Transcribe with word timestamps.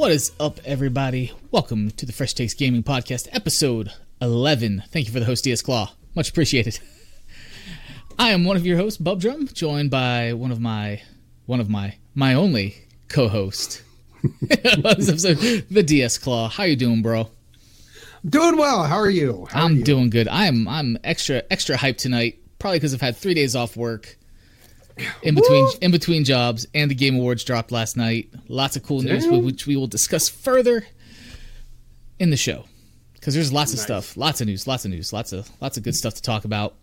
What 0.00 0.12
is 0.12 0.32
up, 0.40 0.60
everybody? 0.64 1.30
Welcome 1.50 1.90
to 1.90 2.06
the 2.06 2.12
Fresh 2.12 2.32
Takes 2.32 2.54
Gaming 2.54 2.82
Podcast, 2.82 3.28
episode 3.32 3.92
11. 4.22 4.84
Thank 4.88 5.06
you 5.06 5.12
for 5.12 5.20
the 5.20 5.26
host, 5.26 5.44
DS 5.44 5.60
Claw. 5.60 5.92
Much 6.14 6.30
appreciated. 6.30 6.80
I 8.18 8.30
am 8.30 8.46
one 8.46 8.56
of 8.56 8.64
your 8.64 8.78
hosts, 8.78 8.96
Bub 8.96 9.20
Drum, 9.20 9.46
joined 9.48 9.90
by 9.90 10.32
one 10.32 10.52
of 10.52 10.58
my, 10.58 11.02
one 11.44 11.60
of 11.60 11.68
my, 11.68 11.96
my 12.14 12.32
only 12.32 12.76
co-host, 13.08 13.82
the 14.40 15.84
DS 15.86 16.16
Claw. 16.16 16.48
How 16.48 16.64
you 16.64 16.76
doing, 16.76 17.02
bro? 17.02 17.28
Doing 18.24 18.56
well. 18.56 18.84
How 18.84 18.96
are 18.96 19.10
you? 19.10 19.48
How 19.50 19.66
I'm 19.66 19.72
are 19.72 19.76
you? 19.76 19.84
doing 19.84 20.08
good. 20.08 20.28
I'm 20.28 20.66
I'm 20.66 20.96
extra 21.04 21.42
extra 21.50 21.76
hyped 21.76 21.98
tonight, 21.98 22.38
probably 22.58 22.78
because 22.78 22.94
I've 22.94 23.02
had 23.02 23.18
three 23.18 23.34
days 23.34 23.54
off 23.54 23.76
work. 23.76 24.16
In 25.22 25.34
between 25.34 25.64
Woo! 25.64 25.70
in 25.80 25.90
between 25.90 26.24
jobs, 26.24 26.66
and 26.74 26.90
the 26.90 26.94
Game 26.94 27.14
Awards 27.16 27.44
dropped 27.44 27.72
last 27.72 27.96
night. 27.96 28.30
Lots 28.48 28.76
of 28.76 28.82
cool 28.82 29.02
news, 29.02 29.24
Damn. 29.26 29.44
which 29.44 29.66
we 29.66 29.76
will 29.76 29.86
discuss 29.86 30.28
further 30.28 30.86
in 32.18 32.30
the 32.30 32.36
show, 32.36 32.64
because 33.14 33.34
there's 33.34 33.52
lots 33.52 33.72
of 33.72 33.78
Nice. 33.78 33.84
stuff, 33.84 34.16
lots 34.16 34.40
of 34.40 34.46
news, 34.46 34.66
lots 34.66 34.84
of 34.84 34.90
news, 34.90 35.12
lots 35.12 35.32
of 35.32 35.48
lots 35.60 35.76
of 35.76 35.82
good 35.82 35.94
stuff 35.94 36.14
to 36.14 36.22
talk 36.22 36.44
about. 36.44 36.74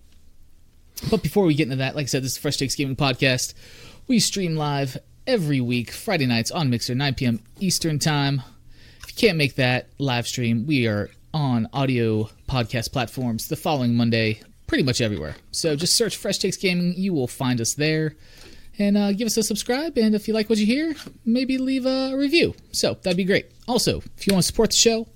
But 1.12 1.22
before 1.22 1.46
we 1.46 1.54
get 1.54 1.64
into 1.64 1.76
that, 1.78 1.96
like 1.96 2.04
I 2.04 2.08
said, 2.08 2.24
this 2.24 2.32
is 2.34 2.38
Fresh 2.38 2.58
Takes 2.58 2.76
Gaming 2.76 2.96
Podcast. 2.96 3.54
We 4.08 4.20
stream 4.20 4.56
live 4.56 4.98
every 5.28 5.62
week, 5.62 5.92
Friday 5.92 6.26
nights 6.26 6.50
on 6.50 6.70
Mixer, 6.72 6.96
9 6.96 7.14
p.m. 7.16 7.40
Eastern 7.60 8.00
Time. 8.00 8.42
If 9.04 9.10
you 9.10 9.28
can't 9.28 9.38
make 9.38 9.56
that 9.56 9.90
live 10.00 10.28
stream, 10.28 10.66
we 10.66 10.88
are 10.88 11.10
on 11.34 11.68
audio 11.74 12.30
podcast 12.50 12.92
platforms 12.92 13.48
the 13.48 13.56
following 13.56 13.96
Monday, 13.96 14.42
pretty 14.68 14.84
much 14.84 15.02
everywhere. 15.02 15.36
So 15.52 15.76
just 15.76 15.96
search 15.96 16.18
Fresh 16.18 16.40
Takes 16.40 16.58
Gaming, 16.58 16.94
you 16.96 17.14
will 17.14 17.28
find 17.28 17.60
us 17.60 17.74
there. 17.74 18.16
And 18.80 18.96
uh, 18.96 19.12
give 19.14 19.26
us 19.26 19.36
a 19.38 19.42
subscribe, 19.44 19.98
and 19.98 20.14
if 20.14 20.28
you 20.28 20.36
like 20.36 20.52
what 20.52 20.60
you 20.60 20.68
hear, 20.68 20.94
maybe 21.26 21.58
leave 21.58 21.88
a 21.88 22.16
review. 22.16 22.54
So 22.72 22.94
that'd 22.94 23.18
be 23.18 23.24
great. 23.24 23.48
Also, 23.68 24.04
if 24.18 24.28
you 24.28 24.34
want 24.34 24.44
to 24.44 24.48
support 24.48 24.70
the 24.70 24.76
show, 24.76 25.08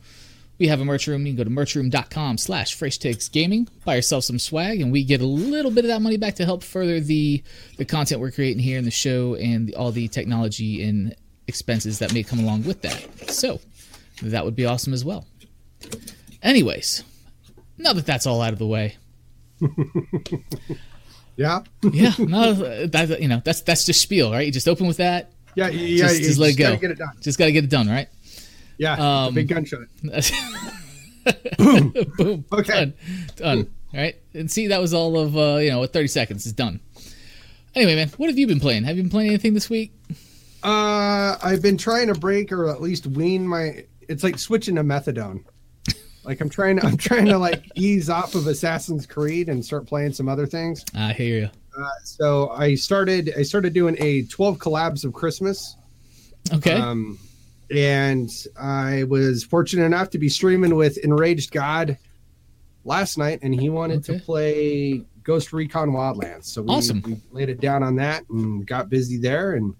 we 0.57 0.67
have 0.67 0.81
a 0.81 0.85
merch 0.85 1.05
room. 1.05 1.27
You 1.27 1.33
can 1.33 1.37
go 1.37 1.43
to 1.43 1.49
merchroom.com 1.49 2.39
slash 2.39 2.73
fresh 2.73 2.97
takes 2.97 3.29
gaming, 3.29 3.67
buy 3.85 3.95
yourself 3.95 4.23
some 4.23 4.39
swag, 4.39 4.81
and 4.81 4.91
we 4.91 5.03
get 5.03 5.21
a 5.21 5.25
little 5.27 5.69
bit 5.69 5.85
of 5.85 5.89
that 5.89 6.01
money 6.01 6.17
back 6.17 6.35
to 6.35 6.45
help 6.45 6.63
further 6.63 6.99
the 6.99 7.43
the 7.77 7.85
content 7.85 8.19
we're 8.19 8.31
creating 8.31 8.63
here 8.63 8.79
in 8.79 8.85
the 8.85 8.91
show 8.91 9.35
and 9.35 9.67
the, 9.67 9.75
all 9.75 9.91
the 9.91 10.07
technology 10.07 10.83
and 10.83 11.15
expenses 11.47 11.99
that 11.99 12.13
may 12.13 12.23
come 12.23 12.39
along 12.39 12.63
with 12.63 12.81
that. 12.81 13.29
So 13.29 13.59
that 14.23 14.43
would 14.43 14.55
be 14.55 14.65
awesome 14.65 14.93
as 14.93 15.05
well. 15.05 15.25
Anyways, 16.41 17.03
now 17.77 17.93
that 17.93 18.05
that's 18.05 18.25
all 18.25 18.41
out 18.41 18.53
of 18.53 18.59
the 18.59 18.67
way, 18.67 18.97
Yeah. 21.37 21.61
yeah, 21.91 22.13
no, 22.19 22.53
that, 22.87 23.21
you 23.21 23.27
know 23.27 23.41
that's 23.43 23.61
that's 23.61 23.85
just 23.85 24.01
spiel, 24.01 24.31
right? 24.31 24.45
You 24.45 24.51
just 24.51 24.67
open 24.67 24.85
with 24.85 24.97
that, 24.97 25.31
Yeah. 25.55 25.69
Yeah. 25.69 26.07
just, 26.07 26.21
just 26.21 26.39
let 26.39 26.51
it 26.51 26.57
go. 26.57 26.65
gotta 26.65 26.77
Get 26.77 26.91
it 26.91 26.97
done. 26.97 27.11
Just 27.21 27.39
got 27.39 27.45
to 27.45 27.51
get 27.51 27.63
it 27.63 27.69
done, 27.69 27.87
right? 27.87 28.07
Yeah. 28.77 29.25
Um, 29.25 29.33
big 29.33 29.47
gunshot. 29.47 29.79
Boom. 31.57 31.93
Boom. 32.17 32.45
Okay. 32.51 32.73
Done. 32.73 32.93
Done. 33.35 33.69
Right? 33.93 34.15
And 34.33 34.51
see, 34.51 34.67
that 34.67 34.81
was 34.81 34.93
all 34.93 35.17
of, 35.19 35.37
uh, 35.37 35.57
you 35.57 35.69
know, 35.69 35.85
30 35.85 36.07
seconds. 36.07 36.45
It's 36.45 36.53
done. 36.53 36.79
Anyway, 37.75 37.95
man, 37.95 38.09
what 38.17 38.29
have 38.29 38.37
you 38.37 38.47
been 38.47 38.59
playing? 38.59 38.83
Have 38.83 38.97
you 38.97 39.03
been 39.03 39.09
playing 39.09 39.29
anything 39.29 39.53
this 39.53 39.69
week? 39.69 39.93
Uh, 40.63 41.37
I've 41.41 41.61
been 41.61 41.77
trying 41.77 42.07
to 42.07 42.13
break 42.15 42.51
or 42.51 42.67
at 42.69 42.81
least 42.81 43.07
wean 43.07 43.47
my. 43.47 43.85
It's 44.07 44.23
like 44.23 44.37
switching 44.37 44.75
to 44.75 44.83
methadone. 44.83 45.43
Like 46.23 46.39
I'm 46.41 46.49
trying 46.49 46.79
to, 46.79 46.85
I'm 46.85 46.97
trying 46.97 47.25
to 47.27 47.37
like 47.37 47.63
ease 47.75 48.09
off 48.09 48.35
of 48.35 48.47
Assassin's 48.47 49.05
Creed 49.05 49.49
and 49.49 49.63
start 49.65 49.87
playing 49.87 50.13
some 50.13 50.29
other 50.29 50.45
things. 50.45 50.85
I 50.95 51.13
hear 51.13 51.39
you. 51.39 51.49
Uh, 51.77 51.89
so 52.03 52.49
I 52.49 52.75
started, 52.75 53.33
I 53.37 53.43
started 53.43 53.73
doing 53.73 53.95
a 53.99 54.23
12 54.23 54.57
collabs 54.57 55.03
of 55.05 55.13
Christmas. 55.13 55.77
Okay. 56.53 56.73
Um, 56.73 57.17
and 57.71 58.29
I 58.59 59.03
was 59.05 59.43
fortunate 59.43 59.85
enough 59.85 60.09
to 60.11 60.17
be 60.19 60.27
streaming 60.29 60.75
with 60.75 60.97
Enraged 60.97 61.51
God 61.51 61.97
last 62.83 63.17
night, 63.17 63.39
and 63.41 63.55
he 63.59 63.69
wanted 63.69 63.99
Okay. 63.99 64.17
to 64.19 64.23
play 64.25 65.03
Ghost 65.23 65.53
Recon 65.53 65.91
Wildlands. 65.91 66.45
So 66.45 66.61
we, 66.63 66.69
Awesome. 66.73 67.01
we 67.05 67.17
laid 67.31 67.49
it 67.49 67.61
down 67.61 67.83
on 67.83 67.95
that 67.95 68.27
and 68.29 68.67
got 68.67 68.89
busy 68.89 69.17
there 69.17 69.53
and 69.53 69.73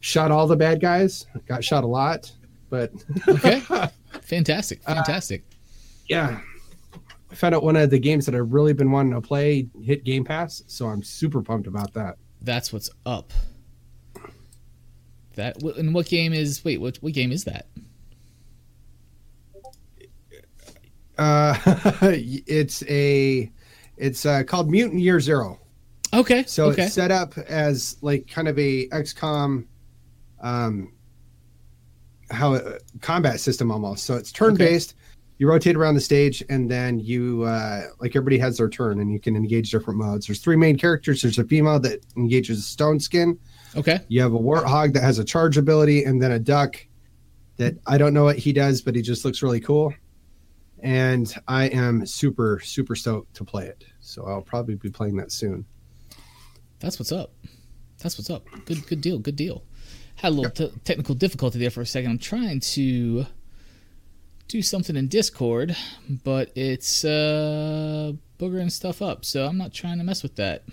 shot 0.00 0.30
all 0.30 0.46
the 0.46 0.56
bad 0.56 0.80
guys. 0.80 1.26
Got 1.46 1.64
shot 1.64 1.84
a 1.84 1.86
lot, 1.86 2.30
but 2.70 2.92
okay. 3.26 3.62
Fantastic. 4.28 4.80
Uh, 4.86 4.94
Fantastic. 4.94 5.42
yeah. 6.06 6.40
I 7.30 7.34
found 7.34 7.54
out 7.54 7.62
one 7.62 7.76
of 7.76 7.88
the 7.88 7.98
games 7.98 8.26
that 8.26 8.34
I've 8.34 8.52
really 8.52 8.74
been 8.74 8.90
wanting 8.90 9.14
to 9.14 9.20
play 9.20 9.68
hit 9.82 10.04
Game 10.04 10.24
Pass, 10.24 10.62
so 10.66 10.86
I'm 10.86 11.02
super 11.02 11.42
pumped 11.42 11.66
about 11.66 11.94
that. 11.94 12.16
That's 12.42 12.72
what's 12.72 12.90
up. 13.06 13.32
That 15.34 15.62
and 15.62 15.94
what 15.94 16.06
game 16.06 16.32
is? 16.32 16.64
Wait, 16.64 16.80
what 16.80 16.96
what 16.96 17.12
game 17.12 17.32
is 17.32 17.44
that? 17.44 17.66
Uh, 21.16 21.56
it's 22.02 22.82
a, 22.84 23.50
it's 23.96 24.24
uh, 24.24 24.42
called 24.44 24.70
Mutant 24.70 25.00
Year 25.00 25.20
Zero. 25.20 25.58
Okay. 26.12 26.44
So 26.46 26.66
okay. 26.66 26.84
it's 26.84 26.94
set 26.94 27.10
up 27.10 27.36
as 27.38 27.96
like 28.02 28.28
kind 28.28 28.48
of 28.48 28.58
a 28.58 28.88
XCOM, 28.88 29.66
um, 30.40 30.92
how 32.30 32.54
a 32.54 32.78
combat 33.00 33.40
system 33.40 33.70
almost. 33.70 34.04
So 34.04 34.14
it's 34.14 34.32
turn 34.32 34.54
based. 34.54 34.94
You 35.38 35.48
rotate 35.48 35.76
around 35.76 35.94
the 35.94 36.00
stage, 36.00 36.42
and 36.48 36.68
then 36.68 36.98
you 36.98 37.44
uh, 37.44 37.84
like 38.00 38.16
everybody 38.16 38.38
has 38.38 38.58
their 38.58 38.68
turn, 38.68 39.00
and 39.00 39.12
you 39.12 39.20
can 39.20 39.36
engage 39.36 39.70
different 39.70 39.98
modes. 39.98 40.26
There's 40.26 40.40
three 40.40 40.56
main 40.56 40.76
characters. 40.76 41.22
There's 41.22 41.38
a 41.38 41.44
female 41.44 41.78
that 41.80 42.04
engages 42.16 42.58
a 42.58 42.62
stone 42.62 42.98
skin. 42.98 43.38
okay. 43.76 44.00
You 44.08 44.20
have 44.22 44.34
a 44.34 44.38
warthog 44.38 44.94
that 44.94 45.02
has 45.02 45.20
a 45.20 45.24
charge 45.24 45.56
ability, 45.56 46.04
and 46.04 46.20
then 46.20 46.32
a 46.32 46.38
duck 46.40 46.76
that 47.56 47.76
I 47.86 47.98
don't 47.98 48.14
know 48.14 48.24
what 48.24 48.36
he 48.36 48.52
does, 48.52 48.82
but 48.82 48.96
he 48.96 49.02
just 49.02 49.24
looks 49.24 49.42
really 49.42 49.60
cool. 49.60 49.94
And 50.80 51.32
I 51.46 51.64
am 51.68 52.04
super 52.04 52.60
super 52.64 52.96
stoked 52.96 53.34
to 53.34 53.44
play 53.44 53.66
it. 53.66 53.84
So 54.00 54.26
I'll 54.26 54.42
probably 54.42 54.74
be 54.74 54.90
playing 54.90 55.16
that 55.16 55.30
soon. 55.30 55.64
That's 56.80 56.98
what's 56.98 57.12
up. 57.12 57.32
That's 58.00 58.16
what's 58.16 58.30
up. 58.30 58.44
Good, 58.64 58.86
good 58.86 59.00
deal. 59.00 59.18
Good 59.18 59.36
deal. 59.36 59.64
Had 60.18 60.32
a 60.32 60.34
little 60.34 60.50
t- 60.50 60.72
technical 60.84 61.14
difficulty 61.14 61.58
there 61.58 61.70
for 61.70 61.80
a 61.80 61.86
second. 61.86 62.10
I'm 62.10 62.18
trying 62.18 62.58
to 62.60 63.26
do 64.48 64.62
something 64.62 64.96
in 64.96 65.06
Discord, 65.08 65.76
but 66.24 66.50
it's 66.56 67.04
uh, 67.04 68.12
boogering 68.38 68.70
stuff 68.72 69.00
up. 69.00 69.24
So 69.24 69.46
I'm 69.46 69.56
not 69.56 69.72
trying 69.72 69.98
to 69.98 70.04
mess 70.04 70.22
with 70.24 70.34
that. 70.36 70.64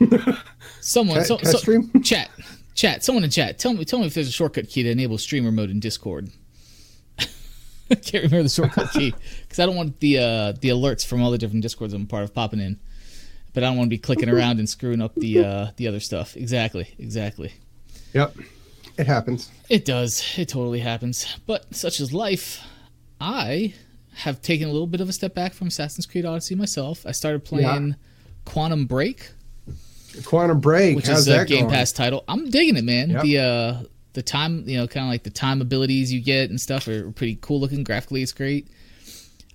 Someone, 0.80 1.18
Can- 1.18 1.26
so, 1.26 1.38
so- 1.38 1.58
stream? 1.58 1.90
chat, 2.02 2.30
chat. 2.74 3.04
Someone 3.04 3.22
in 3.24 3.30
chat. 3.30 3.58
Tell 3.58 3.74
me, 3.74 3.84
tell 3.84 3.98
me 3.98 4.06
if 4.06 4.14
there's 4.14 4.28
a 4.28 4.32
shortcut 4.32 4.68
key 4.68 4.82
to 4.82 4.90
enable 4.90 5.18
streamer 5.18 5.52
mode 5.52 5.70
in 5.70 5.78
Discord. 5.78 6.30
I 7.18 7.96
can't 7.96 8.24
remember 8.24 8.44
the 8.44 8.48
shortcut 8.48 8.92
key 8.92 9.14
because 9.42 9.58
I 9.58 9.66
don't 9.66 9.76
want 9.76 10.00
the 10.00 10.18
uh, 10.18 10.52
the 10.52 10.70
alerts 10.70 11.04
from 11.04 11.22
all 11.22 11.30
the 11.30 11.38
different 11.38 11.62
discords 11.62 11.92
I'm 11.92 12.06
part 12.06 12.24
of 12.24 12.32
popping 12.32 12.60
in. 12.60 12.80
But 13.52 13.62
I 13.62 13.66
don't 13.66 13.76
want 13.76 13.86
to 13.88 13.90
be 13.90 13.98
clicking 13.98 14.30
around 14.30 14.58
and 14.58 14.68
screwing 14.68 15.02
up 15.02 15.14
the 15.14 15.44
uh, 15.44 15.66
the 15.76 15.86
other 15.86 16.00
stuff. 16.00 16.34
Exactly, 16.34 16.94
exactly. 16.98 17.52
Yep. 18.14 18.36
It 18.96 19.06
happens. 19.06 19.50
It 19.68 19.84
does. 19.84 20.24
It 20.36 20.48
totally 20.48 20.80
happens. 20.80 21.26
But 21.46 21.74
such 21.74 22.00
is 22.00 22.12
life. 22.12 22.62
I 23.20 23.74
have 24.14 24.40
taken 24.42 24.68
a 24.68 24.72
little 24.72 24.86
bit 24.86 25.00
of 25.00 25.08
a 25.08 25.12
step 25.12 25.34
back 25.34 25.52
from 25.52 25.68
Assassin's 25.68 26.06
Creed 26.06 26.24
Odyssey 26.24 26.54
myself. 26.54 27.04
I 27.06 27.12
started 27.12 27.44
playing 27.44 27.96
Quantum 28.44 28.86
Break, 28.86 29.30
Quantum 30.24 30.60
Break. 30.60 30.94
which 30.96 31.06
how's 31.06 31.20
is 31.20 31.28
a 31.28 31.30
that 31.32 31.48
Game 31.48 31.62
going? 31.62 31.72
Pass 31.72 31.92
title. 31.92 32.22
I'm 32.28 32.50
digging 32.50 32.76
it, 32.76 32.84
man. 32.84 33.10
Yep. 33.10 33.22
The 33.22 33.38
uh 33.38 33.82
the 34.12 34.22
time, 34.22 34.68
you 34.68 34.76
know, 34.76 34.86
kind 34.86 35.06
of 35.06 35.10
like 35.10 35.24
the 35.24 35.30
time 35.30 35.60
abilities 35.60 36.12
you 36.12 36.20
get 36.20 36.48
and 36.50 36.60
stuff 36.60 36.86
are 36.86 37.10
pretty 37.10 37.36
cool 37.40 37.60
looking. 37.60 37.82
Graphically, 37.82 38.22
it's 38.22 38.32
great. 38.32 38.68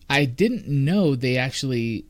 I 0.10 0.26
didn't 0.26 0.68
know 0.68 1.16
they 1.16 1.38
actually 1.38 2.06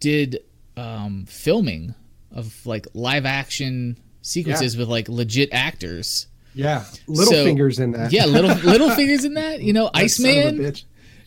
did 0.00 0.40
um, 0.76 1.26
filming 1.28 1.94
of 2.32 2.66
like 2.66 2.86
live 2.94 3.26
action 3.26 3.96
sequences 4.28 4.76
with 4.76 4.88
like 4.88 5.08
legit 5.08 5.48
actors. 5.52 6.26
Yeah. 6.54 6.84
Little 7.06 7.32
So- 7.32 7.44
fingers 7.44 7.78
in 7.78 7.92
that. 7.92 8.12
Yeah, 8.12 8.26
little 8.26 8.50
little 8.70 8.90
fingers 8.90 9.24
in 9.24 9.34
that. 9.34 9.60
You 9.60 9.72
know, 9.72 9.90
That 9.94 10.08
son 10.10 10.26
of 10.30 10.34
a 10.36 10.38
Iceman. 10.48 10.74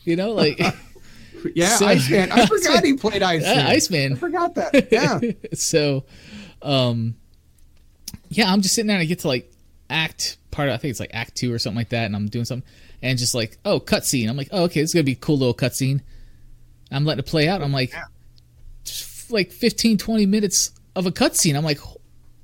You 0.04 0.16
know, 0.16 0.32
like 0.32 0.60
Yeah, 1.56 1.76
So- 1.78 1.86
Iceman. 1.88 2.32
I 2.32 2.46
forgot 2.48 2.84
he 2.84 2.94
played 2.94 3.22
Iceman. 3.24 3.58
Yeah, 3.58 3.68
Iceman. 3.68 4.14
I 4.14 4.16
forgot 4.16 4.56
that. 4.56 4.88
Yeah. 4.92 5.20
so 5.54 6.04
um 6.62 7.16
yeah 8.30 8.52
i'm 8.54 8.62
just 8.62 8.76
sitting 8.76 8.86
there 8.88 8.98
and 8.98 9.02
i 9.02 9.06
get 9.06 9.18
to 9.20 9.28
like 9.28 9.52
act 9.90 10.38
part 10.52 10.70
of 10.70 10.76
i 10.76 10.78
think 10.78 10.92
it's 10.92 11.00
like 11.00 11.10
act 11.12 11.34
two 11.36 11.52
or 11.52 11.58
something 11.58 11.78
like 11.78 11.90
that 11.90 12.06
and 12.06 12.16
i'm 12.16 12.28
doing 12.28 12.46
something 12.46 12.70
and 13.02 13.18
just 13.18 13.34
like 13.34 13.58
oh 13.66 13.80
cutscene 13.80 14.30
i'm 14.30 14.38
like 14.38 14.50
oh 14.52 14.66
okay 14.66 14.80
this 14.80 14.92
is 14.92 14.94
gonna 14.94 15.04
be 15.04 15.14
a 15.14 15.16
cool 15.16 15.40
little 15.40 15.56
cutscene 15.56 16.02
i'm 16.92 17.04
letting 17.04 17.18
it 17.20 17.26
play 17.26 17.48
out 17.48 17.64
i'm 17.64 17.72
like 17.72 17.92
Yeah. 17.92 18.04
just 18.84 19.32
like 19.32 19.52
15 19.52 19.98
20 19.98 20.26
minutes 20.28 20.72
of 20.96 21.08
a 21.08 21.12
cutscene 21.12 21.58
i'm 21.58 21.64
like 21.64 21.80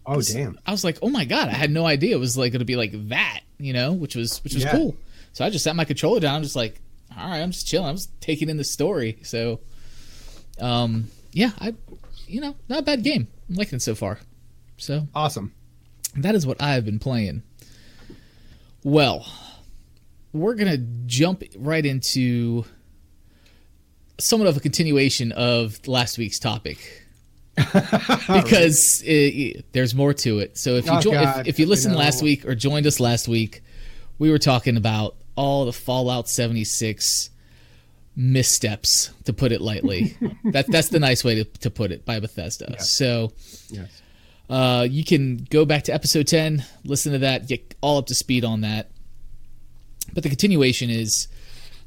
Oh 0.08 0.22
damn. 0.22 0.58
i 0.66 0.72
was 0.72 0.84
like 0.86 0.98
oh 1.02 1.10
my 1.10 1.26
god 1.26 1.50
i 1.50 1.54
had 1.54 1.70
no 1.70 1.86
idea 1.86 2.16
it 2.16 2.20
was 2.20 2.38
like 2.38 2.54
gonna 2.54 2.64
be 2.66 2.76
like 2.78 2.92
that 3.10 3.42
you 3.60 3.74
know 3.74 3.92
which 3.94 4.16
was 4.16 4.42
which 4.44 4.54
was 4.54 4.64
Yeah. 4.64 4.72
cool 4.72 4.96
so 5.34 5.44
i 5.44 5.50
just 5.50 5.64
sat 5.66 5.76
my 5.76 5.84
controller 5.86 6.20
down 6.22 6.36
i'm 6.36 6.44
just 6.44 6.56
like 6.56 6.80
all 7.18 7.30
right 7.30 7.42
i'm 7.42 7.52
just 7.52 7.68
chilling 7.68 7.88
i'm 7.90 7.96
just 7.98 8.10
taking 8.22 8.48
in 8.50 8.56
the 8.58 8.64
story 8.64 9.18
so 9.24 9.60
um 10.60 11.08
yeah 11.34 11.52
i 11.60 11.74
you 12.28 12.40
know 12.42 12.56
not 12.70 12.80
a 12.80 12.84
bad 12.84 13.04
game 13.04 13.28
i'm 13.50 13.56
liking 13.56 13.76
it 13.78 13.82
so 13.82 13.94
far 13.96 14.20
so 14.78 15.08
Awesome. 15.16 15.54
that 16.16 16.36
is 16.36 16.46
what 16.48 16.62
I 16.62 16.74
have 16.74 16.86
been 16.86 17.00
playing. 17.00 17.42
Well, 18.84 19.26
we're 20.34 20.54
going 20.54 20.70
to 20.72 20.78
jump 21.08 21.44
right 21.58 21.84
into 21.84 22.64
somewhat 24.20 24.48
of 24.48 24.56
a 24.56 24.60
continuation 24.60 25.32
of 25.32 25.86
last 25.88 26.18
week's 26.20 26.38
topic. 26.40 27.07
because 28.42 29.02
it, 29.06 29.66
there's 29.74 29.96
more 29.96 30.14
to 30.14 30.40
it. 30.40 30.58
So 30.58 30.76
if 30.76 30.86
you 30.86 30.92
Oh, 30.94 31.00
jo- 31.02 31.12
if, 31.14 31.48
if 31.48 31.60
you 31.60 31.66
listened 31.66 31.94
you 31.94 31.98
know. 32.00 32.04
last 32.06 32.22
week 32.22 32.46
or 32.46 32.56
joined 32.56 32.86
us 32.86 33.00
last 33.00 33.28
week, 33.28 33.62
we 34.20 34.30
were 34.30 34.40
talking 34.40 34.78
about 34.78 35.16
all 35.36 35.66
the 35.66 35.74
Fallout 35.74 36.30
76 36.30 37.30
missteps, 38.16 39.12
to 39.26 39.34
put 39.34 39.52
it 39.52 39.62
lightly. 39.62 40.18
that 40.46 40.66
that's 40.68 40.90
the 40.90 41.00
nice 41.00 41.24
way 41.24 41.36
to, 41.36 41.44
to 41.60 41.70
put 41.70 41.92
it 41.92 42.06
by 42.06 42.20
Bethesda. 42.20 42.80
So 42.82 43.32
Yes. 43.70 44.02
uh, 44.50 44.88
you 44.90 45.04
can 45.04 45.38
go 45.50 45.66
back 45.66 45.84
to 45.84 45.94
episode 45.94 46.28
10, 46.28 46.64
listen 46.84 47.12
to 47.14 47.20
that, 47.20 47.48
get 47.48 47.76
all 47.82 47.98
up 48.00 48.08
to 48.08 48.16
speed 48.16 48.44
on 48.44 48.62
that. 48.62 48.90
But 50.14 50.24
the 50.24 50.30
continuation 50.30 50.90
is 50.90 51.28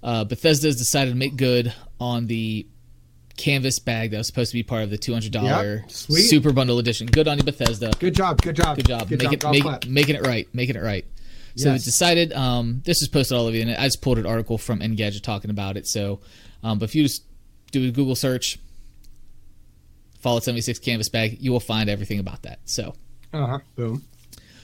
uh, 0.02 0.24
Bethesda 0.24 0.68
has 0.68 0.76
decided 0.76 1.10
to 1.10 1.16
make 1.16 1.36
good 1.36 1.72
on 1.98 2.26
the 2.26 2.66
canvas 3.40 3.78
bag 3.78 4.10
that 4.10 4.18
was 4.18 4.26
supposed 4.26 4.50
to 4.50 4.56
be 4.56 4.62
part 4.62 4.82
of 4.82 4.90
the 4.90 4.98
$200 4.98 5.32
Yep. 5.82 5.90
Super 5.90 6.52
Bundle 6.52 6.78
Edition. 6.78 7.06
Good 7.06 7.26
on 7.28 7.38
you, 7.38 7.44
Bethesda. 7.44 7.90
Good 7.98 8.14
job. 8.14 8.40
Good 8.42 8.56
job. 8.56 8.76
Good 8.76 8.86
job. 8.86 9.08
Good 9.08 9.22
Make 9.22 9.40
job. 9.40 9.54
it, 9.54 9.64
make, 9.64 9.88
making 9.88 10.14
it 10.16 10.26
right. 10.26 10.48
Making 10.52 10.76
it 10.76 10.82
right. 10.82 11.04
So 11.56 11.68
Yes. 11.70 11.76
it's 11.76 11.84
decided. 11.86 12.32
Um, 12.32 12.82
this 12.84 13.02
is 13.02 13.08
posted 13.08 13.36
all 13.36 13.44
over 13.44 13.52
the 13.52 13.60
internet. 13.60 13.80
I 13.80 13.86
just 13.86 14.00
pulled 14.02 14.18
an 14.18 14.26
article 14.26 14.56
from 14.58 14.80
Engadget 14.80 15.22
talking 15.22 15.50
about 15.50 15.76
it. 15.76 15.86
So, 15.88 16.20
um, 16.62 16.78
but 16.78 16.84
if 16.88 16.94
you 16.94 17.02
just 17.02 17.24
do 17.72 17.88
a 17.88 17.90
Google 17.90 18.14
search, 18.14 18.58
Fallout 20.20 20.44
76 20.44 20.78
canvas 20.80 21.08
bag, 21.08 21.38
you 21.40 21.50
will 21.50 21.60
find 21.60 21.88
everything 21.88 22.18
about 22.18 22.42
that. 22.42 22.60
So, 22.66 22.94
Uh-huh. 23.32 23.58
Boom. 23.74 24.04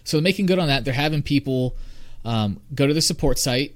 so 0.04 0.20
making 0.20 0.46
good 0.46 0.58
on 0.58 0.68
that. 0.68 0.84
They're 0.84 0.92
having 0.94 1.22
people 1.22 1.76
um, 2.24 2.60
go 2.74 2.86
to 2.86 2.92
the 2.94 3.00
support 3.02 3.38
site, 3.38 3.74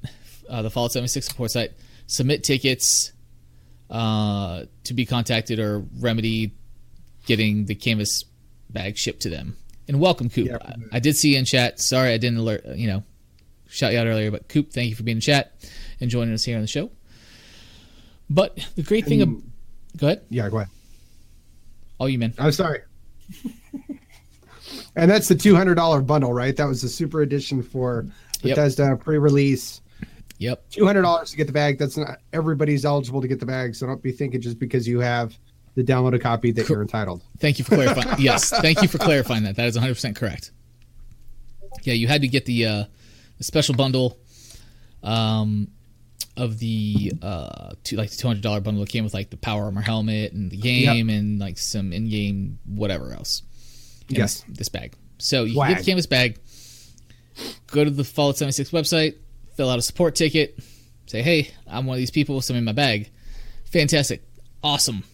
uh, 0.49 0.61
the 0.63 0.71
Fallout 0.71 0.93
76 0.93 1.27
support 1.27 1.51
site, 1.53 1.73
submit 2.07 2.43
tickets 2.45 3.13
uh, 3.91 4.65
to 4.85 4.95
be 4.95 5.05
contacted 5.05 5.59
or 5.59 5.85
remedy 5.99 6.53
getting 7.27 7.67
the 7.67 7.75
canvas 7.75 8.25
bag 8.71 8.97
shipped 8.97 9.21
to 9.23 9.29
them. 9.31 9.57
And 9.89 10.01
welcome, 10.01 10.31
Coop. 10.31 10.47
Yeah. 10.47 10.59
I, 10.63 10.75
I 10.93 11.01
did 11.01 11.17
see 11.17 11.33
you 11.33 11.39
in 11.39 11.45
chat. 11.45 11.81
Sorry 11.81 12.13
I 12.13 12.19
didn't 12.19 12.39
alert, 12.39 12.65
you 12.77 12.87
know, 12.87 13.03
shout 13.69 13.93
you 13.93 13.99
out 13.99 14.07
earlier, 14.07 14.31
but 14.31 14.49
Coop, 14.49 14.73
thank 14.73 14.89
you 14.91 14.95
for 14.95 15.03
being 15.03 15.17
in 15.17 15.21
chat 15.21 15.53
and 16.01 16.09
joining 16.11 16.33
us 16.33 16.45
here 16.45 16.57
on 16.57 16.63
the 16.63 16.69
show. 16.69 16.91
But 18.29 18.59
the 18.77 18.83
great 18.83 19.07
thing, 19.07 19.23
ab- 19.23 19.43
go 19.97 20.07
ahead. 20.07 20.23
Yeah, 20.31 20.49
go 20.49 20.59
ahead. 20.59 20.69
All 21.99 22.09
you 22.09 22.19
men. 22.19 22.33
I'm 22.39 22.53
sorry. 22.53 22.83
and 24.97 25.11
that's 25.11 25.27
the 25.29 25.35
two 25.35 25.57
hundred 25.57 25.75
dollar 25.75 26.01
bundle, 26.01 26.33
right? 26.33 26.57
That 26.57 26.67
was 26.67 26.83
the 26.83 26.89
super 26.89 27.23
edition 27.23 27.63
for 27.63 28.07
Yep. 28.43 28.57
Bethesda 28.57 28.97
pre-release. 28.97 29.83
Yep. 30.41 30.71
Two 30.71 30.87
hundred 30.87 31.03
dollars 31.03 31.31
to 31.31 31.37
get 31.37 31.47
the 31.47 31.53
bag. 31.53 31.79
That's 31.79 31.99
not 31.99 32.19
everybody's 32.33 32.87
eligible 32.87 33.21
to 33.21 33.29
get 33.29 33.41
the 33.41 33.47
bag. 33.47 33.75
So 33.75 33.87
don't 33.87 34.03
be 34.03 34.11
thinking 34.11 34.41
just 34.41 34.59
because 34.59 34.89
you 34.89 34.99
have 35.01 35.39
the 35.75 35.85
downloaded 35.85 36.23
copy 36.23 36.51
that 36.53 36.67
you're 36.67 36.81
entitled. 36.81 37.23
Thank 37.39 37.59
you 37.59 37.65
for 37.65 37.75
clarifying. 37.75 38.17
yes, 38.19 38.49
thank 38.49 38.81
you 38.81 38.89
for 38.89 38.97
clarifying 38.97 39.45
that. 39.45 39.57
That 39.57 39.67
is 39.67 39.77
100% 39.77 40.17
correct. 40.17 40.53
Yeah, 41.83 41.93
you 41.93 42.09
had 42.09 42.23
to 42.23 42.29
get 42.29 42.47
the, 42.47 42.67
uh, 42.67 42.85
the 43.37 43.45
special 43.45 43.75
bundle 43.75 44.19
um, 45.03 45.69
of 46.39 46.59
the 46.59 47.13
uh, 47.23 47.73
two, 47.85 47.97
like 47.97 48.11
the 48.11 48.17
$200 48.17 48.43
bundle 48.43 48.81
that 48.83 48.89
came 48.89 49.05
with 49.05 49.15
like 49.15 49.29
the 49.29 49.37
power 49.37 49.65
armor 49.65 49.83
helmet 49.83 50.33
and 50.33 50.51
the 50.51 50.57
game 50.57 51.11
and 51.11 51.39
like 51.39 51.59
some 51.59 51.93
in-game 51.93 52.59
whatever 52.65 53.13
else. 53.13 53.43
in 54.09 54.17
Yes. 54.17 54.41
This, 54.41 54.59
this 54.59 54.69
bag. 54.71 54.95
So 55.19 55.45
you 55.45 55.55
can 55.61 55.69
get 55.69 55.79
the 55.79 55.85
canvas 55.85 56.07
bag. 56.07 56.39
Go 57.69 57.85
to 57.85 57.91
the 57.91 58.05
Fallout 58.05 58.39
76 58.39 58.71
website, 58.71 59.17
fill 59.61 59.69
out 59.69 59.79
a 59.79 59.83
support 59.83 60.15
ticket, 60.15 60.59
say, 61.05 61.21
"Hey, 61.21 61.51
I'm 61.67 61.85
one 61.85 61.97
of 61.97 61.99
these 61.99 62.11
people. 62.11 62.41
Send 62.41 62.59
me 62.59 62.65
my 62.65 62.73
bag." 62.73 63.11
Fantastic, 63.67 64.23
awesome, 64.65 65.05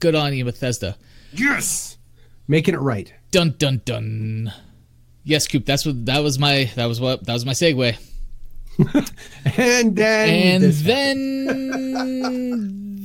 good 0.00 0.16
on 0.16 0.34
you, 0.34 0.44
Bethesda. 0.44 0.96
Yes. 1.32 1.96
Making 2.48 2.74
it 2.74 2.80
right. 2.80 3.14
Dun 3.30 3.54
dun 3.56 3.82
dun. 3.84 4.52
Yes, 5.22 5.46
Coop. 5.46 5.64
That's 5.64 5.86
what 5.86 6.04
that 6.06 6.20
was 6.24 6.36
my 6.36 6.68
that 6.74 6.86
was 6.86 7.00
what 7.00 7.24
that 7.26 7.32
was 7.32 7.46
my 7.46 7.52
segue. 7.52 7.96
And 9.56 9.94
then 9.94 10.64
And 10.64 10.72
then 10.72 11.46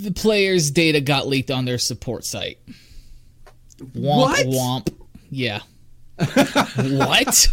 the 0.04 0.12
player's 0.12 0.72
data 0.72 1.00
got 1.00 1.28
leaked 1.28 1.52
on 1.52 1.66
their 1.66 1.78
support 1.78 2.26
site. 2.26 2.58
Womp 3.80 3.94
What? 3.96 4.48
womp. 4.48 4.92
Yeah. 5.30 5.60
what? 6.98 7.48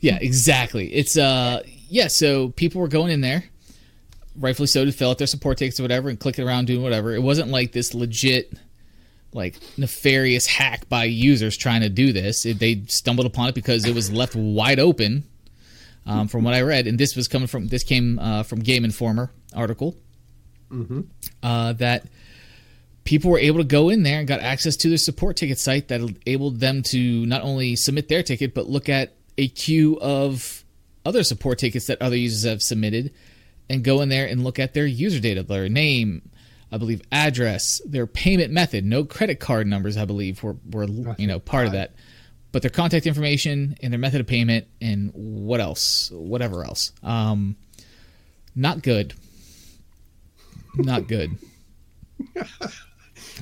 Yeah, 0.00 0.18
exactly. 0.20 0.92
It's 0.92 1.16
uh 1.16 1.62
yeah, 1.90 2.06
so 2.06 2.50
people 2.50 2.80
were 2.80 2.88
going 2.88 3.12
in 3.12 3.20
there, 3.20 3.44
rightfully 4.36 4.68
so, 4.68 4.84
to 4.84 4.92
fill 4.92 5.10
out 5.10 5.18
their 5.18 5.26
support 5.26 5.58
tickets 5.58 5.78
or 5.78 5.82
whatever 5.82 6.08
and 6.08 6.18
clicking 6.18 6.46
around 6.46 6.66
doing 6.66 6.82
whatever. 6.82 7.14
It 7.14 7.22
wasn't 7.22 7.48
like 7.48 7.72
this 7.72 7.94
legit 7.94 8.52
like 9.32 9.56
nefarious 9.76 10.46
hack 10.46 10.88
by 10.88 11.04
users 11.04 11.56
trying 11.56 11.82
to 11.82 11.88
do 11.88 12.12
this. 12.12 12.44
It, 12.46 12.58
they 12.58 12.82
stumbled 12.88 13.26
upon 13.26 13.48
it 13.48 13.54
because 13.54 13.84
it 13.84 13.94
was 13.94 14.10
left 14.10 14.34
wide 14.34 14.80
open, 14.80 15.24
um, 16.06 16.28
from 16.28 16.44
what 16.44 16.54
I 16.54 16.62
read. 16.62 16.86
And 16.86 16.98
this 16.98 17.14
was 17.16 17.28
coming 17.28 17.46
from 17.46 17.68
this 17.68 17.84
came 17.84 18.18
uh, 18.18 18.42
from 18.42 18.60
Game 18.60 18.84
Informer 18.84 19.30
article 19.54 19.96
uh, 21.42 21.72
that 21.74 22.06
people 23.04 23.30
were 23.30 23.38
able 23.38 23.58
to 23.58 23.64
go 23.64 23.88
in 23.88 24.02
there 24.02 24.18
and 24.20 24.28
got 24.28 24.40
access 24.40 24.76
to 24.76 24.88
their 24.88 24.98
support 24.98 25.36
ticket 25.36 25.58
site 25.58 25.88
that 25.88 26.00
enabled 26.00 26.60
them 26.60 26.82
to 26.84 27.26
not 27.26 27.42
only 27.42 27.74
submit 27.76 28.08
their 28.08 28.22
ticket 28.22 28.54
but 28.54 28.68
look 28.68 28.88
at 28.88 29.14
a 29.38 29.48
queue 29.48 29.98
of 30.00 30.64
other 31.04 31.22
support 31.22 31.58
tickets 31.58 31.86
that 31.86 32.00
other 32.02 32.16
users 32.16 32.48
have 32.50 32.62
submitted 32.62 33.12
and 33.68 33.84
go 33.84 34.00
in 34.00 34.08
there 34.08 34.26
and 34.26 34.44
look 34.44 34.58
at 34.58 34.74
their 34.74 34.86
user 34.86 35.20
data, 35.20 35.42
their 35.42 35.68
name, 35.68 36.22
I 36.72 36.78
believe 36.78 37.02
address, 37.12 37.80
their 37.84 38.06
payment 38.06 38.52
method. 38.52 38.84
No 38.84 39.04
credit 39.04 39.40
card 39.40 39.66
numbers, 39.66 39.96
I 39.96 40.04
believe, 40.04 40.42
were, 40.42 40.56
were 40.70 40.86
you 41.18 41.26
know 41.26 41.38
part 41.38 41.66
of 41.66 41.72
that. 41.72 41.94
But 42.52 42.62
their 42.62 42.70
contact 42.70 43.06
information 43.06 43.76
and 43.80 43.92
their 43.92 44.00
method 44.00 44.20
of 44.20 44.26
payment 44.26 44.66
and 44.80 45.12
what 45.14 45.60
else, 45.60 46.10
whatever 46.12 46.64
else. 46.64 46.90
Um, 47.02 47.56
not 48.56 48.82
good. 48.82 49.14
Not 50.74 51.06
good. 51.06 51.38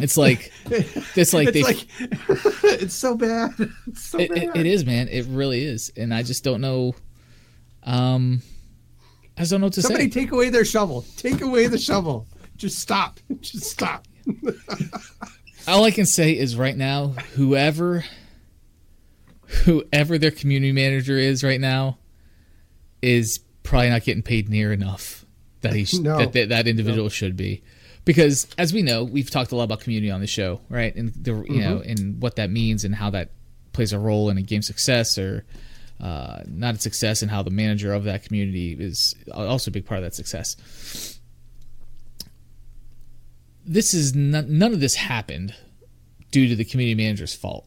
It's 0.00 0.16
like 0.16 0.52
it's 0.66 1.32
like 1.32 1.48
it's 1.54 1.62
like 1.66 1.86
it's 2.80 2.94
so 2.94 3.16
bad. 3.16 3.54
It's 3.86 4.02
so 4.02 4.18
it, 4.18 4.28
bad. 4.30 4.38
it, 4.42 4.56
it 4.56 4.66
is, 4.66 4.84
man. 4.84 5.08
It 5.08 5.26
really 5.26 5.64
is, 5.64 5.92
and 5.96 6.12
I 6.12 6.22
just 6.22 6.44
don't 6.44 6.60
know. 6.60 6.94
Um, 7.88 8.42
I 9.38 9.44
don't 9.44 9.60
know 9.60 9.66
what 9.66 9.72
to 9.74 9.82
Somebody 9.82 10.04
say. 10.10 10.20
take 10.20 10.32
away 10.32 10.50
their 10.50 10.64
shovel. 10.64 11.04
Take 11.16 11.40
away 11.40 11.66
the 11.68 11.78
shovel. 11.78 12.26
Just 12.56 12.78
stop. 12.78 13.18
Just 13.40 13.64
stop. 13.64 14.06
All 15.68 15.84
I 15.84 15.90
can 15.90 16.06
say 16.06 16.36
is 16.36 16.56
right 16.56 16.76
now, 16.76 17.08
whoever, 17.34 18.04
whoever 19.64 20.18
their 20.18 20.30
community 20.30 20.72
manager 20.72 21.16
is 21.16 21.42
right 21.44 21.60
now, 21.60 21.98
is 23.00 23.38
probably 23.62 23.90
not 23.90 24.02
getting 24.02 24.22
paid 24.22 24.48
near 24.48 24.72
enough 24.72 25.24
that 25.60 25.72
he 25.74 25.84
sh- 25.84 25.94
No. 26.00 26.18
that, 26.18 26.32
that 26.32 26.48
that 26.50 26.66
individual 26.68 27.08
should 27.08 27.36
be, 27.36 27.62
because 28.04 28.48
as 28.58 28.72
we 28.72 28.82
know, 28.82 29.04
we've 29.04 29.30
talked 29.30 29.52
a 29.52 29.56
lot 29.56 29.64
about 29.64 29.80
community 29.80 30.10
on 30.10 30.20
the 30.20 30.26
show, 30.26 30.60
right? 30.68 30.94
And 30.96 31.12
the 31.14 31.44
you 31.48 31.60
know, 31.60 31.80
and 31.80 32.20
what 32.20 32.36
that 32.36 32.50
means 32.50 32.84
and 32.84 32.94
how 32.94 33.10
that 33.10 33.30
plays 33.72 33.92
a 33.92 33.98
role 33.98 34.30
in 34.30 34.38
a 34.38 34.42
game 34.42 34.62
success 34.62 35.16
or 35.18 35.44
uh, 36.00 36.42
not 36.46 36.76
a 36.76 36.78
success, 36.78 37.22
and 37.22 37.30
how 37.30 37.42
the 37.42 37.50
manager 37.50 37.92
of 37.92 38.04
that 38.04 38.22
community 38.24 38.72
is 38.78 39.14
also 39.34 39.70
a 39.70 39.72
big 39.72 39.84
part 39.86 39.98
of 39.98 40.04
that 40.04 40.14
success. 40.14 40.56
This 43.64 43.92
is 43.92 44.14
none, 44.14 44.58
none 44.58 44.72
of 44.72 44.80
this 44.80 44.94
happened 44.94 45.54
due 46.30 46.48
to 46.48 46.56
the 46.56 46.64
community 46.64 46.94
manager's 47.02 47.34
fault, 47.34 47.66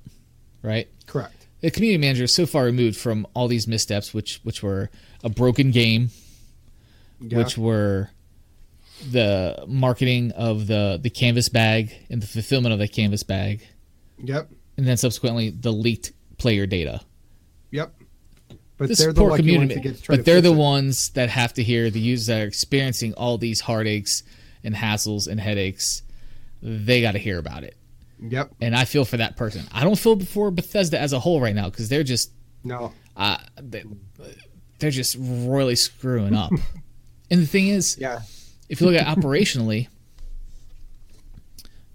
right? 0.61 0.87
Correct. 1.05 1.35
the 1.61 1.69
community 1.69 1.99
manager 1.99 2.23
is 2.23 2.33
so 2.33 2.45
far 2.47 2.63
removed 2.65 2.97
from 2.97 3.27
all 3.35 3.47
these 3.47 3.67
missteps, 3.67 4.13
which 4.13 4.39
which 4.43 4.63
were 4.63 4.89
a 5.23 5.29
broken 5.29 5.69
game, 5.71 6.09
Yeah. 7.19 7.37
which 7.37 7.55
were 7.57 8.09
the 9.11 9.63
marketing 9.67 10.31
of 10.31 10.65
the 10.67 10.99
the 11.01 11.09
canvas 11.11 11.49
bag 11.49 11.91
and 12.09 12.21
the 12.21 12.27
fulfillment 12.27 12.73
of 12.73 12.79
the 12.79 12.87
canvas 12.87 13.21
bag, 13.23 13.61
Yep. 14.23 14.49
and 14.77 14.87
then 14.87 14.97
subsequently 14.97 15.49
the 15.51 15.71
leaked 15.71 16.13
player 16.39 16.65
data. 16.65 17.01
Yep. 17.69 17.93
But 18.81 18.87
This 18.89 18.97
they're 18.97 19.13
the 19.13 19.21
poor 19.21 19.37
community, 19.37 19.75
ones 19.75 19.83
that 19.83 19.89
get 19.89 19.95
to 19.97 20.01
try 20.01 20.15
but 20.15 20.25
they're 20.25 20.41
the 20.41 20.51
it. 20.53 20.57
ones 20.57 21.09
that 21.11 21.29
have 21.29 21.53
to 21.53 21.61
hear 21.63 21.91
the 21.91 21.99
users 21.99 22.25
that 22.25 22.41
are 22.41 22.47
experiencing 22.47 23.13
all 23.13 23.37
these 23.37 23.59
heartaches 23.61 24.23
and 24.63 24.73
hassles 24.73 25.27
and 25.27 25.39
headaches. 25.39 26.01
They 26.63 26.99
got 27.01 27.11
to 27.11 27.19
hear 27.19 27.37
about 27.37 27.63
it, 27.63 27.75
Yep. 28.19 28.55
and 28.59 28.75
I 28.75 28.85
feel 28.85 29.05
for 29.05 29.17
that 29.17 29.37
person. 29.37 29.67
I 29.71 29.83
don't 29.83 29.99
feel 29.99 30.19
for 30.19 30.49
Bethesda 30.49 30.99
as 30.99 31.13
a 31.13 31.19
whole 31.19 31.39
right 31.39 31.53
now 31.53 31.69
because 31.69 31.89
they're 31.89 32.01
just 32.03 32.31
No. 32.63 32.91
uh, 33.15 33.37
they, 33.61 33.83
they're 34.79 34.89
just 34.89 35.15
royally 35.19 35.75
screwing 35.75 36.33
up. 36.35 36.51
and 37.29 37.41
the 37.41 37.45
thing 37.45 37.67
is, 37.67 37.97
Yeah. 37.99 38.21
if 38.67 38.81
you 38.81 38.87
look 38.89 38.99
at 38.99 39.05
operationally, 39.15 39.89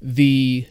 the 0.00 0.66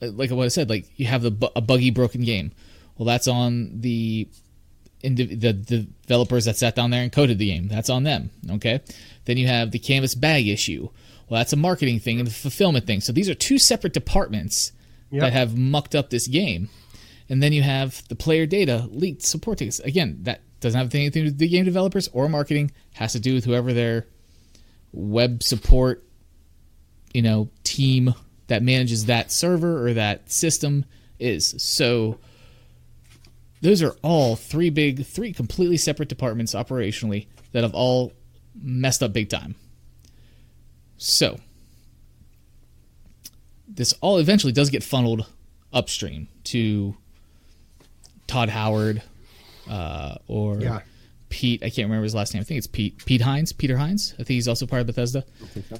like 0.00 0.30
what 0.32 0.44
I 0.44 0.48
said, 0.48 0.68
like 0.68 0.86
you 0.98 1.06
have 1.06 1.22
the 1.22 1.30
bu- 1.30 1.48
a 1.54 1.60
buggy 1.60 1.90
broken 1.90 2.22
game. 2.22 2.50
Well, 2.98 3.06
that's 3.06 3.28
on 3.28 3.80
the 3.80 4.28
indiv- 5.06 5.40
the 5.40 5.52
developers 6.06 6.44
that 6.46 6.56
sat 6.56 6.74
down 6.74 6.90
there 6.90 7.02
and 7.02 7.12
coded 7.12 7.38
the 7.38 7.46
game. 7.46 7.68
That's 7.68 7.90
on 7.90 8.02
them. 8.02 8.30
Okay. 8.50 8.80
Then 9.24 9.36
you 9.36 9.46
have 9.46 9.70
the 9.70 9.78
canvas 9.78 10.14
bag 10.14 10.48
issue. 10.48 10.88
Well, 11.28 11.40
that's 11.40 11.52
a 11.52 11.56
marketing 11.56 11.98
thing 12.00 12.18
and 12.20 12.28
a 12.28 12.32
fulfillment 12.32 12.86
thing. 12.86 13.00
So 13.00 13.12
these 13.12 13.28
are 13.28 13.34
two 13.34 13.58
separate 13.58 13.92
departments 13.92 14.72
Yep. 15.10 15.20
that 15.20 15.32
have 15.32 15.56
mucked 15.56 15.94
up 15.94 16.10
this 16.10 16.26
game. 16.26 16.68
And 17.28 17.40
then 17.42 17.52
you 17.52 17.62
have 17.62 18.02
the 18.08 18.16
player 18.16 18.44
data 18.46 18.88
leaked 18.90 19.22
support 19.22 19.58
tickets. 19.58 19.78
Again, 19.80 20.18
that 20.22 20.40
doesn't 20.60 20.78
have 20.78 20.92
anything 20.94 21.10
to 21.12 21.20
do 21.20 21.24
with 21.26 21.38
the 21.38 21.48
game 21.48 21.64
developers 21.64 22.08
or 22.12 22.28
marketing. 22.28 22.70
Has 22.94 23.12
to 23.12 23.20
do 23.20 23.34
with 23.34 23.44
whoever 23.44 23.72
their 23.72 24.06
web 24.92 25.42
support, 25.42 26.04
you 27.12 27.22
know, 27.22 27.50
team 27.64 28.14
that 28.48 28.62
manages 28.62 29.06
that 29.06 29.30
server 29.32 29.86
or 29.86 29.94
that 29.94 30.30
system 30.30 30.84
is. 31.18 31.54
So 31.58 32.18
those 33.62 33.82
are 33.82 33.94
all 34.02 34.36
three 34.36 34.70
big, 34.70 35.04
three 35.06 35.32
completely 35.32 35.76
separate 35.76 36.08
departments 36.08 36.54
operationally 36.54 37.26
that 37.52 37.62
have 37.62 37.74
all 37.74 38.12
messed 38.54 39.02
up 39.02 39.12
big 39.12 39.28
time. 39.28 39.54
So 40.98 41.38
this 43.68 43.92
all 44.00 44.18
eventually 44.18 44.52
does 44.52 44.70
get 44.70 44.82
funneled 44.82 45.26
upstream 45.72 46.28
to 46.44 46.96
Todd 48.26 48.48
Howard 48.48 49.02
uh, 49.68 50.16
or 50.26 50.60
Yeah. 50.60 50.80
Pete. 51.36 51.62
I 51.62 51.68
can't 51.68 51.84
remember 51.88 52.04
his 52.04 52.14
last 52.14 52.32
name. 52.32 52.40
I 52.40 52.44
think 52.44 52.56
it's 52.56 52.66
Pete. 52.66 53.04
Pete 53.04 53.20
Hines. 53.20 53.52
Peter 53.52 53.76
Hines. 53.76 54.14
I 54.14 54.16
think 54.18 54.28
he's 54.28 54.48
also 54.48 54.64
part 54.66 54.80
of 54.80 54.86
Bethesda. 54.86 55.22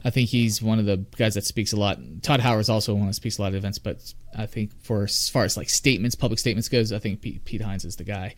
I 0.04 0.10
think, 0.10 0.28
he's 0.28 0.60
one 0.60 0.78
of 0.78 0.84
the 0.84 0.98
guys 1.16 1.32
that 1.32 1.46
speaks 1.46 1.72
a 1.72 1.76
lot. 1.76 1.98
Todd 2.20 2.40
Howard's 2.40 2.68
also 2.68 2.94
one 2.94 3.06
that 3.06 3.14
speaks 3.14 3.38
a 3.38 3.42
lot 3.42 3.52
at 3.52 3.54
events, 3.54 3.78
but 3.78 4.12
I 4.36 4.44
think 4.44 4.70
for 4.82 5.04
as 5.04 5.30
far 5.30 5.44
as 5.44 5.56
like 5.56 5.70
statements, 5.70 6.14
public 6.14 6.38
statements 6.38 6.68
goes, 6.68 6.92
I 6.92 6.98
think 6.98 7.22
Pete, 7.22 7.42
Pete 7.46 7.62
Hines 7.62 7.86
is 7.86 7.96
the 7.96 8.04
guy. 8.04 8.34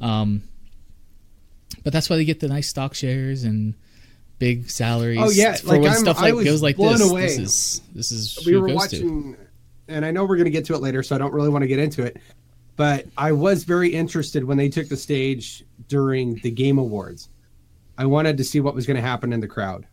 Um, 0.00 0.44
but 1.82 1.92
that's 1.92 2.08
why 2.08 2.14
they 2.14 2.24
get 2.24 2.38
the 2.38 2.46
nice 2.46 2.68
stock 2.68 2.94
shares 2.94 3.42
and 3.42 3.74
big 4.38 4.70
salaries. 4.70 5.18
Oh, 5.20 5.30
yeah, 5.30 5.56
for 5.56 5.66
like, 5.70 5.80
when 5.80 5.90
I'm- 5.90 5.98
stuff 6.00 6.20
like 6.20 6.34
goes 6.34 6.62
like 6.62 6.76
this. 6.76 7.10
away. 7.10 7.22
This 7.22 7.38
is 7.38 7.82
this 7.94 8.12
is 8.12 8.46
we 8.46 8.56
were 8.56 8.68
goes 8.68 8.86
to. 8.90 8.96
watching, 9.02 9.36
and 9.88 10.06
I 10.06 10.12
know 10.12 10.24
we're 10.24 10.36
going 10.36 10.44
to 10.44 10.52
get 10.52 10.66
to 10.66 10.74
it 10.74 10.82
later, 10.82 11.02
so 11.02 11.16
I 11.16 11.18
don't 11.18 11.34
really 11.34 11.48
want 11.48 11.62
to 11.62 11.68
get 11.68 11.80
into 11.80 12.04
it. 12.04 12.16
But 12.80 13.08
I 13.18 13.30
was 13.32 13.64
very 13.64 13.90
interested 13.90 14.42
when 14.42 14.56
they 14.56 14.70
took 14.70 14.88
the 14.88 14.96
stage 14.96 15.66
during 15.88 16.36
the 16.36 16.50
Game 16.50 16.78
Awards. 16.78 17.28
I 17.98 18.06
wanted 18.06 18.38
to 18.38 18.42
see 18.44 18.58
what 18.60 18.74
was 18.74 18.86
going 18.86 18.94
to 18.96 19.02
happen 19.02 19.34
in 19.34 19.40
the 19.40 19.46
crowd. 19.46 19.86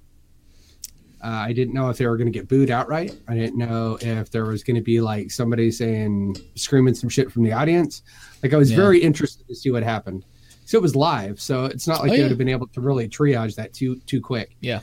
Uh, 1.22 1.28
I 1.28 1.52
didn't 1.52 1.74
know 1.74 1.90
if 1.90 1.98
they 1.98 2.08
were 2.08 2.16
going 2.16 2.32
to 2.32 2.40
get 2.40 2.48
booed 2.48 2.72
outright. 2.72 3.14
I 3.28 3.36
didn't 3.36 3.58
know 3.58 3.98
if 4.00 4.32
there 4.32 4.46
was 4.46 4.64
going 4.64 4.78
to 4.78 4.82
be 4.82 5.02
like 5.02 5.32
somebody 5.32 5.70
saying, 5.70 6.38
screaming 6.56 6.94
some 6.94 7.10
shit 7.10 7.30
from 7.30 7.44
the 7.44 7.52
audience. 7.52 8.04
Like 8.42 8.54
I 8.54 8.58
was 8.58 8.72
Yeah. 8.72 8.78
very 8.78 9.00
interested 9.00 9.46
to 9.50 9.54
see 9.56 9.70
what 9.70 9.84
happened. 9.84 10.24
So 10.64 10.78
it 10.78 10.82
was 10.82 10.96
live, 10.96 11.42
so 11.42 11.66
it's 11.66 11.90
not 11.90 12.00
like 12.00 12.12
Oh, 12.12 12.14
they 12.14 12.18
yeah. 12.20 12.24
would 12.24 12.32
have 12.32 12.38
been 12.38 12.48
able 12.48 12.68
to 12.68 12.80
really 12.80 13.10
triage 13.10 13.56
that 13.56 13.74
too 13.74 13.98
too 14.06 14.22
quick 14.22 14.56
Yeah. 14.62 14.80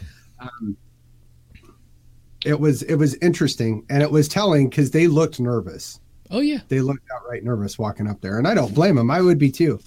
it 2.44 2.61
was 2.61 2.82
it 2.82 2.96
was 2.96 3.14
interesting 3.23 3.87
and 3.88 4.02
it 4.02 4.11
was 4.11 4.28
telling 4.28 4.68
because 4.68 4.90
they 4.90 5.06
looked 5.06 5.40
nervous 5.40 6.00
Oh 6.34 6.40
yeah. 6.40 6.58
they 6.68 6.80
looked 6.80 7.06
outright 7.14 7.44
nervous 7.44 7.78
walking 7.78 8.08
up 8.08 8.20
there 8.20 8.38
and 8.38 8.46
i 8.48 8.54
don't 8.54 8.74
blame 8.74 8.96
them 8.96 9.10
i 9.10 9.20
would 9.20 9.38
be 9.38 9.50
too 9.50 9.78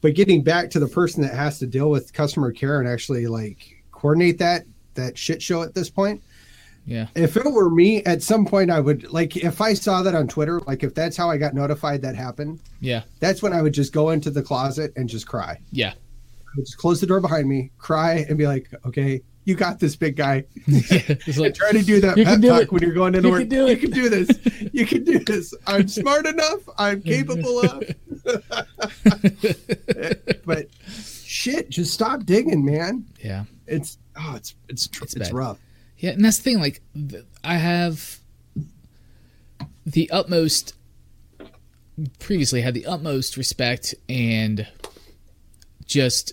but 0.00 0.14
getting 0.14 0.42
back 0.42 0.70
to 0.70 0.78
the 0.80 0.86
person 0.88 1.22
that 1.22 1.34
has 1.34 1.58
to 1.60 1.66
deal 1.66 1.88
with 1.90 2.12
customer 2.12 2.52
care 2.52 2.80
and 2.80 2.88
actually 2.88 3.26
like 3.26 3.82
coordinate 3.92 4.38
that 4.38 4.64
that 4.94 5.16
shit 5.16 5.40
show 5.40 5.62
at 5.62 5.74
this 5.74 5.88
point 5.90 6.22
Yeah. 6.86 7.06
if 7.14 7.36
it 7.36 7.44
were 7.50 7.70
me 7.70 8.02
at 8.04 8.22
some 8.22 8.44
point 8.44 8.70
i 8.70 8.80
would 8.80 9.10
like 9.12 9.36
if 9.36 9.60
i 9.60 9.72
saw 9.74 10.02
that 10.02 10.14
on 10.14 10.26
twitter 10.28 10.60
like 10.66 10.82
if 10.82 10.94
that's 10.94 11.16
how 11.16 11.30
i 11.30 11.36
got 11.36 11.54
notified 11.54 12.02
that 12.02 12.14
happened 12.16 12.60
Yeah. 12.80 13.02
that's 13.20 13.42
when 13.42 13.52
i 13.52 13.62
would 13.62 13.74
just 13.74 13.92
go 13.92 14.10
into 14.10 14.30
the 14.30 14.42
closet 14.42 14.92
and 14.96 15.08
just 15.08 15.26
cry 15.26 15.58
Yeah. 15.70 15.90
i 15.92 16.50
would 16.56 16.66
just 16.66 16.78
close 16.78 17.00
the 17.00 17.06
door 17.06 17.20
behind 17.20 17.48
me 17.48 17.70
cry 17.78 18.24
and 18.28 18.36
be 18.38 18.46
like 18.46 18.68
okay 18.84 19.22
you 19.48 19.54
got 19.54 19.80
this 19.80 19.96
big 19.96 20.14
guy 20.14 20.44
It's 20.66 21.38
like, 21.38 21.54
try 21.62 21.72
to 21.72 21.82
do 21.82 22.00
that 22.02 22.16
pep 22.16 22.40
do 22.40 22.48
talk 22.50 22.62
it. 22.64 22.72
when 22.72 22.82
you're 22.82 22.92
going 22.92 23.14
into 23.14 23.28
You 23.28 23.32
work. 23.32 23.40
can 23.40 23.48
do 23.48 23.66
You 23.66 23.76
can 23.78 23.90
do 23.90 24.08
this. 24.10 24.28
You 24.72 24.84
can 24.86 25.04
do 25.04 25.18
this. 25.20 25.54
I'm 25.66 25.88
smart 25.88 26.26
enough. 26.26 26.60
I'm 26.76 27.00
capable 27.00 27.60
of. 27.64 27.82
but 30.44 30.68
shit, 31.24 31.70
just 31.70 31.94
stop 31.94 32.24
digging, 32.26 32.62
man. 32.62 33.06
yeah. 33.24 33.44
It's 33.66 33.96
oh, 34.16 34.34
it's 34.36 34.54
it's 34.68 34.86
it's, 35.00 35.14
bad. 35.14 35.32
rough. 35.32 35.58
Yeah, 35.96 36.10
and 36.10 36.24
that's 36.24 36.36
the 36.38 36.42
thing. 36.42 36.60
Like, 36.60 36.82
I 37.42 37.56
have 37.56 38.18
the 39.86 40.10
utmost. 40.10 40.74
Previously, 42.20 42.60
had 42.60 42.74
the 42.74 42.86
utmost 42.86 43.36
respect 43.36 43.94
and 44.08 44.66
just 45.84 46.32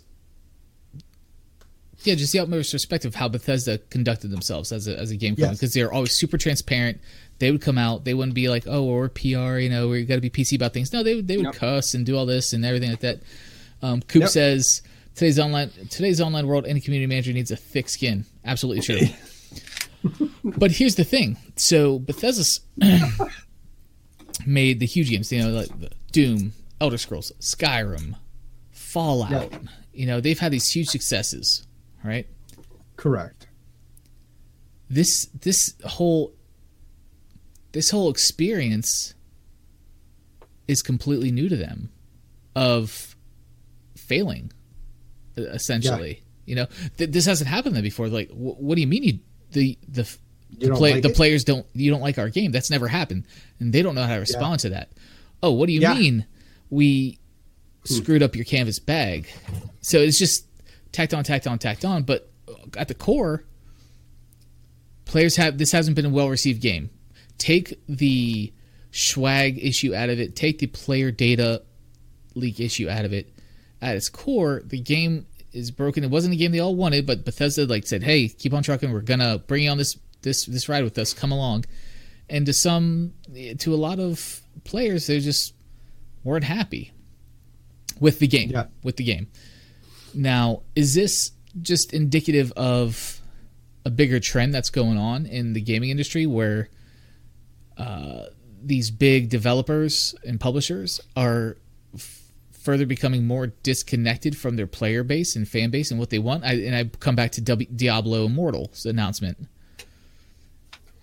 yeah, 2.07 2.15
just 2.15 2.31
the 2.33 2.39
utmost 2.39 2.74
respect 2.74 3.05
of 3.05 3.15
how 3.15 3.27
Bethesda 3.27 3.77
conducted 3.89 4.29
themselves 4.31 4.71
as 4.71 4.88
a 4.88 4.97
as 5.00 5.12
a 5.12 5.15
game 5.17 5.33
company 5.35 5.47
Yes. 5.51 5.59
because 5.59 5.74
they're 5.74 5.91
always 5.93 6.13
super 6.17 6.38
transparent. 6.38 7.00
They 7.39 7.51
would 7.51 7.62
come 7.62 7.77
out. 7.77 8.05
They 8.05 8.13
wouldn't 8.13 8.35
be 8.35 8.47
like, 8.50 8.63
"Oh, 8.67 8.83
we're 8.85 9.09
PR," 9.09 9.57
you 9.59 9.69
know, 9.69 9.89
we 9.89 10.05
got 10.05 10.15
to 10.15 10.21
be 10.21 10.29
PC 10.29 10.55
about 10.55 10.74
things. 10.74 10.93
No, 10.93 11.03
they 11.03 11.15
would 11.15 11.27
they 11.27 11.38
would 11.38 11.47
Yep. 11.47 11.55
cuss 11.55 11.93
and 11.93 12.05
do 12.05 12.15
all 12.17 12.25
this 12.25 12.53
and 12.53 12.63
everything 12.65 12.89
like 12.91 13.01
that. 13.01 13.19
Um, 13.81 14.01
Coop 14.01 14.21
Yep. 14.21 14.29
says 14.29 14.81
today's 15.15 15.38
online 15.39 15.69
today's 15.89 16.21
online 16.21 16.47
world, 16.47 16.65
any 16.65 16.79
community 16.81 17.07
manager 17.07 17.33
needs 17.33 17.51
a 17.51 17.55
thick 17.57 17.89
skin. 17.89 18.25
Absolutely 18.45 18.81
true. 18.83 19.07
but 20.43 20.71
here's 20.71 20.95
the 20.95 21.03
thing. 21.03 21.38
So 21.57 22.00
Bethesda's 22.00 22.62
made 24.45 24.79
the 24.79 24.85
huge 24.85 25.09
games, 25.09 25.31
you 25.31 25.41
know, 25.41 25.50
like 25.50 25.69
Doom, 26.12 26.53
Elder 26.79 26.97
Scrolls, 26.97 27.31
Skyrim, 27.39 28.15
Fallout. 28.71 29.51
Yeah. 29.51 29.59
You 29.93 30.05
know, 30.05 30.19
they've 30.21 30.38
had 30.39 30.51
these 30.51 30.69
huge 30.69 30.88
successes, 30.89 31.65
right? 32.05 32.27
Correct. 32.97 33.47
This 34.89 35.25
this 35.41 35.74
whole 35.83 36.33
this 37.71 37.89
whole 37.89 38.09
experience 38.09 39.13
is 40.67 40.81
completely 40.81 41.31
new 41.31 41.50
to 41.50 41.55
them 41.55 41.91
of 42.55 43.15
failing 43.95 44.51
essentially. 45.38 46.21
You 46.45 46.55
know, 46.55 46.67
th- 46.97 47.09
this 47.09 47.25
hasn't 47.25 47.50
happened 47.50 47.74
to 47.74 47.77
them 47.79 47.83
before. 47.83 48.07
Like, 48.07 48.29
wh- 48.29 48.62
what 48.62 48.75
do 48.75 48.81
you 48.81 48.88
mean 48.88 49.03
you 49.03 49.19
the 49.51 49.77
the 49.88 50.07
You 50.59 50.69
the, 50.69 50.75
play, 50.75 50.93
like 50.93 51.03
the 51.03 51.09
players 51.09 51.43
don't 51.43 51.65
you 51.74 51.89
don't 51.91 52.01
like 52.01 52.17
our 52.19 52.29
game? 52.29 52.51
That's 52.51 52.69
never 52.69 52.88
happened, 52.88 53.25
and 53.59 53.74
they 53.74 53.81
don't 53.81 53.95
know 53.95 54.03
how 54.03 54.13
to 54.13 54.19
respond 54.19 54.59
to 54.62 54.69
that. 54.69 54.89
Oh, 55.41 55.51
what 55.51 55.65
do 55.67 55.74
you 55.74 55.81
Yeah. 55.81 55.93
Hmm. 55.95 56.00
mean 56.00 56.25
we 56.69 57.17
screwed 57.83 58.21
up 58.24 58.35
your 58.35 58.45
canvas 58.45 58.79
bag? 58.79 59.27
So 59.81 59.97
it's 60.00 60.17
just 60.19 60.45
tacked 60.95 61.13
on, 61.13 61.23
tacked 61.23 61.47
on, 61.47 61.59
tacked 61.59 61.85
on. 61.85 62.03
But 62.03 62.31
at 62.77 62.87
the 62.87 62.93
core, 62.93 63.43
players 65.05 65.35
have 65.35 65.57
this 65.57 65.71
hasn't 65.71 65.95
been 65.95 66.05
a 66.05 66.09
well 66.09 66.29
received 66.29 66.61
game. 66.61 66.89
Take 67.37 67.79
the 67.87 68.53
swag 68.91 69.63
issue 69.63 69.93
out 69.93 70.09
of 70.09 70.19
it. 70.19 70.35
Take 70.35 70.59
the 70.59 70.67
player 70.67 71.11
data 71.11 71.63
leak 72.33 72.59
issue 72.59 72.89
out 72.89 73.05
of 73.05 73.13
it. 73.13 73.33
At 73.81 73.95
its 73.95 74.09
core, 74.09 74.61
the 74.65 74.79
game 74.79 75.25
is 75.51 75.69
broken. 75.69 76.03
It 76.03 76.09
wasn't 76.09 76.33
a 76.33 76.37
game 76.37 76.51
they 76.51 76.59
all 76.59 76.75
wanted, 76.75 77.05
but 77.05 77.25
Bethesda 77.25 77.65
like 77.65 77.85
said, 77.85 78.03
"Hey, 78.03 78.29
keep 78.29 78.53
on 78.53 78.63
trucking. 78.63 78.91
We're 78.91 79.01
gonna 79.01 79.39
bring 79.39 79.63
you 79.63 79.69
on 79.69 79.77
this 79.77 79.97
this 80.21 80.45
this 80.45 80.69
ride 80.69 80.83
with 80.83 80.97
us. 80.97 81.13
Come 81.13 81.31
along." 81.31 81.65
And 82.29 82.45
to 82.47 82.53
some, 82.53 83.13
to 83.59 83.73
a 83.73 83.75
lot 83.75 83.99
of 83.99 84.41
players, 84.63 85.07
they 85.07 85.19
just 85.19 85.53
weren't 86.23 86.43
happy 86.43 86.91
with 87.99 88.19
the 88.19 88.27
game. 88.27 88.49
Yeah. 88.49 88.65
With 88.83 88.97
the 88.97 89.03
game. 89.03 89.27
Now, 90.15 90.62
is 90.75 90.93
this 90.93 91.31
just 91.62 91.93
indicative 91.93 92.51
of 92.53 93.22
a 93.86 93.89
bigger 93.89 94.19
trend 94.19 94.53
that's 94.53 94.69
going 94.69 94.98
on 94.98 95.25
in 95.25 95.53
the 95.53 95.62
gaming 95.62 95.89
industry 95.89 96.25
where 96.25 96.69
uh, 97.77 98.25
these 98.63 98.89
big 98.91 99.29
developers 99.29 100.15
and 100.25 100.39
publishers 100.39 101.00
are 101.15 101.57
further 102.51 102.86
becoming 102.88 103.27
more 103.27 103.48
disconnected 103.48 104.36
from 104.36 104.55
their 104.55 104.65
player 104.65 105.03
base 105.03 105.36
and 105.36 105.48
fan 105.48 105.69
base 105.69 105.91
and 105.91 106.00
what 106.00 106.10
they 106.10 106.17
want? 106.17 106.43
I, 106.43 106.53
and 106.53 106.75
I 106.75 106.86
come 106.98 107.15
back 107.15 107.31
to 107.34 107.41
w- 107.41 107.69
Diablo 107.69 108.25
Immortal's 108.25 108.86
announcement 108.86 109.38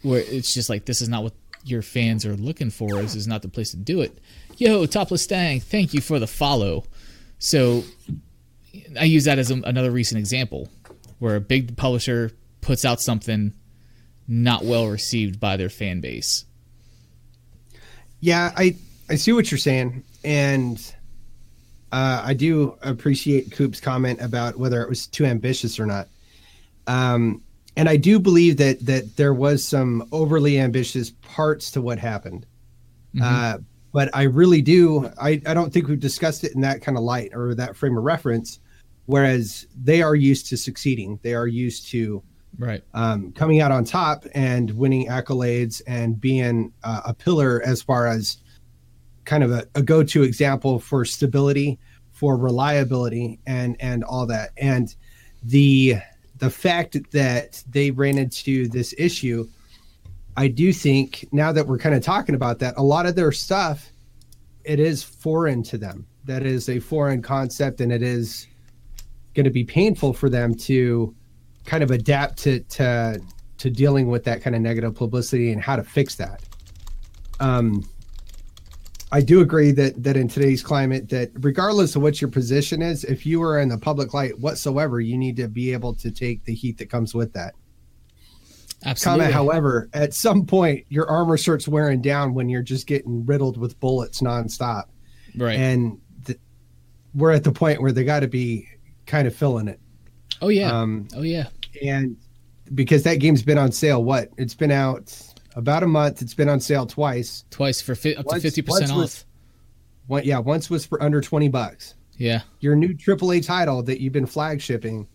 where 0.03 0.25
it's 0.27 0.53
just 0.53 0.69
like, 0.69 0.87
this 0.87 1.01
is 1.01 1.09
not 1.09 1.23
what 1.23 1.35
your 1.65 1.83
fans 1.83 2.27
are 2.27 2.35
looking 2.35 2.71
for. 2.71 3.01
This 3.01 3.15
is 3.15 3.29
not 3.29 3.43
the 3.43 3.49
place 3.49 3.71
to 3.71 3.77
do 3.77 4.01
it. 4.01 4.19
Yo, 4.57 4.85
Topless 4.87 5.23
Stang, 5.23 5.61
thank 5.61 5.95
you 5.95 6.01
for 6.01 6.19
the 6.19 6.27
follow. 6.27 6.85
So 7.39 7.85
I 8.99 9.05
use 9.05 9.25
that 9.25 9.39
as 9.39 9.51
a, 9.51 9.55
another 9.65 9.91
recent 9.91 10.19
example 10.19 10.69
where 11.19 11.37
a 11.37 11.41
big 11.41 11.77
publisher 11.77 12.33
puts 12.61 12.85
out 12.85 13.01
something 13.01 13.53
not 14.27 14.65
well 14.65 14.89
received 14.89 15.39
by 15.39 15.57
their 15.57 15.69
fan 15.69 16.01
base. 16.01 16.45
Yeah, 18.21 18.53
I 18.57 18.77
I 19.09 19.17
see 19.17 19.33
what 19.33 19.51
you're 19.51 19.59
saying, 19.59 20.05
and 20.25 20.79
uh, 21.91 22.23
I 22.25 22.35
do 22.35 22.79
appreciate 22.83 23.53
Coop's 23.53 23.81
comment 23.81 24.21
about 24.21 24.59
whether 24.59 24.81
it 24.83 24.89
was 24.89 25.07
too 25.07 25.25
ambitious 25.25 25.79
or 25.79 25.87
not. 25.87 26.09
Um, 26.87 27.43
and 27.77 27.89
I 27.89 27.97
do 27.97 28.19
believe 28.19 28.57
that 28.59 28.85
that 28.87 29.17
there 29.17 29.35
was 29.35 29.65
some 29.65 30.09
overly 30.13 30.59
ambitious 30.59 31.11
parts 31.23 31.71
to 31.73 31.83
what 31.83 31.99
happened. 31.99 32.47
Uh, 33.21 33.59
but 33.93 34.09
I 34.15 34.23
really 34.23 34.63
do. 34.63 35.11
I, 35.21 35.43
I 35.47 35.53
don't 35.53 35.73
think 35.73 35.87
we've 35.87 36.01
discussed 36.01 36.45
it 36.45 36.55
in 36.55 36.63
that 36.63 36.81
kind 36.81 36.97
of 36.97 37.05
light 37.05 37.33
or 37.35 37.55
that 37.55 37.77
frame 37.77 37.97
of 37.97 38.05
reference. 38.05 38.59
Whereas 39.07 39.67
they 39.77 40.03
are 40.03 40.15
used 40.15 40.47
to 40.49 40.57
succeeding, 40.57 41.19
they 41.23 41.35
are 41.35 41.47
used 41.47 41.89
to 41.91 42.23
right 42.59 42.83
um, 42.95 43.33
coming 43.33 43.61
out 43.61 43.73
on 43.73 43.85
top 43.85 44.27
and 44.35 44.71
winning 44.73 45.09
accolades 45.09 45.81
and 45.87 46.21
being 46.21 46.73
uh, 46.85 47.01
a 47.07 47.15
pillar 47.15 47.63
as 47.65 47.83
far 47.83 48.07
as 48.07 48.39
kind 49.25 49.43
of 49.43 49.51
a, 49.51 49.67
a 49.75 49.83
go-to 49.83 50.23
example 50.23 50.79
for 50.79 51.05
stability, 51.05 51.79
for 52.13 52.37
reliability, 52.37 53.41
and 53.47 53.77
and 53.81 54.05
all 54.05 54.27
that. 54.27 54.51
And 54.57 54.95
the 55.43 55.97
the 56.39 56.51
fact 56.51 56.97
that 57.13 57.63
they 57.69 57.91
ran 57.91 58.19
into 58.19 58.69
this 58.69 58.95
issue 58.99 59.49
I 60.37 60.49
do 60.49 60.73
think 60.73 61.29
now 61.33 61.53
that 61.53 61.67
we're 61.67 61.79
kind 61.79 61.95
of 61.95 62.03
talking 62.03 62.35
about 62.35 62.59
that, 62.61 62.75
a 62.79 62.83
lot 62.83 63.07
of 63.07 63.15
their 63.15 63.33
stuff, 63.33 63.93
it 64.65 64.81
is 64.81 65.03
foreign 65.03 65.63
to 65.65 65.79
them. 65.79 66.07
That 66.25 66.45
is 66.45 66.69
a 66.69 66.79
foreign 66.79 67.21
concept, 67.21 67.81
and 67.81 67.93
it 67.93 68.03
is 68.03 68.47
going 69.35 69.45
to 69.45 69.51
be 69.51 69.65
painful 69.65 70.13
for 70.13 70.29
them 70.29 70.55
to 70.55 71.15
kind 71.65 71.83
of 71.83 71.91
adapt 71.91 72.39
to 72.39 72.61
to 72.61 73.21
to 73.59 73.71
dealing 73.71 74.09
with 74.09 74.25
that 74.25 74.43
kind 74.43 74.57
of 74.57 74.63
negative 74.63 74.95
publicity 74.95 75.53
and 75.53 75.63
how 75.63 75.77
to 75.77 75.85
fix 75.85 76.17
that. 76.17 76.43
Um, 77.41 77.89
I 79.13 79.21
do 79.21 79.41
agree 79.41 79.73
that 79.73 80.03
that 80.03 80.17
in 80.17 80.29
today's 80.29 80.63
climate, 80.63 81.09
that 81.11 81.31
regardless 81.41 81.97
of 81.97 82.03
what 82.03 82.21
your 82.21 82.31
position 82.31 82.83
is, 82.83 83.05
if 83.05 83.27
you 83.27 83.43
are 83.43 83.59
in 83.61 83.69
the 83.69 83.79
public 83.79 84.15
light 84.15 84.39
whatsoever, 84.39 85.01
you 85.01 85.19
need 85.19 85.37
to 85.37 85.49
be 85.49 85.73
able 85.73 85.95
to 85.97 86.11
take 86.11 86.45
the 86.45 86.55
heat 86.55 86.79
that 86.79 86.91
comes 86.91 87.15
with 87.15 87.33
that. 87.35 87.55
Absolutely. 88.85 89.27
Comment, 89.27 89.35
however, 89.35 89.89
at 89.93 90.13
some 90.13 90.45
point 90.45 90.85
your 90.89 91.09
armor 91.09 91.37
starts 91.37 91.69
wearing 91.69 92.03
down 92.03 92.35
when 92.35 92.49
you're 92.49 92.63
just 92.63 92.87
getting 92.87 93.25
riddled 93.25 93.57
with 93.57 93.79
bullets 93.79 94.21
nonstop. 94.21 94.87
Right. 95.37 95.57
And 95.57 96.01
we're 97.15 97.33
at 97.33 97.45
the 97.45 97.53
point 97.53 97.81
where 97.81 97.93
they 97.93 98.05
got 98.05 98.21
to 98.21 98.29
be 98.29 98.67
kind 99.07 99.27
of 99.27 99.35
filling 99.35 99.69
it. 99.69 99.81
Oh 100.41 100.49
yeah. 100.49 100.71
Um, 100.71 101.09
oh 101.17 101.23
yeah. 101.23 101.49
And 101.83 102.17
because 102.75 103.03
that 103.05 103.17
game's 103.17 103.43
been 103.43 103.59
on 103.59 103.73
sale, 103.73 104.03
what? 104.03 104.31
It's 104.37 104.55
been 104.55 104.71
out 104.71 105.17
about 105.57 105.83
a 105.83 105.87
month. 105.87 106.23
It's 106.23 106.35
been 106.35 106.49
on 106.49 106.61
sale 106.61 106.87
twice. 106.87 107.45
Twice 107.51 107.81
for 107.81 107.95
fi- 107.95 108.17
up 108.17 108.27
once, 108.27 108.43
to 108.43 108.49
fifty 108.49 108.63
percent 108.63 108.91
off. 108.91 108.99
Was, 108.99 109.25
one, 110.07 110.25
yeah, 110.25 110.39
once 110.39 110.71
was 110.71 110.87
for 110.87 111.03
under 111.03 111.21
twenty 111.21 111.49
bucks. 111.49 111.95
Yeah. 112.17 112.43
Your 112.61 112.77
new 112.77 112.95
AAA 112.95 113.45
title 113.45 113.83
that 113.85 114.01
you've 114.01 114.13
been 114.13 114.27
flag 114.27 114.61
shipping 114.61 115.09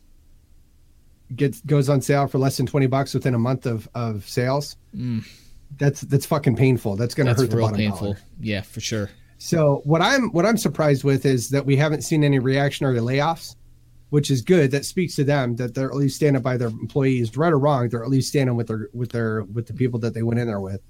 gets 1.36 1.62
goes 1.62 1.90
on 1.90 2.02
sale 2.02 2.28
for 2.28 2.38
less 2.38 2.58
than 2.58 2.66
20 2.66 2.88
bucks 2.88 3.14
within 3.14 3.34
a 3.34 3.40
month 3.40 3.66
of 3.66 3.88
of 3.96 4.28
sales 4.28 4.78
mm. 4.96 5.26
that's 5.78 6.02
that's 6.02 6.26
fucking 6.26 6.56
painful 6.56 6.96
that's 6.96 7.14
going 7.14 7.28
to 7.28 7.34
hurt 7.34 7.50
the 7.50 7.58
bottom 7.58 7.76
painful 7.76 8.14
dollar. 8.14 8.20
yeah 8.40 8.62
for 8.62 8.80
sure 8.80 9.10
so 9.38 9.82
what 9.84 10.02
i'm 10.02 10.32
what 10.32 10.46
i'm 10.46 10.58
surprised 10.58 11.04
with 11.04 11.26
is 11.26 11.50
that 11.50 11.66
we 11.66 11.76
haven't 11.76 12.02
seen 12.02 12.24
any 12.24 12.40
reactionary 12.40 13.00
layoffs 13.00 13.56
which 14.10 14.32
is 14.32 14.42
good 14.42 14.72
that 14.72 14.86
speaks 14.86 15.16
to 15.16 15.24
them 15.24 15.56
that 15.56 15.74
they're 15.74 15.90
at 15.90 15.96
least 15.96 16.16
standing 16.16 16.42
by 16.42 16.58
their 16.58 16.70
employees 16.70 17.36
right 17.36 17.54
or 17.54 17.60
wrong 17.60 17.90
they're 17.90 18.04
at 18.04 18.10
least 18.10 18.30
standing 18.30 18.56
with 18.56 18.68
their 18.68 18.90
with 18.94 19.12
their 19.12 19.44
with 19.44 19.68
the 19.68 19.74
people 19.74 20.00
that 20.00 20.14
they 20.14 20.24
went 20.24 20.40
in 20.40 20.48
there 20.48 20.62
with 20.62 20.82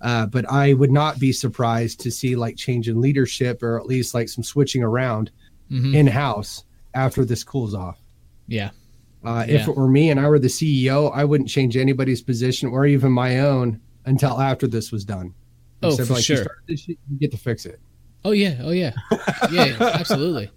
uh, 0.00 0.26
but 0.26 0.48
i 0.50 0.72
would 0.72 0.92
not 0.92 1.18
be 1.18 1.32
surprised 1.32 2.00
to 2.00 2.10
see 2.10 2.36
like 2.36 2.56
change 2.56 2.88
in 2.88 3.00
leadership 3.00 3.62
or 3.62 3.78
at 3.78 3.86
least 3.86 4.14
like 4.14 4.28
some 4.28 4.44
switching 4.44 4.82
around 4.82 5.30
mm-hmm. 5.70 5.94
in 5.94 6.06
house 6.06 6.64
after 6.94 7.24
this 7.24 7.44
cools 7.44 7.74
off 7.74 7.98
yeah 8.46 8.70
uh, 9.24 9.44
yeah. 9.48 9.54
If 9.54 9.68
it 9.68 9.76
were 9.76 9.88
me 9.88 10.10
and 10.10 10.20
I 10.20 10.28
were 10.28 10.38
the 10.38 10.48
CEO, 10.48 11.10
I 11.14 11.24
wouldn't 11.24 11.48
change 11.48 11.76
anybody's 11.76 12.20
position 12.20 12.68
or 12.68 12.84
even 12.84 13.10
my 13.10 13.40
own 13.40 13.80
until 14.04 14.38
after 14.40 14.66
this 14.66 14.92
was 14.92 15.04
done. 15.04 15.32
Oh, 15.82 15.96
for 15.96 16.14
like, 16.14 16.24
sure. 16.24 16.46
You, 16.66 16.76
shit, 16.76 16.98
you 17.10 17.18
get 17.18 17.30
to 17.30 17.36
fix 17.36 17.64
it. 17.66 17.80
Oh 18.24 18.32
yeah, 18.32 18.56
oh 18.62 18.70
yeah, 18.70 18.92
yeah, 19.50 19.76
absolutely, 19.80 20.50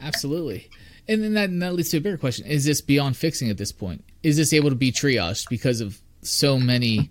absolutely. 0.00 0.70
And 1.10 1.24
then 1.24 1.34
that, 1.34 1.48
and 1.50 1.60
that 1.60 1.74
leads 1.74 1.88
to 1.88 1.96
a 1.96 2.00
bigger 2.00 2.16
question: 2.16 2.46
Is 2.46 2.64
this 2.64 2.80
beyond 2.80 3.16
fixing 3.16 3.50
at 3.50 3.58
this 3.58 3.72
point? 3.72 4.04
Is 4.22 4.36
this 4.36 4.52
able 4.52 4.70
to 4.70 4.76
be 4.76 4.92
triaged 4.92 5.48
because 5.48 5.80
of 5.80 5.98
so 6.22 6.56
many 6.56 7.10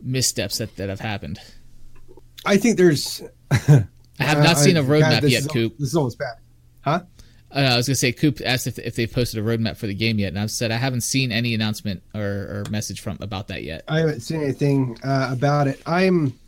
missteps 0.00 0.58
that, 0.58 0.76
that 0.76 0.88
have 0.88 1.00
happened? 1.00 1.40
I 2.46 2.56
think 2.56 2.76
there's. 2.76 3.20
I 3.50 3.84
have 4.20 4.38
not 4.38 4.58
seen 4.58 4.76
a 4.76 4.82
roadmap 4.84 5.28
yet, 5.28 5.48
Coop. 5.48 5.76
This 5.76 5.88
is 5.88 5.96
almost 5.96 6.20
bad, 6.20 6.36
huh? 6.82 7.00
Uh, 7.52 7.58
I 7.58 7.76
was 7.76 7.88
gonna 7.88 7.96
say, 7.96 8.12
Coop 8.12 8.40
asked 8.44 8.68
if, 8.68 8.78
if 8.78 8.94
they've 8.94 9.12
posted 9.12 9.44
a 9.44 9.46
roadmap 9.46 9.76
for 9.76 9.88
the 9.88 9.94
game 9.94 10.20
yet, 10.20 10.28
and 10.28 10.38
I've 10.38 10.52
said 10.52 10.70
I 10.70 10.76
haven't 10.76 11.00
seen 11.00 11.32
any 11.32 11.52
announcement 11.52 12.04
or, 12.14 12.22
or 12.22 12.64
message 12.70 13.00
from 13.00 13.18
about 13.20 13.48
that 13.48 13.64
yet. 13.64 13.82
I 13.88 13.98
haven't 13.98 14.20
seen 14.20 14.40
anything 14.40 14.96
uh, 15.02 15.30
about 15.32 15.66
it. 15.66 15.82
I'm 15.84 16.38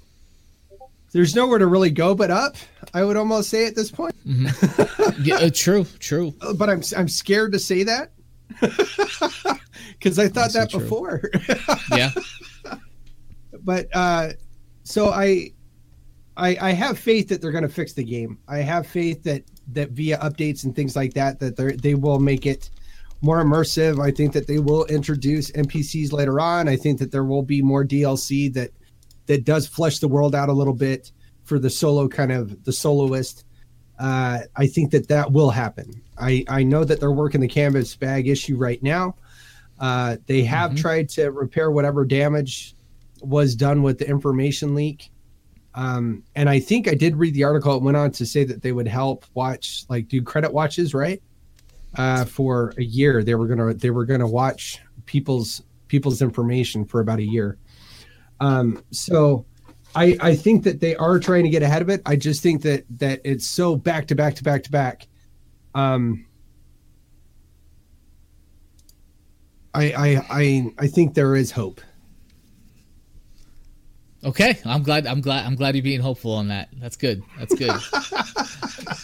there's 1.13 1.35
nowhere 1.35 1.59
to 1.59 1.67
really 1.67 1.91
go 1.91 2.15
but 2.15 2.31
up. 2.31 2.57
I 2.95 3.05
would 3.05 3.17
almost 3.17 3.51
say 3.51 3.67
at 3.67 3.75
this 3.75 3.91
point. 3.91 4.15
Mm-hmm. 4.27 5.23
yeah, 5.23 5.37
uh, 5.37 5.51
true, 5.53 5.85
true. 5.99 6.35
But 6.57 6.69
I'm 6.69 6.83
I'm 6.97 7.09
scared 7.09 7.53
to 7.53 7.59
say 7.59 7.85
that 7.85 8.13
because 9.93 10.19
I 10.19 10.29
thought 10.29 10.53
that 10.53 10.71
true. 10.71 10.81
before. 10.81 11.23
yeah. 11.93 12.11
But 13.63 13.89
uh, 13.95 14.31
so 14.85 15.11
I, 15.11 15.53
I 16.37 16.57
I 16.61 16.73
have 16.73 16.99
faith 16.99 17.29
that 17.29 17.41
they're 17.41 17.53
going 17.53 17.63
to 17.63 17.69
fix 17.69 17.93
the 17.93 18.05
game. 18.05 18.39
I 18.49 18.59
have 18.59 18.87
faith 18.87 19.23
that 19.25 19.45
that 19.69 19.91
via 19.91 20.19
updates 20.19 20.65
and 20.65 20.75
things 20.75 20.97
like 20.97 21.15
that 21.15 21.39
that 21.41 21.57
they 21.57 21.73
they 21.73 21.95
will 21.95 22.19
make 22.19 22.47
it 22.47 22.71
more 23.21 23.43
immersive. 23.43 24.03
I 24.03 24.11
think 24.11 24.33
that 24.33 24.47
they 24.47 24.59
will 24.59 24.85
introduce 24.87 25.51
NPCs 25.53 26.13
later 26.13 26.41
on. 26.41 26.69
I 26.69 26.77
think 26.77 26.99
that 26.99 27.13
there 27.13 27.25
will 27.25 27.43
be 27.43 27.63
more 27.63 27.85
DLC 27.85 28.53
that 28.55 28.71
that 29.27 29.45
does 29.45 29.67
flesh 29.67 29.99
the 29.99 30.09
world 30.09 30.35
out 30.35 30.49
a 30.49 30.53
little 30.53 30.75
bit 30.75 31.13
for 31.45 31.59
the 31.59 31.71
solo 31.71 32.09
kind 32.09 32.33
of 32.33 32.65
the 32.65 32.73
soloist. 32.73 33.45
Uh, 33.99 34.41
I 34.57 34.67
think 34.67 34.91
that 34.93 35.09
that 35.09 35.33
will 35.33 35.51
happen. 35.51 36.03
I 36.19 36.45
I 36.49 36.63
know 36.63 36.85
that 36.85 37.01
they're 37.01 37.13
working 37.13 37.41
the 37.41 37.49
canvas 37.49 37.95
bag 37.97 38.29
issue 38.29 38.57
right 38.57 38.83
now. 38.83 39.17
Uh, 39.79 40.17
they 40.27 40.43
have 40.45 40.71
mm-hmm. 40.71 40.81
tried 40.81 41.09
to 41.11 41.31
repair 41.31 41.71
whatever 41.71 42.05
damage 42.05 42.75
was 43.21 43.55
done 43.55 43.83
with 43.83 43.99
the 43.99 44.09
information 44.09 44.75
leak. 44.75 45.11
Um, 45.75 46.23
and 46.35 46.51
I 46.51 46.61
think 46.61 46.89
I 46.89 46.95
did 46.95 47.17
read 47.17 47.35
the 47.35 47.45
article. 47.45 47.77
It 47.77 47.83
went 47.83 47.97
on 47.97 48.11
to 48.13 48.27
say 48.27 48.45
that 48.45 48.63
they 48.63 48.73
would 48.73 48.87
help 48.87 49.25
watch, 49.35 49.85
like, 49.89 50.09
do 50.09 50.21
credit 50.23 50.53
watches, 50.53 50.93
right? 50.93 51.23
Uh, 51.97 52.25
for 52.25 52.75
a 52.79 52.83
year, 52.83 53.23
they 53.23 53.35
were 53.35 53.47
gonna 53.47 53.75
they 53.75 53.91
were 53.91 54.07
gonna 54.07 54.27
watch 54.27 54.81
people's 55.05 55.63
people's 55.89 56.23
information 56.23 56.85
for 56.85 57.01
about 57.01 57.19
a 57.19 57.25
year. 57.25 57.59
Um, 58.43 58.83
so 58.91 59.47
I 59.95 60.17
I 60.21 60.35
think 60.35 60.65
that 60.65 60.81
they 60.81 60.97
are 60.97 61.21
trying 61.21 61.45
to 61.45 61.49
get 61.49 61.63
ahead 61.63 61.81
of 61.81 61.89
it. 61.89 62.03
I 62.05 62.17
just 62.17 62.43
think 62.43 62.63
that 62.63 62.85
that 62.99 63.21
it's 63.25 63.47
so 63.47 63.77
back 63.77 64.09
to 64.09 64.17
back 64.17 64.35
to 64.35 64.43
back 64.43 64.65
to 64.65 64.71
back. 64.71 65.07
Um, 65.77 66.27
I 69.73 69.93
I 69.93 70.27
I 70.29 70.75
I 70.77 70.87
think 70.89 71.15
there 71.15 71.37
is 71.37 71.53
hope. 71.53 71.81
Okay, 74.25 74.59
I'm 74.65 74.83
glad. 74.83 75.07
I'm 75.07 75.21
glad. 75.21 75.47
I'm 75.47 75.55
glad 75.55 75.77
you're 75.77 75.85
being 75.85 76.01
hopeful 76.01 76.33
on 76.35 76.49
that. 76.49 76.69
That's 76.81 76.97
good. 76.97 77.23
That's 77.39 77.55
good. 77.55 77.71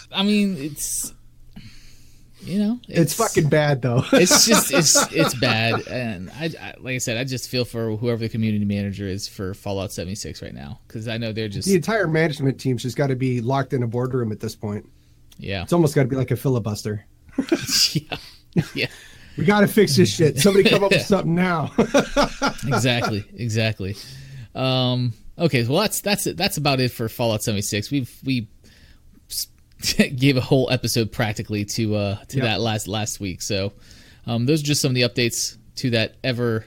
I 0.11 0.23
mean, 0.23 0.57
it's 0.57 1.13
you 2.49 2.59
know, 2.59 2.79
it's, 2.87 2.99
it's, 2.99 3.13
fucking 3.13 3.49
bad 3.49 3.81
though. 3.81 4.03
it's 4.13 4.45
just 4.45 4.73
it's 4.73 5.11
it's 5.13 5.33
bad, 5.35 5.87
and 5.87 6.29
I, 6.31 6.45
I, 6.59 6.73
like 6.79 6.95
I 6.95 6.97
said, 6.97 7.17
I 7.17 7.23
just 7.23 7.49
feel 7.49 7.65
for 7.65 7.95
whoever 7.95 8.19
the 8.19 8.29
community 8.29 8.65
manager 8.65 9.07
is 9.07 9.27
for 9.27 9.53
Fallout 9.53 9.91
76 9.91 10.41
right 10.41 10.53
now 10.53 10.79
because 10.87 11.07
I 11.07 11.17
know 11.17 11.31
they're 11.31 11.47
just 11.47 11.67
the 11.67 11.75
entire 11.75 12.07
management 12.07 12.59
team's 12.59 12.81
just 12.81 12.97
got 12.97 13.07
to 13.07 13.15
be 13.15 13.41
locked 13.41 13.73
in 13.73 13.83
a 13.83 13.87
boardroom 13.87 14.31
at 14.31 14.39
this 14.39 14.55
point. 14.55 14.89
Yeah, 15.37 15.63
it's 15.63 15.73
almost 15.73 15.95
got 15.95 16.03
to 16.03 16.09
be 16.09 16.15
like 16.15 16.31
a 16.31 16.35
filibuster. 16.35 17.05
yeah, 17.93 18.17
yeah. 18.73 18.87
We 19.37 19.45
got 19.45 19.61
to 19.61 19.67
fix 19.67 19.95
this 19.95 20.13
shit. 20.13 20.39
Somebody 20.39 20.69
come 20.69 20.83
up 20.83 20.91
with 20.91 21.03
something 21.03 21.35
now. 21.35 21.71
exactly, 22.67 23.23
exactly. 23.35 23.95
Um, 24.55 25.13
okay, 25.37 25.63
well 25.65 25.81
that's 25.81 26.01
that's 26.01 26.27
it. 26.27 26.35
That's 26.35 26.57
about 26.57 26.79
it 26.79 26.91
for 26.91 27.07
Fallout 27.07 27.43
76. 27.43 27.91
We've 27.91 28.11
we 28.25 28.47
gave 30.15 30.37
a 30.37 30.41
whole 30.41 30.69
episode 30.71 31.11
practically 31.11 31.65
to 31.65 31.95
uh 31.95 32.15
to 32.25 32.37
yep. 32.37 32.45
that 32.45 32.61
last 32.61 32.87
last 32.87 33.19
week. 33.19 33.41
So 33.41 33.73
um, 34.25 34.45
those 34.45 34.61
are 34.61 34.65
just 34.65 34.81
some 34.81 34.89
of 34.91 34.95
the 34.95 35.03
updates 35.03 35.57
to 35.75 35.91
that 35.91 36.15
ever 36.23 36.65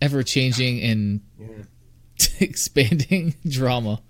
ever 0.00 0.22
changing 0.22 0.80
and 0.82 1.20
yeah. 1.38 2.26
expanding 2.40 3.34
drama. 3.48 4.00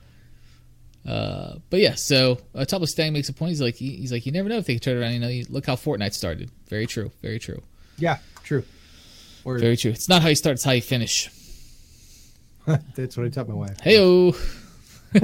Uh, 1.06 1.56
but 1.70 1.80
yeah, 1.80 1.94
so 1.94 2.38
uh, 2.54 2.64
Topless 2.64 2.90
Stang 2.90 3.12
makes 3.12 3.28
a 3.28 3.32
point. 3.32 3.50
He's 3.50 3.62
like, 3.62 3.76
he, 3.76 3.96
he's 3.96 4.12
like, 4.12 4.26
you 4.26 4.32
never 4.32 4.48
know 4.48 4.58
if 4.58 4.66
they 4.66 4.74
can 4.74 4.80
turn 4.80 4.98
around. 4.98 5.12
You 5.12 5.20
know, 5.20 5.28
you, 5.28 5.46
look 5.48 5.64
how 5.64 5.74
Fortnite 5.74 6.12
started. 6.12 6.50
Very 6.68 6.86
true. 6.86 7.10
Very 7.22 7.38
true. 7.38 7.62
Yeah, 7.96 8.18
true. 8.42 8.64
Word. 9.44 9.60
Very 9.60 9.76
true. 9.76 9.92
It's 9.92 10.08
not 10.08 10.20
how 10.20 10.28
you 10.28 10.34
start; 10.34 10.54
it's 10.54 10.64
how 10.64 10.72
you 10.72 10.82
finish. 10.82 11.30
That's 12.94 13.16
what 13.16 13.24
I 13.24 13.30
taught 13.30 13.48
my 13.48 13.54
wife. 13.54 13.78
Heyo. 13.78 14.36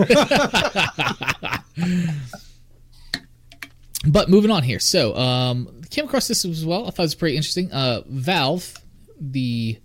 but 4.07 4.29
moving 4.29 4.51
on 4.51 4.63
here. 4.63 4.79
So, 4.81 5.15
um, 5.17 5.81
came 5.91 6.05
across 6.07 6.29
this 6.29 6.45
as 6.45 6.65
well. 6.67 6.83
I 6.87 6.91
thought 6.91 7.01
it 7.01 7.07
was 7.07 7.15
pretty 7.15 7.37
interesting. 7.37 7.73
Uh, 7.73 8.03
Valve, 8.07 8.75
the 9.21 9.79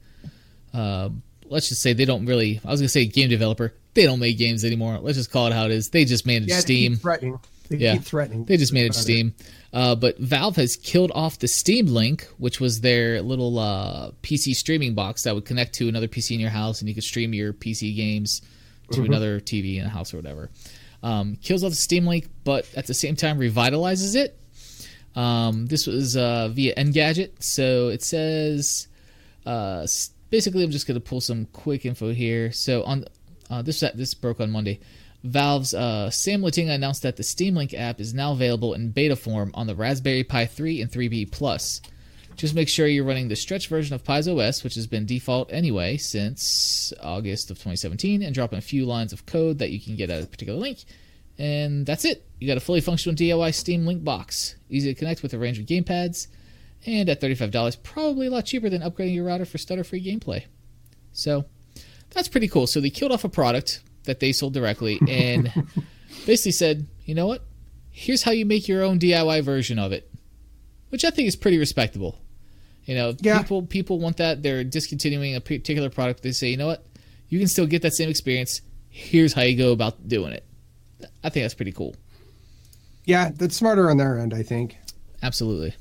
uh, 0.74 1.10
let's 1.46 1.70
just 1.70 1.82
say 1.82 1.94
they 1.94 2.06
don't 2.06 2.26
really. 2.26 2.60
I 2.66 2.72
was 2.72 2.80
gonna 2.82 2.90
say 2.90 3.06
game 3.06 3.30
developer. 3.30 3.74
they 3.94 4.06
don't 4.06 4.20
make 4.20 4.38
games 4.38 4.64
anymore. 4.66 5.00
Let's 5.00 5.18
just 5.18 5.32
call 5.32 5.48
it 5.48 5.54
how 5.54 5.66
it 5.66 5.72
is. 5.72 5.90
They 5.90 6.06
just 6.06 6.26
manage 6.26 6.50
Yeah, 6.50 6.60
Steam. 6.60 6.94
They 6.94 7.00
threatening. 7.00 7.40
They 7.70 7.78
Yeah. 7.78 7.94
keep 7.94 8.04
threatening. 8.04 8.46
They 8.46 8.58
just 8.58 8.74
manage 8.74 8.94
Steam. 8.96 9.34
Uh, 9.72 9.94
but 9.96 10.18
Valve 10.18 10.56
has 10.56 10.76
killed 10.76 11.12
off 11.14 11.38
the 11.40 11.48
Steam 11.48 11.86
Link, 11.88 12.28
which 12.38 12.60
was 12.60 12.82
their 12.82 13.22
little 13.22 13.60
uh, 13.60 14.12
PC 14.24 14.56
streaming 14.56 14.96
box 14.96 15.24
that 15.24 15.36
would 15.36 15.46
connect 15.46 15.74
to 15.76 15.88
another 15.88 16.08
PC 16.08 16.32
in 16.36 16.40
your 16.40 16.50
house, 16.50 16.80
and 16.82 16.90
you 16.90 16.96
could 16.96 17.04
stream 17.04 17.34
your 17.34 17.54
PC 17.54 17.96
games 17.96 18.42
to 18.92 19.04
another 19.04 19.40
TV 19.40 19.78
in 19.78 19.84
the 19.84 19.90
house 19.90 20.14
or 20.14 20.18
whatever. 20.18 20.50
Um, 21.02 21.38
kills 21.42 21.64
off 21.64 21.72
the 21.72 21.76
Steam 21.76 22.06
Link, 22.06 22.30
but 22.44 22.68
at 22.76 22.88
the 22.88 22.94
same 22.94 23.16
time 23.16 23.40
revitalizes 23.40 24.16
it. 24.16 24.38
Um, 25.16 25.66
this 25.66 25.88
was 25.88 26.16
uh, 26.16 26.50
via 26.50 26.76
Engadget, 26.76 27.42
so 27.42 27.90
it 27.90 28.04
says 28.04 28.88
uh, 29.46 29.88
basically 30.30 30.64
I'm 30.64 30.72
just 30.72 30.88
going 30.88 31.00
to 31.00 31.06
pull 31.06 31.22
some 31.22 31.46
quick 31.48 31.86
info 31.86 32.14
here. 32.14 32.52
So 32.52 32.84
on 32.84 33.06
uh, 33.50 33.62
this 33.62 33.80
this 33.96 34.14
broke 34.14 34.40
on 34.40 34.52
Monday. 34.52 34.80
Valve's 35.24 35.74
uh, 35.74 36.10
Sam 36.10 36.42
Lantinga 36.42 36.72
announced 36.72 37.04
that 37.04 37.18
the 37.18 37.24
Steam 37.24 37.56
Link 37.56 37.74
app 37.74 38.00
is 38.00 38.14
now 38.14 38.32
available 38.32 38.74
in 38.74 38.92
beta 38.92 39.18
form 39.18 39.52
on 39.54 39.68
the 39.68 39.76
Raspberry 39.76 40.24
Pi 40.24 40.46
3 40.46 40.82
and 40.82 40.90
3B 40.90 41.32
Plus. 41.32 41.82
Just 42.40 42.56
make 42.56 42.70
sure 42.70 42.88
you're 42.88 43.04
running 43.04 43.28
the 43.28 43.36
stretch 43.36 43.68
version 43.68 43.94
of 43.94 44.06
Pi's 44.06 44.26
OS, 44.26 44.64
which 44.64 44.76
has 44.76 44.88
been 44.88 45.06
default 45.06 45.52
anyway 45.52 45.98
since 45.98 46.94
August 47.02 47.52
of 47.52 47.58
2017, 47.58 48.24
and 48.24 48.34
drop 48.34 48.54
in 48.54 48.60
a 48.60 48.62
few 48.62 48.86
lines 48.86 49.12
of 49.12 49.26
code 49.26 49.58
that 49.58 49.72
you 49.72 49.80
can 49.82 49.98
get 49.98 50.10
at 50.10 50.24
a 50.24 50.26
particular 50.26 50.58
link. 50.58 50.86
And 51.38 51.86
that's 51.86 52.06
it. 52.06 52.26
You 52.40 52.48
got 52.48 52.56
a 52.56 52.62
fully 52.62 52.80
functional 52.80 53.14
DIY 53.14 53.54
Steam 53.54 53.86
Link 53.86 54.06
box. 54.06 54.56
Easy 54.70 54.94
to 54.94 54.98
connect 54.98 55.22
with 55.22 55.34
a 55.34 55.38
range 55.38 55.60
of 55.60 55.66
gamepads, 55.66 56.28
and 56.86 57.10
at 57.10 57.20
$35, 57.20 57.84
probably 57.84 58.28
a 58.28 58.32
lot 58.32 58.46
cheaper 58.46 58.70
than 58.70 58.84
upgrading 58.84 59.16
your 59.16 59.26
router 59.26 59.44
for 59.44 59.58
stutter 59.58 59.84
free 59.84 60.02
gameplay. 60.02 60.46
So 61.12 61.44
that's 62.12 62.30
pretty 62.30 62.48
cool. 62.48 62.68
So 62.68 62.80
they 62.80 62.90
killed 62.90 63.12
off 63.12 63.26
a 63.26 63.30
product 63.30 63.84
that 64.06 64.22
they 64.22 64.32
sold 64.32 64.54
directly 64.54 64.98
and 65.10 65.52
basically 66.26 66.54
said, 66.54 66.88
you 67.04 67.16
know 67.16 67.28
what? 67.28 67.44
Here's 67.92 68.24
how 68.24 68.32
you 68.32 68.46
make 68.46 68.70
your 68.70 68.82
own 68.82 68.98
DIY 68.98 69.44
version 69.44 69.78
of 69.78 69.92
it, 69.92 70.10
which 70.88 71.04
I 71.04 71.10
think 71.10 71.28
is 71.28 71.36
pretty 71.36 71.58
respectable. 71.58 72.18
You 72.90 72.96
know, 72.96 73.14
Yeah. 73.22 73.38
people 73.40 73.62
people 73.62 74.00
want 74.00 74.18
that. 74.18 74.42
They're 74.42 74.64
discontinuing 74.64 75.36
a 75.36 75.42
particular 75.42 75.90
product. 75.92 76.24
They 76.24 76.32
say, 76.32 76.50
you 76.50 76.58
know 76.58 76.66
what? 76.66 76.84
You 77.30 77.38
can 77.38 77.48
still 77.48 77.68
get 77.68 77.84
that 77.84 77.94
same 77.94 78.10
experience. 78.10 78.62
Here's 78.90 79.34
how 79.34 79.44
you 79.44 79.56
go 79.56 79.72
about 79.72 80.08
doing 80.08 80.34
it. 80.34 80.44
I 81.24 81.30
think 81.30 81.44
that's 81.44 81.54
pretty 81.54 81.72
cool. 81.72 81.96
Yeah, 83.06 83.30
that's 83.36 83.56
smarter 83.56 83.92
on 83.92 83.98
their 83.98 84.18
end, 84.18 84.34
I 84.34 84.42
think, 84.42 84.78
Absolutely. 85.22 85.76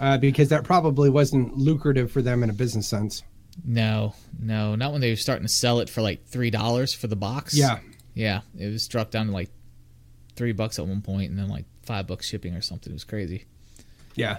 uh, 0.00 0.16
because 0.16 0.48
that 0.48 0.64
probably 0.64 1.10
wasn't 1.10 1.56
lucrative 1.58 2.10
for 2.10 2.22
them 2.22 2.42
in 2.42 2.48
a 2.48 2.54
business 2.54 2.88
sense. 2.88 3.22
No, 3.64 4.14
no, 4.40 4.74
not 4.74 4.92
when 4.92 5.02
they 5.02 5.10
were 5.10 5.16
starting 5.16 5.46
to 5.46 5.52
sell 5.52 5.80
it 5.80 5.90
for 5.90 6.00
like 6.00 6.24
three 6.26 6.50
dollars 6.50 6.94
for 6.94 7.08
the 7.08 7.16
box. 7.16 7.54
Yeah, 7.54 7.80
yeah, 8.14 8.40
it 8.58 8.68
was 8.72 8.88
dropped 8.88 9.10
down 9.12 9.26
to 9.26 9.32
like 9.32 9.50
three 10.34 10.52
bucks 10.52 10.78
at 10.78 10.86
one 10.86 11.02
point, 11.02 11.28
and 11.30 11.38
then 11.38 11.48
like 11.48 11.66
five 11.82 12.06
bucks 12.06 12.26
shipping 12.26 12.54
or 12.54 12.62
something. 12.62 12.90
It 12.90 12.94
was 12.94 13.04
crazy. 13.04 13.44
yeah. 14.14 14.38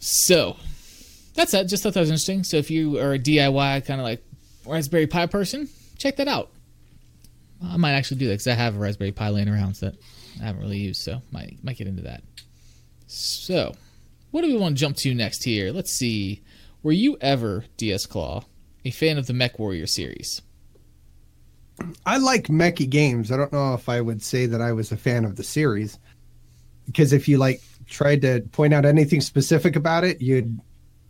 So 0.00 0.56
that's 1.34 1.52
that. 1.52 1.68
Just 1.68 1.82
thought 1.82 1.94
that 1.94 2.00
was 2.00 2.10
interesting. 2.10 2.42
So 2.42 2.56
if 2.56 2.70
you 2.70 2.98
are 2.98 3.12
a 3.12 3.18
DIY 3.18 3.86
kind 3.86 4.00
of 4.00 4.04
like 4.04 4.24
Raspberry 4.66 5.06
Pi 5.06 5.26
person, 5.26 5.68
check 5.98 6.16
that 6.16 6.26
out. 6.26 6.50
I 7.62 7.76
might 7.76 7.92
actually 7.92 8.16
do 8.16 8.26
that 8.26 8.34
because 8.34 8.46
I 8.46 8.54
have 8.54 8.76
a 8.76 8.78
Raspberry 8.78 9.12
Pi 9.12 9.28
laying 9.28 9.48
around 9.48 9.76
that 9.76 9.94
I 10.40 10.46
haven't 10.46 10.62
really 10.62 10.78
used, 10.78 11.02
so 11.02 11.22
might 11.30 11.62
might 11.62 11.76
get 11.76 11.86
into 11.86 12.02
that. 12.02 12.22
So, 13.06 13.74
what 14.30 14.42
do 14.42 14.48
we 14.48 14.56
want 14.56 14.76
to 14.76 14.80
jump 14.80 14.96
to 14.98 15.14
next 15.14 15.44
here? 15.44 15.70
Let's 15.70 15.92
see. 15.92 16.42
Were 16.82 16.92
you 16.92 17.18
ever 17.20 17.64
DS 17.76 18.06
Claw 18.06 18.44
a 18.84 18.90
fan 18.90 19.18
of 19.18 19.26
the 19.26 19.34
Mech 19.34 19.58
Warrior 19.58 19.86
series? 19.86 20.40
I 22.06 22.18
like 22.18 22.44
mechy 22.44 22.88
games. 22.88 23.30
I 23.30 23.36
don't 23.36 23.52
know 23.52 23.74
if 23.74 23.88
I 23.88 24.00
would 24.00 24.22
say 24.22 24.46
that 24.46 24.60
I 24.60 24.72
was 24.72 24.92
a 24.92 24.96
fan 24.96 25.24
of 25.24 25.36
the 25.36 25.42
series 25.42 25.98
because 26.86 27.12
if 27.12 27.28
you 27.28 27.38
like 27.38 27.60
tried 27.90 28.22
to 28.22 28.40
point 28.52 28.72
out 28.72 28.86
anything 28.86 29.20
specific 29.20 29.76
about 29.76 30.04
it, 30.04 30.22
you'd 30.22 30.58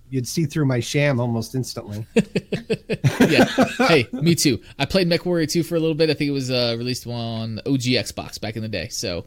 you'd 0.09 0.27
see 0.27 0.45
through 0.45 0.65
my 0.67 0.81
sham 0.81 1.21
almost 1.21 1.55
instantly. 1.55 2.05
yeah. 3.21 3.45
hey, 3.79 4.09
me 4.13 4.35
too. 4.35 4.61
I 4.77 4.85
played 4.85 5.09
MechWarrior 5.09 5.49
2 5.49 5.63
for 5.63 5.77
a 5.77 5.79
little 5.79 5.95
bit. 5.95 6.11
I 6.11 6.15
think 6.15 6.29
it 6.29 6.33
was 6.33 6.51
uh, 6.51 6.75
released 6.77 7.07
on 7.07 7.61
OG 7.61 7.83
Xbox 7.83 8.41
back 8.41 8.57
in 8.57 8.63
the 8.63 8.69
day. 8.69 8.89
So, 8.89 9.27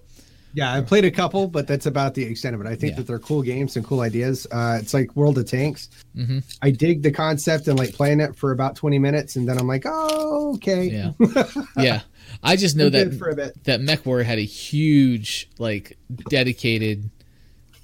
yeah, 0.54 0.74
I 0.74 0.82
played 0.82 1.06
a 1.06 1.12
couple, 1.12 1.48
but 1.48 1.68
that's 1.68 1.86
about 1.86 2.16
the 2.16 2.24
extent 2.24 2.54
of 2.54 2.60
it. 2.60 2.68
I 2.68 2.76
think 2.76 2.92
Yeah. 2.92 2.98
that 2.98 3.08
they're 3.08 3.20
cool 3.20 3.42
games 3.42 3.78
and 3.78 3.86
cool 3.86 4.02
ideas. 4.02 4.46
Uh, 4.52 4.78
it's 4.82 4.94
like 4.94 5.16
World 5.16 5.38
of 5.38 5.46
Tanks. 5.46 5.90
hmm 6.16 6.40
I 6.62 6.72
dig 6.72 7.02
the 7.02 7.12
concept 7.12 7.70
and 7.70 7.80
like 7.80 7.94
playing 7.94 8.20
it 8.20 8.36
for 8.36 8.52
about 8.52 8.76
twenty 8.76 9.00
minutes, 9.00 9.38
and 9.38 9.48
then 9.48 9.58
I'm 9.58 9.68
like, 9.68 9.84
oh, 9.86 10.56
okay. 10.56 10.84
yeah. 10.86 11.12
Yeah. 11.78 12.02
I 12.44 12.58
just 12.58 12.76
know 12.76 12.90
that 12.90 13.14
for 13.14 13.30
a 13.30 13.36
bit. 13.36 13.64
that 13.64 13.80
Mech 13.80 14.06
Warrior 14.06 14.26
had 14.26 14.38
a 14.40 14.42
huge, 14.44 15.50
like, 15.60 15.98
dedicated 16.30 17.10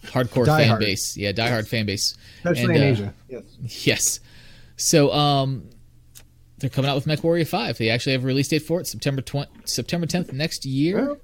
hardcore 0.04 0.46
Die 0.46 0.58
fan 0.60 0.68
hard. 0.70 0.80
base. 0.82 1.18
Yeah, 1.18 1.32
diehard 1.32 1.68
fan 1.68 1.86
base. 1.86 2.18
especially 2.38 2.64
And, 2.64 2.76
in 2.76 2.82
uh, 2.82 2.86
Asia. 2.86 3.14
Yes. 3.30 3.44
Yes. 3.88 4.20
So, 4.78 5.12
um, 5.12 5.70
they're 6.58 6.70
coming 6.70 6.90
out 6.92 6.96
with 6.96 7.08
Mech 7.08 7.24
Warrior 7.24 7.46
5. 7.46 7.78
They 7.78 7.90
actually 7.90 8.12
have 8.14 8.24
a 8.24 8.28
release 8.28 8.50
date 8.50 8.60
for 8.60 8.80
it, 8.82 8.88
September 8.88 9.22
20, 9.22 9.50
September 9.66 10.06
10th 10.08 10.34
next 10.34 10.66
year. 10.66 11.06
Well, 11.08 11.18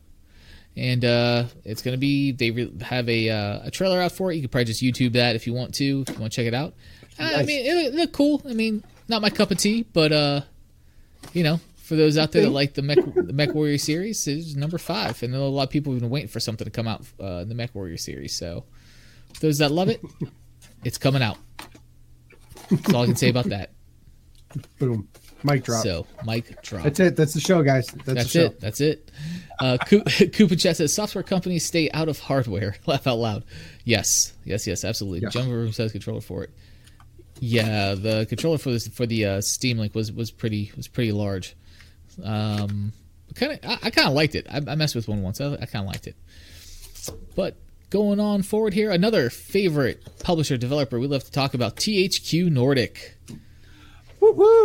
and 0.78 1.06
uh, 1.06 1.46
it's 1.64 1.82
going 1.82 1.94
to 1.94 1.98
be 2.00 2.32
they 2.34 2.52
re- 2.52 2.74
have 2.82 3.08
a 3.08 3.30
uh, 3.30 3.60
a 3.64 3.72
trailer 3.72 4.02
out 4.02 4.12
for 4.12 4.32
it. 4.32 4.36
You 4.36 4.42
could 4.42 4.52
probably 4.52 4.66
just 4.66 4.82
YouTube 4.84 5.14
that 5.14 5.36
if 5.36 5.48
you 5.48 5.54
want 5.54 5.74
to, 5.76 6.04
if 6.08 6.10
you 6.14 6.20
want 6.20 6.34
to 6.34 6.36
check 6.36 6.48
it 6.48 6.54
out. 6.54 6.74
Uh, 7.18 7.32
I 7.38 7.44
mean, 7.44 7.66
it, 7.66 7.86
it 7.88 7.94
looked 7.96 8.12
cool. 8.12 8.42
I 8.48 8.54
mean, 8.54 8.84
not 9.08 9.22
my 9.22 9.30
cup 9.30 9.52
of 9.52 9.58
tea, 9.58 9.86
but 9.94 10.12
uh, 10.12 10.42
you 11.32 11.44
know, 11.44 11.62
for 11.86 11.96
those 11.96 12.18
out 12.18 12.32
there 12.32 12.42
that 12.42 12.50
like 12.50 12.74
the 12.74 12.82
Mech 12.82 12.98
the 12.98 13.32
Mech 13.32 13.54
Warrior 13.54 13.78
series, 13.78 14.28
is 14.28 14.56
number 14.56 14.80
five, 14.80 15.22
and 15.22 15.36
a 15.36 15.40
lot 15.40 15.64
of 15.64 15.70
people 15.70 15.94
have 15.94 16.02
been 16.02 16.10
waiting 16.10 16.28
for 16.28 16.40
something 16.40 16.66
to 16.66 16.72
come 16.72 16.88
out 16.88 17.06
uh, 17.22 17.42
in 17.44 17.50
the 17.50 17.54
Mech 17.54 17.76
Warrior 17.76 17.98
series. 17.98 18.36
So, 18.36 18.66
those 19.40 19.60
that 19.60 19.72
love 19.72 19.90
it, 19.90 20.02
it's 20.84 20.98
coming 20.98 21.22
out. 21.22 21.38
That's 22.72 22.92
all 22.92 23.04
I 23.04 23.06
can 23.06 23.16
say 23.16 23.30
about 23.30 23.46
that. 23.46 23.70
boom, 24.80 25.08
mic 25.44 25.64
drop. 25.64 25.84
So, 25.84 26.08
mic 26.26 26.60
drop. 26.64 26.86
That's 26.86 27.00
it. 27.00 27.16
That's 27.16 27.36
the 27.36 27.40
show, 27.40 27.62
guys. 27.62 27.86
That's, 27.86 28.06
That's 28.06 28.32
show. 28.32 28.46
it. 28.46 28.60
That's 28.60 28.82
it. 28.82 29.12
Uh, 29.60 29.78
Coop, 29.86 30.06
Koopa 30.08 30.60
Chat 30.60 30.78
says 30.78 30.92
software 30.92 31.24
companies 31.24 31.64
stay 31.64 31.92
out 31.92 32.10
of 32.10 32.18
hardware. 32.18 32.78
Laugh 32.88 33.06
out 33.06 33.20
loud. 33.20 33.44
Yes, 33.84 34.34
yes, 34.44 34.66
yes, 34.66 34.84
absolutely. 34.84 35.20
Yeah. 35.20 35.30
Jungle 35.30 35.54
Room 35.54 35.72
says 35.72 35.92
controller 35.92 36.22
for 36.22 36.44
it. 36.44 36.50
Yeah, 37.40 37.94
the 37.94 38.26
controller 38.28 38.58
for 38.58 38.72
this 38.72 38.88
for 38.88 39.06
the 39.06 39.26
uh, 39.26 39.42
Steam 39.42 39.78
Link 39.78 39.94
was 39.94 40.12
was 40.12 40.32
pretty 40.32 40.72
was 40.76 40.88
pretty 40.88 41.12
large. 41.12 41.56
Um, 42.24 42.94
kind 43.36 43.54
of, 43.54 43.60
I, 43.64 43.78
I 43.84 43.90
kind 43.90 44.08
of 44.08 44.14
liked 44.14 44.36
it. 44.36 44.48
I, 44.50 44.58
I 44.58 44.76
messed 44.76 44.96
with 44.96 45.08
one 45.08 45.22
once. 45.22 45.40
I, 45.42 45.54
I 45.54 45.66
kind 45.66 45.86
of 45.86 45.88
liked 45.88 46.08
it. 46.08 46.16
But 47.36 47.56
going 47.90 48.20
on 48.20 48.42
forward 48.42 48.74
here, 48.74 48.92
another 48.92 49.30
favorite 49.30 50.04
publisher 50.20 50.58
developer 50.58 51.00
we 51.00 51.08
love 51.08 51.24
to 51.24 51.32
talk 51.32 51.54
about 51.54 51.76
THQ 51.76 52.50
Nordic 52.52 53.18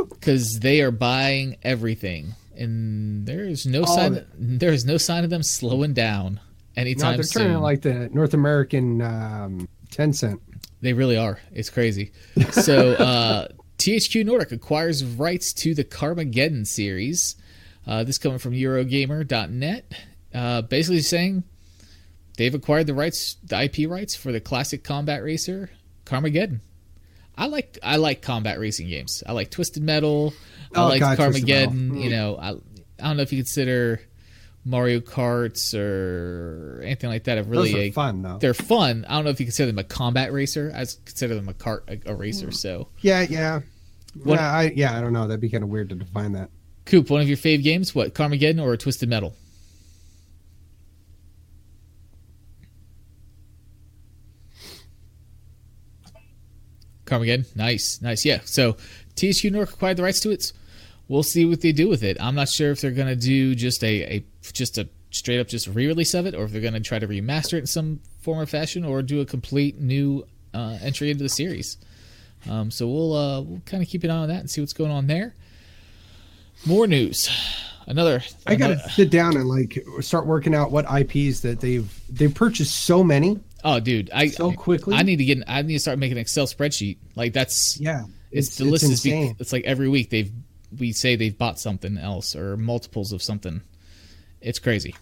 because 0.08 0.60
they 0.60 0.80
are 0.80 0.90
buying 0.90 1.56
everything, 1.62 2.34
and 2.56 3.26
there 3.26 3.44
is 3.44 3.66
no 3.66 3.80
All 3.82 3.86
sign. 3.94 4.16
of 4.16 4.26
There 4.38 4.72
is 4.72 4.84
no 4.84 4.96
sign 4.96 5.24
of 5.24 5.30
them 5.30 5.42
slowing 5.42 5.92
down 5.92 6.40
anytime 6.76 7.12
No, 7.12 7.16
they're 7.18 7.22
soon. 7.24 7.42
turning 7.42 7.58
like 7.60 7.82
the 7.82 8.08
North 8.12 8.32
American 8.34 9.02
um, 9.02 9.68
Tencent. 9.90 10.40
They 10.80 10.94
really 10.94 11.18
are. 11.18 11.38
It's 11.52 11.68
crazy. 11.68 12.12
So 12.52 12.92
uh, 12.94 13.48
THQ 13.80 14.26
Nordic 14.26 14.52
acquires 14.52 15.02
rights 15.02 15.54
to 15.54 15.74
the 15.74 15.84
Carmageddon 15.84 16.66
series. 16.66 17.34
Uh, 17.86 18.04
this 18.04 18.18
coming 18.18 18.38
from 18.38 18.52
Eurogamer.net, 18.52 19.92
uh, 20.34 20.60
basically 20.62 21.00
saying 21.00 21.42
they've 22.36 22.54
acquired 22.54 22.86
the 22.86 22.92
rights, 22.94 23.36
the 23.42 23.64
IP 23.64 23.88
rights 23.90 24.14
for 24.14 24.32
the 24.32 24.40
classic 24.40 24.84
combat 24.84 25.22
racer 25.22 25.70
Carmageddon. 26.04 26.60
I 27.38 27.46
like 27.46 27.78
I 27.82 27.96
like 27.96 28.20
combat 28.20 28.58
racing 28.60 28.88
games. 28.88 29.22
I 29.26 29.32
like 29.32 29.50
Twisted 29.50 29.82
Metal. 29.82 30.34
I 30.74 30.80
Oh, 30.82 30.88
like 30.88 31.00
God. 31.00 31.16
Carmageddon. 31.16 32.02
You 32.02 32.10
know, 32.10 32.36
I 32.36 32.50
I 32.50 33.08
don't 33.08 33.16
know 33.16 33.22
if 33.22 33.32
you 33.32 33.38
consider 33.38 34.02
Mario 34.64 35.00
Karts 35.00 35.74
or 35.78 36.82
anything 36.84 37.08
like 37.10 37.24
that. 37.24 37.38
A 37.38 37.42
really 37.42 37.72
Those 37.72 37.80
are 37.80 37.82
a- 37.84 37.90
fun 37.92 38.22
though. 38.22 38.38
they're 38.38 38.54
fun. 38.54 39.04
I 39.08 39.14
don't 39.14 39.24
know 39.24 39.30
if 39.30 39.40
you 39.40 39.46
consider 39.46 39.66
them 39.66 39.78
a 39.78 39.84
combat 39.84 40.32
racer. 40.32 40.70
I 40.74 40.80
just 40.80 41.04
consider 41.06 41.34
them 41.34 41.48
a 41.48 41.54
cart 41.54 41.84
a, 41.88 41.98
a 42.12 42.14
racer. 42.14 42.46
Hmm. 42.46 42.52
So, 42.52 42.88
Yeah, 43.00 43.22
yeah. 43.22 43.60
What- 44.22 44.38
yeah, 44.38 44.52
I, 44.52 44.62
yeah, 44.74 44.96
I 44.98 45.00
don't 45.00 45.12
know. 45.12 45.26
That'd 45.26 45.40
be 45.40 45.48
kind 45.48 45.64
of 45.64 45.70
weird 45.70 45.88
to 45.90 45.94
define 45.94 46.32
that. 46.32 46.50
Coop, 46.84 47.08
one 47.10 47.20
of 47.20 47.28
your 47.28 47.36
fave 47.36 47.62
games, 47.62 47.94
what 47.94 48.14
Carmageddon 48.14 48.60
or 48.62 48.76
Twisted 48.76 49.08
Metal? 49.08 49.34
Carmageddon, 57.06 57.44
nice, 57.56 58.00
nice. 58.02 58.24
Yeah. 58.24 58.40
So 58.44 58.74
THQ 59.16 59.52
Nordic 59.52 59.74
acquired 59.74 59.96
the 59.96 60.02
rights 60.02 60.20
to 60.20 60.30
it. 60.30 60.52
We'll 61.08 61.22
see 61.24 61.44
what 61.44 61.60
they 61.60 61.72
do 61.72 61.88
with 61.88 62.04
it. 62.04 62.16
I'm 62.20 62.34
not 62.36 62.48
sure 62.48 62.70
if 62.70 62.80
they're 62.80 62.92
gonna 62.92 63.16
do 63.16 63.54
just 63.54 63.82
a, 63.82 64.02
a 64.16 64.24
just 64.52 64.78
a 64.78 64.88
straight 65.10 65.40
up 65.40 65.48
just 65.48 65.66
re-release 65.66 66.14
of 66.14 66.26
it, 66.26 66.34
or 66.34 66.44
if 66.44 66.52
they're 66.52 66.60
gonna 66.60 66.80
try 66.80 66.98
to 66.98 67.06
remaster 67.08 67.54
it 67.54 67.58
in 67.58 67.66
some 67.66 68.00
form 68.20 68.38
or 68.38 68.46
fashion, 68.46 68.84
or 68.84 69.02
do 69.02 69.20
a 69.20 69.26
complete 69.26 69.78
new 69.78 70.26
uh, 70.54 70.78
entry 70.82 71.10
into 71.10 71.22
the 71.22 71.28
series. 71.28 71.78
Um, 72.48 72.70
so 72.70 72.88
we'll 72.88 73.14
uh, 73.14 73.40
we'll 73.42 73.62
kind 73.66 73.82
of 73.82 73.88
keep 73.88 74.04
an 74.04 74.10
eye 74.10 74.16
on 74.18 74.28
that 74.28 74.40
and 74.40 74.50
see 74.50 74.60
what's 74.60 74.72
going 74.72 74.90
on 74.90 75.06
there. 75.06 75.34
More 76.66 76.86
news. 76.86 77.30
Another. 77.86 78.22
I 78.46 78.54
gotta 78.56 78.78
sit 78.90 79.10
down 79.10 79.36
and 79.36 79.48
like 79.48 79.84
start 80.00 80.26
working 80.26 80.54
out 80.54 80.70
what 80.70 80.84
IPs 80.92 81.40
that 81.40 81.60
they've 81.60 81.88
they've 82.08 82.34
purchased 82.34 82.84
so 82.84 83.02
many 83.02 83.40
Oh, 83.64 83.80
dude, 83.80 84.10
I 84.12 84.28
so 84.28 84.52
quickly. 84.52 84.96
I 84.96 85.02
need 85.02 85.16
to 85.16 85.24
get. 85.24 85.42
I 85.46 85.62
need 85.62 85.74
to 85.74 85.80
start 85.80 85.98
making 85.98 86.16
an 86.16 86.22
Excel 86.22 86.46
spreadsheet. 86.46 86.98
Like 87.14 87.32
that's. 87.32 87.78
yeah, 87.80 88.04
It's, 88.30 88.56
the 88.56 88.64
list 88.64 88.84
is. 88.84 88.90
Insane. 88.90 89.36
it's 89.38 89.52
like 89.52 89.64
every 89.64 89.88
week 89.88 90.10
they've. 90.10 90.32
We 90.78 90.92
say 90.92 91.16
they've 91.16 91.36
bought 91.36 91.58
something 91.58 91.98
else 91.98 92.36
or 92.36 92.56
multiples 92.56 93.12
of 93.12 93.22
something. 93.22 93.60
It's 94.40 94.58
crazy. 94.58 94.94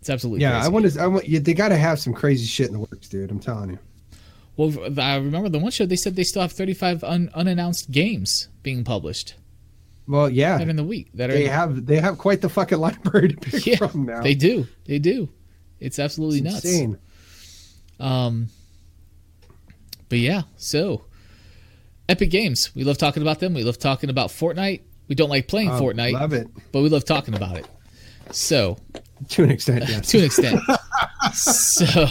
It's 0.00 0.10
absolutely 0.10 0.42
yeah, 0.42 0.52
crazy. 0.52 0.66
I 0.66 0.68
want 0.68 0.90
to. 0.92 1.00
I 1.00 1.06
want. 1.06 1.28
Yeah, 1.28 1.40
they 1.40 1.54
got 1.54 1.68
to 1.68 1.76
have 1.76 1.98
some 1.98 2.12
crazy 2.14 2.46
shit 2.46 2.68
in 2.68 2.72
the 2.74 2.78
works, 2.80 3.08
dude. 3.08 3.30
I'm 3.30 3.40
telling 3.40 3.70
you. 3.70 3.78
Well, 4.56 4.72
I 5.00 5.16
remember 5.16 5.48
the 5.50 5.58
one 5.58 5.70
show 5.70 5.84
they 5.84 5.96
said 5.96 6.16
they 6.16 6.24
still 6.24 6.40
have 6.42 6.52
35 6.52 7.04
un, 7.04 7.30
unannounced 7.34 7.90
games 7.90 8.48
being 8.62 8.84
published 8.84 9.34
Well, 10.08 10.30
yeah, 10.30 10.58
in 10.58 10.76
the 10.76 10.84
week. 10.84 11.10
That 11.14 11.26
they 11.28 11.42
the- 11.44 11.50
have 11.50 11.84
they 11.84 12.00
have 12.00 12.16
quite 12.16 12.40
the 12.40 12.48
fucking 12.48 12.78
library 12.86 13.28
to 13.28 13.36
pick 13.36 13.66
yeah, 13.66 13.76
from 13.76 14.06
now. 14.06 14.22
they 14.22 14.34
do. 14.34 14.66
They 14.86 14.98
do. 14.98 15.28
It's 15.78 15.98
absolutely 15.98 16.38
It's 16.38 16.44
nuts. 16.54 16.64
insane. 16.64 16.98
Um, 18.00 18.48
but 20.08 20.18
yeah, 20.20 20.42
so 20.56 21.04
Epic 22.08 22.30
Games. 22.30 22.74
We 22.74 22.84
love 22.84 22.96
talking 22.96 23.22
about 23.22 23.40
them. 23.40 23.52
We 23.54 23.62
love 23.64 23.78
talking 23.78 24.08
about 24.08 24.30
Fortnite. 24.30 24.80
We 25.08 25.14
don't 25.14 25.28
like 25.28 25.48
playing 25.48 25.70
Oh, 25.70 25.80
Fortnite, 25.80 26.12
love 26.12 26.32
it 26.32 26.48
but 26.72 26.82
we 26.82 26.88
love 26.88 27.04
talking 27.04 27.34
about 27.34 27.56
it. 27.58 27.66
So 28.32 28.78
to 29.30 29.42
an 29.44 29.50
extent. 29.50 29.84
Yes. 29.88 30.08
to 30.10 30.18
an 30.18 30.24
extent. 30.24 30.60
so, 31.32 32.06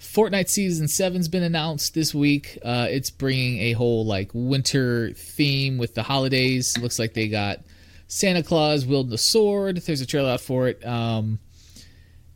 Fortnite 0.00 0.48
season 0.48 0.88
seven's 0.88 1.28
been 1.28 1.42
announced 1.42 1.94
this 1.94 2.14
week. 2.14 2.58
Uh, 2.64 2.86
it's 2.90 3.10
bringing 3.10 3.58
a 3.62 3.72
whole 3.72 4.04
like 4.04 4.30
winter 4.34 5.10
theme 5.12 5.78
with 5.78 5.94
the 5.94 6.02
holidays. 6.02 6.76
looks 6.78 6.98
like 6.98 7.14
they 7.14 7.28
got 7.28 7.60
Santa 8.08 8.42
Claus 8.42 8.86
wielding 8.86 9.12
a 9.12 9.18
sword. 9.18 9.78
There's 9.78 10.00
a 10.00 10.06
trailer 10.06 10.30
out 10.30 10.40
for 10.40 10.68
it. 10.68 10.84
Um, 10.86 11.38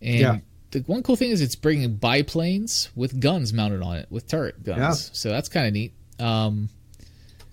and 0.00 0.20
Yeah. 0.20 0.38
the 0.70 0.80
one 0.80 1.02
cool 1.02 1.16
thing 1.16 1.30
is 1.30 1.40
it's 1.40 1.56
bringing 1.56 1.94
biplanes 1.96 2.90
with 2.96 3.20
guns 3.20 3.52
mounted 3.52 3.82
on 3.82 3.96
it 3.96 4.06
with 4.10 4.26
turret 4.26 4.62
guns. 4.64 4.78
Yeah. 4.78 4.92
So 4.92 5.28
that's 5.30 5.48
kind 5.48 5.66
of 5.66 5.72
neat. 5.72 5.92
Um, 6.18 6.68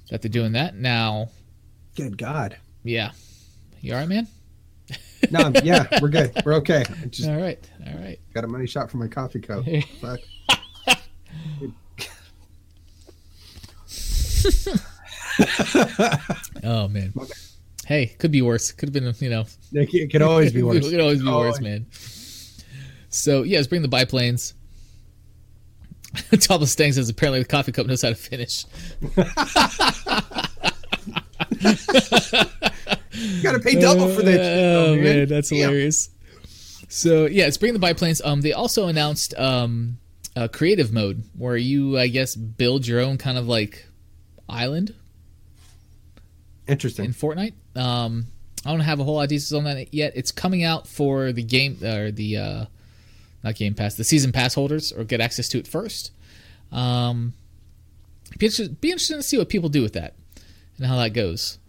that 0.10 0.22
they're 0.22 0.30
doing 0.30 0.54
that 0.54 0.76
now. 0.76 1.30
Good 1.96 2.18
God. 2.18 2.58
Yeah, 2.84 3.12
you 3.82 3.94
all 3.94 4.00
right, 4.00 4.08
man? 4.08 4.28
No, 5.32 5.52
yeah, 5.64 5.88
we're 6.02 6.10
good. 6.10 6.32
We're 6.46 6.56
okay. 6.56 6.84
All 7.26 7.36
right, 7.36 7.70
all 7.88 7.98
right. 8.00 8.20
got 8.34 8.44
a 8.44 8.48
money 8.48 8.68
shot 8.68 8.92
for 8.92 8.98
my 8.98 9.08
coffee 9.08 9.40
cup. 9.40 9.66
Fuck. 10.02 10.20
Oh 16.64 16.88
man. 16.88 17.14
Hey, 17.86 18.08
could 18.08 18.32
be 18.32 18.42
worse. 18.42 18.72
Could 18.72 18.90
have 18.90 18.94
been, 18.94 19.14
you 19.20 19.30
know, 19.30 19.46
It 19.74 19.94
it 19.94 20.12
could 20.12 20.22
always 20.22 20.54
be 20.54 20.64
worse. 20.64 20.86
it 20.86 20.92
could 20.92 21.02
always 21.02 21.22
be 21.22 21.30
worse, 21.30 21.60
man. 21.60 21.86
So 23.10 23.44
yeah, 23.44 23.58
let's 23.58 23.68
bring 23.68 23.82
the 23.82 23.88
biplanes. 23.88 24.54
Topless 26.40 26.72
Stang 26.72 26.94
says 26.94 27.10
apparently 27.10 27.40
the 27.42 27.48
coffee 27.48 27.72
cup 27.74 27.88
knows 27.88 28.02
how 28.02 28.10
to 28.10 28.16
finish. 28.16 28.66
You 33.26 33.44
got 33.44 33.54
to 33.54 33.60
pay 33.60 33.80
double 33.80 34.08
for 34.10 34.22
that. 34.24 34.32
shit, 34.32 34.42
Oh 34.42 34.96
though, 34.96 35.02
man, 35.02 35.28
that's 35.28 35.50
Damn. 35.50 35.60
hilarious. 35.60 36.10
So 36.88 37.26
yeah, 37.26 37.48
it's 37.48 37.58
bring 37.58 37.74
the 37.74 37.80
biplanes. 37.80 38.22
Um, 38.24 38.42
they 38.42 38.54
also 38.54 38.88
announced 38.88 39.34
um 39.38 39.98
a 40.36 40.48
creative 40.50 40.92
mode 40.92 41.24
where 41.38 41.56
you, 41.58 41.98
I 41.98 42.08
guess, 42.08 42.36
build 42.36 42.86
your 42.86 43.00
own 43.00 43.18
kind 43.18 43.38
of 43.38 43.48
like 43.48 43.86
island 44.50 44.94
Interesting. 46.68 47.06
in 47.06 47.14
Fortnite. 47.14 47.54
Um, 47.76 48.26
I 48.66 48.72
don't 48.72 48.80
have 48.82 49.00
a 49.00 49.04
whole 49.04 49.16
lot 49.16 49.24
of 49.24 49.30
details 49.30 49.54
on 49.54 49.64
that 49.66 49.94
yet. 49.94 50.14
It's 50.16 50.32
coming 50.32 50.64
out 50.64 50.88
for 50.88 51.32
the 51.32 51.44
game 51.44 51.78
or 51.84 52.12
the 52.12 52.38
uh, 52.38 52.66
not 53.44 53.56
Game 53.56 53.76
Pass, 53.76 53.96
the 53.96 54.04
season 54.04 54.32
pass 54.32 54.56
holders, 54.56 54.92
or 54.92 55.04
get 55.04 55.22
access 55.22 55.48
to 55.50 55.60
it 55.60 55.68
first. 55.68 56.12
Um, 56.72 57.34
be 58.40 58.48
interested, 58.48 58.82
be 58.82 58.90
interested 58.92 59.16
to 59.16 59.24
see 59.24 59.38
what 59.38 59.50
people 59.50 59.70
do 59.70 59.82
with 59.84 59.94
that 59.94 60.16
and 60.78 60.88
how 60.88 60.98
that 60.98 61.10
goes. 61.14 61.60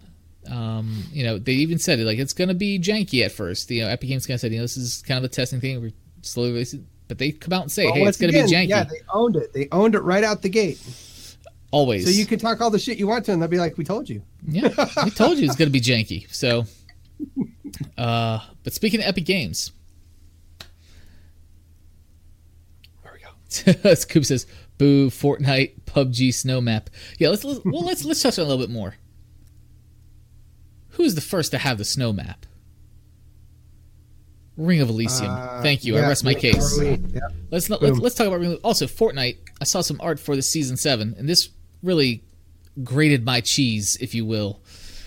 Um, 0.50 1.04
you 1.12 1.24
know, 1.24 1.38
they 1.38 1.52
even 1.52 1.78
said 1.78 1.98
it 1.98 2.04
like 2.04 2.18
it's 2.18 2.32
going 2.32 2.48
to 2.48 2.54
be 2.54 2.78
janky 2.78 3.24
at 3.24 3.32
first. 3.32 3.70
You 3.70 3.82
know, 3.82 3.88
Epic 3.88 4.08
Games 4.08 4.26
kind 4.26 4.34
of 4.36 4.40
said, 4.40 4.52
you 4.52 4.58
know, 4.58 4.64
this 4.64 4.76
is 4.76 5.02
kind 5.02 5.18
of 5.18 5.24
a 5.24 5.28
testing 5.28 5.60
thing. 5.60 5.80
We're 5.80 5.92
slowly, 6.22 6.52
releasing- 6.52 6.86
but 7.08 7.18
they 7.18 7.30
come 7.32 7.52
out 7.52 7.62
and 7.62 7.70
say, 7.72 7.84
Well, 7.86 7.94
hey, 7.94 8.02
it's 8.04 8.18
going 8.18 8.32
to 8.32 8.42
be 8.42 8.48
janky. 8.52 8.68
Yeah, 8.68 8.84
they 8.84 9.00
owned 9.12 9.36
it. 9.36 9.52
They 9.52 9.68
owned 9.70 9.94
it 9.94 10.00
right 10.00 10.24
out 10.24 10.42
the 10.42 10.48
gate. 10.48 10.80
Always. 11.70 12.04
So 12.04 12.10
you 12.10 12.26
can 12.26 12.38
talk 12.38 12.60
all 12.60 12.70
the 12.70 12.78
shit 12.78 12.98
you 12.98 13.06
want 13.06 13.24
to, 13.26 13.32
and 13.32 13.42
they'll 13.42 13.48
be 13.48 13.58
like, 13.58 13.76
"We 13.76 13.84
told 13.84 14.08
you." 14.08 14.22
Yeah, 14.46 14.68
we 15.04 15.10
told 15.10 15.38
you 15.38 15.46
it's 15.46 15.56
going 15.56 15.68
to 15.68 15.72
be 15.72 15.80
janky. 15.80 16.32
So, 16.32 16.64
uh, 17.98 18.40
but 18.62 18.72
speaking 18.72 19.00
of 19.00 19.06
Epic 19.06 19.24
Games, 19.24 19.72
There 23.02 23.12
we 23.12 23.72
go. 23.74 23.80
as 23.90 24.04
Coop 24.04 24.24
says, 24.24 24.46
"Boo, 24.78 25.10
Fortnite, 25.10 25.82
PUBG, 25.86 26.32
snow 26.32 26.60
map." 26.60 26.88
Yeah, 27.18 27.28
let's, 27.30 27.44
let's 27.44 27.60
well 27.64 27.82
let's 27.84 28.04
let's 28.04 28.22
touch 28.22 28.38
on 28.38 28.46
a 28.46 28.48
little 28.48 28.64
bit 28.64 28.72
more. 28.72 28.94
Who's 30.96 31.14
the 31.14 31.20
first 31.20 31.50
to 31.52 31.58
have 31.58 31.78
the 31.78 31.84
snow 31.84 32.12
map? 32.12 32.46
Ring 34.56 34.80
of 34.80 34.88
Elysium. 34.88 35.30
Uh, 35.30 35.60
Thank 35.62 35.84
you. 35.84 35.96
I 35.98 36.00
rest 36.00 36.24
my 36.24 36.34
case. 36.34 36.80
yeah. 36.80 37.20
Let's 37.50 37.68
not, 37.68 37.82
let's, 37.82 37.98
let's 37.98 38.14
talk 38.14 38.26
about 38.26 38.40
Ring 38.40 38.54
of- 38.54 38.64
also 38.64 38.86
Fortnite. 38.86 39.36
I 39.60 39.64
saw 39.64 39.82
some 39.82 40.00
art 40.00 40.18
for 40.18 40.34
the 40.34 40.42
season 40.42 40.76
seven, 40.76 41.14
and 41.18 41.28
this 41.28 41.50
really 41.82 42.24
grated 42.82 43.24
my 43.24 43.40
cheese, 43.42 43.96
if 44.00 44.14
you 44.14 44.24
will. 44.24 44.62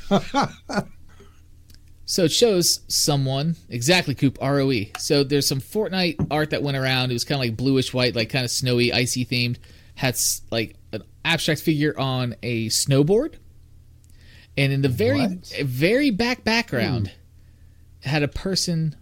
so 2.06 2.24
it 2.24 2.32
shows 2.32 2.82
someone 2.88 3.56
exactly 3.70 4.14
Coop 4.14 4.38
ROE. 4.42 4.86
So 5.00 5.24
there's 5.24 5.48
some 5.48 5.62
Fortnite 5.62 6.28
art 6.30 6.52
that 6.52 6.62
went 6.62 6.78
around. 6.78 7.10
It 7.10 7.14
was 7.14 7.24
kind 7.24 7.42
of 7.42 7.48
like 7.48 7.58
bluish 7.58 7.94
white, 7.94 8.16
like 8.16 8.30
kind 8.30 8.46
of 8.46 8.52
snowy, 8.52 8.94
icy 8.94 9.26
themed. 9.26 9.58
Had 9.96 10.18
like 10.52 10.76
an 10.94 11.04
abstract 11.26 11.62
figure 11.62 12.00
on 12.00 12.36
a 12.44 12.68
snowboard, 12.68 13.36
and 14.60 14.74
in 14.74 14.82
the 14.82 14.90
very 14.90 15.22
What? 15.22 15.56
very 15.64 16.10
back 16.12 16.44
background 16.44 17.12
had 18.04 18.24
a 18.24 18.28
person 18.28 18.96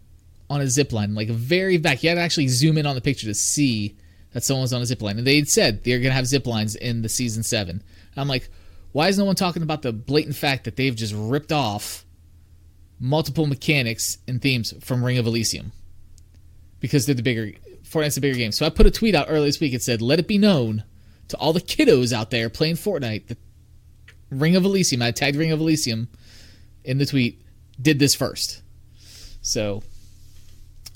on 0.50 0.62
a 0.62 0.68
zip 0.68 0.94
line, 0.94 1.16
like 1.16 1.30
very 1.30 1.78
back. 1.78 2.04
You 2.04 2.10
had 2.10 2.16
to 2.16 2.22
actually 2.22 2.48
zoom 2.48 2.78
in 2.78 2.86
on 2.86 2.96
the 2.96 3.02
picture 3.02 3.28
to 3.28 3.34
see 3.34 3.98
that 4.32 4.44
someone 4.44 4.62
was 4.62 4.74
on 4.74 4.82
a 4.82 4.86
zip 4.86 5.02
line. 5.02 5.18
And 5.18 5.26
they 5.28 5.36
had 5.38 5.50
said 5.50 5.84
they're 5.84 6.00
going 6.00 6.10
to 6.10 6.16
have 6.16 6.28
zip 6.28 6.46
lines 6.48 6.76
in 6.76 7.02
the 7.02 7.10
season 7.10 7.44
seven. 7.44 7.82
And 8.12 8.22
I'm 8.22 8.28
like, 8.28 8.50
why 8.92 9.08
is 9.08 9.18
no 9.18 9.26
one 9.26 9.36
talking 9.36 9.64
about 9.64 9.82
the 9.82 9.92
blatant 9.92 10.36
fact 10.36 10.64
that 10.66 10.76
they've 10.76 10.96
just 10.96 11.14
ripped 11.16 11.52
off 11.52 12.06
multiple 13.00 13.46
mechanics 13.48 14.18
and 14.28 14.42
themes 14.42 14.74
from 14.82 15.04
Ring 15.04 15.18
of 15.18 15.26
Elysium? 15.26 15.72
Because 16.80 17.06
they're 17.06 17.16
the 17.16 17.24
bigger, 17.24 17.52
Fortnite's 17.84 18.16
the 18.16 18.22
bigger 18.22 18.38
game. 18.38 18.52
So 18.52 18.66
I 18.66 18.70
put 18.70 18.86
a 18.86 18.92
tweet 18.92 19.16
out 19.16 19.28
earlier 19.30 19.46
this 19.48 19.60
week. 19.60 19.74
It 19.74 19.82
said, 19.82 20.02
let 20.02 20.20
it 20.20 20.28
be 20.28 20.38
known 20.38 20.84
to 21.30 21.38
all 21.38 21.52
the 21.52 21.62
kiddos 21.62 22.14
out 22.14 22.30
there 22.30 22.50
playing 22.50 22.76
Fortnite 22.76 23.28
that 23.28 23.38
Ring 24.30 24.56
of 24.56 24.66
Elysium, 24.66 25.02
I 25.02 25.12
tagged 25.12 25.38
Ring 25.38 25.52
of 25.52 25.60
Elysium 25.60 26.08
in 26.84 26.98
the 26.98 27.06
tweet, 27.06 27.42
did 27.82 28.00
this 28.00 28.16
first. 28.16 28.62
So 29.42 29.84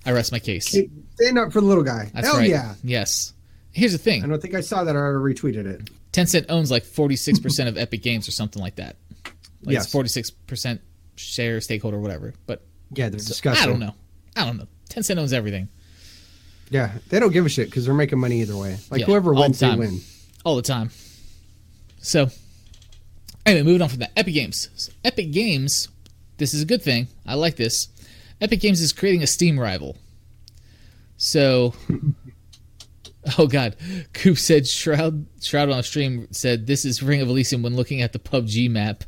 I 0.06 0.12
rest 0.12 0.32
my 0.32 0.40
case. 0.40 0.68
Stand 0.68 1.38
up 1.38 1.52
for 1.54 1.62
the 1.62 1.68
little 1.68 1.84
guy. 1.84 2.10
That's 2.14 2.28
Hell 2.28 2.38
right. 2.38 2.50
yeah. 2.50 2.76
Yes. 2.84 3.34
Here's 3.72 3.92
the 3.94 3.98
thing. 3.98 4.24
I 4.24 4.28
don't 4.28 4.42
think 4.42 4.54
I 4.56 4.62
saw 4.62 4.84
that. 4.84 4.96
I 4.96 5.00
already 5.00 5.34
retweeted 5.34 5.66
it. 5.66 5.90
Tencent 6.12 6.48
owns 6.50 6.70
like 6.70 6.84
46% 6.84 7.68
of 7.70 7.78
Epic 7.78 8.02
Games 8.02 8.28
or 8.28 8.32
something 8.32 8.62
like 8.62 8.76
that. 8.76 8.98
Like 9.64 9.74
Yes. 9.76 9.94
46% 9.94 10.80
share, 11.16 11.62
stakeholder, 11.62 12.00
whatever. 12.00 12.34
But 12.48 12.64
Yeah, 12.94 13.08
they're 13.10 13.20
disgusting. 13.20 13.64
I 13.64 13.72
don't 13.72 13.80
know. 13.80 13.94
I 14.36 14.46
don't 14.46 14.58
know. 14.58 14.68
Tencent 14.90 15.18
owns 15.18 15.32
everything 15.32 15.70
Yeah, 16.70 16.92
they 17.10 17.20
don't 17.22 17.32
give 17.32 17.46
a 17.46 17.50
shit 17.50 17.68
because 17.70 17.86
they're 17.86 17.94
making 17.94 18.20
money 18.20 18.42
either 18.42 18.58
way. 18.58 18.78
Like 18.90 19.02
Yeah, 19.02 19.06
whoever 19.06 19.34
wins, 19.34 19.60
the 19.60 19.70
they 19.70 19.76
win. 19.78 20.02
all 20.44 20.58
the 20.58 20.62
time. 20.62 20.90
So, 22.02 22.30
anyway, 23.46 23.64
moving 23.64 23.82
on 23.82 23.90
from 23.90 24.00
that. 24.00 24.12
Epic 24.16 24.34
Games. 24.34 24.70
So 24.76 24.92
Epic 25.04 25.32
Games, 25.32 25.90
this 26.38 26.54
is 26.54 26.62
a 26.62 26.66
good 26.66 26.82
thing. 26.82 27.08
I 27.26 27.36
like 27.36 27.56
this. 27.56 27.90
Epic 28.40 28.60
Games 28.60 28.82
is 28.82 28.94
creating 28.94 29.24
a 29.24 29.28
Steam 29.28 29.60
rival. 29.60 29.98
So, 31.18 31.76
oh 33.38 33.48
god, 33.48 33.76
Coop 34.14 34.38
said 34.38 34.68
Shroud 34.68 35.28
Shroud 35.40 35.70
on 35.70 35.84
stream 35.84 36.28
said 36.32 36.66
this 36.66 36.84
is 36.84 37.04
Ring 37.04 37.22
of 37.22 37.30
Elysium 37.30 37.62
when 37.62 37.76
looking 37.76 38.02
at 38.02 38.14
the 38.14 38.20
PUBG 38.20 38.70
map. 38.70 39.04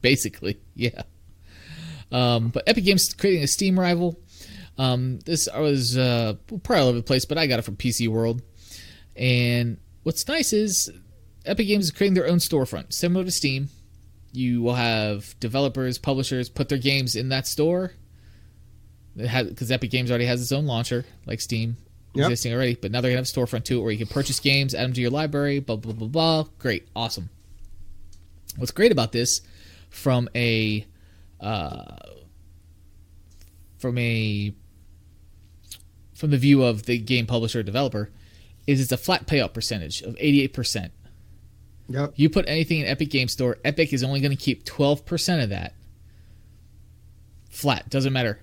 Basically, 0.00 0.58
yeah. 0.74 1.02
Um, 2.10 2.48
but 2.48 2.64
Epic 2.66 2.84
Games 2.84 3.12
creating 3.12 3.42
a 3.42 3.46
Steam 3.46 3.78
rival. 3.78 4.18
Um, 4.78 5.18
this 5.20 5.48
was 5.54 5.98
uh, 5.98 6.34
probably 6.62 6.82
all 6.82 6.88
over 6.88 6.98
the 6.98 7.04
place, 7.04 7.26
but 7.26 7.36
I 7.36 7.46
got 7.46 7.58
it 7.58 7.62
from 7.62 7.76
PC 7.76 8.08
World. 8.08 8.42
And 9.14 9.78
what's 10.02 10.26
nice 10.26 10.52
is 10.52 10.90
Epic 11.44 11.66
Games 11.66 11.84
is 11.86 11.90
creating 11.90 12.14
their 12.14 12.28
own 12.28 12.38
storefront, 12.38 12.92
similar 12.92 13.24
to 13.24 13.30
Steam. 13.30 13.68
You 14.32 14.62
will 14.62 14.74
have 14.74 15.38
developers, 15.40 15.98
publishers 15.98 16.48
put 16.48 16.68
their 16.68 16.78
games 16.78 17.16
in 17.16 17.28
that 17.30 17.46
store. 17.46 17.92
Because 19.16 19.70
Epic 19.70 19.90
Games 19.90 20.10
already 20.10 20.24
has 20.26 20.40
its 20.40 20.52
own 20.52 20.66
launcher, 20.66 21.04
like 21.26 21.40
Steam, 21.40 21.76
Yep. 22.14 22.26
existing 22.30 22.52
already. 22.54 22.74
But 22.76 22.92
now 22.92 23.00
they're 23.00 23.10
going 23.12 23.22
to 23.22 23.28
have 23.38 23.46
a 23.46 23.50
storefront 23.50 23.64
to 23.64 23.78
it 23.78 23.82
where 23.82 23.90
you 23.92 23.98
can 23.98 24.06
purchase 24.06 24.40
games, 24.40 24.74
add 24.74 24.84
them 24.84 24.92
to 24.94 25.00
your 25.00 25.10
library, 25.10 25.60
blah, 25.60 25.76
blah, 25.76 25.92
blah, 25.92 26.08
blah. 26.08 26.44
Great. 26.58 26.86
Awesome. 26.96 27.28
What's 28.56 28.70
great 28.72 28.92
about 28.92 29.12
this, 29.12 29.40
from 29.90 30.28
a 30.34 30.86
uh, 31.40 31.96
from 33.78 33.98
a 33.98 34.54
from 36.14 36.30
the 36.30 36.38
view 36.38 36.62
of 36.62 36.84
the 36.84 36.98
game 36.98 37.26
publisher 37.26 37.60
or 37.60 37.62
developer 37.62 38.10
is 38.66 38.80
it's 38.80 38.92
a 38.92 38.96
flat 38.96 39.26
payout 39.26 39.52
percentage 39.52 40.02
of 40.02 40.14
88%. 40.16 40.90
Yep. 41.88 42.14
You 42.16 42.30
put 42.30 42.48
anything 42.48 42.80
in 42.80 42.86
Epic 42.86 43.10
Game 43.10 43.28
Store, 43.28 43.58
Epic 43.64 43.92
is 43.92 44.02
only 44.02 44.20
going 44.20 44.36
to 44.36 44.42
keep 44.42 44.64
12% 44.64 45.42
of 45.42 45.50
that. 45.50 45.74
Flat, 47.50 47.88
doesn't 47.90 48.12
matter. 48.12 48.40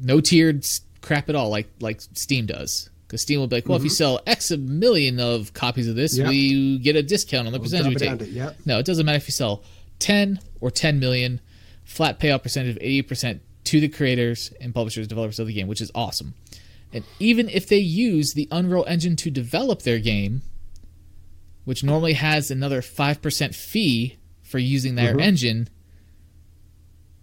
No 0.00 0.20
tiered 0.20 0.66
crap 1.02 1.28
at 1.28 1.34
all 1.34 1.50
like 1.50 1.68
like 1.80 2.00
Steam 2.00 2.46
does. 2.46 2.88
Because 3.06 3.20
Steam 3.20 3.40
will 3.40 3.46
be 3.46 3.56
like, 3.56 3.68
well, 3.68 3.76
mm-hmm. 3.76 3.84
if 3.86 3.90
you 3.90 3.94
sell 3.94 4.20
X 4.26 4.50
a 4.50 4.56
million 4.56 5.20
of 5.20 5.52
copies 5.52 5.86
of 5.86 5.96
this, 5.96 6.16
yep. 6.16 6.28
we 6.28 6.78
get 6.78 6.96
a 6.96 7.02
discount 7.02 7.46
on 7.46 7.52
the 7.52 7.58
we'll 7.58 7.64
percentage 7.64 7.88
we 7.88 7.96
take. 7.96 8.18
To, 8.20 8.26
yep. 8.26 8.56
No, 8.64 8.78
it 8.78 8.86
doesn't 8.86 9.04
matter 9.04 9.16
if 9.16 9.28
you 9.28 9.32
sell 9.32 9.62
10 9.98 10.40
or 10.62 10.70
10 10.70 10.98
million. 10.98 11.40
Flat 11.84 12.18
payout 12.18 12.42
percentage 12.42 12.76
of 12.76 12.82
80% 12.82 13.40
to 13.64 13.80
the 13.80 13.88
creators 13.88 14.50
and 14.62 14.74
publishers, 14.74 15.06
developers 15.06 15.38
of 15.38 15.46
the 15.46 15.52
game, 15.52 15.68
which 15.68 15.82
is 15.82 15.90
awesome. 15.94 16.32
And 16.90 17.04
even 17.18 17.50
if 17.50 17.68
they 17.68 17.78
use 17.78 18.32
the 18.32 18.48
Unreal 18.50 18.84
Engine 18.88 19.16
to 19.16 19.30
develop 19.30 19.82
their 19.82 19.98
game, 19.98 20.40
which 21.64 21.84
normally 21.84 22.14
has 22.14 22.50
another 22.50 22.80
5% 22.80 23.54
fee 23.54 24.18
for 24.42 24.58
using 24.58 24.94
their 24.94 25.12
mm-hmm. 25.12 25.20
engine, 25.20 25.68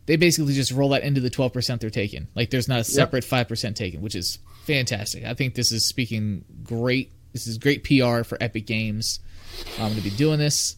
they 0.06 0.15
basically 0.15 0.54
just 0.54 0.71
roll 0.71 0.89
that 0.89 1.04
into 1.04 1.21
the 1.21 1.30
12% 1.30 1.80
they're 1.80 1.89
taking. 1.89 2.28
Like 2.36 2.49
there's 2.49 2.67
not 2.67 2.80
a 2.80 2.84
separate 2.84 3.30
yep. 3.32 3.47
5% 3.47 3.75
taken, 3.75 4.02
which 4.02 4.15
is 4.15 4.39
fantastic. 4.63 5.23
I 5.25 5.34
think 5.34 5.56
this 5.56 5.71
is 5.71 5.88
speaking 5.88 6.45
great. 6.63 7.12
This 7.34 7.45
is 7.45 7.58
great 7.58 7.84
PR 7.84 8.23
for 8.23 8.38
Epic 8.41 8.65
Games 8.65 9.19
um, 9.80 9.93
to 9.93 10.02
be 10.02 10.10
doing 10.10 10.39
this. 10.39 10.78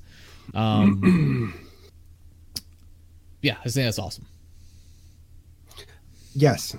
Um, 0.54 1.54
yeah, 3.42 3.56
I 3.60 3.70
think 3.70 3.86
that's 3.86 4.00
awesome. 4.00 4.26
Yes, 6.34 6.76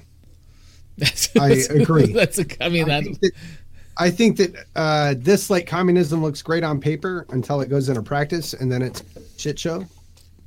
That's, 0.98 1.34
I 1.36 1.48
agree. 1.70 2.12
That's 2.12 2.38
a. 2.38 2.46
I 2.62 2.68
mean, 2.68 2.90
I 2.90 3.00
that, 3.00 3.32
I 3.98 4.10
think 4.10 4.38
that 4.38 4.66
uh, 4.74 5.14
this 5.18 5.50
like 5.50 5.66
communism 5.66 6.22
looks 6.22 6.42
great 6.42 6.64
on 6.64 6.80
paper 6.80 7.26
until 7.30 7.60
it 7.60 7.68
goes 7.68 7.88
into 7.88 8.02
practice, 8.02 8.54
and 8.54 8.72
then 8.72 8.82
it's 8.82 9.02
shit 9.36 9.58
show. 9.58 9.86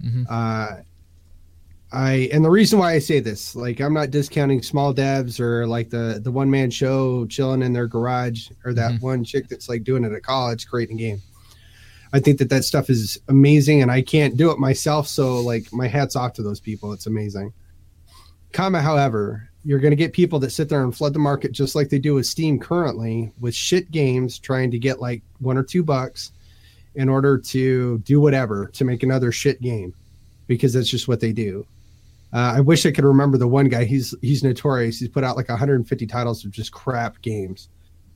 Mm-hmm. 0.03 0.23
Uh, 0.29 0.67
I 1.91 2.29
and 2.33 2.43
the 2.43 2.49
reason 2.49 2.79
why 2.79 2.93
I 2.93 2.99
say 2.99 3.19
this, 3.19 3.55
like, 3.55 3.79
I'm 3.79 3.93
not 3.93 4.11
discounting 4.11 4.61
small 4.61 4.93
devs 4.93 5.39
or 5.39 5.67
like 5.67 5.89
the 5.89 6.19
the 6.21 6.31
one 6.31 6.49
man 6.49 6.71
show 6.71 7.25
chilling 7.27 7.61
in 7.61 7.73
their 7.73 7.87
garage 7.87 8.49
or 8.65 8.73
that 8.73 8.93
mm-hmm. 8.93 9.05
one 9.05 9.23
chick 9.23 9.47
that's 9.47 9.69
like 9.69 9.83
doing 9.83 10.03
it 10.03 10.11
at 10.11 10.23
college 10.23 10.67
creating 10.67 10.99
a 10.99 11.01
game. 11.01 11.21
I 12.13 12.19
think 12.19 12.39
that 12.39 12.49
that 12.49 12.63
stuff 12.63 12.89
is 12.89 13.19
amazing, 13.27 13.81
and 13.81 13.91
I 13.91 14.01
can't 14.01 14.37
do 14.37 14.51
it 14.51 14.57
myself. 14.57 15.07
So 15.07 15.39
like, 15.41 15.71
my 15.71 15.87
hats 15.87 16.15
off 16.15 16.33
to 16.33 16.43
those 16.43 16.59
people. 16.59 16.93
It's 16.93 17.07
amazing. 17.07 17.53
Comma, 18.53 18.81
however, 18.81 19.49
you're 19.65 19.79
going 19.79 19.91
to 19.91 19.97
get 19.97 20.13
people 20.13 20.37
that 20.39 20.51
sit 20.51 20.69
there 20.69 20.83
and 20.83 20.95
flood 20.95 21.13
the 21.13 21.19
market 21.19 21.51
just 21.51 21.75
like 21.75 21.89
they 21.89 21.97
do 21.97 22.13
with 22.13 22.27
Steam 22.27 22.59
currently 22.59 23.31
with 23.39 23.55
shit 23.55 23.89
games 23.89 24.37
trying 24.37 24.69
to 24.69 24.77
get 24.77 25.01
like 25.01 25.23
one 25.39 25.57
or 25.57 25.63
two 25.63 25.83
bucks 25.83 26.31
in 26.93 27.09
order 27.09 27.37
to 27.37 27.97
do 27.99 28.21
whatever 28.21 28.67
to 28.67 28.85
make 28.85 29.01
another 29.01 29.31
shit 29.31 29.59
game 29.61 29.93
because 30.47 30.73
that's 30.73 30.87
just 30.87 31.07
what 31.07 31.19
they 31.19 31.33
do. 31.33 31.65
Uh, 32.31 32.53
I 32.57 32.59
wish 32.59 32.85
I 32.85 32.91
could 32.91 33.05
remember 33.05 33.37
the 33.37 33.47
one 33.47 33.67
guy. 33.67 33.85
He's 33.85 34.13
he's 34.21 34.43
notorious. 34.43 34.99
He's 34.99 35.09
put 35.09 35.23
out 35.23 35.35
like 35.35 35.49
150 35.49 36.05
titles 36.05 36.45
of 36.45 36.51
just 36.51 36.71
crap 36.71 37.21
games 37.21 37.69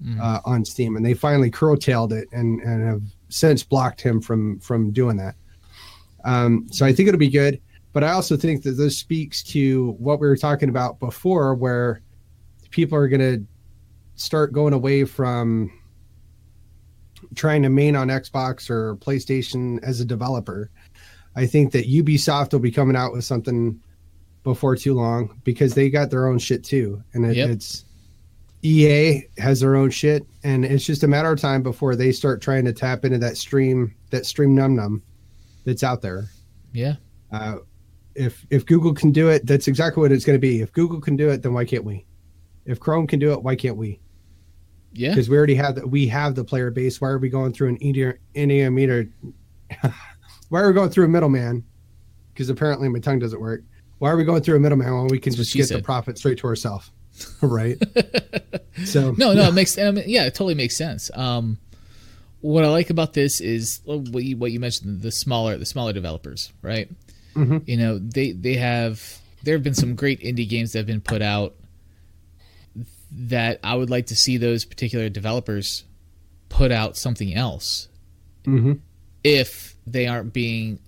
mm. 0.03 0.19
uh, 0.19 0.41
on 0.45 0.65
Steam, 0.65 0.97
and 0.97 1.05
they 1.05 1.13
finally 1.13 1.49
curtailed 1.49 2.13
it 2.13 2.27
and 2.31 2.61
and 2.61 2.85
have 2.85 3.01
since 3.29 3.63
blocked 3.63 4.01
him 4.01 4.21
from 4.21 4.59
from 4.59 4.91
doing 4.91 5.17
that. 5.17 5.35
Um, 6.25 6.67
so 6.69 6.85
I 6.85 6.93
think 6.93 7.07
it'll 7.07 7.19
be 7.19 7.29
good. 7.29 7.61
But 7.91 8.03
I 8.03 8.11
also 8.11 8.37
think 8.37 8.63
that 8.63 8.71
this 8.71 8.97
speaks 8.97 9.43
to 9.43 9.91
what 9.93 10.19
we 10.19 10.27
were 10.27 10.37
talking 10.37 10.69
about 10.69 10.99
before, 10.99 11.55
where 11.55 12.01
people 12.69 12.97
are 12.97 13.07
going 13.07 13.19
to 13.19 13.45
start 14.15 14.53
going 14.53 14.73
away 14.73 15.05
from 15.05 15.71
trying 17.35 17.63
to 17.63 17.69
main 17.69 17.95
on 17.95 18.07
Xbox 18.09 18.69
or 18.69 18.95
PlayStation 18.97 19.81
as 19.83 19.99
a 19.99 20.05
developer. 20.05 20.69
I 21.35 21.45
think 21.45 21.71
that 21.71 21.87
Ubisoft 21.87 22.53
will 22.53 22.59
be 22.59 22.71
coming 22.71 22.95
out 22.95 23.13
with 23.13 23.23
something 23.23 23.79
before 24.43 24.75
too 24.75 24.93
long 24.93 25.39
because 25.43 25.73
they 25.73 25.89
got 25.89 26.09
their 26.09 26.27
own 26.27 26.39
shit 26.39 26.63
too, 26.63 27.03
and 27.13 27.25
it, 27.25 27.37
yep. 27.37 27.49
it's 27.49 27.85
EA 28.61 29.23
has 29.37 29.59
their 29.61 29.75
own 29.75 29.89
shit, 29.89 30.25
and 30.43 30.65
it's 30.65 30.85
just 30.85 31.03
a 31.03 31.07
matter 31.07 31.31
of 31.31 31.39
time 31.39 31.63
before 31.63 31.95
they 31.95 32.11
start 32.11 32.41
trying 32.41 32.65
to 32.65 32.73
tap 32.73 33.05
into 33.05 33.17
that 33.17 33.37
stream, 33.37 33.93
that 34.09 34.25
stream 34.25 34.55
num 34.55 34.75
num 34.75 35.01
that's 35.65 35.83
out 35.83 36.01
there. 36.01 36.25
Yeah. 36.73 36.95
Uh, 37.31 37.57
if 38.19 38.45
if 38.49 38.65
Google 38.65 38.93
can 38.93 39.11
do 39.11 39.29
it, 39.29 39.45
that's 39.45 39.67
exactly 39.67 40.01
what 40.01 40.11
it's 40.11 40.25
going 40.25 40.35
to 40.35 40.41
be. 40.41 40.61
If 40.61 40.73
Google 40.73 40.99
can 40.99 41.15
do 41.15 41.29
it, 41.29 41.41
then 41.41 41.53
why 41.53 41.63
can't 41.63 41.85
we? 41.85 42.05
If 42.65 42.79
Chrome 42.79 43.07
can 43.07 43.17
do 43.17 43.31
it, 43.31 43.41
why 43.41 43.55
can't 43.55 43.77
we? 43.77 44.01
Yeah, 44.91 45.09
because 45.09 45.29
we 45.29 45.37
already 45.37 45.55
have 45.55 45.75
the, 45.75 45.87
we 45.87 46.07
have 46.07 46.35
the 46.35 46.43
player 46.43 46.69
base. 46.69 46.99
Why 46.99 47.07
are 47.09 47.17
we 47.17 47.29
going 47.29 47.53
through 47.53 47.69
an 47.69 47.77
Indian 47.77 48.75
meter? 48.75 49.09
why 50.49 50.61
are 50.61 50.67
we 50.67 50.73
going 50.73 50.89
through 50.89 51.05
a 51.05 51.09
middleman? 51.09 51.63
Because 52.33 52.49
apparently 52.49 52.89
my 52.89 52.99
tongue 52.99 53.19
doesn't 53.19 53.39
work. 53.39 53.63
Why 53.99 54.11
are 54.11 54.17
we 54.17 54.25
going 54.25 54.41
through 54.41 54.57
a 54.57 54.59
middleman 54.59 54.93
when 54.93 55.07
we 55.07 55.19
can 55.19 55.33
just 55.33 55.53
get 55.53 55.67
said. 55.67 55.79
the 55.79 55.83
profit 55.83 56.17
straight 56.17 56.39
to 56.39 56.47
ourselves? 56.47 56.91
right. 57.41 57.77
so 58.85 59.11
no, 59.17 59.33
no, 59.33 59.47
it 59.47 59.53
makes 59.53 59.77
I 59.77 59.91
mean, 59.91 60.05
yeah, 60.07 60.25
it 60.25 60.35
totally 60.35 60.55
makes 60.55 60.75
sense. 60.75 61.09
Um, 61.13 61.57
what 62.41 62.65
I 62.65 62.69
like 62.69 62.89
about 62.89 63.13
this 63.13 63.39
is 63.39 63.81
what 63.85 64.23
you, 64.23 64.37
what 64.37 64.51
you 64.51 64.59
mentioned 64.59 65.01
the 65.01 65.11
smaller 65.11 65.57
the 65.57 65.65
smaller 65.65 65.93
developers, 65.93 66.51
right? 66.61 66.89
Mm-hmm. 67.35 67.57
You 67.65 67.77
know, 67.77 67.99
they 67.99 68.31
they 68.31 68.55
have 68.55 69.19
there 69.43 69.55
have 69.55 69.63
been 69.63 69.73
some 69.73 69.95
great 69.95 70.19
indie 70.21 70.47
games 70.47 70.73
that 70.73 70.79
have 70.79 70.87
been 70.87 71.01
put 71.01 71.21
out 71.21 71.55
that 73.11 73.59
I 73.63 73.75
would 73.75 73.89
like 73.89 74.07
to 74.07 74.15
see 74.15 74.37
those 74.37 74.65
particular 74.65 75.09
developers 75.09 75.83
put 76.49 76.71
out 76.71 76.97
something 76.97 77.33
else 77.33 77.87
mm-hmm. 78.43 78.73
if 79.23 79.75
they 79.87 80.07
aren't 80.07 80.33
being 80.33 80.79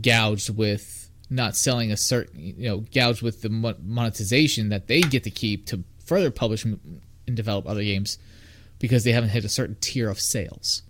gouged 0.00 0.56
with 0.56 1.10
not 1.28 1.56
selling 1.56 1.90
a 1.90 1.96
certain 1.96 2.40
you 2.40 2.68
know 2.68 2.84
gouged 2.92 3.22
with 3.22 3.42
the 3.42 3.48
monetization 3.48 4.68
that 4.68 4.86
they 4.86 5.00
get 5.00 5.24
to 5.24 5.30
keep 5.30 5.66
to 5.66 5.82
further 6.04 6.30
publish 6.30 6.64
and 6.64 7.00
develop 7.34 7.66
other 7.66 7.82
games 7.82 8.18
because 8.78 9.04
they 9.04 9.12
haven't 9.12 9.30
hit 9.30 9.44
a 9.44 9.48
certain 9.48 9.76
tier 9.80 10.10
of 10.10 10.20
sales. 10.20 10.82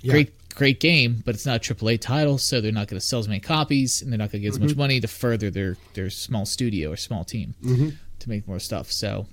Yeah. 0.00 0.12
Great 0.12 0.43
great 0.54 0.80
game, 0.80 1.22
but 1.24 1.34
it's 1.34 1.46
not 1.46 1.68
a 1.68 1.74
AAA 1.74 2.00
title, 2.00 2.38
so 2.38 2.60
they're 2.60 2.72
not 2.72 2.88
going 2.88 3.00
to 3.00 3.04
sell 3.04 3.18
as 3.18 3.28
many 3.28 3.40
copies, 3.40 4.02
and 4.02 4.10
they're 4.10 4.18
not 4.18 4.30
going 4.30 4.40
to 4.42 4.46
get 4.46 4.48
as 4.48 4.58
mm-hmm. 4.58 4.66
much 4.66 4.76
money 4.76 5.00
to 5.00 5.08
further 5.08 5.50
their 5.50 5.76
their 5.94 6.10
small 6.10 6.46
studio 6.46 6.90
or 6.90 6.96
small 6.96 7.24
team 7.24 7.54
mm-hmm. 7.62 7.90
to 8.20 8.28
make 8.28 8.46
more 8.46 8.58
stuff. 8.58 8.90
So, 8.90 9.26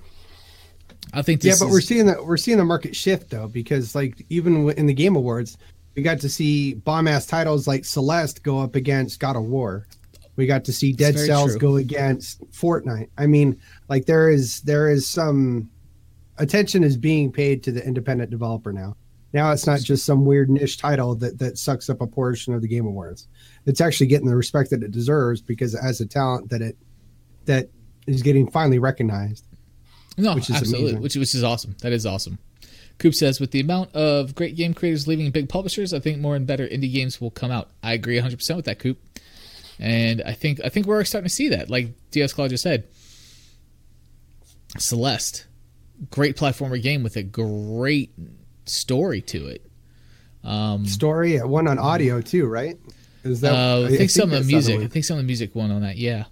I 1.14 1.22
think 1.22 1.44
yeah, 1.44 1.54
but 1.60 1.68
is... 1.68 1.72
we're 1.72 1.82
seeing 1.82 2.06
that 2.08 2.26
we're 2.26 2.38
seeing 2.38 2.58
the 2.58 2.66
market 2.66 2.96
shift 2.96 3.30
though, 3.30 3.48
because 3.48 3.96
like 3.96 4.26
even 4.30 4.70
in 4.72 4.86
the 4.86 4.94
Game 4.94 5.16
Awards, 5.16 5.58
we 5.96 6.04
got 6.04 6.20
to 6.20 6.30
see 6.30 6.74
bomb 6.74 7.08
ass 7.08 7.26
titles 7.26 7.68
like 7.68 7.86
Celeste 7.86 8.44
go 8.44 8.60
up 8.60 8.76
against 8.76 9.20
God 9.20 9.36
of 9.36 9.44
War. 9.44 9.88
We 10.38 10.48
got 10.48 10.64
to 10.66 10.74
see 10.74 10.94
Dead 10.94 11.20
Cells 11.20 11.52
true. 11.52 11.60
go 11.60 11.76
against 11.76 12.42
Fortnite. 12.52 13.10
I 13.18 13.28
mean, 13.28 13.60
like 13.90 14.06
there 14.06 14.30
is 14.30 14.62
there 14.62 14.90
is 14.90 15.08
some 15.08 15.70
attention 16.38 16.84
is 16.84 16.98
being 16.98 17.32
paid 17.32 17.64
to 17.64 17.72
the 17.72 17.86
independent 17.86 18.32
developer 18.32 18.74
now. 18.74 18.96
Now 19.34 19.52
it's 19.52 19.66
not 19.66 19.80
just 19.80 20.06
some 20.06 20.26
weird 20.26 20.50
niche 20.50 20.78
title 20.78 21.16
that 21.16 21.40
that 21.40 21.58
sucks 21.58 21.90
up 21.90 22.02
a 22.02 22.08
portion 22.08 22.54
of 22.54 22.62
the 22.62 22.68
Game 22.68 22.86
Awards. 22.86 23.28
It's 23.66 23.82
actually 23.82 24.08
getting 24.08 24.28
the 24.28 24.36
respect 24.36 24.70
that 24.72 24.84
it 24.84 24.92
deserves 24.92 25.42
because 25.42 25.74
it 25.74 25.82
has 25.82 26.02
a 26.02 26.06
talent 26.06 26.50
that 26.50 26.62
it 26.62 26.78
that 27.46 27.70
is 28.08 28.22
getting 28.22 28.50
finally 28.50 28.80
recognized. 28.80 29.46
No, 30.18 30.36
which 30.36 30.50
absolutely, 30.50 30.96
which 30.96 31.16
which 31.16 31.34
is 31.34 31.44
awesome. 31.44 31.76
That 31.82 31.94
is 31.94 32.06
awesome. 32.06 32.40
Coop 32.98 33.16
says, 33.16 33.40
with 33.40 33.52
the 33.52 33.62
amount 33.62 33.96
of 33.96 34.36
great 34.36 34.56
game 34.56 34.76
creators 34.76 35.08
leaving 35.08 35.32
big 35.32 35.50
publishers, 35.50 35.92
I 35.94 36.00
think 36.00 36.20
more 36.20 36.36
and 36.36 36.46
better 36.46 36.68
indie 36.68 36.94
games 36.94 37.20
will 37.20 37.32
come 37.32 37.50
out. 37.50 37.72
I 37.82 37.94
agree 37.94 38.16
100 38.16 38.38
percent 38.38 38.58
with 38.58 38.66
that, 38.66 38.80
Coop. 38.80 39.00
And 39.80 40.22
I 40.22 40.34
think 40.34 40.60
I 40.64 40.70
think 40.70 40.86
we're 40.86 41.04
starting 41.06 41.28
to 41.28 41.34
see 41.34 41.50
that. 41.50 41.70
Like 41.70 41.96
DS 42.12 42.34
Claude 42.34 42.52
just 42.52 42.64
said, 42.64 42.88
Celeste, 44.78 45.48
great 46.12 46.38
platformer 46.38 46.82
game 46.82 47.02
with 47.02 47.16
a 47.16 47.24
great 47.24 48.14
story 48.72 49.22
to 49.22 49.48
it. 49.48 49.66
Um, 50.44 50.86
story, 50.86 51.38
one 51.38 51.68
on 51.68 51.78
audio 51.78 52.22
too, 52.22 52.48
right? 52.48 52.78
Is 53.24 53.42
that? 53.42 53.54
Uh, 53.54 53.56
I, 53.56 53.82
think, 53.82 53.94
I 53.94 53.98
think 53.98 54.10
some 54.10 54.34
of 54.34 54.46
the 54.46 54.52
music. 54.52 54.80
I 54.80 54.88
think 54.88 55.06
some 55.06 55.18
of 55.18 55.24
the 55.24 55.28
music 55.28 55.56
one 55.56 55.72
on 55.72 55.82
that. 55.82 55.98
Yeah. 55.98 56.26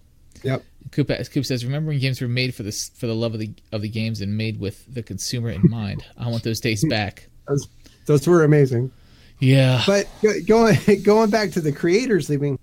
Yep. 0.44 0.64
Coop, 0.92 1.12
Coop 1.32 1.46
says, 1.46 1.66
"Remembering 1.66 2.00
games 2.00 2.22
were 2.22 2.28
made 2.28 2.56
for 2.56 2.64
this 2.64 2.90
for 2.90 3.06
the 3.06 3.14
love 3.14 3.34
of 3.34 3.40
the 3.40 3.52
of 3.72 3.82
the 3.82 3.90
games 3.90 4.22
and 4.22 4.36
made 4.36 4.60
with 4.60 4.92
the 4.92 5.04
consumer 5.04 5.50
in 5.50 5.62
mind. 5.70 6.04
I 6.18 6.28
want 6.30 6.44
those 6.44 6.60
days 6.60 6.84
back. 6.90 7.30
those, 7.48 7.68
those 8.06 8.28
were 8.28 8.44
amazing. 8.44 8.92
Yeah. 9.40 9.84
But 9.86 10.08
going 10.48 10.78
going 11.04 11.30
back 11.30 11.52
to 11.52 11.62
the 11.62 11.72
creators 11.72 12.30
leaving, 12.30 12.58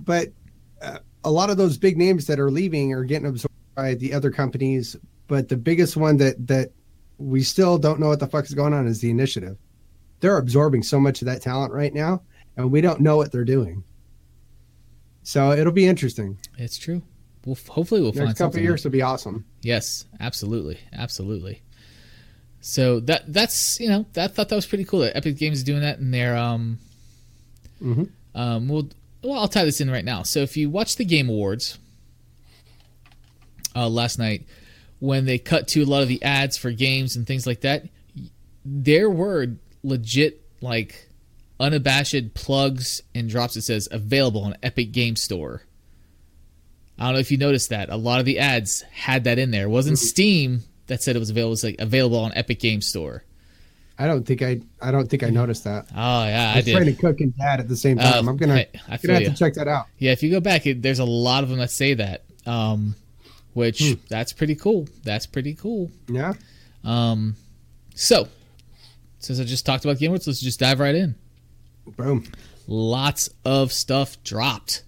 but 0.00 0.28
uh, 0.82 0.98
a 1.24 1.30
lot 1.30 1.50
of 1.50 1.56
those 1.56 1.78
big 1.78 1.96
names 1.96 2.26
that 2.26 2.38
are 2.38 2.50
leaving 2.50 2.92
are 2.92 3.04
getting 3.04 3.26
absorbed 3.26 3.54
by 3.74 3.94
the 3.94 4.12
other 4.12 4.30
companies. 4.30 4.96
But 5.26 5.48
the 5.48 5.56
biggest 5.56 5.96
one 5.96 6.18
that 6.18 6.46
that 6.46 6.72
we 7.18 7.42
still 7.42 7.78
don't 7.78 8.00
know 8.00 8.08
what 8.08 8.20
the 8.20 8.26
fuck 8.26 8.44
is 8.44 8.54
going 8.54 8.72
on 8.72 8.86
is 8.86 9.00
the 9.00 9.10
initiative. 9.10 9.56
They're 10.20 10.38
absorbing 10.38 10.82
so 10.82 10.98
much 10.98 11.22
of 11.22 11.26
that 11.26 11.42
talent 11.42 11.72
right 11.72 11.92
now, 11.92 12.22
and 12.56 12.70
we 12.70 12.80
don't 12.80 13.00
know 13.00 13.16
what 13.16 13.32
they're 13.32 13.44
doing. 13.44 13.84
So 15.22 15.52
it'll 15.52 15.72
be 15.72 15.86
interesting. 15.86 16.38
It's 16.58 16.76
true. 16.76 17.02
We'll 17.44 17.58
hopefully 17.68 18.00
we'll 18.00 18.12
Next 18.12 18.18
find 18.18 18.28
couple 18.36 18.52
something. 18.52 18.62
years 18.62 18.84
will 18.84 18.90
be 18.90 19.02
awesome. 19.02 19.44
Yes, 19.62 20.06
absolutely, 20.20 20.78
absolutely. 20.92 21.62
So 22.60 23.00
that 23.00 23.30
that's 23.32 23.78
you 23.80 23.88
know 23.88 24.06
that 24.14 24.34
thought 24.34 24.48
that 24.48 24.56
was 24.56 24.66
pretty 24.66 24.84
cool. 24.84 25.00
That 25.00 25.16
Epic 25.16 25.36
Games 25.36 25.58
is 25.58 25.64
doing 25.64 25.80
that 25.82 25.98
in 25.98 26.10
their 26.10 26.36
um 26.36 26.78
mm-hmm. 27.82 28.04
um 28.34 28.68
well 28.68 28.88
well 29.22 29.38
I'll 29.38 29.48
tie 29.48 29.64
this 29.64 29.80
in 29.80 29.90
right 29.90 30.04
now. 30.04 30.22
So 30.22 30.40
if 30.40 30.56
you 30.56 30.70
watch 30.70 30.96
the 30.96 31.04
Game 31.04 31.28
Awards 31.28 31.78
uh, 33.76 33.88
last 33.88 34.18
night 34.18 34.46
when 35.04 35.26
they 35.26 35.38
cut 35.38 35.68
to 35.68 35.82
a 35.82 35.84
lot 35.84 36.02
of 36.02 36.08
the 36.08 36.22
ads 36.22 36.56
for 36.56 36.70
games 36.70 37.14
and 37.16 37.26
things 37.26 37.46
like 37.46 37.60
that, 37.60 37.84
there 38.64 39.10
were 39.10 39.48
legit 39.82 40.40
like 40.60 41.08
unabashed 41.60 42.34
plugs 42.34 43.02
and 43.14 43.28
drops 43.28 43.54
that 43.54 43.62
says 43.62 43.86
available 43.90 44.42
on 44.44 44.56
Epic 44.62 44.92
Game 44.92 45.16
Store. 45.16 45.62
I 46.98 47.04
don't 47.04 47.14
know 47.14 47.18
if 47.20 47.30
you 47.30 47.38
noticed 47.38 47.70
that. 47.70 47.90
A 47.90 47.96
lot 47.96 48.20
of 48.20 48.24
the 48.26 48.38
ads 48.38 48.82
had 48.92 49.24
that 49.24 49.38
in 49.38 49.50
there. 49.50 49.64
It 49.64 49.70
wasn't 49.70 49.98
Steam 49.98 50.62
that 50.86 51.02
said 51.02 51.16
it 51.16 51.18
was 51.18 51.30
available. 51.30 51.50
It 51.50 51.50
was 51.50 51.64
like 51.64 51.76
available 51.80 52.18
on 52.18 52.32
Epic 52.34 52.60
Game 52.60 52.80
Store. 52.80 53.24
I 53.98 54.06
don't 54.06 54.24
think 54.24 54.42
I 54.42 54.60
I 54.80 54.90
don't 54.90 55.08
think 55.08 55.22
I 55.22 55.28
noticed 55.30 55.64
that. 55.64 55.86
Oh 55.94 56.24
yeah, 56.24 56.50
I 56.50 56.54
I 56.54 56.56
was 56.56 56.64
trying 56.70 56.86
to 56.86 56.92
cook 56.94 57.20
and 57.20 57.36
dad 57.36 57.60
at 57.60 57.68
the 57.68 57.76
same 57.76 57.98
Uh, 57.98 58.10
time. 58.12 58.28
I'm 58.28 58.36
gonna 58.36 58.54
I, 58.54 58.68
I 58.88 58.96
gonna 58.96 59.14
have 59.14 59.22
you. 59.22 59.28
to 59.30 59.36
check 59.36 59.54
that 59.54 59.68
out. 59.68 59.86
Yeah, 59.98 60.12
if 60.12 60.22
you 60.22 60.30
go 60.30 60.40
back, 60.40 60.66
it, 60.66 60.82
there's 60.82 60.98
a 60.98 61.04
lot 61.04 61.44
of 61.44 61.50
them 61.50 61.58
that 61.58 61.70
say 61.70 61.94
that. 61.94 62.24
Um, 62.46 62.96
which 63.54 63.80
Hmm. 63.82 63.92
that's 64.08 64.32
pretty 64.32 64.54
cool. 64.54 64.86
That's 65.02 65.26
pretty 65.26 65.54
cool. 65.54 65.90
Yeah. 66.08 66.34
Um, 66.84 67.36
so 67.94 68.28
since 69.18 69.40
I 69.40 69.44
just 69.44 69.64
talked 69.64 69.84
about 69.84 69.98
Game 69.98 70.10
Awards, 70.10 70.26
let's 70.26 70.40
just 70.40 70.60
dive 70.60 70.80
right 70.80 70.94
in. 70.94 71.14
Boom. 71.96 72.24
lots 72.66 73.28
of 73.44 73.72
stuff 73.72 74.22
dropped 74.24 74.82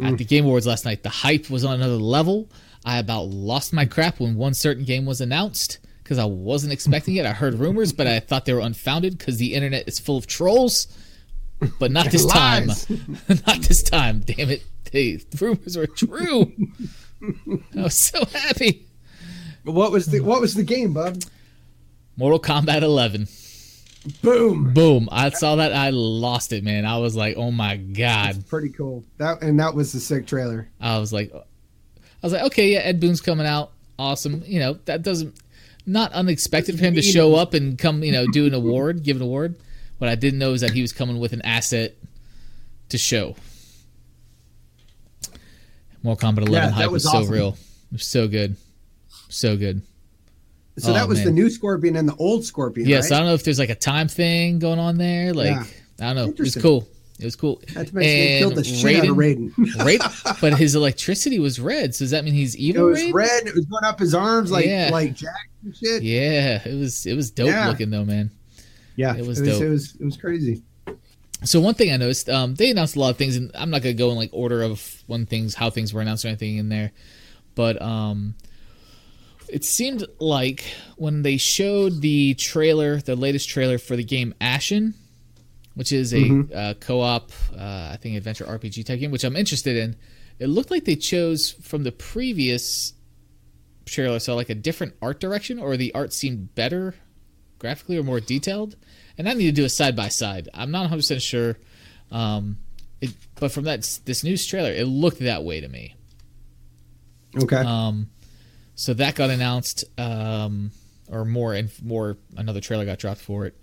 Mm. 0.00 0.12
at 0.12 0.18
the 0.18 0.24
Game 0.24 0.44
Awards 0.46 0.66
last 0.66 0.84
night. 0.86 1.02
The 1.02 1.08
hype 1.10 1.50
was 1.50 1.64
on 1.64 1.74
another 1.74 1.96
level. 1.96 2.48
I 2.84 2.98
about 2.98 3.24
lost 3.30 3.72
my 3.74 3.84
crap 3.84 4.20
when 4.20 4.36
one 4.36 4.54
certain 4.54 4.84
game 4.84 5.04
was 5.04 5.20
announced 5.20 5.78
because 6.02 6.16
I 6.18 6.24
wasn't 6.24 6.72
expecting 6.72 7.16
it. 7.16 7.26
I 7.26 7.32
heard 7.32 7.54
rumors, 7.54 7.92
but 7.92 8.06
I 8.06 8.20
thought 8.20 8.44
they 8.46 8.54
were 8.54 8.60
unfounded 8.60 9.18
because 9.18 9.36
the 9.36 9.52
internet 9.54 9.86
is 9.88 9.98
full 9.98 10.16
of 10.16 10.26
trolls. 10.26 10.86
But 11.78 11.90
not 11.90 12.06
this 12.12 12.24
time. 12.24 12.68
Not 13.28 13.62
this 13.62 13.82
time. 13.82 14.20
Damn 14.20 14.48
it. 14.50 14.62
The 14.92 15.20
rumors 15.40 15.76
were 15.76 15.86
true. 15.88 16.52
I 17.22 17.82
was 17.82 18.00
so 18.00 18.24
happy. 18.24 18.86
What 19.64 19.92
was 19.92 20.06
the 20.06 20.20
what 20.20 20.40
was 20.40 20.54
the 20.54 20.62
game, 20.62 20.94
bub? 20.94 21.22
Mortal 22.16 22.40
Kombat 22.40 22.82
11. 22.82 23.28
Boom. 24.22 24.72
Boom. 24.72 25.08
I 25.12 25.30
saw 25.30 25.56
that. 25.56 25.72
I 25.72 25.90
lost 25.90 26.52
it, 26.52 26.64
man. 26.64 26.84
I 26.84 26.98
was 26.98 27.14
like, 27.14 27.36
oh 27.36 27.50
my 27.50 27.76
God. 27.76 28.44
Pretty 28.48 28.70
cool. 28.70 29.04
That 29.18 29.42
and 29.42 29.58
that 29.60 29.74
was 29.74 29.92
the 29.92 30.00
sick 30.00 30.26
trailer. 30.26 30.68
I 30.80 30.98
was 30.98 31.12
like, 31.12 31.32
I 31.34 31.40
was 32.22 32.32
like, 32.32 32.42
okay, 32.44 32.72
yeah, 32.72 32.80
Ed 32.80 33.00
Boon's 33.00 33.20
coming 33.20 33.46
out, 33.46 33.72
awesome. 33.98 34.42
You 34.46 34.60
know, 34.60 34.72
that 34.86 35.02
doesn't 35.02 35.34
not 35.86 36.12
unexpected 36.12 36.76
for 36.76 36.84
him 36.84 36.94
to 36.94 37.02
show 37.02 37.34
up 37.34 37.54
and 37.54 37.78
come, 37.78 38.02
you 38.02 38.12
know, 38.12 38.26
do 38.26 38.46
an 38.46 38.54
award, 38.54 39.02
give 39.02 39.16
an 39.16 39.22
award. 39.22 39.56
What 39.98 40.10
I 40.10 40.14
didn't 40.14 40.38
know 40.38 40.52
is 40.52 40.60
that 40.60 40.72
he 40.72 40.82
was 40.82 40.92
coming 40.92 41.18
with 41.18 41.32
an 41.32 41.42
asset 41.42 41.94
to 42.90 42.98
show. 42.98 43.36
Mortal 46.02 46.30
Kombat 46.32 46.46
11 46.46 46.52
Yeah, 46.52 46.70
hype 46.70 46.90
was, 46.90 47.04
was 47.04 47.12
so 47.12 47.18
awesome. 47.18 47.32
real, 47.32 47.48
it 47.48 47.92
was 47.92 48.06
so 48.06 48.28
good, 48.28 48.56
so 49.28 49.56
good. 49.56 49.82
So 50.78 50.90
Oh, 50.90 50.94
that 50.94 51.08
was 51.08 51.18
man. 51.18 51.26
the 51.26 51.32
new 51.32 51.50
Scorpion 51.50 51.96
and 51.96 52.08
the 52.08 52.14
old 52.16 52.44
Scorpion. 52.44 52.88
Yes, 52.88 53.10
right? 53.10 53.16
I 53.16 53.20
don't 53.20 53.28
know 53.28 53.34
if 53.34 53.42
there's 53.42 53.58
like 53.58 53.70
a 53.70 53.74
time 53.74 54.06
thing 54.06 54.58
going 54.60 54.78
on 54.78 54.96
there. 54.96 55.34
Like, 55.34 55.46
Yeah. 55.50 55.64
I 56.00 56.14
don't 56.14 56.16
know. 56.16 56.28
It 56.32 56.38
was 56.38 56.54
cool. 56.54 56.86
It 57.18 57.24
was 57.24 57.34
cool. 57.34 57.60
Mention 57.74 57.94
they 57.96 58.38
killed 58.38 58.54
the 58.54 58.62
shit 58.62 59.00
out 59.00 59.08
of 59.08 59.16
Raiden. 59.16 59.50
Raiden, 59.56 60.38
but 60.40 60.56
his 60.56 60.76
electricity 60.76 61.40
was 61.40 61.58
red. 61.58 61.96
So 61.96 62.04
does 62.04 62.12
that 62.12 62.24
mean 62.24 62.32
he's 62.34 62.56
evil? 62.56 62.86
It 62.86 62.90
was 62.90 63.00
Raiden? 63.00 63.12
red. 63.14 63.46
It 63.48 63.54
was 63.56 63.64
going 63.64 63.82
up 63.82 63.98
his 63.98 64.14
arms 64.14 64.52
like 64.52 64.66
Yeah. 64.66 64.90
like 64.92 65.14
Jack 65.14 65.32
and 65.64 65.74
shit. 65.74 66.04
Yeah, 66.04 66.62
it 66.64 66.78
was 66.78 67.06
it 67.06 67.14
was 67.14 67.32
dope 67.32 67.48
Yeah. 67.48 67.66
looking 67.66 67.90
though, 67.90 68.04
man. 68.04 68.30
Yeah, 68.94 69.16
It 69.16 69.26
was 69.26 69.40
it 69.40 69.46
was, 69.48 69.58
dope. 69.58 69.62
it 69.62 69.68
was 69.68 69.96
it 69.98 70.04
was 70.04 70.16
crazy. 70.16 70.62
So 71.44 71.60
one 71.60 71.74
thing 71.74 71.92
I 71.92 71.96
noticed, 71.96 72.28
um, 72.28 72.54
they 72.56 72.70
announced 72.70 72.96
a 72.96 73.00
lot 73.00 73.10
of 73.10 73.16
things, 73.16 73.36
and 73.36 73.50
I'm 73.54 73.70
not 73.70 73.82
gonna 73.82 73.94
go 73.94 74.10
in 74.10 74.16
like 74.16 74.30
order 74.32 74.62
of 74.62 75.02
when 75.06 75.24
things, 75.26 75.54
how 75.54 75.70
things 75.70 75.94
were 75.94 76.00
announced 76.00 76.24
or 76.24 76.28
anything 76.28 76.56
in 76.56 76.68
there, 76.68 76.90
but 77.54 77.80
um, 77.80 78.34
it 79.48 79.64
seemed 79.64 80.04
like 80.18 80.64
when 80.96 81.22
they 81.22 81.36
showed 81.36 82.00
the 82.00 82.34
trailer, 82.34 82.98
the 83.00 83.16
latest 83.16 83.48
trailer 83.48 83.78
for 83.78 83.94
the 83.96 84.04
game 84.04 84.34
Ashen, 84.40 84.94
which 85.74 85.92
is 85.92 86.12
a 86.12 86.28
Mhm. 86.30 86.54
uh, 86.54 86.74
co-op, 86.74 87.30
uh, 87.56 87.90
I 87.92 87.98
think 88.00 88.16
adventure 88.16 88.44
RPG 88.44 88.84
type 88.84 88.98
game, 88.98 89.12
which 89.12 89.24
I'm 89.24 89.36
interested 89.36 89.76
in. 89.76 89.94
It 90.40 90.48
looked 90.48 90.70
like 90.72 90.84
they 90.84 90.96
chose 90.96 91.52
from 91.62 91.84
the 91.84 91.92
previous 91.92 92.94
trailer, 93.86 94.18
so 94.18 94.34
like 94.34 94.50
a 94.50 94.54
different 94.56 94.94
art 95.00 95.20
direction, 95.20 95.58
or 95.60 95.76
the 95.76 95.94
art 95.94 96.12
seemed 96.12 96.54
better 96.56 96.94
graphically 97.58 97.98
or 97.98 98.02
more 98.02 98.20
detailed. 98.20 98.76
And 99.16 99.28
I 99.28 99.34
need 99.34 99.46
to 99.46 99.52
do 99.52 99.64
a 99.64 99.68
side 99.68 99.96
by 99.96 100.08
side. 100.08 100.48
I'm 100.54 100.70
not 100.70 100.82
100 100.82 100.98
percent 100.98 101.22
sure, 101.22 101.58
um, 102.10 102.58
it, 103.00 103.10
but 103.36 103.52
from 103.52 103.64
that 103.64 104.00
this 104.04 104.22
news 104.24 104.46
trailer, 104.46 104.70
it 104.70 104.84
looked 104.84 105.20
that 105.20 105.44
way 105.44 105.60
to 105.60 105.68
me. 105.68 105.96
Okay. 107.36 107.56
Um, 107.56 108.10
so 108.74 108.94
that 108.94 109.16
got 109.16 109.30
announced, 109.30 109.84
um, 109.98 110.70
or 111.08 111.24
more 111.24 111.54
and 111.54 111.70
more. 111.82 112.16
Another 112.36 112.60
trailer 112.60 112.84
got 112.84 112.98
dropped 112.98 113.20
for 113.20 113.46
it, 113.46 113.58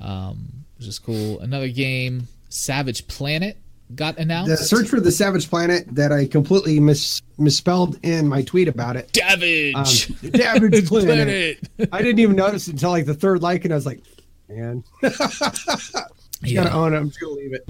um, 0.00 0.64
which 0.76 0.86
is 0.86 0.98
cool. 0.98 1.40
Another 1.40 1.68
game, 1.68 2.28
Savage 2.50 3.08
Planet, 3.08 3.56
got 3.94 4.16
the 4.16 4.22
announced. 4.22 4.66
search 4.68 4.88
for 4.88 5.00
the 5.00 5.10
Savage 5.12 5.48
Planet 5.48 5.86
that 5.94 6.12
I 6.12 6.26
completely 6.26 6.78
mis- 6.80 7.22
misspelled 7.38 7.98
in 8.02 8.28
my 8.28 8.42
tweet 8.42 8.68
about 8.68 8.96
it. 8.96 9.10
Davage. 9.12 9.74
Um, 9.74 9.84
Savage 10.36 10.86
Planet. 10.88 11.58
I 11.92 11.98
didn't 12.02 12.18
even 12.18 12.36
notice 12.36 12.68
it 12.68 12.72
until 12.72 12.90
like 12.90 13.06
the 13.06 13.14
third 13.14 13.42
like, 13.42 13.64
and 13.64 13.72
I 13.72 13.76
was 13.76 13.86
like, 13.86 14.00
man, 14.48 14.84
you 15.02 15.10
Yeah. 16.42 16.62
gotta 16.64 16.72
own 16.74 16.94
it. 16.94 16.98
I'm 16.98 17.08
just 17.08 17.20
gonna 17.20 17.32
leave 17.32 17.52
it. 17.54 17.68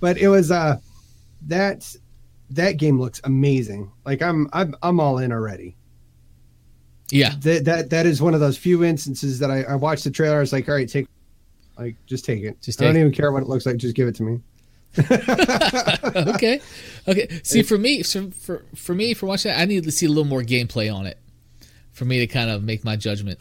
But 0.00 0.18
it 0.18 0.28
was 0.28 0.50
uh 0.50 0.78
that 1.46 1.96
that 2.50 2.72
game 2.78 2.98
looks 2.98 3.20
amazing. 3.24 3.90
Like 4.04 4.22
I'm 4.22 4.48
I'm 4.52 4.74
I'm 4.82 5.00
all 5.00 5.18
in 5.18 5.32
already. 5.32 5.76
yeah, 7.10 7.34
That 7.40 7.64
that 7.66 7.90
that 7.90 8.06
is 8.06 8.20
one 8.22 8.34
of 8.34 8.40
those 8.40 8.56
few 8.58 8.84
instances 8.84 9.38
that 9.40 9.50
I, 9.50 9.62
I 9.64 9.74
watched 9.76 10.04
the 10.04 10.10
trailer. 10.10 10.36
I 10.36 10.40
was 10.40 10.52
like, 10.52 10.68
all 10.68 10.74
right, 10.74 10.88
take 10.88 11.06
like 11.78 11.96
just 12.06 12.24
take 12.24 12.42
it. 12.42 12.60
Just 12.60 12.80
I 12.82 12.86
don't 12.86 12.96
it. 12.96 13.00
even 13.00 13.12
care 13.12 13.32
what 13.32 13.42
it 13.42 13.48
looks 13.48 13.66
like. 13.66 13.76
Just 13.76 13.94
give 13.94 14.08
it 14.08 14.14
to 14.16 14.22
me. 14.22 14.40
okay, 16.34 16.60
okay. 17.06 17.40
See, 17.42 17.62
for 17.62 17.78
me, 17.78 18.02
for, 18.02 18.30
for 18.30 18.64
for 18.74 18.94
me, 18.94 19.14
for 19.14 19.26
watching 19.26 19.50
that, 19.50 19.60
I 19.60 19.64
need 19.64 19.84
to 19.84 19.92
see 19.92 20.06
a 20.06 20.08
little 20.08 20.24
more 20.24 20.42
gameplay 20.42 20.92
on 20.94 21.06
it 21.06 21.18
for 21.92 22.04
me 22.04 22.18
to 22.20 22.26
kind 22.26 22.50
of 22.50 22.62
make 22.62 22.84
my 22.84 22.96
judgment. 22.96 23.38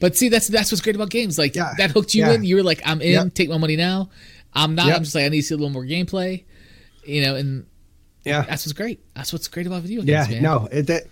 But 0.00 0.16
see, 0.16 0.28
that's 0.28 0.48
that's 0.48 0.70
what's 0.70 0.80
great 0.82 0.96
about 0.96 1.10
games. 1.10 1.38
Like 1.38 1.54
Yeah, 1.56 1.72
that 1.78 1.90
hooked 1.90 2.14
you 2.14 2.24
yeah. 2.24 2.32
in. 2.34 2.44
You 2.44 2.56
were 2.56 2.62
like, 2.62 2.80
I'm 2.84 3.00
in. 3.00 3.12
Yep. 3.12 3.34
Take 3.34 3.48
my 3.48 3.58
money 3.58 3.76
now. 3.76 4.10
I'm 4.52 4.74
not. 4.74 4.86
Yep. 4.86 4.96
I'm 4.96 5.02
just 5.04 5.14
like, 5.14 5.24
I 5.24 5.28
need 5.28 5.40
to 5.40 5.46
see 5.46 5.54
a 5.54 5.58
little 5.58 5.70
more 5.72 5.84
gameplay. 5.84 6.44
You 7.04 7.22
know, 7.22 7.34
and 7.34 7.66
Yeah. 8.24 8.42
that's 8.42 8.64
what's 8.66 8.74
great. 8.74 9.00
That's 9.14 9.32
what's 9.32 9.48
great 9.48 9.66
about 9.66 9.82
video 9.82 10.02
Yeah, 10.02 10.22
games, 10.24 10.34
man. 10.34 10.42
no, 10.42 10.68
it, 10.70 10.86
that 10.88 11.04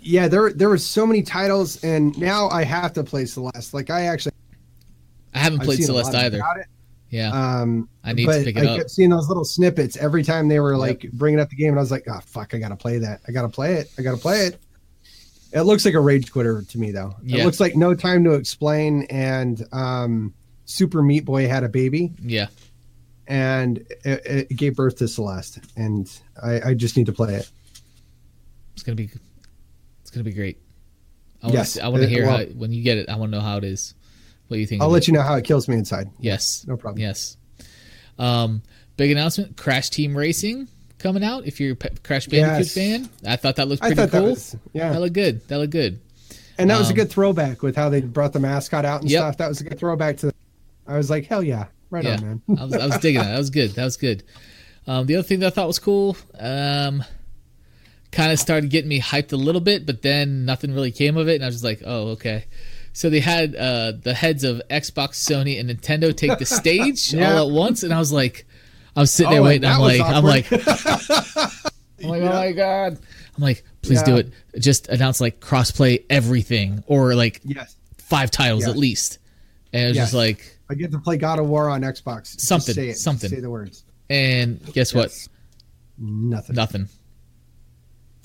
yeah, 0.00 0.26
there 0.28 0.52
there 0.52 0.68
were 0.68 0.78
so 0.78 1.06
many 1.06 1.22
titles, 1.22 1.82
and 1.84 2.16
now 2.18 2.48
I 2.50 2.64
have 2.64 2.92
to 2.94 3.04
play 3.04 3.24
Celeste. 3.24 3.72
Like 3.72 3.88
I 3.88 4.02
actually 4.06 4.32
I 5.32 5.38
haven't 5.38 5.60
played 5.62 5.82
Celeste 5.82 6.14
either. 6.14 6.38
it. 6.38 6.66
Yeah, 7.12 7.28
Um, 7.30 7.88
I 8.02 8.14
need 8.14 8.24
but 8.26 8.38
to 8.38 8.44
pick 8.44 8.56
it 8.56 8.64
I 8.66 8.70
up. 8.70 8.78
kept 8.78 8.90
seeing 8.90 9.10
those 9.10 9.28
little 9.28 9.44
snippets 9.44 9.96
every 9.98 10.22
time 10.24 10.48
they 10.48 10.58
were 10.60 10.76
like 10.78 11.08
bringing 11.12 11.38
up 11.40 11.50
the 11.50 11.56
game, 11.56 11.68
and 11.68 11.78
I 11.78 11.82
was 11.82 11.90
like, 11.90 12.04
"Oh 12.08 12.18
fuck, 12.24 12.54
I 12.54 12.58
gotta 12.58 12.74
play 12.74 12.96
that. 12.98 13.20
I 13.28 13.32
gotta 13.32 13.50
play 13.50 13.74
it. 13.74 13.90
I 13.98 14.02
gotta 14.02 14.16
play 14.16 14.46
it." 14.46 14.58
It 15.52 15.60
looks 15.60 15.84
like 15.84 15.92
a 15.92 16.00
rage 16.00 16.32
quitter 16.32 16.62
to 16.62 16.78
me, 16.78 16.90
though. 16.90 17.14
Yeah. 17.22 17.42
It 17.42 17.44
looks 17.44 17.60
like 17.60 17.76
No 17.76 17.94
Time 17.94 18.24
to 18.24 18.32
Explain 18.32 19.02
and 19.10 19.62
um, 19.72 20.32
Super 20.64 21.02
Meat 21.02 21.26
Boy 21.26 21.46
had 21.46 21.62
a 21.64 21.68
baby, 21.68 22.12
yeah. 22.22 22.46
and 23.26 23.76
it, 24.06 24.48
it 24.50 24.56
gave 24.56 24.74
birth 24.76 24.96
to 24.96 25.06
Celeste, 25.08 25.58
and 25.76 26.10
I, 26.42 26.70
I 26.70 26.74
just 26.74 26.96
need 26.96 27.04
to 27.06 27.12
play 27.12 27.34
it. 27.34 27.50
It's 28.72 28.82
gonna 28.82 28.96
be. 28.96 29.10
It's 30.00 30.10
gonna 30.10 30.24
be 30.24 30.32
great. 30.32 30.58
I 31.42 31.46
want 31.48 31.54
Yes, 31.54 31.72
to. 31.74 31.84
I 31.84 31.88
want 31.88 32.00
to 32.02 32.06
uh, 32.06 32.10
hear 32.10 32.26
well- 32.26 32.38
how 32.38 32.44
when 32.44 32.72
you 32.72 32.82
get 32.82 32.96
it. 32.96 33.10
I 33.10 33.16
want 33.16 33.32
to 33.32 33.38
know 33.38 33.44
how 33.44 33.58
it 33.58 33.64
is. 33.64 33.92
What 34.52 34.60
you 34.60 34.66
think? 34.66 34.82
I'll 34.82 34.88
let 34.88 35.02
it. 35.02 35.08
you 35.08 35.14
know 35.14 35.22
how 35.22 35.34
it 35.34 35.44
kills 35.44 35.68
me 35.68 35.76
inside. 35.76 36.10
Yes. 36.20 36.64
No 36.68 36.76
problem. 36.76 37.00
Yes. 37.00 37.36
Um, 38.18 38.62
big 38.96 39.10
announcement: 39.10 39.56
Crash 39.56 39.90
Team 39.90 40.16
Racing 40.16 40.68
coming 40.98 41.24
out. 41.24 41.46
If 41.46 41.60
you're 41.60 41.72
a 41.72 41.76
Crash 41.76 42.26
Bandicoot 42.26 42.58
Yes. 42.58 42.74
fan, 42.74 43.10
I 43.26 43.36
thought 43.36 43.56
that 43.56 43.68
looked 43.68 43.82
I 43.82 43.88
pretty 43.88 44.02
thought 44.02 44.10
cool. 44.10 44.20
that 44.22 44.30
was 44.30 44.56
yeah, 44.72 44.92
That 44.92 45.00
looked 45.00 45.14
good. 45.14 45.46
That 45.48 45.58
looked 45.58 45.72
good. 45.72 46.00
and 46.58 46.70
that 46.70 46.78
was 46.78 46.88
a 46.88 46.92
um, 46.92 46.96
good 46.96 47.10
throwback 47.10 47.62
with 47.62 47.74
how 47.76 47.88
they 47.88 48.00
brought 48.02 48.32
the 48.32 48.40
mascot 48.40 48.84
out 48.84 49.00
and 49.02 49.10
Yep. 49.10 49.18
stuff. 49.20 49.36
That 49.38 49.48
was 49.48 49.60
a 49.60 49.64
good 49.64 49.78
throwback 49.78 50.18
to. 50.18 50.32
I 50.86 50.96
was 50.96 51.08
like, 51.10 51.26
hell 51.26 51.42
yeah, 51.42 51.66
right 51.90 52.04
yeah, 52.04 52.14
on, 52.16 52.20
man. 52.20 52.42
I 52.58 52.64
was, 52.64 52.74
I 52.74 52.86
was 52.86 52.98
digging 52.98 53.20
that. 53.22 53.30
That 53.32 53.38
was 53.38 53.50
good. 53.50 53.70
That 53.72 53.84
was 53.84 53.96
good. 53.96 54.22
Um, 54.86 55.06
the 55.06 55.16
other 55.16 55.22
thing 55.22 55.40
that 55.40 55.46
I 55.46 55.50
thought 55.50 55.68
was 55.68 55.78
cool, 55.78 56.16
um, 56.38 57.04
kind 58.10 58.32
of 58.32 58.38
started 58.40 58.68
getting 58.68 58.88
me 58.88 59.00
hyped 59.00 59.32
a 59.32 59.36
little 59.36 59.60
bit, 59.60 59.86
but 59.86 60.02
then 60.02 60.44
nothing 60.44 60.74
really 60.74 60.90
came 60.90 61.16
of 61.16 61.28
it, 61.28 61.36
and 61.36 61.44
I 61.44 61.46
was 61.46 61.54
just 61.54 61.64
like, 61.64 61.82
oh, 61.86 62.08
okay. 62.10 62.44
So 62.94 63.08
they 63.10 63.20
had 63.20 63.56
uh, 63.56 63.92
the 64.02 64.12
heads 64.14 64.44
of 64.44 64.60
Xbox, 64.70 65.12
Sony, 65.14 65.58
and 65.58 65.70
Nintendo 65.70 66.14
take 66.16 66.38
the 66.38 66.44
stage 66.60 67.12
Yeah. 67.12 67.32
all 67.38 67.48
at 67.48 67.52
once, 67.54 67.82
and 67.82 67.92
I 67.92 67.98
was 67.98 68.12
like, 68.12 68.46
I 68.94 69.00
was 69.00 69.10
sitting 69.10 69.30
there 69.32 69.40
Oh, 69.40 69.44
waiting. 69.44 69.68
I'm 69.68 69.80
like, 69.80 70.00
I'm 70.02 70.24
like. 70.24 70.52
I'm 72.02 72.08
like, 72.08 72.22
oh 72.22 72.26
my 72.32 72.52
god. 72.52 72.98
I'm 73.36 73.42
like, 73.42 73.64
please 73.80 74.02
do 74.02 74.16
it. 74.16 74.30
Just 74.58 74.88
announce 74.88 75.20
like 75.20 75.40
crossplay 75.40 76.04
everything 76.10 76.82
or 76.86 77.14
like 77.14 77.40
yes. 77.44 77.76
five 77.96 78.30
titles 78.30 78.64
Yeah. 78.64 78.70
at 78.70 78.76
least. 78.76 79.18
And 79.72 79.84
it 79.84 79.88
was 79.88 79.96
Yes. 79.96 80.04
just 80.08 80.14
like, 80.14 80.58
I 80.68 80.74
get 80.74 80.90
to 80.92 80.98
play 80.98 81.16
God 81.16 81.38
of 81.38 81.46
War 81.48 81.70
on 81.70 81.80
Xbox. 81.82 82.32
Just 82.34 82.46
Something, 82.46 82.74
say 82.74 82.88
it. 82.90 82.98
something. 82.98 83.30
Say 83.30 83.40
the 83.40 83.48
words. 83.50 83.84
and 84.10 84.60
guess 84.74 84.92
what? 84.92 85.12
Nothing. 85.96 86.56
Nothing. 86.56 86.88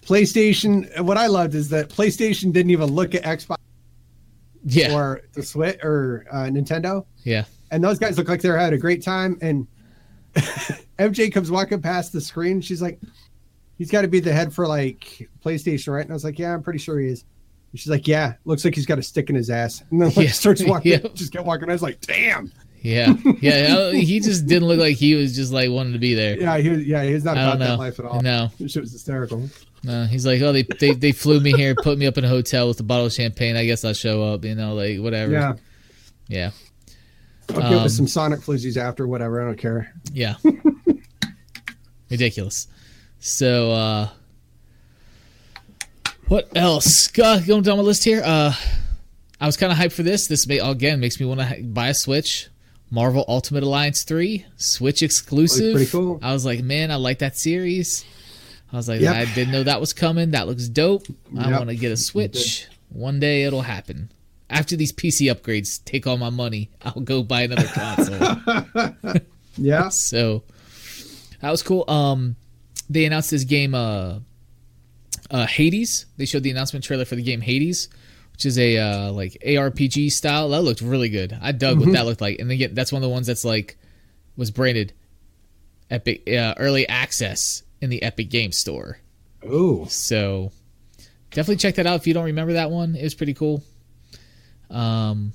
PlayStation. 0.02 1.00
What 1.02 1.18
I 1.18 1.28
loved 1.28 1.56
is 1.56 1.70
that 1.70 1.90
PlayStation 1.90 2.52
didn't 2.54 2.72
even 2.72 2.90
look 2.94 3.14
at 3.16 3.24
Xbox 3.24 3.58
Yeah. 4.70 4.94
or 4.96 5.22
the 5.34 5.44
Switch 5.44 5.80
or 5.84 6.26
uh, 6.32 6.46
Nintendo, 6.46 7.06
yeah. 7.24 7.46
and 7.72 7.84
those 7.84 7.98
guys 8.00 8.18
look 8.18 8.28
like 8.28 8.42
they're 8.42 8.58
having 8.58 8.78
a 8.78 8.82
great 8.82 9.02
time. 9.04 9.38
And 9.42 9.68
MJ 11.00 11.32
comes 11.32 11.50
walking 11.52 11.82
past 11.82 12.12
the 12.14 12.22
screen. 12.22 12.62
She's 12.62 12.82
like, 12.82 13.00
"He's 13.78 13.90
got 13.92 14.02
to 14.02 14.08
be 14.08 14.20
the 14.20 14.34
head 14.34 14.54
for 14.54 14.68
like 14.68 15.30
PlayStation, 15.44 15.94
right?" 15.94 16.02
And 16.04 16.12
I 16.12 16.14
was 16.14 16.24
like, 16.24 16.38
"Yeah, 16.40 16.54
I'm 16.54 16.62
pretty 16.64 16.80
sure 16.80 17.00
he 17.00 17.08
is." 17.08 17.24
And 17.72 17.80
she's 17.80 17.90
like, 17.90 18.08
"Yeah, 18.08 18.34
looks 18.46 18.64
like 18.66 18.76
he's 18.76 18.86
got 18.86 19.00
a 19.00 19.04
stick 19.04 19.30
in 19.30 19.36
his 19.36 19.50
ass." 19.50 19.84
And 19.92 20.02
then 20.02 20.10
like, 20.10 20.26
Yeah. 20.28 20.32
starts 20.32 20.64
walking, 20.64 20.92
Yep. 21.04 21.14
just 21.16 21.32
kept 21.34 21.46
walking. 21.46 21.70
I 21.70 21.74
was 21.74 21.82
like, 21.82 22.02
"Damn." 22.02 22.52
Yeah. 22.82 23.14
Yeah. 23.42 23.92
He 23.92 24.20
just 24.20 24.46
didn't 24.46 24.68
look 24.68 24.80
like 24.80 24.96
he 24.96 25.16
was 25.16 25.36
just 25.36 25.52
like 25.52 25.70
wanting 25.72 25.94
to 25.94 26.00
be 26.00 26.14
there. 26.14 26.40
Yeah, 26.40 26.58
he 26.60 26.70
was, 26.70 26.86
yeah, 26.86 27.04
he's 27.04 27.24
not 27.24 27.34
about 27.36 27.60
that 27.60 27.80
life 27.80 28.00
at 28.00 28.06
all. 28.06 28.22
No. 28.22 28.50
Shit 28.66 28.82
was 28.82 28.92
hysterical. 28.94 29.50
No, 29.84 30.06
he's 30.06 30.26
like, 30.26 30.42
oh, 30.42 30.52
they, 30.52 30.64
they 30.64 30.92
they 30.94 31.12
flew 31.12 31.40
me 31.40 31.54
here, 31.54 31.76
put 31.76 31.98
me 31.98 32.08
up 32.08 32.18
in 32.18 32.26
a 32.26 32.28
hotel 32.28 32.68
with 32.68 32.80
a 32.80 32.84
bottle 32.84 33.06
of 33.06 33.14
champagne. 33.14 33.56
I 33.56 33.66
guess 33.66 33.86
I'll 33.86 33.94
show 33.94 34.24
up, 34.24 34.44
you 34.44 34.56
know, 34.56 34.74
like 34.74 35.00
whatever. 35.00 35.32
Yeah, 35.32 35.54
yeah, 36.28 36.52
I'll 37.50 37.56
give 37.70 37.80
Um, 37.80 37.86
us 37.86 37.96
some 37.96 38.08
Sonic 38.08 38.40
floozies 38.42 38.76
after, 38.76 39.08
whatever. 39.08 39.42
I 39.42 39.46
don't 39.46 39.58
care. 39.58 39.94
yeah. 40.12 40.36
Ridiculous. 42.10 42.68
So, 43.20 43.72
uh 43.72 44.10
what 46.28 46.50
else? 46.58 47.10
Uh, 47.18 47.40
going 47.40 47.64
down 47.64 47.78
my 47.78 47.84
list 47.84 48.04
here. 48.04 48.22
Uh 48.24 48.54
I 49.40 49.46
was 49.46 49.56
kind 49.58 49.72
of 49.72 49.78
hyped 49.78 49.92
for 49.94 50.04
this. 50.04 50.28
This 50.28 50.48
may 50.48 50.58
again 50.60 51.00
makes 51.00 51.20
me 51.20 51.26
want 51.26 51.40
to 51.42 51.62
buy 51.64 51.90
a 51.90 51.94
Switch. 51.94 52.48
Marvel 52.90 53.26
Ultimate 53.28 53.64
Alliance 53.64 54.04
three 54.04 54.46
Switch 54.56 55.04
exclusive. 55.04 55.76
pretty 55.76 55.92
cool. 55.92 56.20
I 56.24 56.32
was 56.34 56.46
like, 56.46 56.64
man, 56.64 56.90
I 56.92 56.96
like 56.96 57.20
that 57.20 57.38
series. 57.38 58.06
I 58.72 58.76
was 58.76 58.88
like, 58.90 59.02
Yep. 59.02 59.16
I 59.16 59.26
didn't 59.34 59.52
know 59.52 59.64
that 59.64 59.80
was 59.80 59.94
coming. 59.94 60.32
That 60.32 60.48
looks 60.48 60.68
dope. 60.68 61.08
I 61.38 61.50
Yep. 61.50 61.60
want 61.60 61.70
to 61.70 61.76
get 61.76 61.92
a 61.92 61.98
Switch. 61.98 62.66
One 62.90 63.20
day 63.20 63.44
it'll 63.44 63.62
happen. 63.62 64.12
After 64.50 64.76
these 64.78 64.92
PC 64.94 65.34
upgrades 65.34 65.84
take 65.84 66.08
all 66.08 66.18
my 66.18 66.30
money, 66.30 66.70
I'll 66.82 67.02
go 67.02 67.24
buy 67.24 67.42
another 67.44 67.68
console. 67.68 69.16
Yeah, 69.60 69.90
so 69.90 70.44
that 71.42 71.50
was 71.50 71.64
cool. 71.64 71.84
Um, 71.90 72.36
they 72.90 73.06
announced 73.06 73.32
this 73.32 73.44
game, 73.44 73.74
uh, 73.74 74.20
uh, 75.32 75.48
Hades. 75.48 76.06
They 76.18 76.26
showed 76.26 76.44
the 76.44 76.52
announcement 76.52 76.86
trailer 76.86 77.06
for 77.06 77.16
the 77.16 77.24
game 77.24 77.42
Hades, 77.42 77.90
which 78.34 78.46
is 78.46 78.60
a 78.60 78.78
uh, 78.78 79.12
like 79.12 79.36
ARPG 79.44 80.12
style. 80.12 80.50
That 80.50 80.62
looked 80.62 80.82
really 80.82 81.10
good. 81.10 81.36
I 81.42 81.54
dug 81.54 81.80
what 81.80 81.92
that 81.94 82.06
looked 82.06 82.22
like. 82.22 82.38
And 82.40 82.52
again, 82.52 82.76
that's 82.76 82.92
one 82.92 83.02
of 83.02 83.08
the 83.10 83.12
ones 83.12 83.26
that's 83.28 83.44
like 83.44 83.78
was 84.38 84.52
branded 84.52 84.94
Epic 85.90 86.30
uh, 86.30 86.54
Early 86.58 86.88
Access 86.88 87.64
in 87.82 87.90
the 87.90 88.02
Epic 88.04 88.30
Game 88.30 88.52
Store. 88.52 89.00
Ooh, 89.46 89.86
So 89.90 90.52
definitely 91.32 91.58
check 91.58 91.76
that 91.76 91.86
out 91.88 92.00
if 92.00 92.08
you 92.08 92.14
don't 92.14 92.26
remember 92.26 92.54
that 92.54 92.72
one. 92.72 92.96
It 92.96 93.04
was 93.04 93.14
pretty 93.14 93.34
cool. 93.34 93.64
Um, 94.70 95.32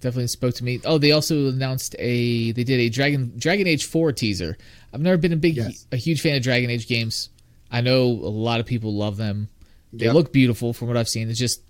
definitely 0.00 0.28
spoke 0.28 0.54
to 0.54 0.64
me. 0.64 0.80
Oh, 0.84 0.98
they 0.98 1.12
also 1.12 1.48
announced 1.48 1.94
a 1.98 2.52
they 2.52 2.64
did 2.64 2.80
a 2.80 2.88
Dragon 2.88 3.32
Dragon 3.36 3.66
Age 3.66 3.84
4 3.84 4.12
teaser. 4.12 4.56
I've 4.92 5.00
never 5.00 5.16
been 5.16 5.32
a 5.32 5.36
big 5.36 5.56
Yes. 5.56 5.86
a 5.92 5.96
huge 5.96 6.20
fan 6.20 6.36
of 6.36 6.42
Dragon 6.42 6.70
Age 6.70 6.86
games. 6.86 7.30
I 7.70 7.80
know 7.80 8.04
a 8.04 8.30
lot 8.30 8.60
of 8.60 8.66
people 8.66 8.94
love 8.94 9.16
them. 9.16 9.48
They 9.92 10.06
Yep. 10.06 10.14
look 10.14 10.32
beautiful 10.32 10.72
from 10.72 10.88
what 10.88 10.96
I've 10.96 11.08
seen. 11.08 11.28
It's 11.28 11.38
just 11.38 11.60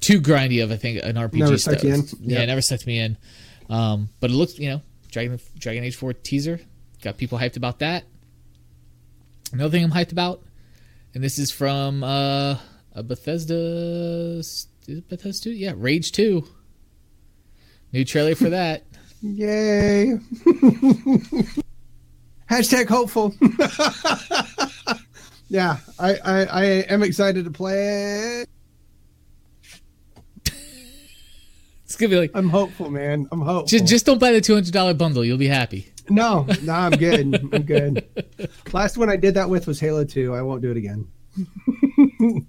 too 0.00 0.20
grindy 0.20 0.62
of 0.62 0.72
I 0.72 0.76
think 0.76 1.00
an 1.04 1.16
RPG 1.16 1.38
Never 1.38 1.86
you 1.86 1.94
in? 1.94 2.00
Yeah, 2.22 2.38
Yep. 2.40 2.46
never 2.48 2.60
sucked 2.62 2.86
me 2.86 2.98
in. 2.98 3.16
Um, 3.70 4.08
but 4.20 4.30
it 4.30 4.34
looks, 4.34 4.58
you 4.58 4.68
know, 4.70 4.82
Dragon 5.10 5.38
Dragon 5.58 5.84
Age 5.84 5.94
4 5.96 6.12
teaser 6.12 6.60
got 7.02 7.18
people 7.18 7.38
hyped 7.38 7.56
about 7.56 7.80
that. 7.80 8.04
Another 9.52 9.70
thing 9.70 9.84
I'm 9.84 9.90
hyped 9.90 10.12
about, 10.12 10.42
and 11.14 11.22
this 11.22 11.38
is 11.38 11.50
from 11.50 12.02
uh, 12.02 12.56
a 12.94 13.02
Bethesda. 13.02 14.38
Is 14.38 14.68
it 14.86 15.08
Bethesda? 15.08 15.50
Yeah, 15.50 15.74
Rage 15.76 16.12
2. 16.12 16.42
New 17.92 18.04
trailer 18.06 18.34
for 18.34 18.48
that. 18.50 18.84
yay! 19.22 20.16
Hashtag 22.50 22.88
hopeful. 22.88 23.34
yeah, 25.48 25.76
I, 25.98 26.14
I 26.24 26.44
I 26.44 26.64
am 26.64 27.02
excited 27.02 27.44
to 27.44 27.50
play 27.50 28.42
it. 28.42 28.48
It's 31.84 31.96
gonna 31.96 32.08
be 32.10 32.16
like 32.16 32.30
I'm 32.34 32.48
hopeful, 32.48 32.90
man. 32.90 33.28
I'm 33.30 33.40
hopeful. 33.40 33.66
just 33.66 33.86
just 33.86 34.06
don't 34.06 34.18
buy 34.18 34.32
the 34.32 34.40
two 34.40 34.54
hundred 34.54 34.72
dollar 34.72 34.94
bundle. 34.94 35.24
You'll 35.24 35.38
be 35.38 35.48
happy. 35.48 35.91
No, 36.10 36.46
no, 36.62 36.72
I'm 36.72 36.92
good. 36.92 37.20
I'm 37.52 37.62
good. 37.62 38.06
Last 38.72 38.96
one 38.96 39.08
I 39.10 39.16
did 39.16 39.34
that 39.34 39.48
with 39.48 39.66
was 39.66 39.78
Halo 39.80 40.04
Two. 40.04 40.34
I 40.34 40.42
won't 40.42 40.62
do 40.62 40.70
it 40.70 40.76
again. 40.76 41.06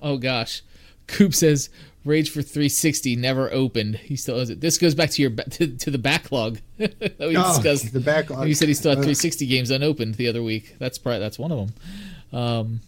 Oh 0.00 0.16
gosh, 0.16 0.62
Coop 1.08 1.34
says 1.34 1.70
Rage 2.04 2.30
for 2.30 2.40
360 2.40 3.16
never 3.16 3.52
opened. 3.52 3.96
He 3.96 4.14
still 4.14 4.38
has 4.38 4.48
it. 4.48 4.60
This 4.60 4.78
goes 4.78 4.94
back 4.94 5.10
to 5.10 5.22
your 5.22 5.32
to, 5.32 5.76
to 5.76 5.90
the 5.90 5.98
backlog 5.98 6.60
that 6.78 7.16
we 7.18 7.36
Oh, 7.36 7.54
discussed. 7.56 7.92
the 7.92 7.98
backlog. 7.98 8.46
You 8.46 8.54
said 8.54 8.68
he 8.68 8.74
still 8.74 8.90
had 8.92 8.98
Uh, 8.98 9.02
360 9.02 9.46
games 9.46 9.70
unopened 9.72 10.14
the 10.14 10.28
other 10.28 10.40
week. 10.42 10.76
That's 10.78 10.98
probably 10.98 11.18
that's 11.18 11.36
one 11.36 11.50
of 11.50 11.58
them. 12.30 12.38
Um, 12.38 12.80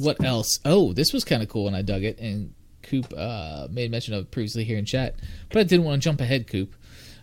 what 0.00 0.22
else? 0.24 0.58
Oh, 0.64 0.92
this 0.92 1.12
was 1.12 1.24
kind 1.24 1.42
of 1.42 1.48
cool, 1.48 1.66
and 1.68 1.76
I 1.76 1.82
dug 1.82 2.02
it. 2.02 2.18
And 2.18 2.52
Coop 2.82 3.12
uh, 3.16 3.68
made 3.70 3.90
mention 3.92 4.14
of 4.14 4.24
it 4.24 4.30
previously 4.30 4.64
here 4.64 4.78
in 4.78 4.84
chat, 4.84 5.14
but 5.50 5.58
I 5.60 5.62
didn't 5.62 5.84
want 5.84 6.02
to 6.02 6.04
jump 6.04 6.20
ahead. 6.20 6.46
Coop, 6.48 6.74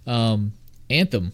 um, 0.07 0.53
Anthem, 0.89 1.31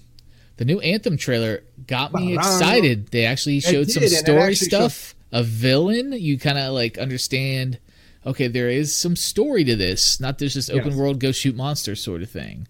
the 0.57 0.65
new 0.65 0.79
Anthem 0.79 1.17
trailer 1.17 1.63
got 1.87 2.13
me 2.13 2.35
excited. 2.35 3.07
They 3.07 3.25
actually 3.25 3.59
showed 3.59 3.89
some 3.89 4.03
did, 4.03 4.11
it 4.11 4.15
story 4.17 4.55
stuff. 4.55 5.15
A 5.31 5.43
villain, 5.43 6.11
you 6.13 6.37
kind 6.37 6.57
of 6.57 6.73
like 6.73 6.97
understand. 6.97 7.79
Okay, 8.25 8.47
there 8.47 8.69
is 8.69 8.95
some 8.95 9.15
story 9.15 9.63
to 9.63 9.75
this. 9.75 10.19
Not 10.19 10.37
there's 10.37 10.53
just 10.53 10.69
open 10.69 10.89
Yes. 10.89 10.97
world 10.97 11.19
go 11.19 11.31
shoot 11.31 11.55
monsters 11.55 12.03
sort 12.03 12.21
of 12.21 12.29
thing 12.29 12.67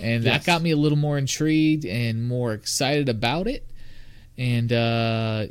and 0.00 0.22
that 0.24 0.44
got 0.44 0.62
me 0.62 0.70
a 0.70 0.76
little 0.76 0.96
more 0.98 1.18
intrigued 1.18 1.84
and 1.84 2.28
more 2.28 2.52
excited 2.52 3.08
about 3.08 3.48
it 3.48 3.66
and 4.36 4.72
uh 4.72 5.44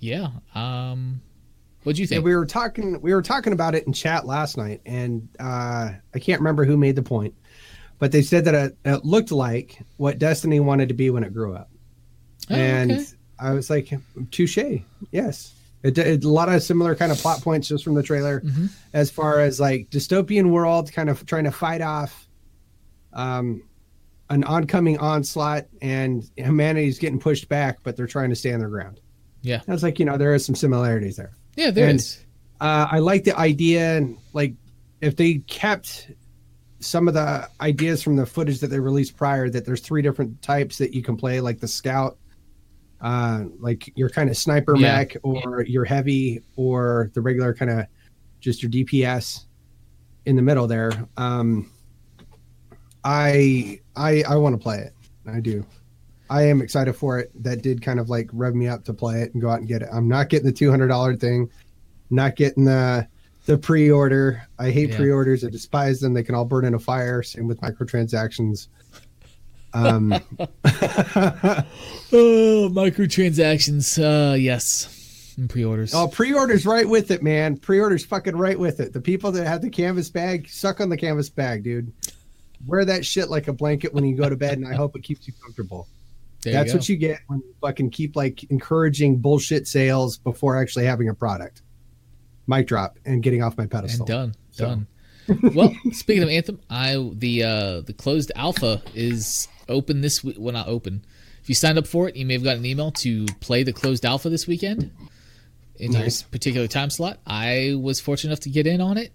yeah 0.00 0.28
um 0.56 1.20
what 1.84 1.94
do 1.94 2.02
you 2.02 2.06
Yeah, 2.06 2.16
think 2.16 2.24
we 2.24 2.34
were 2.34 2.46
talking 2.46 3.00
we 3.00 3.14
were 3.14 3.22
talking 3.22 3.52
about 3.52 3.74
it 3.76 3.86
in 3.86 3.92
chat 3.92 4.26
last 4.26 4.56
night, 4.58 4.80
and 4.84 5.28
uh, 5.38 5.90
I 6.14 6.18
can't 6.18 6.40
remember 6.40 6.64
who 6.64 6.76
made 6.76 6.96
the 6.96 7.02
point, 7.02 7.34
but 7.98 8.12
they 8.12 8.22
said 8.22 8.44
that 8.46 8.54
it, 8.54 8.78
it 8.84 9.04
looked 9.04 9.30
like 9.32 9.78
what 9.96 10.18
Destiny 10.18 10.60
wanted 10.60 10.88
to 10.88 10.94
be 10.94 11.10
when 11.10 11.24
it 11.24 11.32
grew 11.34 11.54
up, 11.54 11.70
Oh, 12.50 12.54
and 12.54 12.92
okay. 12.92 13.04
I 13.38 13.52
was 13.52 13.70
like, 13.70 13.92
touche, 14.30 14.58
yes. 15.12 15.54
It, 15.84 15.96
it, 15.96 16.24
a 16.24 16.28
lot 16.28 16.48
of 16.48 16.60
similar 16.62 16.96
kind 16.96 17.12
of 17.12 17.18
plot 17.18 17.40
points 17.40 17.68
just 17.68 17.84
from 17.84 17.94
the 17.94 18.02
trailer, 18.02 18.40
Mhm. 18.40 18.70
as 18.92 19.10
far 19.10 19.40
as 19.40 19.60
like 19.60 19.90
dystopian 19.90 20.50
world, 20.50 20.92
kind 20.92 21.08
of 21.08 21.24
trying 21.26 21.44
to 21.44 21.52
fight 21.52 21.80
off 21.82 22.26
um, 23.12 23.62
an 24.30 24.44
oncoming 24.44 24.98
onslaught, 24.98 25.66
and 25.80 26.28
humanity's 26.36 26.98
getting 26.98 27.18
pushed 27.20 27.48
back, 27.48 27.78
but 27.82 27.96
they're 27.96 28.06
trying 28.06 28.30
to 28.30 28.36
stand 28.36 28.60
their 28.60 28.68
ground. 28.68 29.00
Yeah. 29.42 29.60
I 29.68 29.72
was 29.72 29.82
like, 29.82 29.98
you 29.98 30.04
know, 30.04 30.16
there 30.18 30.34
is 30.34 30.44
some 30.44 30.54
similarities 30.54 31.16
there. 31.16 31.32
yeah 31.56 31.70
there 31.70 31.88
and- 31.88 31.98
is. 32.00 32.24
Uh, 32.60 32.88
I 32.90 32.98
like 32.98 33.22
the 33.22 33.38
idea, 33.38 33.96
and 33.98 34.18
like 34.32 34.54
if 35.00 35.14
they 35.14 35.34
kept 35.46 36.10
some 36.80 37.08
of 37.08 37.14
the 37.14 37.48
ideas 37.60 38.02
from 38.02 38.16
the 38.16 38.24
footage 38.26 38.60
that 38.60 38.68
they 38.68 38.78
released 38.80 39.16
prior, 39.16 39.48
that 39.50 39.64
there's 39.64 39.80
three 39.80 40.02
different 40.02 40.40
types 40.42 40.78
that 40.78 40.94
you 40.94 41.02
can 41.02 41.16
play, 41.16 41.40
like 41.40 41.58
the 41.60 41.66
scout, 41.68 42.18
uh, 43.00 43.44
like 43.58 43.92
your 43.96 44.08
kind 44.08 44.30
of 44.30 44.36
sniper 44.36 44.76
Yeah. 44.76 44.98
mech, 44.98 45.16
or 45.22 45.62
your 45.62 45.84
heavy, 45.84 46.42
or 46.56 47.10
the 47.14 47.20
regular 47.20 47.52
kind 47.54 47.70
of 47.70 47.86
just 48.40 48.62
your 48.62 48.70
DPS 48.70 49.46
in 50.26 50.36
the 50.36 50.42
middle 50.42 50.66
there. 50.66 50.92
Um, 51.16 51.70
I 53.04 53.80
I 53.96 54.22
I 54.28 54.36
want 54.36 54.54
to 54.54 54.62
play 54.62 54.78
it. 54.78 54.92
I 55.26 55.40
do. 55.40 55.64
I 56.30 56.42
am 56.42 56.60
excited 56.60 56.92
for 56.94 57.18
it. 57.18 57.30
That 57.42 57.62
did 57.62 57.80
kind 57.82 57.98
of 57.98 58.10
like 58.10 58.28
rev 58.32 58.54
me 58.54 58.68
up 58.68 58.84
to 58.84 58.94
play 58.94 59.22
it 59.22 59.32
and 59.32 59.40
go 59.40 59.48
out 59.48 59.60
and 59.60 59.68
get 59.68 59.82
it. 59.82 59.88
I'm 59.92 60.08
not 60.08 60.28
getting 60.28 60.46
the 60.46 60.52
two 60.52 60.70
hundred 60.70 60.88
dollar 60.88 61.16
thing, 61.16 61.50
not 62.10 62.36
getting 62.36 62.64
the 62.64 63.08
the 63.48 63.56
pre 63.58 63.90
order. 63.90 64.46
I 64.58 64.70
hate 64.70 64.90
Yeah. 64.90 64.96
pre 64.98 65.10
orders. 65.10 65.42
I 65.42 65.48
despise 65.48 66.00
them. 66.00 66.12
They 66.12 66.22
can 66.22 66.34
all 66.34 66.44
burn 66.44 66.66
in 66.66 66.74
a 66.74 66.78
fire. 66.78 67.22
Same 67.22 67.48
with 67.48 67.60
microtransactions. 67.62 68.68
Um, 69.72 70.12
oh 70.34 70.48
microtransactions 72.72 74.02
uh 74.02 74.34
yes 74.34 75.34
and 75.36 75.50
pre-orders 75.50 75.94
oh, 75.94 76.08
pre 76.08 76.32
orders 76.32 76.64
right 76.64 76.88
with 76.88 77.10
it, 77.10 77.22
man. 77.22 77.56
Pre 77.56 77.78
orders 77.78 78.04
fucking 78.04 78.34
right 78.34 78.58
with 78.58 78.80
it. 78.80 78.92
The 78.92 79.00
people 79.00 79.30
that 79.32 79.46
have 79.46 79.60
the 79.62 79.70
canvas 79.70 80.10
bag 80.10 80.48
suck 80.48 80.80
on 80.80 80.88
the 80.88 80.96
canvas 80.96 81.28
bag, 81.28 81.62
dude. 81.64 81.92
wear 82.66 82.84
that 82.86 83.04
shit 83.04 83.28
like 83.30 83.46
a 83.46 83.52
blanket 83.52 83.92
when 83.94 84.04
you 84.04 84.16
go 84.16 84.28
to 84.28 84.36
bed, 84.36 84.58
and 84.58 84.66
I 84.66 84.74
hope 84.74 84.96
it 84.96 85.04
keeps 85.04 85.28
you 85.28 85.34
comfortable. 85.40 85.86
There 86.42 86.54
That's 86.54 86.72
you 86.72 86.78
what 86.78 86.88
you 86.88 86.96
get 86.96 87.20
when 87.28 87.38
you 87.40 87.54
fucking 87.60 87.90
keep 87.90 88.16
like 88.16 88.42
encouraging 88.50 89.18
bullshit 89.18 89.68
sales 89.68 90.18
before 90.18 90.60
actually 90.60 90.86
having 90.86 91.08
a 91.08 91.14
product. 91.14 91.62
Mic 92.48 92.66
drop 92.66 92.98
and 93.04 93.22
getting 93.22 93.42
off 93.42 93.56
my 93.56 93.66
pedestal. 93.66 94.00
and 94.00 94.08
done 94.08 94.34
So- 94.50 94.64
done 94.66 94.86
well 95.54 95.76
speaking 95.92 96.22
of 96.22 96.30
anthem 96.30 96.58
i 96.70 96.94
the 97.12 97.42
uh 97.44 97.80
the 97.82 97.92
closed 97.92 98.32
alpha 98.34 98.80
is 98.94 99.46
open 99.68 100.00
this 100.00 100.24
week 100.24 100.36
well 100.38 100.54
not 100.54 100.66
open 100.68 101.04
if 101.42 101.50
you 101.50 101.54
signed 101.54 101.76
up 101.76 101.86
for 101.86 102.08
it 102.08 102.16
you 102.16 102.24
may 102.24 102.32
have 102.32 102.42
gotten 102.42 102.60
an 102.60 102.64
email 102.66 102.90
to 102.90 103.26
play 103.40 103.62
the 103.62 103.72
closed 103.74 104.06
alpha 104.06 104.30
this 104.30 104.46
weekend 104.46 104.90
in 105.76 105.92
Nice. 105.92 106.22
your 106.22 106.28
particular 106.30 106.66
time 106.66 106.88
slot 106.88 107.18
i 107.26 107.74
was 107.78 108.00
fortunate 108.00 108.30
enough 108.30 108.40
to 108.40 108.48
get 108.48 108.66
in 108.66 108.80
on 108.80 108.96
it 108.96 109.12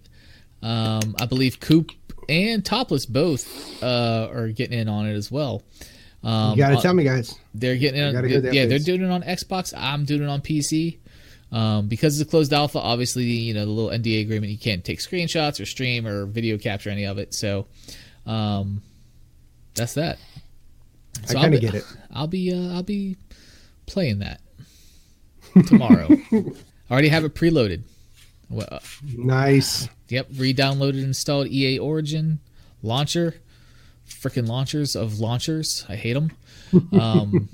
um 0.61 1.15
i 1.19 1.25
believe 1.25 1.59
coop 1.59 1.89
and 2.29 2.63
topless 2.63 3.07
both 3.07 3.81
uh 3.81 4.29
are 4.31 4.49
getting 4.49 4.77
in 4.77 4.87
on 4.87 5.07
it 5.07 5.13
as 5.15 5.31
well 5.31 5.63
um 6.23 6.51
You 6.51 6.57
gotta 6.57 6.77
uh, 6.77 6.81
tell 6.81 6.93
me, 6.93 7.03
guys. 7.05 7.33
they're 7.55 7.75
getting 7.75 8.13
gotta 8.13 8.47
On, 8.49 8.53
yeah, 8.53 8.67
they're 8.67 8.77
doing 8.79 9.01
it 9.01 9.09
on 9.11 9.23
Xbox. 9.23 9.73
I'm 9.75 10.05
doing 10.05 10.21
it 10.21 10.27
on 10.29 10.39
PC. 10.41 10.99
Um, 11.53 11.87
because 11.87 12.19
it's 12.19 12.27
a 12.27 12.29
closed 12.29 12.51
alpha, 12.51 12.79
obviously, 12.79 13.25
you 13.25 13.53
know 13.53 13.65
the 13.65 13.71
little 13.71 13.91
NDA 13.91 14.21
agreement. 14.23 14.51
You 14.51 14.57
can't 14.57 14.83
take 14.83 14.99
screenshots 14.99 15.61
or 15.61 15.65
stream 15.65 16.07
or 16.07 16.25
video 16.25 16.57
capture 16.57 16.89
any 16.89 17.05
of 17.05 17.19
it. 17.19 17.33
So, 17.33 17.67
um, 18.25 18.81
that's 19.75 19.93
that. 19.93 20.17
So 21.27 21.37
I 21.37 21.41
kind 21.43 21.53
of 21.53 21.61
get 21.61 21.75
it. 21.75 21.85
I'll 22.11 22.27
be 22.27 22.51
uh, 22.51 22.73
I'll 22.73 22.83
be 22.83 23.17
playing 23.85 24.19
that 24.19 24.41
tomorrow. 25.67 26.07
I 26.31 26.43
already 26.91 27.09
have 27.09 27.23
it 27.23 27.35
preloaded. 27.35 27.83
Well, 28.49 28.67
uh, 28.71 28.79
Nice. 29.15 29.87
Yep, 30.09 30.27
re-downloaded, 30.35 31.03
installed 31.03 31.47
EA 31.47 31.79
Origin 31.79 32.39
launcher. 32.81 33.35
Freaking 34.07 34.47
launchers 34.47 34.95
of 34.95 35.19
launchers. 35.19 35.85
I 35.87 35.95
hate 35.95 36.13
them. 36.13 36.31
Um, 36.99 37.49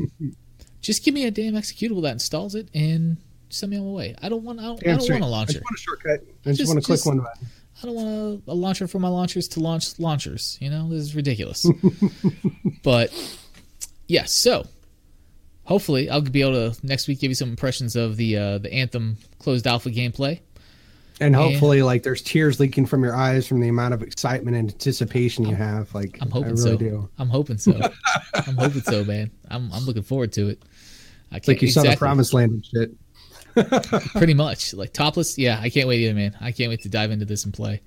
just 0.81 1.03
give 1.03 1.13
me 1.13 1.25
a 1.25 1.31
damn 1.31 1.53
executable 1.53 2.01
that 2.03 2.13
installs 2.13 2.55
it 2.55 2.69
and 2.73 3.17
send 3.49 3.71
me 3.71 3.77
on 3.77 3.85
my 3.85 3.91
way. 3.91 4.15
I 4.21 4.29
don't 4.29 4.43
want. 4.43 4.59
I 4.59 4.63
don't, 4.63 4.87
I 4.87 4.95
don't 4.97 5.09
want 5.09 5.23
a 5.23 5.25
I 5.25 5.29
launcher. 5.29 5.53
just 5.53 5.63
want 5.65 5.75
a 5.75 5.81
shortcut. 5.81 6.19
I 6.45 6.49
just, 6.49 6.59
Just- 6.59 6.69
want 6.69 6.81
to 6.81 6.85
click 6.85 6.97
just- 6.97 7.07
one 7.07 7.19
button. 7.19 7.47
I 7.81 7.85
don't 7.85 7.95
want 7.95 8.07
a, 8.47 8.51
a 8.51 8.53
launcher 8.53 8.87
for 8.89 8.99
my 8.99 9.07
launchers 9.07 9.47
to 9.49 9.61
launch 9.61 9.97
launchers. 9.99 10.57
You 10.59 10.69
know, 10.69 10.89
this 10.89 10.99
is 11.01 11.15
ridiculous. 11.15 11.65
but 12.83 13.11
yeah, 14.07 14.25
so 14.25 14.65
hopefully 15.63 16.09
I'll 16.09 16.19
be 16.21 16.41
able 16.41 16.71
to 16.73 16.85
next 16.85 17.07
week 17.07 17.19
give 17.21 17.31
you 17.31 17.35
some 17.35 17.49
impressions 17.49 17.95
of 17.95 18.17
the 18.17 18.35
uh, 18.37 18.57
the 18.57 18.73
Anthem 18.73 19.17
closed 19.39 19.65
alpha 19.67 19.89
gameplay. 19.91 20.39
And 21.21 21.35
hopefully, 21.35 21.81
like, 21.81 22.03
there's 22.03 22.21
tears 22.21 22.61
leaking 22.61 22.85
from 22.85 23.03
your 23.03 23.13
eyes 23.13 23.45
from 23.45 23.59
the 23.59 23.67
amount 23.67 23.93
of 23.93 24.01
excitement 24.01 24.55
and 24.55 24.69
anticipation 24.71 25.45
you 25.45 25.53
have. 25.53 25.93
Like, 25.93 26.17
I'm 26.21 26.31
hoping 26.31 26.51
I 26.51 26.51
really 26.51 26.61
so. 26.71 26.77
do. 26.77 27.09
I'm 27.17 27.27
hoping 27.27 27.57
so. 27.57 27.77
I'm 28.33 28.55
hoping 28.55 28.81
so, 28.81 29.03
man. 29.03 29.29
I'm 29.49 29.69
I'm 29.73 29.83
looking 29.83 30.03
forward 30.03 30.31
to 30.33 30.47
it. 30.49 30.61
I 31.31 31.37
It's 31.37 31.47
like 31.47 31.57
can't 31.57 31.63
you 31.63 31.71
saw 31.71 31.83
the 31.83 31.97
promised 31.97 32.33
land 32.33 32.51
and 32.53 32.65
shit. 32.65 32.91
pretty 34.15 34.33
much. 34.33 34.73
Like 34.73 34.93
topless? 34.93 35.37
Yeah 35.37 35.59
i 35.61 35.69
can't 35.69 35.87
wait 35.87 35.99
either 36.01 36.13
man. 36.13 36.35
I 36.39 36.51
can't 36.51 36.69
wait 36.69 36.81
to 36.83 36.89
dive 36.89 37.11
into 37.11 37.25
this 37.25 37.45
and 37.45 37.53
play. 37.53 37.81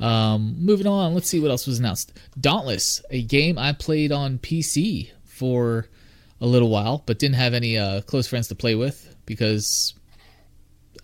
Um 0.00 0.56
moving 0.58 0.86
on 0.86 1.14
let's 1.14 1.28
see 1.28 1.40
what 1.40 1.50
else 1.50 1.66
was 1.66 1.78
announced. 1.78 2.12
Dauntless 2.40 3.02
a 3.10 3.22
game 3.22 3.58
i 3.58 3.72
played 3.72 4.12
on 4.12 4.38
pc 4.38 5.10
for 5.24 5.88
a 6.40 6.46
little 6.46 6.68
while 6.68 7.02
but 7.06 7.18
didn't 7.18 7.36
have 7.36 7.54
any 7.54 7.78
uh 7.78 8.00
close 8.02 8.26
friends 8.26 8.48
to 8.48 8.54
play 8.54 8.74
with 8.74 9.16
because 9.26 9.94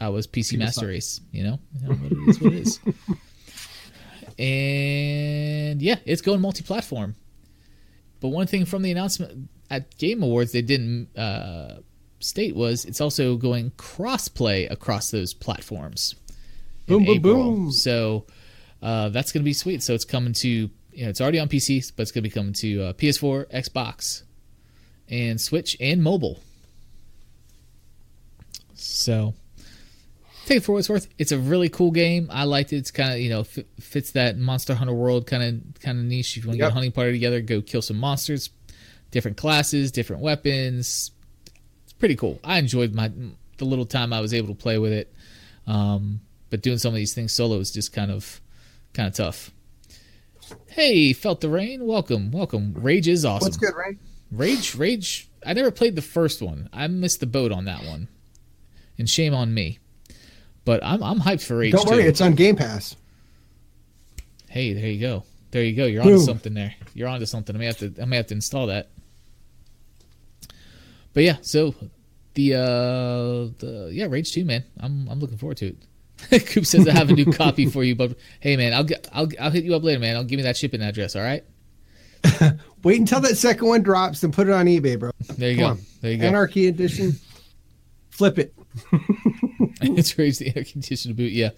i 0.01 0.09
was 0.09 0.27
pc 0.27 0.59
master 0.59 0.87
race 0.87 1.21
you 1.31 1.43
know, 1.45 1.59
You 1.81 1.89
know 1.89 1.95
what 1.95 2.13
it 2.13 2.29
is 2.29 2.41
what 2.41 2.53
it 2.53 2.59
is. 2.67 2.81
And 4.39 5.81
yeah 5.83 5.97
it's 6.05 6.23
going 6.23 6.41
multi-platform. 6.41 7.15
But 8.21 8.29
one 8.29 8.47
thing 8.47 8.65
from 8.65 8.83
the 8.83 8.91
announcement 8.91 9.49
at 9.71 9.97
game 9.99 10.23
awards 10.23 10.53
they 10.53 10.63
didn't 10.63 11.17
uh 11.17 11.81
state 12.23 12.55
was 12.55 12.85
it's 12.85 13.01
also 13.01 13.37
going 13.37 13.73
cross-play 13.77 14.67
across 14.67 15.11
those 15.11 15.35
platforms. 15.35 16.15
Boom, 16.87 17.05
boom, 17.05 17.17
April. 17.17 17.35
boom. 17.35 17.73
So 17.73 18.27
uh, 18.83 19.09
that's 19.11 19.33
going 19.33 19.43
to 19.43 19.45
be 19.45 19.53
sweet. 19.53 19.83
So 19.83 19.95
it's 19.95 20.05
coming 20.05 20.33
to, 20.35 20.49
you 20.49 20.71
know, 21.05 21.09
it's 21.09 21.21
already 21.21 21.39
on 21.39 21.49
PC, 21.49 21.93
but 21.97 22.03
it's 22.03 22.11
going 22.11 22.23
to 22.25 22.29
be 22.29 22.35
coming 22.35 22.53
to 22.55 22.83
uh, 22.83 22.93
PS4, 22.95 23.51
Xbox, 23.53 24.23
and 25.09 25.41
Switch 25.41 25.77
and 25.81 26.03
mobile. 26.03 26.41
So 28.75 29.35
take 30.47 30.59
it 30.59 30.61
for 30.61 30.73
what 30.73 30.79
it's 30.79 30.89
worth. 30.89 31.09
It's 31.19 31.33
a 31.33 31.39
really 31.39 31.69
cool 31.69 31.93
game. 31.93 32.29
I 32.31 32.45
liked 32.45 32.73
it. 32.73 32.79
It's 32.79 32.91
kind 32.91 33.13
of 33.13 33.21
you 33.21 33.31
know 33.31 33.41
f- 33.41 33.59
fits 33.81 34.13
that 34.13 34.37
Monster 34.37 34.75
Hunter 34.75 34.95
world 34.95 35.27
kind 35.27 35.43
of 35.43 35.81
kind 35.81 35.99
of 35.99 36.05
niche. 36.05 36.37
If 36.37 36.45
you 36.45 36.49
want 36.49 36.57
to 36.57 36.65
get 36.65 36.71
a 36.71 36.75
hunting 36.75 36.93
party 36.93 37.13
together, 37.13 37.41
go 37.41 37.63
kill 37.63 37.83
some 37.83 37.99
monsters, 37.99 38.51
different 39.11 39.37
classes, 39.37 39.93
different 39.93 40.23
weapons. 40.23 41.13
Pretty 42.03 42.17
cool. 42.17 42.41
I 42.43 42.59
enjoyed 42.59 42.97
my 42.97 43.13
the 43.59 43.65
little 43.65 43.87
time 43.87 44.13
I 44.13 44.21
was 44.21 44.35
able 44.35 44.49
to 44.49 44.61
play 44.61 44.77
with 44.77 44.93
it. 44.93 45.15
Um, 45.69 46.21
but 46.51 46.61
doing 46.61 46.77
some 46.79 46.89
of 46.89 46.97
these 46.97 47.15
things 47.15 47.33
solo 47.33 47.61
is 47.61 47.71
just 47.71 47.93
kind 47.93 48.11
of 48.11 48.41
kind 48.93 49.07
of 49.07 49.15
tough. 49.15 49.53
Hey, 50.67 51.13
felt 51.13 51.41
the 51.41 51.49
rain. 51.49 51.87
Welcome, 51.87 52.33
welcome. 52.33 52.75
Rage 52.77 53.07
is 53.07 53.25
awesome. 53.25 53.47
What's 53.47 53.57
good, 53.57 53.77
right? 53.77 53.97
Rage, 54.33 54.75
Rage. 54.75 55.29
I 55.47 55.53
never 55.53 55.71
played 55.71 55.95
the 55.95 56.03
first 56.03 56.43
one. 56.43 56.69
I 56.73 56.89
missed 56.89 57.21
the 57.21 57.27
boat 57.27 57.53
on 57.53 57.67
that 57.67 57.85
one, 57.85 58.09
and 58.99 59.09
shame 59.09 59.33
on 59.33 59.55
me. 59.55 59.79
But 60.65 60.83
I'm 60.83 61.05
I'm 61.05 61.21
hyped 61.21 61.47
for 61.47 61.57
Rage 61.59 61.71
Don't 61.71 61.87
worry, 61.89 62.03
too. 62.03 62.09
it's 62.09 62.21
on 62.21 62.35
Game 62.35 62.57
Pass. 62.57 62.97
Hey, 64.49 64.73
there 64.73 64.91
you 64.91 65.01
go. 65.01 65.23
There 65.53 65.63
you 65.63 65.77
go. 65.77 65.87
You're 65.87 66.03
onto 66.03 66.17
Boom. 66.17 66.25
something 66.25 66.55
there. 66.55 66.75
You're 66.95 67.07
onto 67.07 67.27
something. 67.27 67.55
I 67.55 67.61
may 67.61 67.67
have 67.67 67.79
to. 67.79 67.95
I 68.03 68.07
may 68.07 68.17
have 68.17 68.27
to 68.27 68.35
install 68.35 68.67
that. 68.67 68.89
But 71.15 71.25
yeah, 71.25 71.37
so 71.43 71.75
the 72.35 72.55
uh 72.55 73.53
the 73.59 73.91
yeah 73.93 74.07
Rage 74.09 74.33
two 74.33 74.45
man. 74.45 74.65
I'm 74.81 75.09
I'm 75.09 75.21
looking 75.21 75.39
forward 75.39 75.59
to 75.59 75.75
it. 76.31 76.47
Coop 76.47 76.67
says 76.67 76.87
I 76.89 76.93
have 76.93 77.11
a 77.11 77.13
new 77.13 77.27
copy 77.33 77.67
for 77.67 77.83
you, 77.85 77.95
but 77.95 78.17
hey 78.41 78.57
man, 78.57 78.73
I'll 78.73 78.85
get 78.85 79.09
I'll 79.13 79.29
I'll 79.41 79.51
hit 79.51 79.65
you 79.65 79.75
up 79.75 79.83
later, 79.83 79.99
man. 80.01 80.17
I'll 80.17 80.25
give 80.25 80.37
me 80.39 80.45
that 80.45 80.57
shipping 80.57 80.83
address. 80.83 81.17
All 81.17 81.23
right. 81.23 81.45
Wait 82.85 83.01
until 83.01 83.21
that 83.21 83.37
second 83.37 83.67
one 83.67 83.83
drops 83.83 84.23
and 84.23 84.33
put 84.33 84.47
it 84.49 84.53
on 84.53 84.67
eBay, 84.67 84.99
bro. 84.99 85.11
There 85.37 85.51
you 85.51 85.57
Come 85.57 85.65
go. 85.65 85.71
on. 85.71 85.79
There 86.01 86.13
you 86.13 86.19
go. 86.19 86.27
Anarchy 86.27 86.69
Edition. 86.69 87.13
Flip 88.11 88.39
it. 88.39 88.55
it's 89.81 90.17
raised 90.19 90.41
the 90.41 90.53
air 90.57 90.65
conditioner 90.65 91.15
boot, 91.15 91.33
yeah. 91.33 91.51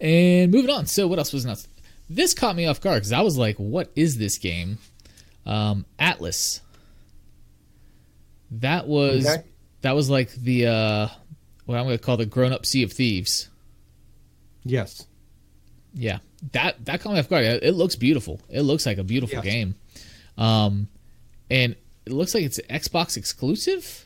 And 0.00 0.52
moving 0.52 0.70
on. 0.70 0.86
So 0.86 1.06
what 1.06 1.18
else 1.18 1.32
was 1.32 1.44
announced? 1.44 1.68
This 2.10 2.34
caught 2.34 2.54
me 2.56 2.66
off 2.66 2.80
guard 2.80 2.96
because 2.96 3.12
I 3.12 3.22
was 3.22 3.38
like, 3.38 3.56
"What 3.56 3.90
is 3.96 4.18
this 4.18 4.38
game?" 4.38 4.78
Um, 5.46 5.86
Atlas. 5.98 6.60
That 8.50 8.86
was 8.86 9.26
Okay. 9.26 9.42
that 9.82 9.94
was 9.94 10.08
like 10.10 10.32
the 10.34 10.66
uh, 10.66 11.08
what 11.64 11.76
I'm 11.78 11.84
going 11.84 11.98
to 11.98 12.02
call 12.02 12.16
the 12.16 12.26
grown-up 12.26 12.64
Sea 12.66 12.82
of 12.84 12.92
Thieves. 12.92 13.48
Yes. 14.64 15.06
Yeah, 15.94 16.18
that 16.52 16.84
that 16.84 17.00
caught 17.00 17.14
me 17.14 17.18
off 17.18 17.28
guard. 17.28 17.44
It 17.44 17.74
looks 17.74 17.96
beautiful. 17.96 18.40
It 18.50 18.62
looks 18.62 18.84
like 18.86 18.98
a 18.98 19.04
beautiful 19.04 19.36
Yes. 19.36 19.44
game, 19.44 19.74
um, 20.36 20.88
and 21.50 21.74
it 22.04 22.12
looks 22.12 22.34
like 22.34 22.44
it's 22.44 22.60
Xbox 22.68 23.16
exclusive, 23.16 24.04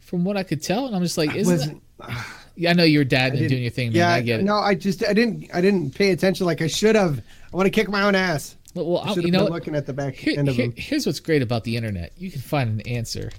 from 0.00 0.24
what 0.24 0.36
I 0.36 0.42
could 0.42 0.62
tell. 0.62 0.86
And 0.86 0.96
I'm 0.96 1.02
just 1.02 1.16
like, 1.16 1.34
isn't 1.36 1.80
that? 1.98 2.26
Yeah, 2.56 2.70
I 2.70 2.72
know 2.74 2.82
you're 2.84 3.04
dad 3.04 3.34
and 3.34 3.48
doing 3.48 3.62
your 3.62 3.70
thing, 3.70 3.88
man. 3.90 3.96
Yeah, 3.96 4.10
I 4.10 4.20
get 4.20 4.40
it. 4.40 4.42
no, 4.42 4.56
I 4.56 4.74
just 4.74 5.04
I 5.08 5.12
didn't 5.12 5.50
I 5.54 5.60
didn't 5.60 5.94
pay 5.94 6.10
attention 6.10 6.44
like 6.46 6.60
I 6.60 6.66
should 6.66 6.96
have. 6.96 7.18
I 7.52 7.56
want 7.56 7.66
to 7.66 7.70
kick 7.70 7.88
my 7.88 8.02
own 8.02 8.14
ass. 8.14 8.56
Well, 8.74 8.86
well, 8.86 8.98
I 9.02 9.12
should 9.14 9.24
you 9.24 9.32
have 9.32 9.40
know, 9.40 9.44
been 9.46 9.52
looking 9.54 9.74
at 9.74 9.86
the 9.86 9.92
back 9.92 10.14
Here- 10.14 10.38
end 10.38 10.48
of 10.48 10.54
here- 10.56 10.66
them. 10.68 10.74
here's 10.76 11.04
what's 11.06 11.20
great 11.20 11.42
about 11.42 11.64
the 11.64 11.76
internet: 11.76 12.12
you 12.16 12.30
can 12.30 12.40
find 12.40 12.70
an 12.70 12.80
answer. 12.88 13.30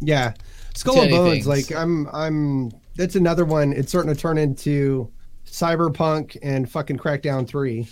Yeah, 0.00 0.34
Skull 0.74 1.00
and 1.00 1.10
Bones. 1.10 1.32
things. 1.32 1.46
Like 1.46 1.72
I'm, 1.76 2.06
I'm. 2.12 2.70
That's 2.96 3.16
another 3.16 3.44
one. 3.44 3.72
It's 3.72 3.88
starting 3.88 4.14
to 4.14 4.20
turn 4.20 4.38
into 4.38 5.10
Cyberpunk 5.46 6.36
and 6.42 6.70
fucking 6.70 6.98
Crackdown 6.98 7.48
Three, 7.48 7.88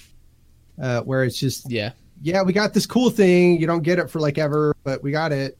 uh, 0.80 1.01
where 1.03 1.24
it's 1.24 1.36
just 1.38 1.68
Yeah, 1.70 1.92
yeah, 2.22 2.42
we 2.42 2.53
got 2.53 2.74
this 2.74 2.86
cool 2.86 3.11
thing. 3.11 3.61
You 3.61 3.66
don't 3.66 3.82
get 3.82 3.99
it 3.99 4.09
for 4.09 4.20
like 4.20 4.38
ever, 4.38 4.74
but 4.84 5.03
we 5.03 5.11
got 5.11 5.32
it. 5.32 5.59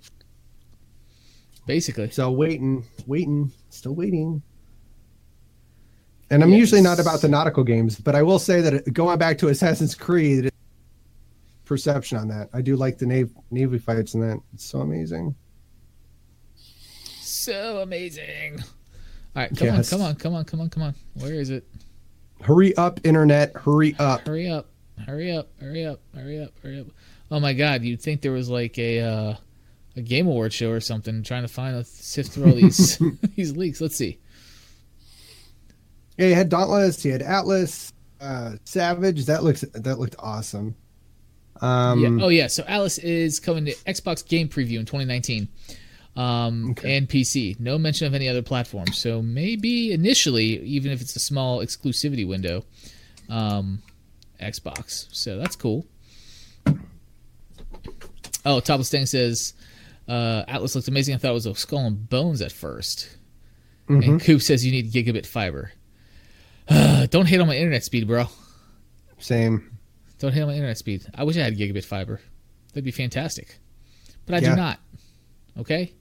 basically. 1.67 2.11
So 2.11 2.31
waiting, 2.31 2.85
waiting, 3.09 3.51
still 3.71 3.95
waiting. 3.97 4.41
And 6.31 6.43
I'm 6.43 6.53
usually 6.53 6.81
not 6.81 6.99
about 7.01 7.21
the 7.21 7.29
nautical 7.29 7.63
games, 7.65 7.99
but 8.01 8.15
I 8.17 8.23
will 8.23 8.39
say 8.41 8.61
that 8.61 8.93
going 8.93 9.19
back 9.19 9.39
to 9.39 9.49
Assassin's 9.49 9.95
Creed, 9.95 10.51
perception 11.67 12.17
on 12.17 12.29
that. 12.29 12.49
I 12.55 12.63
do 12.63 12.77
like 12.77 12.97
the 12.97 13.05
navy 13.07 13.31
navy 13.51 13.79
fights 13.79 14.15
in 14.15 14.21
that. 14.23 14.39
It's 14.55 14.65
so 14.65 14.81
amazing. 14.81 15.35
So 17.21 17.81
amazing. 17.83 18.61
All 19.35 19.43
right, 19.43 19.57
come 19.57 19.67
Yes. 19.69 19.93
on, 19.93 19.99
come 19.99 20.07
on, 20.07 20.15
come 20.17 20.35
on, 20.35 20.45
come 20.45 20.61
on, 20.61 20.71
come 20.71 20.83
on. 20.85 20.95
Where 21.15 21.35
is 21.35 21.51
it? 21.51 21.67
Hurry 22.41 22.75
up, 22.77 23.01
internet! 23.05 23.55
Hurry 23.57 23.95
up! 23.99 24.27
Hurry 24.27 24.49
up! 24.49 24.69
Hurry 25.07 25.33
up! 25.33 25.49
Hurry 25.61 25.85
up! 25.85 26.01
Hurry 26.15 26.41
up! 26.41 26.53
Hurry 26.63 26.81
up! 26.81 26.87
Oh 27.31 27.41
my 27.41 27.53
God! 27.53 27.83
You'd 27.83 28.01
think 28.01 28.23
there 28.23 28.33
was 28.33 28.49
like 28.49 28.79
a 28.79 29.01
uh, 29.01 29.35
a 29.97 30.03
game 30.03 30.27
award 30.27 30.53
show 30.53 30.71
or 30.71 30.81
something 30.81 31.23
trying 31.23 31.43
to 31.43 31.49
find 31.49 31.77
a 31.77 31.85
sift 31.85 32.33
through 32.33 32.51
all 32.51 32.55
these 32.57 32.99
these 33.37 33.57
leaks. 33.57 33.81
Let's 33.81 33.97
see. 33.97 34.19
Yeah, 36.17 36.29
you 36.29 36.35
had 36.35 36.49
Dauntless, 36.49 37.05
you 37.05 37.13
had 37.13 37.21
Atlas, 37.23 37.93
uh, 38.21 38.53
Savage. 38.65 39.27
That 39.27 39.45
looks 39.45 39.63
that 39.75 39.99
looked 39.99 40.17
awesome. 40.19 40.75
Um, 41.61 42.01
yeah. 42.19 42.25
Oh 42.25 42.29
yeah. 42.29 42.47
So 42.49 42.65
Atlas 42.67 42.99
is 42.99 43.41
coming 43.41 43.65
to 43.67 43.75
Xbox 43.87 44.27
Game 44.27 44.49
Preview 44.49 44.79
in 44.79 44.85
2019, 44.87 45.49
um, 46.17 46.71
Okay. 46.73 46.97
and 46.97 47.09
PC. 47.09 47.59
No 47.61 47.79
mention 47.79 48.07
of 48.07 48.15
any 48.15 48.29
other 48.29 48.43
platform. 48.43 48.89
So 48.93 49.23
maybe 49.23 49.93
initially, 49.93 50.61
even 50.63 50.91
if 50.93 51.01
it's 51.01 51.17
a 51.17 51.21
small 51.21 51.59
exclusivity 51.61 52.27
window, 52.27 52.65
um, 53.29 53.83
Xbox. 54.41 55.07
So 55.13 55.39
that's 55.39 55.57
cool. 55.57 55.87
Oh, 58.45 58.61
Topless 58.61 58.89
Stang 58.89 59.07
says 59.07 59.55
uh, 60.09 60.45
Atlas 60.47 60.75
looks 60.75 60.89
amazing. 60.89 61.15
I 61.15 61.19
thought 61.19 61.31
it 61.31 61.35
was 61.35 61.47
a 61.47 61.55
skull 61.55 61.81
and 61.87 62.09
bones 62.09 62.41
at 62.43 62.53
1st 62.53 63.09
Mhm. 63.89 64.05
And 64.05 64.21
Coop 64.21 64.43
says 64.43 64.65
you 64.67 64.73
need 64.73 64.91
gigabit 64.93 65.27
fiber. 65.27 65.71
Don't 66.69 67.27
hate 67.27 67.41
on 67.41 67.47
my 67.47 67.57
internet 67.57 67.85
speed, 67.85 68.09
bro. 68.09 68.27
Same. 69.19 69.76
Don't 70.19 70.33
hate 70.33 70.45
my 70.45 70.55
internet 70.55 70.79
speed. 70.79 71.05
I 71.15 71.25
wish 71.25 71.37
I 71.37 71.41
had 71.41 71.57
gigabit 71.57 71.85
fiber. 71.85 72.21
That'd 72.69 72.85
be 72.85 72.91
fantastic. 72.91 73.59
But 74.25 74.37
I 74.37 74.39
Yeah. 74.39 74.51
do 74.51 74.57
not. 74.57 74.81
Okay? 75.59 75.93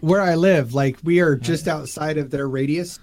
Where 0.00 0.20
I 0.20 0.34
live, 0.34 0.74
like 0.74 0.98
we 1.04 1.20
are 1.20 1.36
just 1.36 1.68
outside 1.68 2.18
of 2.18 2.30
their 2.30 2.48
radius. 2.48 2.98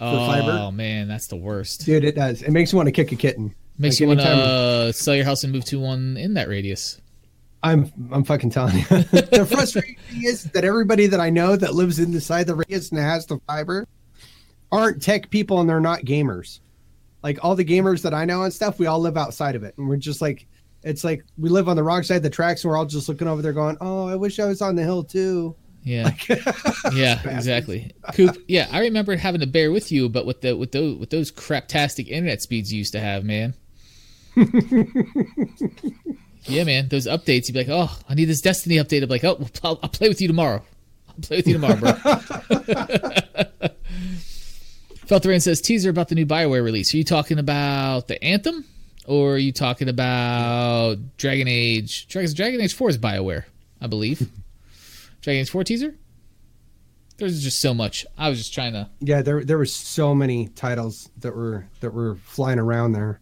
oh, 0.00 0.26
fiber? 0.26 0.50
Oh 0.52 0.70
man, 0.70 1.08
that's 1.08 1.26
the 1.26 1.36
worst. 1.36 1.84
Dude, 1.84 2.04
it 2.04 2.14
does. 2.14 2.42
It 2.42 2.50
makes 2.52 2.72
you 2.72 2.76
want 2.76 2.86
to 2.86 2.92
kick 2.92 3.10
a 3.12 3.16
kitten. 3.16 3.54
Makes 3.76 3.96
like 3.96 4.00
you 4.00 4.06
want 4.08 4.20
to 4.20 4.26
uh, 4.28 4.92
sell 4.92 5.14
your 5.14 5.24
house 5.24 5.42
and 5.44 5.52
move 5.52 5.64
to 5.66 5.78
one 5.80 6.16
in 6.16 6.34
that 6.34 6.48
radius. 6.48 7.00
I'm 7.62 7.92
I'm 8.12 8.22
fucking 8.24 8.50
telling 8.50 8.78
you. 8.78 8.84
the 8.88 9.46
frustrating 9.50 9.96
thing 10.10 10.24
is 10.24 10.44
that 10.44 10.64
everybody 10.64 11.06
that 11.08 11.18
I 11.20 11.30
know 11.30 11.56
that 11.56 11.74
lives 11.74 11.98
inside 11.98 12.46
the 12.46 12.54
radius 12.54 12.90
and 12.90 12.98
has 13.00 13.26
the 13.26 13.38
fiber 13.48 13.86
aren't 14.70 15.02
tech 15.02 15.30
people 15.30 15.60
and 15.60 15.68
they're 15.68 15.80
not 15.80 16.00
gamers. 16.02 16.60
Like 17.22 17.38
all 17.42 17.56
the 17.56 17.64
gamers 17.64 18.02
that 18.02 18.14
I 18.14 18.24
know 18.24 18.42
and 18.42 18.52
stuff, 18.52 18.78
we 18.78 18.86
all 18.86 19.00
live 19.00 19.16
outside 19.16 19.56
of 19.56 19.64
it. 19.64 19.76
And 19.76 19.88
we're 19.88 19.96
just 19.96 20.20
like 20.20 20.46
it's 20.82 21.02
like 21.04 21.24
we 21.36 21.48
live 21.48 21.68
on 21.68 21.76
the 21.76 21.82
wrong 21.82 22.02
side 22.02 22.18
of 22.18 22.22
the 22.22 22.30
tracks 22.30 22.62
and 22.64 22.70
we're 22.70 22.78
all 22.78 22.86
just 22.86 23.08
looking 23.08 23.28
over 23.28 23.42
there 23.42 23.52
going, 23.52 23.76
Oh, 23.80 24.06
I 24.06 24.14
wish 24.16 24.38
I 24.38 24.46
was 24.46 24.62
on 24.62 24.76
the 24.76 24.82
hill 24.82 25.02
too. 25.02 25.56
Yeah, 25.84 26.10
yeah, 26.92 27.20
exactly. 27.28 27.92
Coop, 28.14 28.36
yeah, 28.46 28.68
I 28.70 28.80
remember 28.80 29.16
having 29.16 29.40
to 29.40 29.46
bear 29.46 29.72
with 29.72 29.90
you, 29.90 30.08
but 30.08 30.26
with 30.26 30.42
the 30.42 30.54
with 30.56 30.72
those 30.72 30.98
with 30.98 31.10
those 31.10 31.32
craptastic 31.32 32.08
internet 32.08 32.42
speeds 32.42 32.72
you 32.72 32.78
used 32.78 32.92
to 32.92 33.00
have, 33.00 33.24
man. 33.24 33.54
yeah, 36.44 36.64
man, 36.64 36.88
those 36.88 37.06
updates, 37.06 37.48
you'd 37.48 37.54
be 37.54 37.64
like, 37.64 37.68
"Oh, 37.70 37.96
I 38.08 38.14
need 38.14 38.26
this 38.26 38.40
Destiny 38.40 38.76
update." 38.76 39.02
I'm 39.02 39.08
like, 39.08 39.24
"Oh, 39.24 39.38
I'll, 39.62 39.78
I'll 39.82 39.88
play 39.88 40.08
with 40.08 40.20
you 40.20 40.28
tomorrow. 40.28 40.62
I'll 41.08 41.14
play 41.22 41.38
with 41.38 41.46
you 41.46 41.54
tomorrow, 41.54 41.76
bro." 41.76 41.94
Felterain 45.08 45.40
says 45.40 45.62
teaser 45.62 45.88
about 45.88 46.08
the 46.08 46.14
new 46.14 46.26
Bioware 46.26 46.62
release. 46.62 46.92
Are 46.92 46.98
you 46.98 47.04
talking 47.04 47.38
about 47.38 48.08
the 48.08 48.22
Anthem, 48.22 48.66
or 49.06 49.34
are 49.34 49.38
you 49.38 49.52
talking 49.52 49.88
about 49.88 50.98
Dragon 51.16 51.48
Age? 51.48 52.06
Dragon 52.08 52.34
Dragon 52.34 52.60
Age 52.60 52.74
Four 52.74 52.90
is 52.90 52.98
Bioware, 52.98 53.44
I 53.80 53.86
believe. 53.86 54.30
Dragon 55.22 55.40
Age 55.40 55.50
Four 55.50 55.64
teaser. 55.64 55.94
There's 57.16 57.42
just 57.42 57.60
so 57.60 57.72
much. 57.72 58.04
I 58.18 58.28
was 58.28 58.36
just 58.36 58.52
trying 58.52 58.74
to. 58.74 58.90
Yeah, 59.00 59.22
there 59.22 59.42
there 59.44 59.56
was 59.56 59.74
so 59.74 60.14
many 60.14 60.48
titles 60.48 61.08
that 61.20 61.34
were 61.34 61.66
that 61.80 61.94
were 61.94 62.16
flying 62.16 62.58
around 62.58 62.92
there. 62.92 63.20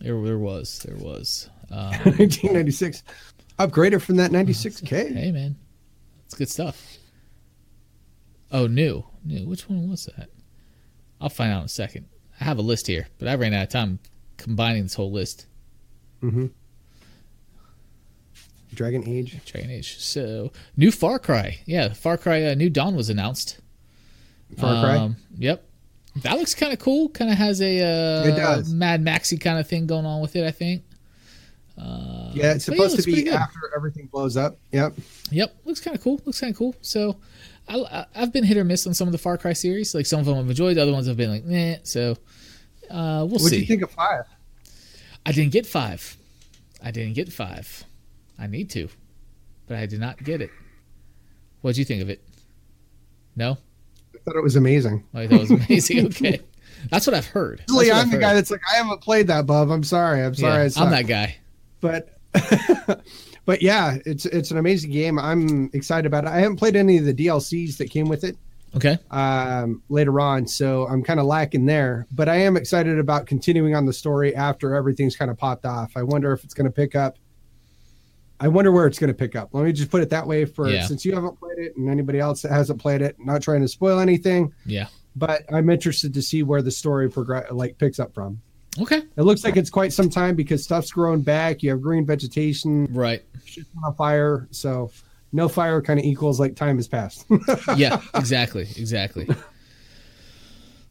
There, 0.00 0.20
there 0.22 0.38
was, 0.38 0.80
there 0.80 0.98
was. 0.98 1.48
Um, 1.70 1.78
1996. 2.04 3.02
Upgraded 3.58 4.02
from 4.02 4.16
that 4.16 4.30
96K. 4.30 4.88
hey, 5.16 5.32
man, 5.32 5.56
it's 6.26 6.34
good 6.34 6.50
stuff. 6.50 6.98
Oh, 8.52 8.66
new, 8.66 9.06
new. 9.24 9.46
Which 9.48 9.70
one 9.70 9.88
was 9.88 10.04
that? 10.16 10.28
I'll 11.24 11.30
find 11.30 11.50
out 11.50 11.60
in 11.60 11.64
a 11.64 11.68
second. 11.68 12.06
I 12.38 12.44
have 12.44 12.58
a 12.58 12.62
list 12.62 12.86
here, 12.86 13.08
but 13.18 13.28
I 13.28 13.34
ran 13.36 13.54
out 13.54 13.62
of 13.62 13.68
time 13.70 13.98
combining 14.36 14.82
this 14.82 14.92
whole 14.92 15.10
list. 15.10 15.46
Mm-hmm. 16.22 16.48
Dragon 18.74 19.08
Age. 19.08 19.42
Dragon 19.46 19.70
Age. 19.70 19.98
So, 20.00 20.52
new 20.76 20.90
Far 20.90 21.18
Cry. 21.18 21.60
Yeah, 21.64 21.94
Far 21.94 22.18
Cry 22.18 22.44
uh, 22.44 22.54
New 22.54 22.68
Dawn 22.68 22.94
was 22.94 23.08
announced. 23.08 23.58
Far 24.58 24.84
Cry. 24.84 24.96
Um, 24.98 25.16
yep. 25.38 25.64
That 26.16 26.36
looks 26.36 26.54
kind 26.54 26.74
of 26.74 26.78
cool. 26.78 27.08
Kind 27.08 27.30
of 27.30 27.38
has 27.38 27.62
a 27.62 27.80
uh, 27.80 28.28
It 28.28 28.36
does. 28.36 28.70
Mad 28.70 29.00
Maxy 29.00 29.38
kind 29.38 29.58
of 29.58 29.66
thing 29.66 29.86
going 29.86 30.04
on 30.04 30.20
with 30.20 30.36
it. 30.36 30.44
I 30.44 30.50
think. 30.50 30.82
Uh, 31.78 32.32
yeah, 32.34 32.52
it's 32.52 32.66
supposed 32.66 32.92
looks 32.92 33.06
to 33.06 33.10
be 33.10 33.30
after 33.30 33.72
everything 33.74 34.08
blows 34.12 34.36
up. 34.36 34.58
Yep. 34.72 34.92
Yep, 35.30 35.56
looks 35.64 35.80
kind 35.80 35.96
of 35.96 36.02
cool. 36.02 36.20
Looks 36.26 36.40
kind 36.40 36.52
of 36.52 36.58
cool. 36.58 36.76
So, 36.82 37.16
I, 37.68 38.06
I've 38.14 38.32
been 38.32 38.44
hit 38.44 38.56
or 38.56 38.64
miss 38.64 38.86
on 38.86 38.94
some 38.94 39.08
of 39.08 39.12
the 39.12 39.18
Far 39.18 39.38
Cry 39.38 39.52
series. 39.54 39.94
Like 39.94 40.06
some 40.06 40.20
of 40.20 40.26
them 40.26 40.36
I've 40.38 40.48
enjoyed, 40.48 40.76
the 40.76 40.82
other 40.82 40.92
ones 40.92 41.08
I've 41.08 41.16
been 41.16 41.30
like, 41.30 41.44
meh. 41.44 41.78
So, 41.82 42.12
uh, 42.90 43.24
we'll 43.24 43.28
What 43.28 43.40
see. 43.40 43.50
do 43.56 43.60
you 43.60 43.66
think 43.66 43.82
of 43.82 43.90
five? 43.90 44.24
I 45.26 45.32
didn't 45.32 45.52
get 45.52 45.66
five. 45.66 46.16
I 46.82 46.90
didn't 46.90 47.14
get 47.14 47.32
five. 47.32 47.84
I 48.38 48.46
need 48.46 48.68
to, 48.70 48.88
but 49.66 49.78
I 49.78 49.86
did 49.86 50.00
not 50.00 50.22
get 50.22 50.42
it. 50.42 50.50
What'd 51.62 51.78
you 51.78 51.84
think 51.86 52.02
of 52.02 52.10
it? 52.10 52.22
No, 53.36 53.52
I 54.14 54.18
thought 54.24 54.36
it 54.36 54.42
was 54.42 54.56
amazing. 54.56 55.02
oh, 55.14 55.20
I 55.20 55.26
thought 55.26 55.36
it 55.36 55.40
was 55.40 55.50
amazing. 55.66 56.06
okay, 56.06 56.40
that's 56.90 57.06
what 57.06 57.14
I've 57.14 57.26
heard. 57.26 57.62
Usually, 57.68 57.88
what 57.88 57.94
I'm 57.96 58.00
I've 58.02 58.06
the 58.10 58.16
heard. 58.16 58.20
guy 58.20 58.34
that's 58.34 58.50
like, 58.50 58.60
I 58.70 58.76
haven't 58.76 59.00
played 59.00 59.28
that, 59.28 59.46
Bub. 59.46 59.70
I'm 59.70 59.82
sorry. 59.84 60.22
I'm 60.22 60.34
sorry. 60.34 60.66
Yeah. 60.66 60.82
I'm 60.82 60.90
that 60.90 61.06
guy. 61.06 61.36
But, 61.80 62.18
but 63.44 63.62
yeah, 63.62 63.98
it's 64.06 64.26
it's 64.26 64.50
an 64.50 64.58
amazing 64.58 64.90
game. 64.90 65.18
I'm 65.18 65.70
excited 65.72 66.06
about 66.06 66.24
it. 66.24 66.28
I 66.28 66.38
haven't 66.40 66.56
played 66.56 66.76
any 66.76 66.98
of 66.98 67.04
the 67.04 67.14
DLCs 67.14 67.76
that 67.78 67.90
came 67.90 68.08
with 68.08 68.24
it 68.24 68.36
Okay. 68.76 68.98
um, 69.10 69.82
later 69.88 70.18
on, 70.20 70.46
so 70.46 70.86
I'm 70.86 71.02
kind 71.04 71.20
of 71.20 71.26
lacking 71.26 71.66
there. 71.66 72.06
But 72.12 72.28
I 72.28 72.36
am 72.36 72.56
excited 72.56 72.98
about 72.98 73.26
continuing 73.26 73.74
on 73.74 73.86
the 73.86 73.92
story 73.92 74.34
after 74.34 74.74
everything's 74.74 75.16
kind 75.16 75.30
of 75.30 75.36
popped 75.38 75.64
off. 75.66 75.92
I 75.96 76.02
wonder 76.02 76.32
if 76.32 76.42
it's 76.44 76.54
going 76.54 76.66
to 76.66 76.72
pick 76.72 76.94
up. 76.96 77.16
I 78.40 78.48
wonder 78.48 78.72
where 78.72 78.86
it's 78.86 78.98
going 78.98 79.08
to 79.08 79.14
pick 79.14 79.36
up. 79.36 79.50
Let 79.52 79.64
me 79.64 79.72
just 79.72 79.90
put 79.90 80.02
it 80.02 80.10
that 80.10 80.26
way 80.26 80.44
for 80.44 80.68
Yeah. 80.68 80.86
since 80.86 81.04
you 81.04 81.14
haven't 81.14 81.38
played 81.38 81.58
it 81.58 81.76
and 81.76 81.88
anybody 81.88 82.18
else 82.18 82.42
that 82.42 82.50
hasn't 82.50 82.80
played 82.80 83.00
it. 83.00 83.16
Not 83.18 83.42
trying 83.42 83.60
to 83.62 83.68
spoil 83.68 84.00
anything, 84.00 84.52
Yeah. 84.66 84.88
but 85.14 85.44
I'm 85.52 85.70
interested 85.70 86.12
to 86.14 86.20
see 86.22 86.42
where 86.42 86.60
the 86.60 86.72
story 86.72 87.08
progress 87.08 87.46
like 87.52 87.78
picks 87.78 88.00
up 88.00 88.12
from. 88.12 88.40
Okay. 88.80 89.02
It 89.16 89.22
looks 89.22 89.44
like 89.44 89.56
it's 89.56 89.70
quite 89.70 89.92
some 89.92 90.10
time 90.10 90.34
because 90.34 90.64
stuff's 90.64 90.90
growing 90.90 91.20
back. 91.22 91.62
You 91.62 91.70
have 91.70 91.80
green 91.80 92.04
vegetation, 92.04 92.86
Right. 92.90 93.22
shit's 93.44 93.68
on 93.84 93.94
fire. 93.94 94.48
So 94.50 94.90
no 95.32 95.48
fire 95.48 95.80
kind 95.80 95.98
of 96.00 96.04
equals 96.06 96.40
like 96.40 96.56
time 96.56 96.76
has 96.76 96.88
passed. 96.88 97.26
yeah, 97.76 98.00
exactly, 98.14 98.62
exactly. 98.76 99.26
Let's 99.26 99.42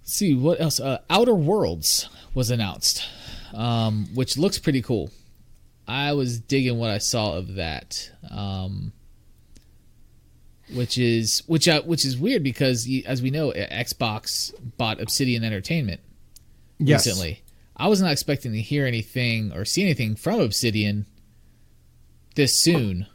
see 0.03 0.33
what 0.33 0.59
else. 0.61 0.79
Uh, 0.79 0.99
Outer 1.09 1.35
Worlds 1.35 2.09
was 2.33 2.51
announced, 2.51 3.07
um, 3.53 4.07
which 4.13 4.37
looks 4.37 4.59
pretty 4.59 4.81
cool. 4.81 5.09
I 5.87 6.13
was 6.13 6.39
digging 6.39 6.77
what 6.77 6.89
I 6.89 6.97
saw 6.97 7.33
of 7.35 7.55
that, 7.55 8.09
um, 8.31 8.93
which 10.73 10.97
is 10.97 11.43
which 11.47 11.67
uh, 11.67 11.81
which 11.81 12.05
is 12.05 12.17
weird 12.17 12.43
because 12.43 12.87
as 13.05 13.21
we 13.21 13.29
know, 13.31 13.51
Xbox 13.51 14.53
bought 14.77 15.01
Obsidian 15.01 15.43
Entertainment 15.43 15.99
yes. 16.79 17.05
recently. 17.05 17.42
I 17.75 17.87
was 17.87 18.01
not 18.01 18.11
expecting 18.11 18.51
to 18.53 18.61
hear 18.61 18.85
anything 18.85 19.51
or 19.53 19.65
see 19.65 19.81
anything 19.83 20.15
from 20.15 20.39
Obsidian 20.39 21.05
this 22.35 22.61
soon. 22.61 23.07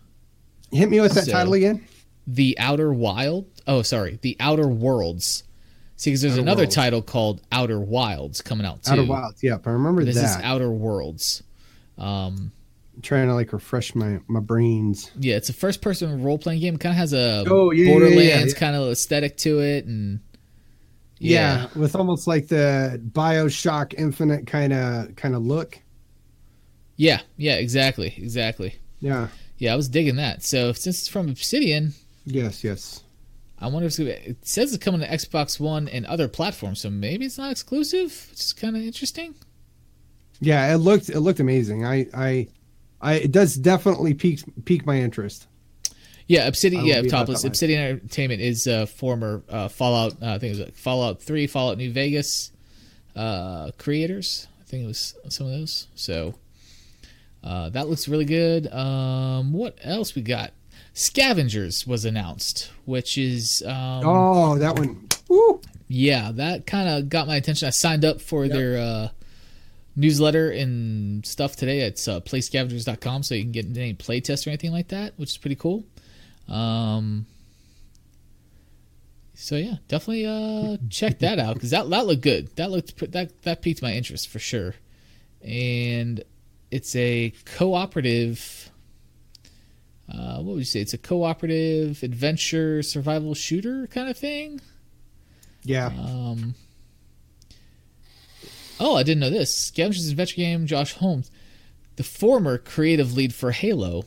Hit 0.72 0.88
me 0.90 1.00
with 1.00 1.12
that 1.14 1.24
So- 1.24 1.32
title 1.32 1.54
again. 1.54 1.82
The 2.26 2.56
Outer 2.58 2.92
Wild. 2.92 3.46
Oh, 3.66 3.82
sorry, 3.82 4.18
The 4.22 4.36
Outer 4.38 4.68
Worlds. 4.68 5.44
See, 5.96 6.10
because 6.10 6.20
there's 6.22 6.34
Outer 6.34 6.42
another 6.42 6.62
Worlds. 6.62 6.74
title 6.74 7.02
called 7.02 7.40
Outer 7.50 7.80
Wilds 7.80 8.42
coming 8.42 8.66
out 8.66 8.82
too. 8.82 8.92
Outer 8.92 9.04
Wilds. 9.04 9.42
Yep, 9.42 9.66
I 9.66 9.70
remember 9.70 10.04
This 10.04 10.16
is 10.16 10.36
Outer 10.42 10.70
Worlds. 10.70 11.42
Um, 11.96 12.52
trying 13.02 13.28
to 13.28 13.34
like 13.34 13.52
refresh 13.52 13.94
my 13.94 14.20
my 14.28 14.40
brains. 14.40 15.10
yeah, 15.18 15.36
it's 15.36 15.48
a 15.48 15.52
first-person 15.52 16.22
role-playing 16.22 16.60
game. 16.60 16.76
Kind 16.76 16.92
of 16.92 16.96
has 16.98 17.12
a 17.12 17.44
Oh, 17.48 17.70
yeah, 17.70 17.82
yeah, 17.82 17.86
yeah, 17.86 17.92
Borderlands 17.98 18.52
yeah. 18.52 18.58
kind 18.58 18.76
of 18.76 18.88
aesthetic 18.92 19.36
to 19.38 19.60
it, 19.60 19.86
and 19.86 20.20
Yeah. 21.18 21.68
with 21.74 21.96
almost 21.96 22.26
like 22.26 22.48
the 22.48 23.00
Bioshock 23.12 23.94
Infinite 23.98 24.46
kind 24.46 24.72
of 24.72 25.14
kind 25.16 25.34
of 25.34 25.42
look. 25.42 25.78
yeah, 26.96 27.20
yeah, 27.36 27.54
exactly, 27.54 28.14
exactly. 28.16 28.76
Yeah. 29.00 29.28
Yeah, 29.58 29.72
I 29.72 29.76
was 29.76 29.88
digging 29.88 30.16
that. 30.16 30.44
So 30.44 30.72
since 30.72 30.98
it's 31.00 31.08
from 31.08 31.28
Obsidian, 31.28 31.94
Yes. 32.24 32.62
Yes. 32.62 33.02
I 33.58 33.66
wonder 33.68 33.86
if 33.86 33.90
it's 33.90 33.98
gonna, 33.98 34.10
it 34.10 34.46
says 34.46 34.72
it's 34.72 34.84
coming 34.84 35.00
to 35.00 35.08
Xbox 35.08 35.58
One 35.58 35.88
and 35.88 36.06
other 36.06 36.28
platforms, 36.28 36.80
so 36.80 36.90
maybe 36.90 37.24
it's 37.24 37.38
not 37.38 37.50
exclusive. 37.50 38.28
It's 38.30 38.52
kind 38.52 38.76
of 38.76 38.82
interesting. 38.82 39.34
Yeah. 40.40 40.72
It 40.72 40.78
looked 40.78 41.08
it 41.08 41.20
looked 41.20 41.40
amazing. 41.40 41.84
I 41.84 42.06
I 42.14 42.48
I 43.00 43.14
it 43.14 43.32
does 43.32 43.56
definitely 43.56 44.14
pique 44.14 44.44
pique 44.64 44.86
my 44.86 45.00
interest. 45.00 45.46
Yeah, 46.28 46.46
Obsidian. 46.46 46.84
Yeah, 46.84 47.02
topless. 47.02 47.42
Obsidian 47.44 47.82
Entertainment 47.82 48.40
is 48.40 48.66
uh, 48.66 48.86
former 48.86 49.42
uh, 49.48 49.68
Fallout. 49.68 50.12
Uh, 50.22 50.34
I 50.34 50.38
think 50.38 50.56
it 50.56 50.60
was 50.66 50.70
Fallout 50.78 51.22
Three, 51.22 51.46
Fallout 51.46 51.78
New 51.78 51.90
Vegas 51.90 52.52
uh, 53.16 53.70
creators. 53.78 54.46
I 54.60 54.64
think 54.64 54.84
it 54.84 54.86
was 54.86 55.14
some 55.30 55.46
of 55.46 55.52
those. 55.52 55.88
So 55.94 56.34
uh, 57.42 57.70
that 57.70 57.88
looks 57.88 58.08
really 58.08 58.26
good. 58.26 58.70
Um, 58.72 59.52
what 59.54 59.78
else 59.82 60.14
we 60.14 60.20
got? 60.22 60.52
Scavengers 60.92 61.86
was 61.86 62.04
announced, 62.04 62.70
which 62.84 63.16
is 63.16 63.62
um, 63.66 64.02
Oh, 64.04 64.58
that 64.58 64.76
one. 64.76 65.08
Woo. 65.28 65.60
yeah, 65.88 66.30
that 66.32 66.66
kind 66.66 66.88
of 66.88 67.08
got 67.08 67.26
my 67.26 67.36
attention. 67.36 67.66
I 67.68 67.70
signed 67.70 68.04
up 68.04 68.20
for 68.20 68.44
Yep. 68.44 68.52
their 68.54 68.78
uh, 68.78 69.08
newsletter 69.96 70.50
and 70.50 71.24
stuff 71.24 71.56
today. 71.56 71.80
It's 71.80 72.06
uh, 72.08 72.20
playscavengers.com, 72.20 73.22
so 73.22 73.34
you 73.34 73.42
can 73.44 73.52
get 73.52 73.66
any 73.78 73.94
play 73.94 74.20
test 74.20 74.46
or 74.46 74.50
anything 74.50 74.72
like 74.72 74.88
that, 74.88 75.14
which 75.16 75.30
is 75.30 75.38
pretty 75.38 75.56
cool. 75.56 75.84
Um, 76.48 77.26
so 79.34 79.56
yeah, 79.56 79.76
definitely 79.86 80.26
uh, 80.26 80.78
check 80.88 81.20
that 81.20 81.38
out 81.38 81.54
because 81.54 81.70
that 81.70 81.88
that 81.90 82.06
looked 82.06 82.22
good. 82.22 82.54
That 82.56 82.70
looked 82.70 83.12
that 83.12 83.42
that 83.42 83.62
piqued 83.62 83.82
my 83.82 83.92
interest 83.92 84.28
for 84.28 84.38
sure, 84.38 84.74
and 85.42 86.22
it's 86.70 86.96
a 86.96 87.32
cooperative. 87.44 88.70
Uh, 90.12 90.36
what 90.36 90.54
would 90.54 90.58
you 90.58 90.64
say? 90.64 90.80
It's 90.80 90.94
a 90.94 90.98
cooperative 90.98 92.02
adventure 92.02 92.82
survival 92.82 93.34
shooter 93.34 93.86
kind 93.86 94.08
of 94.08 94.16
thing. 94.16 94.60
Yeah. 95.62 95.86
Um, 95.86 96.54
oh, 98.80 98.96
I 98.96 99.02
didn't 99.02 99.20
know 99.20 99.30
this. 99.30 99.54
Scavengers 99.54 100.08
adventure 100.08 100.36
game. 100.36 100.66
Josh 100.66 100.94
Holmes, 100.94 101.30
the 101.96 102.02
former 102.02 102.58
creative 102.58 103.14
lead 103.16 103.34
for 103.34 103.52
Halo. 103.52 104.04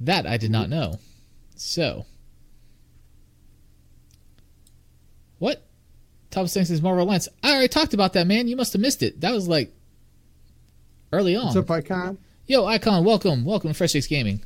That 0.00 0.26
I 0.26 0.38
did 0.38 0.50
not 0.50 0.68
know. 0.68 0.98
So, 1.56 2.06
what? 5.38 5.62
Thomas 6.30 6.54
Thanks 6.54 6.70
says 6.70 6.80
Marvel 6.80 7.04
Alliance. 7.04 7.28
I 7.42 7.52
already 7.52 7.68
talked 7.68 7.92
about 7.92 8.14
that, 8.14 8.26
man. 8.26 8.48
You 8.48 8.56
must 8.56 8.72
have 8.72 8.80
missed 8.80 9.02
it. 9.02 9.20
That 9.20 9.32
was 9.32 9.46
like 9.46 9.72
early 11.12 11.36
on. 11.36 11.46
What's 11.46 11.56
up, 11.56 11.70
Icon? 11.70 12.18
Yo, 12.46 12.64
Icon, 12.64 13.04
welcome. 13.04 13.44
Welcome 13.44 13.70
to 13.70 13.74
Fresh 13.74 13.92
Takes 13.92 14.06
Gaming. 14.06 14.42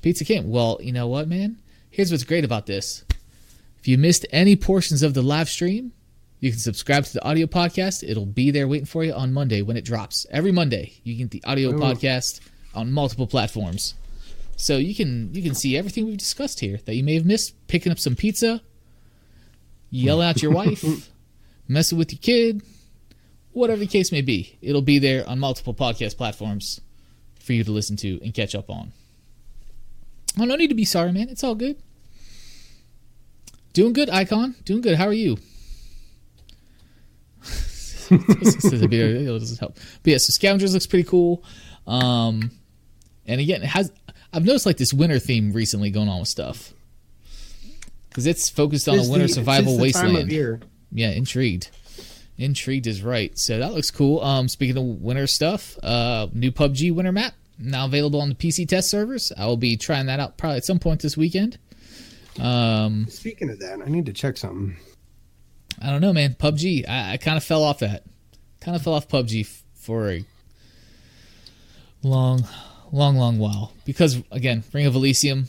Pizza 0.00 0.24
King. 0.24 0.50
Well, 0.50 0.78
you 0.80 0.92
know 0.92 1.08
what, 1.08 1.28
man? 1.28 1.58
Here's 1.90 2.10
what's 2.10 2.24
great 2.24 2.44
about 2.44 2.66
this. 2.66 3.04
If 3.78 3.88
you 3.88 3.98
missed 3.98 4.26
any 4.30 4.54
portions 4.54 5.02
of 5.02 5.14
the 5.14 5.22
live 5.22 5.48
stream, 5.48 5.92
you 6.40 6.50
can 6.50 6.60
subscribe 6.60 7.04
to 7.04 7.12
the 7.14 7.24
audio 7.24 7.46
podcast. 7.46 8.08
It'll 8.08 8.26
be 8.26 8.50
there 8.50 8.68
waiting 8.68 8.86
for 8.86 9.02
you 9.02 9.12
on 9.12 9.32
Monday 9.32 9.62
when 9.62 9.76
it 9.76 9.84
drops. 9.84 10.26
Every 10.30 10.52
Monday, 10.52 10.94
you 11.02 11.14
get 11.14 11.30
the 11.30 11.42
audio 11.44 11.70
Ooh. 11.70 11.78
podcast 11.78 12.40
on 12.74 12.92
multiple 12.92 13.26
platforms. 13.26 13.94
So 14.56 14.76
you 14.76 14.94
can 14.94 15.34
you 15.34 15.42
can 15.42 15.54
see 15.54 15.76
everything 15.76 16.06
we've 16.06 16.16
discussed 16.18 16.60
here 16.60 16.78
that 16.86 16.94
you 16.94 17.02
may 17.04 17.14
have 17.14 17.26
missed. 17.26 17.54
Picking 17.66 17.90
up 17.92 17.98
some 17.98 18.14
pizza, 18.16 18.62
yelling 19.90 20.28
at 20.28 20.42
your 20.42 20.52
wife, 20.60 20.84
messing 21.68 21.98
with 21.98 22.12
your 22.12 22.20
kid, 22.20 22.62
whatever 23.52 23.80
the 23.80 23.86
case 23.86 24.12
may 24.12 24.20
be. 24.22 24.58
It'll 24.62 24.82
be 24.82 24.98
there 24.98 25.28
on 25.28 25.38
multiple 25.38 25.74
podcast 25.74 26.16
platforms 26.16 26.80
for 27.40 27.52
you 27.52 27.64
to 27.64 27.72
listen 27.72 27.96
to 27.98 28.20
and 28.22 28.32
catch 28.32 28.54
up 28.54 28.70
on. 28.70 28.92
Oh, 30.38 30.44
no 30.44 30.56
need 30.56 30.68
to 30.68 30.74
be 30.74 30.84
sorry, 30.84 31.12
man. 31.12 31.28
It's 31.28 31.44
all 31.44 31.54
good. 31.54 31.76
Doing 33.72 33.92
good, 33.92 34.08
Icon. 34.10 34.54
Doing 34.64 34.80
good. 34.80 34.96
How 34.96 35.06
are 35.06 35.12
you? 35.12 35.36
this 37.42 38.64
is 38.64 38.82
a 38.82 38.88
bit- 38.88 39.22
it 39.22 39.26
doesn't 39.26 39.58
help. 39.58 39.74
But 40.02 40.10
yeah, 40.12 40.18
so 40.18 40.30
Scavengers 40.30 40.72
looks 40.74 40.86
pretty 40.86 41.08
cool. 41.08 41.44
Um, 41.86 42.50
and 43.26 43.40
again, 43.40 43.62
it 43.62 43.68
has 43.68 43.90
I've 44.34 44.44
noticed 44.44 44.66
like 44.66 44.76
this 44.76 44.92
winter 44.92 45.18
theme 45.18 45.52
recently 45.52 45.90
going 45.90 46.08
on 46.08 46.20
with 46.20 46.28
stuff 46.28 46.72
because 48.08 48.26
it's 48.26 48.48
focused 48.48 48.88
on 48.88 48.98
It's 48.98 49.08
a 49.08 49.10
winter 49.10 49.26
the- 49.28 49.32
survival 49.32 49.82
it's 49.84 49.94
the 49.94 50.00
time 50.00 50.06
of 50.08 50.12
wasteland. 50.14 50.32
year. 50.32 50.60
Yeah, 50.92 51.10
intrigued. 51.10 51.70
Intrigued 52.38 52.86
is 52.86 53.02
right. 53.02 53.36
So 53.38 53.58
that 53.58 53.72
looks 53.74 53.90
cool. 53.90 54.20
Um, 54.22 54.48
speaking 54.48 54.76
of 54.76 54.84
winter 55.02 55.26
stuff, 55.26 55.78
uh, 55.84 56.26
new 56.32 56.50
PUBG 56.52 56.92
winter 56.92 57.12
map 57.12 57.34
now 57.58 57.84
available 57.86 58.20
on 58.20 58.28
the 58.28 58.34
PC 58.34 58.66
test 58.68 58.90
servers. 58.90 59.32
I 59.36 59.46
will 59.46 59.56
be 59.56 59.76
trying 59.76 60.06
that 60.06 60.18
out 60.20 60.36
probably 60.36 60.56
at 60.56 60.64
some 60.64 60.78
point 60.80 61.00
this 61.02 61.16
weekend. 61.16 61.58
Um, 62.40 63.06
Speaking 63.08 63.50
of 63.50 63.60
that, 63.60 63.80
I 63.80 63.88
need 63.88 64.06
to 64.06 64.12
check 64.12 64.36
something. 64.36 64.76
I 65.80 65.90
don't 65.90 66.00
know, 66.00 66.12
man. 66.12 66.34
PUBG. 66.34 66.88
I, 66.88 67.12
I 67.12 67.16
kind 67.18 67.36
of 67.36 67.44
fell 67.44 67.62
off 67.62 67.78
that. 67.80 68.02
Kind 68.60 68.74
of 68.76 68.82
fell 68.82 68.94
off 68.94 69.08
PUBG 69.08 69.42
f- 69.42 69.62
for 69.74 70.10
a 70.10 70.24
long, 72.02 72.46
long, 72.94 73.16
long 73.16 73.38
while 73.38 73.72
because 73.84 74.22
again, 74.30 74.62
Ring 74.72 74.86
of 74.86 74.94
Elysium. 74.94 75.48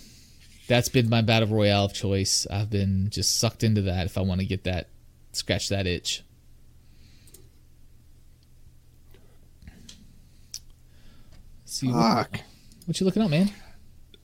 That's 0.68 0.90
been 0.90 1.10
my 1.10 1.22
battle 1.22 1.48
royale 1.48 1.86
of 1.86 1.94
choice. 1.94 2.48
I've 2.50 2.72
been 2.72 3.10
just 3.12 3.38
sucked 3.38 3.64
into 3.64 3.84
that 3.84 4.08
if 4.08 4.18
I 4.18 4.22
want 4.22 4.42
to 4.42 4.48
get 4.48 4.64
that, 4.64 4.88
scratch 5.32 5.70
that 5.70 5.86
itch. 5.86 6.24
See 11.66 11.88
what, 11.88 12.32
Fuck. 12.32 12.42
what 12.86 13.00
you 13.00 13.06
looking 13.06 13.22
up, 13.22 13.30
man? 13.30 13.52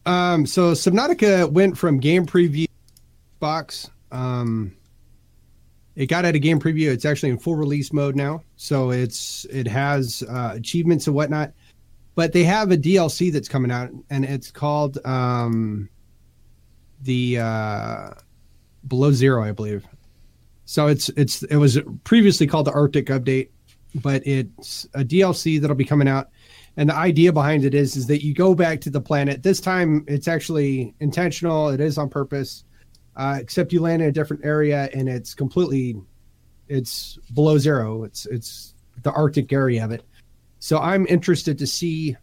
Um, 0.08 0.48
so 0.48 0.72
Subnautica 0.72 1.52
went 1.52 1.78
from 1.78 2.00
game 2.00 2.26
preview 2.26 2.66
box. 3.40 3.92
Um, 4.12 4.76
it 5.96 6.08
got 6.08 6.26
out 6.26 6.36
of 6.36 6.42
game 6.42 6.60
preview. 6.60 6.90
It's 6.92 7.06
actually 7.06 7.30
in 7.30 7.38
full 7.38 7.56
release 7.56 7.94
mode 7.94 8.16
now. 8.16 8.42
So 8.56 8.90
it's 8.90 9.46
it 9.46 9.68
has 9.68 10.24
uh, 10.28 10.54
achievements 10.56 11.06
and 11.06 11.16
whatnot. 11.16 11.52
But 12.16 12.34
they 12.34 12.44
have 12.44 12.72
a 12.72 12.78
DLC 12.78 13.32
that's 13.32 13.48
coming 13.48 13.72
out, 13.72 13.90
and 14.10 14.26
it's 14.26 14.52
called 14.52 14.98
um, 15.06 15.90
the 17.02 17.40
uh, 17.40 18.10
Below 18.88 19.12
Zero, 19.12 19.44
I 19.44 19.52
believe. 19.52 19.86
So 20.66 20.88
it's 20.88 21.10
it's 21.10 21.44
it 21.44 21.58
was 21.58 21.80
previously 22.04 22.48
called 22.48 22.68
the 22.68 22.74
Arctic 22.74 23.08
Update, 23.08 23.50
but 23.96 24.26
it's 24.26 24.86
a 24.94 25.04
DLC 25.04 25.60
that'll 25.60 25.76
be 25.76 25.86
coming 25.86 26.08
out. 26.08 26.30
And 26.78 26.90
the 26.90 26.96
idea 26.96 27.34
behind 27.34 27.66
it 27.66 27.74
is 27.74 27.96
is 27.96 28.08
that 28.08 28.24
you 28.24 28.34
go 28.34 28.56
back 28.56 28.80
to 28.82 28.90
the 28.90 29.02
planet. 29.02 29.44
This 29.44 29.60
time 29.60 30.06
it's 30.08 30.28
actually 30.28 30.96
intentional. 31.00 31.70
It 31.70 31.82
is 31.82 31.98
on 31.98 32.10
purpose 32.10 32.64
uh, 33.16 33.38
except 33.40 33.74
you 33.74 33.82
land 33.82 34.02
in 34.02 34.08
a 34.08 34.12
different 34.12 34.46
area 34.46 34.90
and 34.94 35.10
it's 35.10 35.34
completely 35.34 36.02
it's 36.68 37.18
below 37.34 37.58
zero. 37.58 38.04
It's 38.04 38.26
it's 38.28 38.74
the 39.04 39.12
arctic 39.12 39.52
area 39.52 39.84
of 39.84 39.92
it 39.92 40.04
so 40.64 40.78
i'm 40.80 41.06
interested 41.08 41.58
to 41.58 41.66
see 41.68 42.16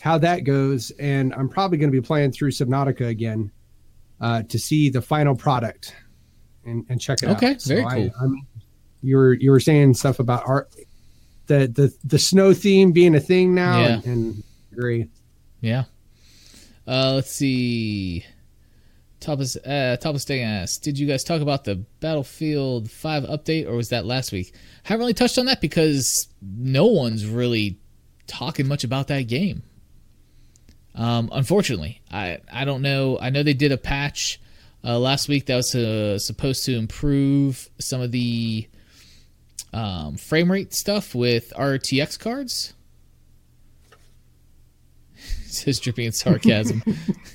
how 0.00 0.16
that 0.18 0.40
goes 0.44 0.90
and 0.98 1.32
i'm 1.34 1.48
probably 1.48 1.76
going 1.78 1.90
to 1.92 2.00
be 2.00 2.04
playing 2.04 2.32
through 2.32 2.50
subnautica 2.50 3.06
again 3.08 3.50
uh, 4.20 4.42
to 4.48 4.58
see 4.58 4.90
the 4.90 5.00
final 5.00 5.36
product 5.36 5.94
and, 6.64 6.84
and 6.88 7.00
check 7.00 7.22
it 7.22 7.28
Okay, 7.28 7.50
out 7.50 7.52
Okay, 7.52 7.58
very 7.74 7.84
I- 7.84 7.94
cool. 7.94 8.10
I'm, 8.20 8.46
you 9.02 9.16
were 9.16 9.34
you 9.34 9.50
were 9.52 9.60
saying 9.60 9.94
stuff 9.94 10.18
about 10.18 10.42
art 10.46 10.74
the 11.46 11.68
the 11.68 11.94
the 12.04 12.18
snow 12.18 12.52
theme 12.52 12.90
being 12.92 13.14
a 13.14 13.20
thing 13.20 13.54
now 13.54 13.78
Yeah. 13.80 13.88
and, 13.94 14.04
and 14.06 14.42
agree 14.72 15.08
Yeah. 15.60 15.84
Uh, 16.86 17.12
let's 17.16 17.30
see. 17.30 18.24
Thomas 19.20 19.56
uh, 19.56 19.96
Thomas 20.00 20.24
Day 20.24 20.42
asked, 20.42 20.82
"Did 20.82 20.98
you 20.98 21.06
guys 21.06 21.24
talk 21.24 21.40
about 21.40 21.64
the 21.64 21.76
Battlefield 22.00 22.90
Five 22.90 23.24
update, 23.24 23.66
or 23.66 23.76
was 23.76 23.88
that 23.88 24.06
last 24.06 24.32
week?" 24.32 24.52
I 24.84 24.88
Haven't 24.88 25.00
really 25.00 25.14
touched 25.14 25.38
on 25.38 25.46
that 25.46 25.60
because 25.60 26.28
no 26.42 26.86
one's 26.86 27.26
really 27.26 27.78
talking 28.26 28.68
much 28.68 28.84
about 28.84 29.08
that 29.08 29.22
game. 29.22 29.62
Um, 30.94 31.30
unfortunately, 31.32 32.00
I 32.10 32.38
I 32.52 32.64
don't 32.64 32.82
know. 32.82 33.18
I 33.20 33.30
know 33.30 33.42
they 33.42 33.54
did 33.54 33.72
a 33.72 33.76
patch 33.76 34.40
uh, 34.84 34.98
last 34.98 35.28
week 35.28 35.46
that 35.46 35.56
was 35.56 35.74
uh, 35.74 36.18
supposed 36.18 36.64
to 36.66 36.76
improve 36.76 37.68
some 37.78 38.00
of 38.00 38.12
the 38.12 38.68
um, 39.72 40.16
frame 40.16 40.50
rate 40.50 40.74
stuff 40.74 41.14
with 41.14 41.52
RTX 41.56 42.18
cards. 42.18 42.74
says 45.46 45.80
dripping 45.80 46.06
in 46.06 46.12
sarcasm. 46.12 46.82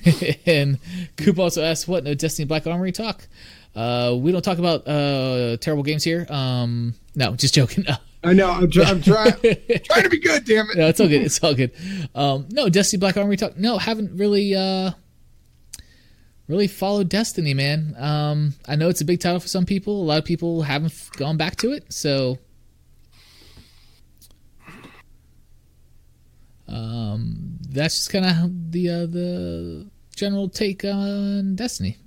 and 0.46 0.78
Coop 1.16 1.38
also 1.38 1.62
asks, 1.62 1.88
"What? 1.88 2.04
No 2.04 2.14
Destiny 2.14 2.46
Black 2.46 2.66
Armory 2.66 2.92
talk? 2.92 3.26
Uh, 3.74 4.16
we 4.18 4.30
don't 4.32 4.42
talk 4.42 4.58
about 4.58 4.86
uh, 4.86 5.56
terrible 5.56 5.82
games 5.82 6.04
here. 6.04 6.26
Um, 6.30 6.94
no, 7.14 7.34
just 7.34 7.54
joking. 7.54 7.84
i 8.24 8.32
know 8.32 8.50
i'm, 8.50 8.70
try, 8.70 8.84
I'm 8.84 9.02
trying 9.02 9.32
trying 9.32 10.02
to 10.04 10.08
be 10.08 10.18
good 10.18 10.46
damn 10.46 10.70
it 10.70 10.78
no, 10.78 10.88
it's 10.88 10.98
all 10.98 11.08
good. 11.08 11.22
It's 11.22 11.44
all 11.44 11.54
good. 11.54 11.72
Um, 12.14 12.46
no, 12.50 12.68
Destiny 12.68 13.00
Black 13.00 13.16
Armory 13.16 13.36
talk. 13.36 13.56
No, 13.58 13.78
haven't 13.78 14.16
really 14.16 14.54
uh, 14.54 14.92
really 16.48 16.66
followed 16.66 17.08
Destiny, 17.08 17.54
man. 17.54 17.94
Um, 17.98 18.54
I 18.66 18.76
know 18.76 18.88
it's 18.88 19.00
a 19.00 19.04
big 19.04 19.20
title 19.20 19.40
for 19.40 19.48
some 19.48 19.66
people. 19.66 20.02
A 20.02 20.04
lot 20.04 20.18
of 20.18 20.24
people 20.24 20.62
haven't 20.62 20.94
gone 21.16 21.36
back 21.36 21.56
to 21.56 21.72
it, 21.72 21.92
so. 21.92 22.38
Um, 26.66 27.53
that's 27.74 27.96
just 27.96 28.10
kind 28.10 28.24
of 28.24 28.72
the 28.72 28.88
uh, 28.88 29.06
the 29.06 29.86
general 30.16 30.48
take 30.48 30.84
on 30.84 31.56
Destiny, 31.56 31.98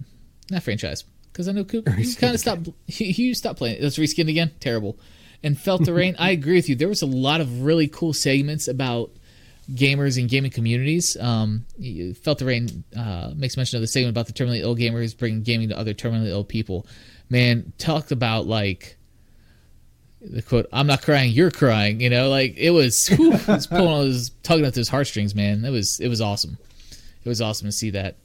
that 0.49 0.63
franchise. 0.63 1.03
Because 1.31 1.47
I 1.47 1.51
know 1.51 1.63
Coop, 1.63 1.87
you 1.97 2.15
kind 2.15 2.33
of 2.33 2.39
stopped. 2.39 2.69
You, 2.87 3.35
stopped 3.35 3.59
playing. 3.59 3.77
it. 3.77 3.83
Let's 3.83 3.97
reskin 3.97 4.29
again. 4.29 4.51
Terrible. 4.59 4.97
And 5.43 5.59
felt 5.59 5.85
the 5.85 5.93
rain. 5.93 6.15
I 6.19 6.31
agree 6.31 6.55
with 6.55 6.67
you. 6.67 6.75
There 6.75 6.87
was 6.87 7.03
a 7.03 7.07
lot 7.07 7.41
of 7.41 7.61
really 7.61 7.87
cool 7.87 8.13
segments 8.13 8.67
about 8.67 9.11
gamers 9.71 10.19
and 10.19 10.29
gaming 10.29 10.49
communities. 10.49 11.15
Um, 11.19 11.65
Felt 12.23 12.39
the 12.39 12.45
Rain 12.45 12.83
uh, 12.97 13.33
makes 13.35 13.55
mention 13.55 13.77
of 13.77 13.81
the 13.81 13.87
segment 13.87 14.11
about 14.11 14.25
the 14.27 14.33
terminally 14.33 14.61
ill 14.61 14.75
gamers 14.75 15.15
bringing 15.15 15.43
gaming 15.43 15.69
to 15.69 15.77
other 15.77 15.93
terminally 15.93 16.29
ill 16.29 16.43
people. 16.43 16.87
Man, 17.29 17.73
talked 17.77 18.11
about 18.11 18.47
like 18.47 18.96
the 20.31 20.41
quote, 20.41 20.67
"I'm 20.71 20.87
not 20.87 21.01
crying, 21.01 21.31
you're 21.31 21.51
crying." 21.51 21.99
You 22.01 22.09
know, 22.09 22.29
like 22.29 22.55
it 22.57 22.71
was, 22.71 23.07
whew, 23.09 23.33
it 23.33 23.47
was 23.47 23.67
pulling, 23.67 23.87
on 23.87 24.01
those, 24.05 24.29
tugging 24.43 24.65
at 24.65 24.73
those 24.73 24.89
heartstrings, 24.89 25.35
man. 25.35 25.63
It 25.65 25.71
was, 25.71 25.99
it 25.99 26.07
was 26.07 26.21
awesome. 26.21 26.57
It 27.23 27.29
was 27.29 27.41
awesome 27.41 27.67
to 27.67 27.71
see 27.71 27.91
that. 27.91 28.17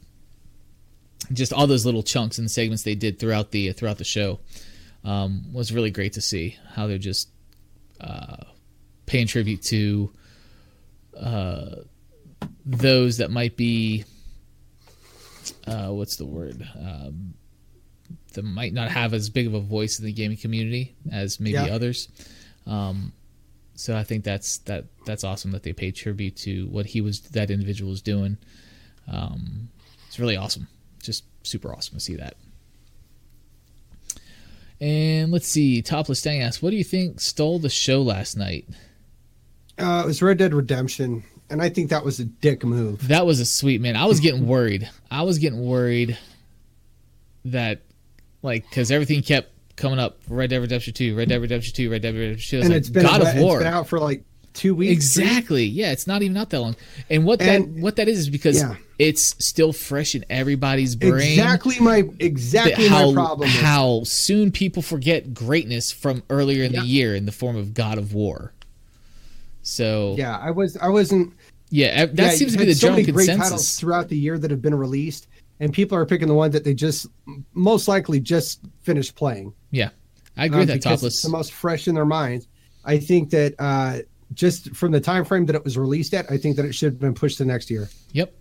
Just 1.33 1.53
all 1.53 1.67
those 1.67 1.87
little 1.87 2.03
chunks 2.03 2.39
and 2.39 2.51
segments 2.51 2.83
they 2.83 2.95
did 2.95 3.19
throughout 3.19 3.53
the 3.53 3.73
throughout 3.73 3.99
the 3.99 4.05
show 4.05 4.41
um, 5.05 5.45
was 5.53 5.73
really 5.73 5.91
great 5.91 6.15
to 6.15 6.21
see 6.21 6.57
how 6.75 6.87
they're 6.87 6.99
just 6.99 7.29
uh, 8.01 8.37
paying 9.07 9.27
tribute 9.27 9.63
to 9.63 10.13
uh, 11.19 11.77
those 12.65 13.19
that 13.19 13.31
might 13.31 13.57
be 13.57 14.05
uh, 15.67 15.89
what's 15.89 16.17
the 16.17 16.25
word 16.25 16.69
um, 16.77 17.35
that 18.35 18.45
might 18.45 18.73
not 18.73 18.91
have 18.91 19.15
as 19.15 19.29
big 19.31 19.47
of 19.47 19.55
a 19.55 19.61
voice 19.61 19.99
in 19.99 20.05
the 20.05 20.13
gaming 20.13 20.37
community 20.37 20.95
as 21.11 21.39
maybe 21.41 21.55
Yeah. 21.55 21.67
others. 21.75 22.09
Um, 22.67 23.13
so 23.75 23.97
I 23.97 24.05
think 24.05 24.25
that's 24.25 24.59
that 24.59 24.85
that's 25.07 25.25
awesome 25.25 25.51
that 25.53 25.63
they 25.63 25.73
paid 25.73 25.97
tribute 25.97 26.37
to 26.39 26.67
what 26.69 26.87
he 26.87 27.01
was 27.01 27.21
that 27.21 27.51
individual 27.51 27.91
was 27.91 28.03
doing. 28.03 28.37
Um, 29.09 29.69
it's 30.07 30.19
really 30.19 30.37
awesome, 30.37 30.69
just 31.03 31.25
super 31.43 31.75
awesome 31.75 31.95
to 31.95 32.01
see 32.01 32.15
that. 32.17 32.37
And 34.81 35.31
let's 35.31 35.47
see, 35.47 35.81
Topless 35.83 36.19
Stang 36.19 36.43
asks, 36.43 36.63
"What 36.63 36.71
do 36.71 36.77
you 36.77 36.85
think 36.85 37.21
stole 37.21 37.59
the 37.59 37.69
show 37.71 38.03
last 38.03 38.37
night?" 38.37 38.67
Uh, 39.79 40.03
it 40.05 40.07
was 40.07 40.21
Red 40.23 40.39
Dead 40.39 40.53
Redemption, 40.53 41.23
and 41.51 41.63
I 41.63 41.69
think 41.69 41.91
that 41.91 42.05
was 42.05 42.19
a 42.21 42.25
dick 42.25 42.65
move. 42.65 43.09
That 43.09 43.25
was 43.25 43.41
a 43.41 43.47
sweet 43.47 43.81
man. 43.81 43.97
I 43.97 44.07
was 44.07 44.21
getting 44.21 44.47
worried. 44.47 44.89
I 45.11 45.23
was 45.23 45.39
getting 45.39 45.65
worried 45.65 46.19
that, 47.45 47.81
like, 48.43 48.69
because 48.69 48.91
everything 48.91 49.23
kept 49.23 49.51
coming 49.77 49.99
up: 49.99 50.19
Red 50.29 50.51
Dead 50.51 50.59
Redemption 50.59 50.93
Two, 50.95 51.17
Red 51.17 51.29
Dead 51.29 51.41
Redemption 51.41 51.75
Two, 51.75 51.91
Red 51.91 52.03
Dead 52.03 52.15
Redemption 52.15 52.51
Two. 52.51 52.61
And 52.65 52.69
like, 52.71 52.79
it's 52.79 52.91
been 52.91 53.03
God 53.05 53.21
of 53.23 53.29
it's 53.29 53.39
War. 53.41 53.59
been 53.59 53.67
out 53.69 53.89
for 53.89 53.99
like 53.99 54.25
two 54.55 54.75
weeks. 54.75 55.15
three- 55.15 55.23
Exactly. 55.25 55.65
Yeah, 55.65 55.93
it's 55.93 56.07
not 56.07 56.21
even 56.23 56.37
out 56.37 56.51
that 56.51 56.61
long. 56.61 56.77
And 57.09 57.25
what 57.25 57.41
And- 57.41 57.77
that 57.77 57.81
what 57.83 57.97
that 57.97 58.09
is 58.09 58.19
is 58.19 58.29
because 58.29 58.59
Yeah. 58.59 58.75
it's 58.99 59.35
still 59.45 59.73
fresh 59.73 60.15
in 60.15 60.25
everybody's 60.29 60.95
brain. 60.95 61.15
Exactly 61.33 61.77
my 61.81 62.05
exactly 62.19 62.87
how 62.87 63.13
my 63.13 63.15
problem. 63.15 63.49
with 63.49 63.59
how 63.59 64.03
soon 64.05 64.51
people 64.53 64.83
forget 64.83 65.33
greatness 65.33 65.91
from 65.91 66.23
earlier 66.29 66.65
in 66.65 66.73
Yeah. 66.75 66.81
the 66.83 66.87
year 66.87 67.15
in 67.17 67.25
the 67.25 67.33
form 67.33 67.57
of 67.57 67.73
God 67.73 67.97
of 67.97 68.13
War. 68.13 68.53
So 69.63 70.15
yeah, 70.19 70.39
Yeah, 70.39 70.39
I 70.49 70.51
was 70.51 70.77
I 70.77 70.89
wasn't. 70.89 71.33
ev- 71.75 72.17
that 72.17 72.23
yeah, 72.23 72.31
seems 72.33 72.53
to 72.53 72.59
be 72.59 72.67
the 72.67 72.75
so 72.75 72.81
general 72.89 73.01
many 73.01 73.13
great 73.13 73.29
titles 73.29 73.79
throughout 73.79 74.09
the 74.09 74.19
year 74.19 74.39
that 74.39 74.51
have 74.51 74.61
been 74.61 74.75
released, 74.75 75.29
and 75.63 75.73
people 75.73 75.97
are 75.97 76.05
picking 76.05 76.27
the 76.27 76.35
one 76.35 76.51
that 76.51 76.65
they 76.65 76.75
just 76.75 77.07
most 77.55 77.87
likely 77.87 78.19
just 78.19 78.61
finished 78.83 79.15
playing. 79.15 79.55
Yeah, 79.71 79.91
I 80.37 80.47
agree 80.47 80.57
um, 80.57 80.59
with 80.63 80.69
that. 80.69 80.75
because 80.75 81.01
Topless. 81.01 81.15
It's 81.15 81.23
the 81.23 81.29
most 81.29 81.53
fresh 81.53 81.87
in 81.87 81.95
their 81.95 82.05
minds. 82.05 82.49
I 82.85 82.99
think 82.99 83.31
that 83.31 83.55
uh, 83.61 83.99
just 84.35 84.75
from 84.75 84.91
the 84.91 85.01
time 85.01 85.25
frame 85.25 85.47
that 85.47 85.55
it 85.55 85.63
was 85.63 85.79
released 85.79 86.15
at, 86.15 86.29
I 86.31 86.37
think 86.37 86.57
that 86.57 86.65
it 86.65 86.75
should 86.75 86.95
have 86.95 87.01
been 87.01 87.15
pushed 87.15 87.39
to 87.39 87.45
next 87.45 87.71
year. 87.71 87.89
Yep. 88.11 88.35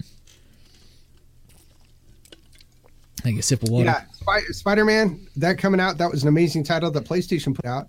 Take 3.17 3.37
a 3.37 3.43
sip 3.43 3.61
of 3.61 3.69
water. 3.69 3.85
Yeah, 3.85 4.01
Spy- 4.13 4.41
Spider 4.49 4.83
Man, 4.83 5.27
that 5.35 5.59
coming 5.59 5.79
out, 5.79 5.99
that 5.99 6.09
was 6.09 6.23
an 6.23 6.27
amazing 6.27 6.63
title 6.63 6.89
that 6.89 7.05
PlayStation 7.05 7.53
put 7.53 7.65
out, 7.65 7.87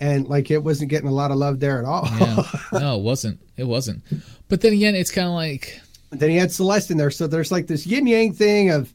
and 0.00 0.26
like 0.26 0.50
it 0.50 0.58
wasn't 0.58 0.90
getting 0.90 1.08
a 1.08 1.12
lot 1.12 1.30
of 1.30 1.36
love 1.36 1.60
there 1.60 1.78
at 1.78 1.84
all. 1.84 2.08
Yeah. 2.18 2.42
No, 2.72 2.98
it 2.98 3.02
wasn't. 3.02 3.40
It 3.56 3.64
wasn't. 3.64 4.02
But 4.48 4.60
then 4.60 4.72
again, 4.72 4.96
it's 4.96 5.12
kind 5.12 5.28
of 5.28 5.34
like 5.34 5.80
then 6.10 6.30
he 6.30 6.36
had 6.36 6.52
Celeste 6.52 6.90
in 6.90 6.96
there, 6.96 7.10
so 7.10 7.26
there's 7.26 7.50
like 7.50 7.66
this 7.66 7.86
yin 7.86 8.06
yang 8.06 8.32
thing 8.32 8.70
of 8.70 8.92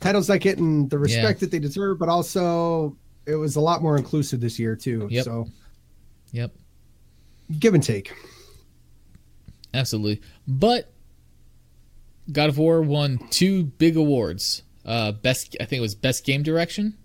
titles 0.00 0.28
not 0.28 0.40
getting 0.40 0.88
the 0.88 0.98
respect 0.98 1.40
that 1.40 1.50
they 1.50 1.58
deserve, 1.58 1.98
but 1.98 2.08
also 2.08 2.96
it 3.26 3.36
was 3.36 3.56
a 3.56 3.60
lot 3.60 3.82
more 3.82 3.96
inclusive 3.96 4.40
this 4.40 4.58
year 4.58 4.74
too. 4.74 5.06
Yep. 5.10 5.24
So 5.24 5.48
yep. 6.32 6.52
give 7.58 7.74
and 7.74 7.82
take. 7.82 8.12
Absolutely. 9.74 10.22
But 10.46 10.92
God 12.32 12.48
of 12.48 12.58
War 12.58 12.82
won 12.82 13.18
two 13.30 13.64
big 13.64 13.96
awards. 13.96 14.62
Uh 14.84 15.12
best 15.12 15.56
I 15.60 15.64
think 15.64 15.78
it 15.78 15.82
was 15.82 15.94
best 15.94 16.24
game 16.24 16.42
direction 16.42 16.96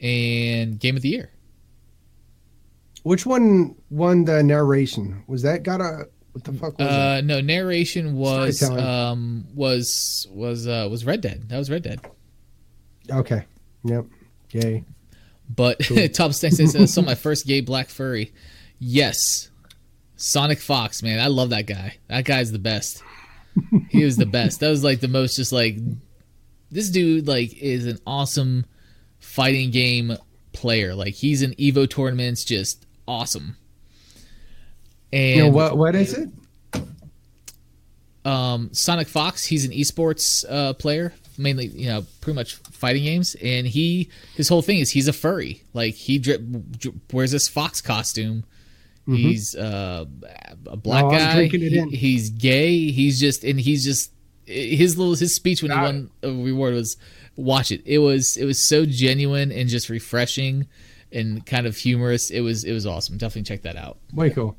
and 0.00 0.78
game 0.78 0.96
of 0.96 1.02
the 1.02 1.08
year. 1.08 1.30
Which 3.04 3.26
one 3.26 3.74
won 3.90 4.24
the 4.24 4.42
narration? 4.42 5.24
Was 5.26 5.42
that 5.42 5.62
got 5.62 5.80
a 5.80 6.08
what 6.32 6.44
the 6.44 6.52
fuck 6.52 6.78
was 6.78 6.86
it? 6.86 6.92
Uh 6.92 7.20
no, 7.22 7.40
narration 7.40 8.14
was 8.16 8.62
um 8.62 9.46
was 9.54 10.26
was 10.30 10.66
uh 10.66 10.88
was 10.90 11.04
Red 11.04 11.20
Dead. 11.20 11.48
That 11.48 11.58
was 11.58 11.70
Red 11.70 11.82
Dead. 11.82 12.00
Okay. 13.10 13.44
Yep. 13.84 14.06
Yay. 14.50 14.84
But 15.54 15.80
Top 16.14 16.32
Stank 16.32 16.54
says 16.54 16.74
uh, 16.74 16.86
saw 16.86 17.02
my 17.02 17.14
first 17.14 17.46
gay 17.46 17.60
black 17.60 17.88
furry. 17.88 18.32
Yes. 18.78 19.50
Sonic 20.16 20.60
Fox, 20.60 21.02
man. 21.02 21.18
I 21.18 21.26
love 21.26 21.50
that 21.50 21.66
guy. 21.66 21.96
That 22.08 22.24
guy's 22.24 22.52
the 22.52 22.58
best. 22.58 23.02
He 23.90 24.04
was 24.04 24.16
the 24.16 24.26
best. 24.26 24.60
That 24.60 24.70
was 24.70 24.82
like 24.82 25.00
the 25.00 25.08
most 25.08 25.36
just 25.36 25.52
like 25.52 25.76
this 26.70 26.88
dude 26.88 27.28
like 27.28 27.56
is 27.58 27.86
an 27.86 27.98
awesome 28.06 28.64
fighting 29.18 29.70
game 29.70 30.16
player. 30.52 30.94
Like 30.94 31.14
he's 31.14 31.42
in 31.42 31.52
Evo 31.52 31.88
tournaments 31.88 32.44
just 32.44 32.86
awesome. 33.06 33.56
And 35.12 35.36
You 35.36 35.42
know 35.44 35.48
what 35.50 35.76
what 35.76 35.94
is 35.94 36.14
it? 36.14 36.28
um, 38.24 38.70
Sonic 38.72 39.08
Fox, 39.08 39.44
he's 39.44 39.64
an 39.64 39.72
esports 39.72 40.44
uh, 40.48 40.72
player, 40.74 41.12
mainly 41.36 41.66
you 41.66 41.88
know 41.88 42.06
pretty 42.20 42.36
much 42.36 42.54
fighting 42.54 43.02
games, 43.02 43.34
and 43.42 43.66
he 43.66 44.08
his 44.36 44.48
whole 44.48 44.62
thing 44.62 44.78
is 44.78 44.90
he's 44.90 45.08
a 45.08 45.12
furry. 45.12 45.62
Like 45.74 45.94
he 45.94 46.18
drip, 46.18 46.40
drip, 46.78 46.94
wears 47.12 47.32
this 47.32 47.48
fox 47.48 47.80
costume. 47.80 48.44
He's 49.04 49.56
uh, 49.56 50.04
a 50.66 50.76
black 50.76 51.04
Mm-hmm. 51.04 51.14
Oh, 51.14 51.18
guy. 51.18 51.46
He- 51.90 51.96
he's 51.96 52.30
gay. 52.30 52.92
He's 52.92 53.18
just 53.18 53.42
and 53.42 53.58
he's 53.58 53.82
just 53.84 54.12
his 54.46 54.96
little 54.96 55.16
his 55.16 55.34
speech 55.34 55.60
when 55.60 55.72
he 55.72 55.76
Got 55.76 55.82
won 55.82 56.10
a 56.22 56.28
reward 56.30 56.74
was 56.74 56.96
watch 57.34 57.72
it. 57.72 57.82
It 57.84 57.98
was 57.98 58.36
it 58.36 58.44
was 58.44 58.62
so 58.62 58.86
genuine 58.86 59.50
and 59.50 59.68
just 59.68 59.88
refreshing 59.88 60.68
and 61.10 61.44
kind 61.44 61.66
of 61.66 61.76
humorous. 61.76 62.30
It 62.30 62.40
was 62.42 62.62
it 62.62 62.72
was 62.72 62.86
awesome. 62.86 63.16
Definitely 63.18 63.42
check 63.42 63.62
that 63.62 63.74
out. 63.76 63.98
Way 64.14 64.30
cool. 64.30 64.56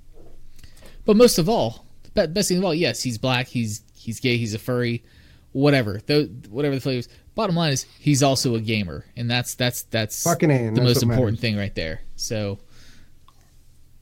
But 1.06 1.18
most 1.18 1.38
of 1.38 1.50
all, 1.50 1.86
be- 2.14 2.28
best 2.28 2.50
thing 2.50 2.58
of 2.60 2.66
all, 2.66 2.74
yes, 2.76 3.02
he's 3.04 3.18
black, 3.18 3.48
he's 3.48 3.82
he's 3.96 4.20
gay, 4.20 4.38
he's 4.38 4.54
a 4.54 4.60
furry, 4.60 5.04
whatever. 5.52 6.00
Though 6.06 6.24
whatever 6.50 6.76
the 6.76 6.82
flavors. 6.82 7.10
Bottom 7.36 7.56
line 7.56 7.74
is 7.74 7.86
he's 8.00 8.22
also 8.22 8.54
a 8.56 8.62
gamer, 8.62 9.06
and 9.18 9.30
that's 9.30 9.56
that's 9.56 9.84
that's 9.84 10.24
Fucking 10.24 10.50
the 10.50 10.56
that's 10.72 10.80
most 10.80 11.04
important 11.04 11.38
matters. 11.38 11.40
thing 11.42 11.58
right 11.58 11.74
there. 11.74 12.02
So 12.16 12.60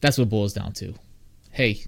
that's 0.02 0.18
what 0.18 0.24
it 0.24 0.30
boils 0.30 0.54
down 0.54 0.74
to. 0.74 0.94
Hey, 1.52 1.82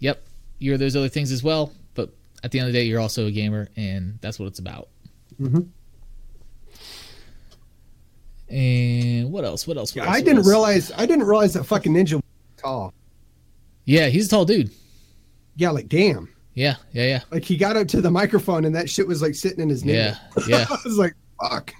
yep, 0.00 0.22
you're 0.58 0.76
those 0.78 0.96
other 0.96 1.08
things 1.08 1.30
as 1.30 1.42
well, 1.44 1.72
but 1.94 2.10
at 2.42 2.50
the 2.50 2.58
end 2.58 2.66
of 2.68 2.72
the 2.74 2.78
day, 2.80 2.84
you're 2.86 3.00
also 3.00 3.26
a 3.26 3.30
gamer, 3.30 3.68
and 3.76 4.18
that's 4.20 4.38
what 4.40 4.46
it's 4.46 4.58
about. 4.58 4.88
Mhm. 5.40 5.68
And 8.48 9.32
what 9.32 9.44
else? 9.44 9.66
What 9.66 9.76
else? 9.76 9.94
What 9.94 10.06
else? 10.06 10.16
I 10.16 10.20
didn't 10.20 10.38
else? 10.38 10.48
realize 10.48 10.92
I 10.96 11.06
didn't 11.06 11.24
realize 11.26 11.54
that 11.54 11.64
fucking 11.64 11.92
ninja 11.92 12.14
was 12.14 12.22
tall. 12.56 12.92
Yeah, 13.84 14.08
he's 14.08 14.26
a 14.26 14.30
tall 14.30 14.44
dude. 14.44 14.70
Yeah, 15.56 15.70
like 15.70 15.88
damn. 15.88 16.28
Yeah, 16.54 16.76
yeah, 16.92 17.06
yeah, 17.06 17.20
Like 17.32 17.42
he 17.44 17.56
got 17.56 17.76
up 17.76 17.88
to 17.88 18.00
the 18.00 18.10
microphone 18.12 18.64
and 18.64 18.74
that 18.76 18.88
shit 18.88 19.08
was 19.08 19.20
like 19.20 19.34
sitting 19.34 19.58
in 19.60 19.68
his 19.68 19.84
navel. 19.84 20.16
yeah, 20.46 20.58
yeah, 20.60 20.66
I 20.70 20.76
was 20.84 20.96
like, 20.98 21.14
fuck. 21.42 21.72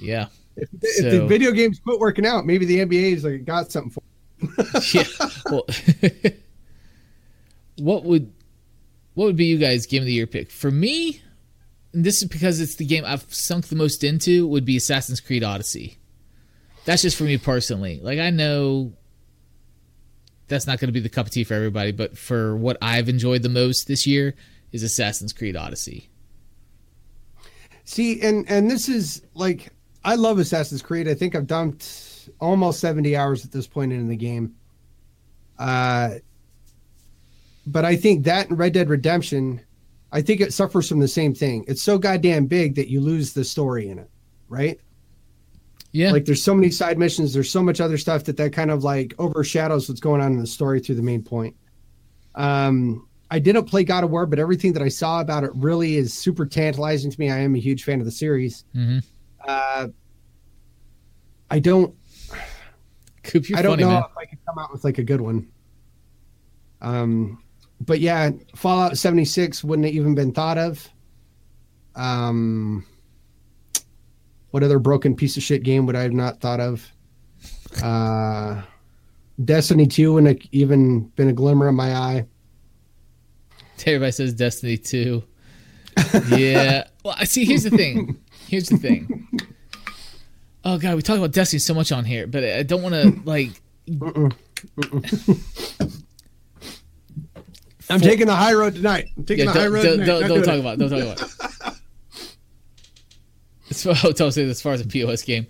yeah. 0.00 0.26
if, 0.56 0.68
if 0.72 0.96
So- 1.04 1.10
the 1.20 1.26
video 1.26 1.52
games 1.52 1.78
quit 1.78 2.00
working 2.00 2.26
out, 2.26 2.46
maybe 2.46 2.64
the 2.66 2.78
NBA 2.80 3.12
is 3.12 3.24
like 3.24 3.44
got 3.44 3.70
something 3.70 3.90
for. 3.92 4.02
yeah. 4.92 5.04
Well, 5.50 5.66
what 7.78 8.04
would 8.04 8.32
what 9.14 9.26
would 9.26 9.36
be 9.36 9.46
you 9.46 9.58
guys 9.58 9.86
game 9.86 10.02
of 10.02 10.06
the 10.06 10.12
year 10.12 10.26
pick 10.26 10.50
for 10.50 10.70
me? 10.70 11.22
And 11.92 12.04
this 12.04 12.22
is 12.22 12.28
because 12.28 12.60
it's 12.60 12.76
the 12.76 12.84
game 12.86 13.04
I've 13.04 13.32
sunk 13.32 13.66
the 13.66 13.76
most 13.76 14.04
into. 14.04 14.46
Would 14.46 14.64
be 14.64 14.76
Assassin's 14.76 15.20
Creed 15.20 15.42
Odyssey. 15.42 15.98
That's 16.84 17.02
just 17.02 17.16
for 17.16 17.24
me 17.24 17.36
personally. 17.38 18.00
Like 18.02 18.18
I 18.18 18.30
know 18.30 18.92
that's 20.50 20.66
not 20.66 20.78
going 20.78 20.88
to 20.88 20.92
be 20.92 21.00
the 21.00 21.08
cup 21.08 21.26
of 21.26 21.32
tea 21.32 21.44
for 21.44 21.54
everybody, 21.54 21.92
but 21.92 22.18
for 22.18 22.56
what 22.56 22.76
I've 22.82 23.08
enjoyed 23.08 23.42
the 23.42 23.48
most 23.48 23.86
this 23.86 24.06
year 24.06 24.34
is 24.72 24.82
Assassin's 24.82 25.32
Creed 25.32 25.56
Odyssey. 25.56 26.10
See, 27.84 28.20
and 28.20 28.48
and 28.50 28.70
this 28.70 28.88
is 28.88 29.22
like 29.34 29.72
I 30.04 30.16
love 30.16 30.38
Assassin's 30.38 30.82
Creed. 30.82 31.08
I 31.08 31.14
think 31.14 31.34
I've 31.34 31.46
dumped 31.46 32.28
almost 32.40 32.80
70 32.80 33.16
hours 33.16 33.44
at 33.44 33.52
this 33.52 33.66
point 33.66 33.92
in 33.92 34.08
the 34.08 34.16
game. 34.16 34.54
Uh 35.58 36.16
but 37.66 37.84
I 37.84 37.96
think 37.96 38.24
that 38.24 38.48
and 38.48 38.58
Red 38.58 38.72
Dead 38.72 38.88
Redemption, 38.88 39.60
I 40.12 40.22
think 40.22 40.40
it 40.40 40.52
suffers 40.52 40.88
from 40.88 41.00
the 41.00 41.08
same 41.08 41.34
thing. 41.34 41.64
It's 41.68 41.82
so 41.82 41.98
goddamn 41.98 42.46
big 42.46 42.74
that 42.74 42.88
you 42.88 43.00
lose 43.00 43.32
the 43.32 43.44
story 43.44 43.88
in 43.88 43.98
it, 43.98 44.10
right? 44.48 44.80
Yeah, 45.92 46.12
Like 46.12 46.24
there's 46.24 46.42
so 46.42 46.54
many 46.54 46.70
side 46.70 46.98
missions, 46.98 47.34
there's 47.34 47.50
so 47.50 47.62
much 47.62 47.80
other 47.80 47.98
stuff 47.98 48.24
that 48.24 48.36
that 48.36 48.52
kind 48.52 48.70
of 48.70 48.84
like 48.84 49.12
overshadows 49.18 49.88
what's 49.88 50.00
going 50.00 50.20
on 50.20 50.32
in 50.32 50.38
the 50.38 50.46
story 50.46 50.78
through 50.80 50.94
the 50.96 51.02
main 51.02 51.22
point. 51.22 51.56
Um 52.34 53.06
I 53.32 53.38
didn't 53.38 53.64
play 53.66 53.84
God 53.84 54.02
of 54.04 54.10
War, 54.10 54.26
but 54.26 54.38
everything 54.40 54.72
that 54.72 54.82
I 54.82 54.88
saw 54.88 55.20
about 55.20 55.44
it 55.44 55.50
really 55.54 55.96
is 55.96 56.12
super 56.12 56.46
tantalizing 56.46 57.10
to 57.12 57.20
me. 57.20 57.30
I 57.30 57.38
am 57.38 57.54
a 57.54 57.58
huge 57.60 57.84
fan 57.84 58.00
of 58.00 58.04
the 58.04 58.10
series. 58.12 58.64
Mhm. 58.74 59.04
Uh, 59.46 59.88
I 61.48 61.58
don't. 61.60 61.94
Coop, 63.22 63.48
you're 63.48 63.58
I 63.58 63.62
don't 63.62 63.72
funny, 63.72 63.84
know 63.84 63.90
man. 63.90 64.02
if 64.10 64.16
I 64.18 64.24
could 64.24 64.38
come 64.46 64.58
out 64.58 64.72
with 64.72 64.82
like 64.82 64.98
a 64.98 65.04
good 65.04 65.20
one. 65.20 65.48
Um, 66.80 67.42
but 67.80 68.00
yeah, 68.00 68.30
Fallout 68.56 68.98
seventy 68.98 69.24
six 69.24 69.62
wouldn't 69.62 69.86
have 69.86 69.94
even 69.94 70.14
been 70.16 70.32
thought 70.32 70.58
of. 70.58 70.88
Um, 71.94 72.84
what 74.50 74.62
other 74.62 74.78
broken 74.78 75.14
piece 75.14 75.36
of 75.36 75.42
shit 75.42 75.62
game 75.62 75.86
would 75.86 75.96
I 75.96 76.02
have 76.02 76.12
not 76.12 76.40
thought 76.40 76.60
of? 76.60 76.86
Uh, 77.82 78.62
Destiny 79.44 79.86
2 79.86 80.18
and 80.18 80.48
even 80.52 81.04
been 81.16 81.28
a 81.28 81.32
glimmer 81.32 81.68
in 81.68 81.74
my 81.74 81.94
eye. 81.94 82.26
Everybody 83.86 84.12
says 84.12 84.34
Destiny 84.34 84.76
2. 84.76 85.22
Yeah. 86.28 86.84
well, 87.04 87.14
I 87.18 87.24
see. 87.24 87.44
Here's 87.44 87.62
the 87.64 87.70
thing. 87.70 88.18
Here's 88.48 88.68
the 88.68 88.76
thing. 88.76 89.28
Oh 90.64 90.78
god, 90.78 90.96
we 90.96 91.02
talk 91.02 91.16
about 91.16 91.32
Destiny 91.32 91.58
so 91.60 91.72
much 91.72 91.90
on 91.90 92.04
here, 92.04 92.26
but 92.26 92.44
I 92.44 92.62
don't 92.62 92.82
want 92.82 92.94
to 92.94 93.18
like. 93.24 93.50
I'm 97.88 98.00
taking 98.00 98.26
the 98.26 98.36
high 98.36 98.52
road 98.52 98.74
tonight. 98.74 99.06
I'm 99.16 99.24
taking 99.24 99.46
Yeah, 99.46 99.52
the 99.52 99.60
high 99.60 99.66
road 99.66 99.82
don't, 99.82 99.92
tonight. 99.98 100.06
don't, 100.06 100.28
don't 100.28 100.42
talk 100.44 100.60
about. 100.60 100.74
it, 100.74 100.78
Don't 100.78 100.90
talk 100.90 101.00
about. 101.02 101.20
it. 101.22 101.59
As 103.70 103.82
far, 103.82 103.94
say 104.30 104.48
as 104.48 104.62
far 104.62 104.72
as 104.72 104.80
a 104.80 104.86
POS 104.86 105.22
game. 105.22 105.46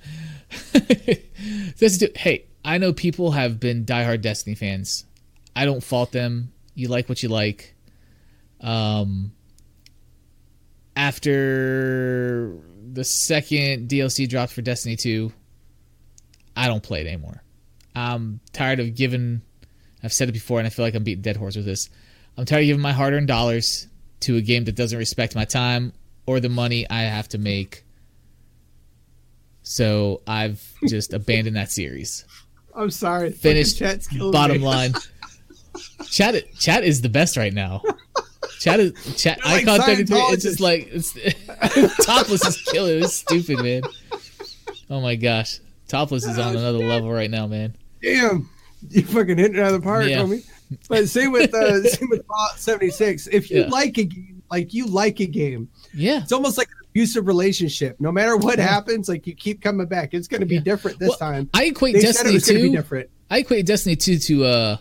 Do. 0.74 2.08
Hey, 2.14 2.44
I 2.64 2.78
know 2.78 2.92
people 2.92 3.32
have 3.32 3.58
been 3.58 3.84
diehard 3.84 4.20
Destiny 4.20 4.54
fans. 4.54 5.04
I 5.56 5.64
don't 5.64 5.82
fault 5.82 6.12
them. 6.12 6.52
You 6.74 6.88
like 6.88 7.08
what 7.08 7.22
you 7.22 7.28
like. 7.28 7.74
Um, 8.60 9.32
after 10.94 12.56
the 12.92 13.04
second 13.04 13.88
DLC 13.88 14.28
dropped 14.28 14.52
for 14.52 14.62
Destiny 14.62 14.96
2, 14.96 15.32
I 16.56 16.66
don't 16.66 16.82
play 16.82 17.00
it 17.00 17.06
anymore. 17.06 17.42
I'm 17.94 18.40
tired 18.52 18.80
of 18.80 18.94
giving. 18.94 19.42
I've 20.02 20.12
said 20.12 20.28
it 20.28 20.32
before, 20.32 20.58
and 20.58 20.66
I 20.66 20.70
feel 20.70 20.84
like 20.84 20.94
I'm 20.94 21.04
beating 21.04 21.22
dead 21.22 21.36
horse 21.36 21.56
with 21.56 21.64
this. 21.64 21.88
I'm 22.36 22.44
tired 22.44 22.60
of 22.60 22.66
giving 22.66 22.82
my 22.82 22.92
hard-earned 22.92 23.28
dollars 23.28 23.86
to 24.20 24.36
a 24.36 24.40
game 24.40 24.64
that 24.64 24.76
doesn't 24.76 24.98
respect 24.98 25.34
my 25.34 25.44
time 25.44 25.92
or 26.26 26.40
the 26.40 26.48
money 26.48 26.88
I 26.88 27.02
have 27.02 27.28
to 27.28 27.38
make. 27.38 27.84
So 29.62 30.22
I've 30.26 30.62
just 30.88 31.12
abandoned 31.12 31.56
that 31.56 31.70
series. 31.70 32.24
I'm 32.74 32.90
sorry. 32.90 33.30
Finished. 33.32 33.78
Chat's 33.78 34.08
Bottom 34.16 34.58
me. 34.58 34.64
line, 34.66 34.94
chat. 36.08 36.34
Chat 36.58 36.84
is 36.84 37.02
the 37.02 37.08
best 37.08 37.36
right 37.36 37.52
now. 37.52 37.82
Chat 38.60 38.80
is 38.80 38.92
chat. 39.16 39.38
Like 39.44 39.66
icon 39.66 39.80
thirty 39.86 40.04
three. 40.04 40.18
It's 40.18 40.42
just 40.44 40.60
like 40.60 40.88
it's 40.90 41.12
topless 42.06 42.44
is 42.46 42.62
killing. 42.62 43.02
It's 43.02 43.14
stupid, 43.14 43.58
man. 43.62 43.82
Oh 44.88 45.00
my 45.00 45.14
gosh, 45.16 45.60
topless 45.88 46.24
is 46.26 46.38
on 46.38 46.56
another 46.56 46.78
level 46.78 47.10
right 47.10 47.30
now, 47.30 47.46
man. 47.46 47.76
Damn, 48.02 48.48
you 48.88 49.02
fucking 49.02 49.38
hit 49.38 49.54
it 49.56 49.60
out 49.60 49.74
of 49.74 49.80
the 49.80 49.84
park, 49.84 50.06
Yeah. 50.06 50.18
homie. 50.22 50.44
But 50.88 51.08
same 51.08 51.32
with 51.32 51.52
uh, 51.54 51.82
same 51.84 52.08
with 52.10 52.24
Fallout 52.26 52.58
76. 52.58 53.26
If 53.28 53.50
you 53.50 53.60
Yeah. 53.62 53.68
like 53.68 53.98
a 53.98 54.04
game, 54.04 54.42
like 54.50 54.72
you 54.72 54.86
like 54.86 55.20
a 55.20 55.26
game, 55.26 55.68
Yeah, 55.92 56.22
it's 56.22 56.32
almost 56.32 56.56
like 56.58 56.68
abusive 56.90 57.26
relationship. 57.26 57.96
No 58.00 58.10
matter 58.12 58.36
what 58.36 58.58
happens, 58.58 59.08
like 59.08 59.26
you 59.26 59.34
keep 59.34 59.62
coming 59.62 59.86
back. 59.86 60.12
It's 60.14 60.28
going 60.28 60.40
to 60.40 60.46
be 60.46 60.56
Yeah. 60.56 60.60
different 60.62 60.98
this 60.98 61.10
Well, 61.10 61.18
time. 61.18 61.50
I 61.54 61.64
equate 61.66 61.94
They 61.94 62.00
Destiny 62.02 62.34
was 62.34 62.44
going 62.46 62.56
to 62.58 62.62
be 62.64 62.70
two. 62.70 62.76
different. 62.76 63.10
I 63.30 63.38
equate 63.38 63.66
Destiny 63.66 63.96
two 63.96 64.18
to 64.18 64.44
uh 64.44 64.76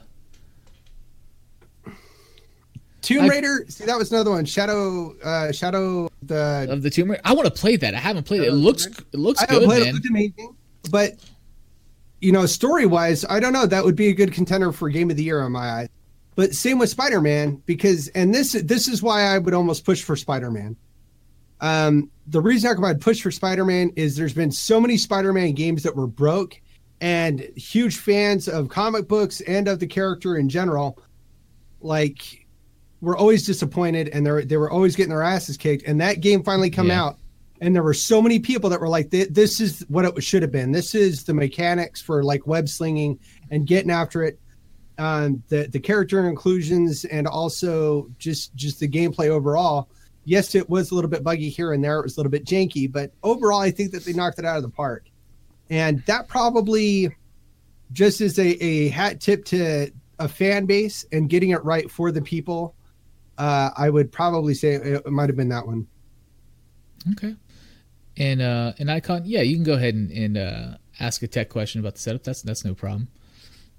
Tomb 3.02 3.24
I- 3.24 3.28
Raider. 3.28 3.66
See, 3.70 3.86
that 3.86 3.98
was 3.98 4.12
another 4.12 4.32
one. 4.32 4.46
Shadow, 4.46 5.16
uh, 5.24 5.52
Shadow. 5.52 6.10
The 6.24 6.68
of 6.70 6.82
the 6.82 6.90
Tomb 6.90 7.12
Raider. 7.12 7.22
I 7.24 7.34
want 7.34 7.46
to 7.46 7.54
play 7.60 7.76
that. 7.78 7.96
I 7.96 8.00
haven't 8.00 8.24
played 8.24 8.42
it. 8.42 8.48
It 8.48 8.54
looks 8.54 8.86
it 8.88 9.06
looks 9.14 9.42
I 9.42 9.46
good, 9.46 9.64
played 9.64 9.80
it. 9.80 9.82
It 9.82 9.86
man. 9.86 9.94
looked 9.94 10.10
amazing, 10.10 10.56
but 10.92 11.14
you 12.22 12.32
know, 12.34 12.46
story 12.46 12.86
wise, 12.86 13.24
I 13.30 13.40
don't 13.40 13.54
know. 13.54 13.66
That 13.66 13.86
would 13.86 13.96
be 13.96 14.10
a 14.10 14.14
good 14.14 14.34
contender 14.34 14.74
for 14.74 14.90
Game 14.90 15.10
of 15.10 15.16
the 15.16 15.24
Year 15.24 15.42
on 15.42 15.54
my 15.54 15.70
eyes. 15.72 15.88
But 16.36 16.54
same 16.54 16.78
with 16.80 16.90
Spider 16.90 17.22
Man 17.22 17.62
because, 17.66 18.10
and 18.10 18.34
this 18.36 18.52
this 18.52 18.88
is 18.90 19.02
why 19.02 19.22
I 19.24 19.38
would 19.38 19.54
almost 19.54 19.86
push 19.86 20.04
for 20.04 20.16
Spider 20.18 20.52
Man. 20.52 20.76
Um, 21.62 22.10
the 22.28 22.42
reason 22.42 22.70
I 22.72 22.74
come 22.76 22.86
I'd 22.86 23.02
push 23.02 23.22
for 23.22 23.32
Spider 23.32 23.66
Man 23.66 23.92
is 23.96 24.16
there's 24.16 24.34
been 24.34 24.52
so 24.52 24.80
many 24.80 24.98
Spider 24.98 25.34
Man 25.34 25.54
games 25.54 25.84
that 25.84 25.96
were 25.96 26.08
broke, 26.08 26.60
and 27.02 27.42
huge 27.56 27.98
fans 27.98 28.48
of 28.48 28.70
comic 28.70 29.08
books 29.08 29.42
and 29.42 29.68
of 29.68 29.80
the 29.80 29.88
character 29.88 30.38
in 30.38 30.48
general, 30.50 30.98
like 31.82 32.46
were 33.02 33.16
always 33.18 33.46
disappointed, 33.46 34.10
and 34.10 34.26
they 34.26 34.44
they 34.46 34.58
were 34.58 34.72
always 34.72 34.96
getting 34.96 35.10
their 35.10 35.24
asses 35.24 35.58
kicked. 35.58 35.84
And 35.88 36.00
that 36.02 36.22
game 36.22 36.44
finally 36.44 36.70
come 36.70 36.88
Yeah. 36.88 37.04
out, 37.04 37.18
and 37.62 37.76
there 37.76 37.84
were 37.84 37.94
so 37.94 38.22
many 38.22 38.40
people 38.40 38.70
that 38.70 38.80
were 38.80 38.90
like, 38.90 39.10
"This 39.10 39.60
is 39.60 39.86
what 39.90 40.06
it 40.06 40.24
should 40.24 40.42
have 40.42 40.52
been. 40.52 40.72
This 40.72 40.94
is 40.96 41.24
the 41.24 41.34
mechanics 41.34 42.02
for 42.02 42.24
like 42.24 42.46
web 42.48 42.70
slinging 42.70 43.20
and 43.52 43.66
getting 43.66 43.92
after 43.92 44.24
it." 44.24 44.40
Um, 44.98 45.42
the 45.48 45.68
the 45.72 45.80
character 45.80 46.28
inclusions 46.28 47.06
and 47.06 47.26
also 47.26 48.10
just 48.20 48.54
just 48.56 48.80
the 48.82 48.88
gameplay 48.88 49.28
overall. 49.30 49.90
Yes, 50.26 50.54
it 50.56 50.70
was 50.70 50.92
a 50.92 50.96
little 50.96 51.10
bit 51.10 51.24
buggy 51.24 51.50
here 51.50 51.74
and 51.74 51.84
there. 51.84 52.00
It 52.00 52.04
was 52.04 52.18
a 52.18 52.20
little 52.20 52.32
bit 52.32 52.46
janky, 52.46 52.92
but 52.92 53.12
overall, 53.24 53.60
I 53.60 53.72
think 53.72 53.92
that 53.92 54.06
they 54.06 54.14
knocked 54.14 54.40
it 54.40 54.46
out 54.46 54.58
of 54.58 54.64
the 54.64 54.70
park. 54.70 55.06
And 55.70 56.04
that 56.06 56.28
probably 56.28 57.16
just 57.92 58.22
is 58.22 58.38
a, 58.38 58.64
a 58.64 58.90
hat 58.90 59.20
tip 59.20 59.46
to 59.46 59.92
a 60.20 60.28
fan 60.28 60.66
base 60.66 61.06
and 61.12 61.30
getting 61.30 61.52
it 61.52 61.64
right 61.64 61.90
for 61.90 62.12
the 62.12 62.22
people. 62.22 62.76
Uh, 63.38 63.72
I 63.76 63.90
would 63.90 64.12
probably 64.12 64.54
say 64.54 64.74
it, 64.74 65.04
it 65.06 65.12
might 65.12 65.30
have 65.30 65.38
been 65.38 65.50
that 65.50 65.66
one. 65.66 65.88
Okay. 67.14 67.36
And 68.18 68.42
uh 68.42 68.74
an 68.80 68.90
icon, 68.90 69.22
yeah, 69.26 69.42
you 69.42 69.56
can 69.56 69.64
go 69.64 69.74
ahead 69.74 69.94
and, 69.94 70.12
and 70.12 70.38
uh 70.38 70.78
ask 71.00 71.24
a 71.24 71.28
tech 71.28 71.50
question 71.50 71.80
about 71.80 71.94
the 71.96 72.02
setup. 72.02 72.24
That's 72.24 72.42
that's 72.42 72.66
no 72.66 72.74
problem. 72.76 73.08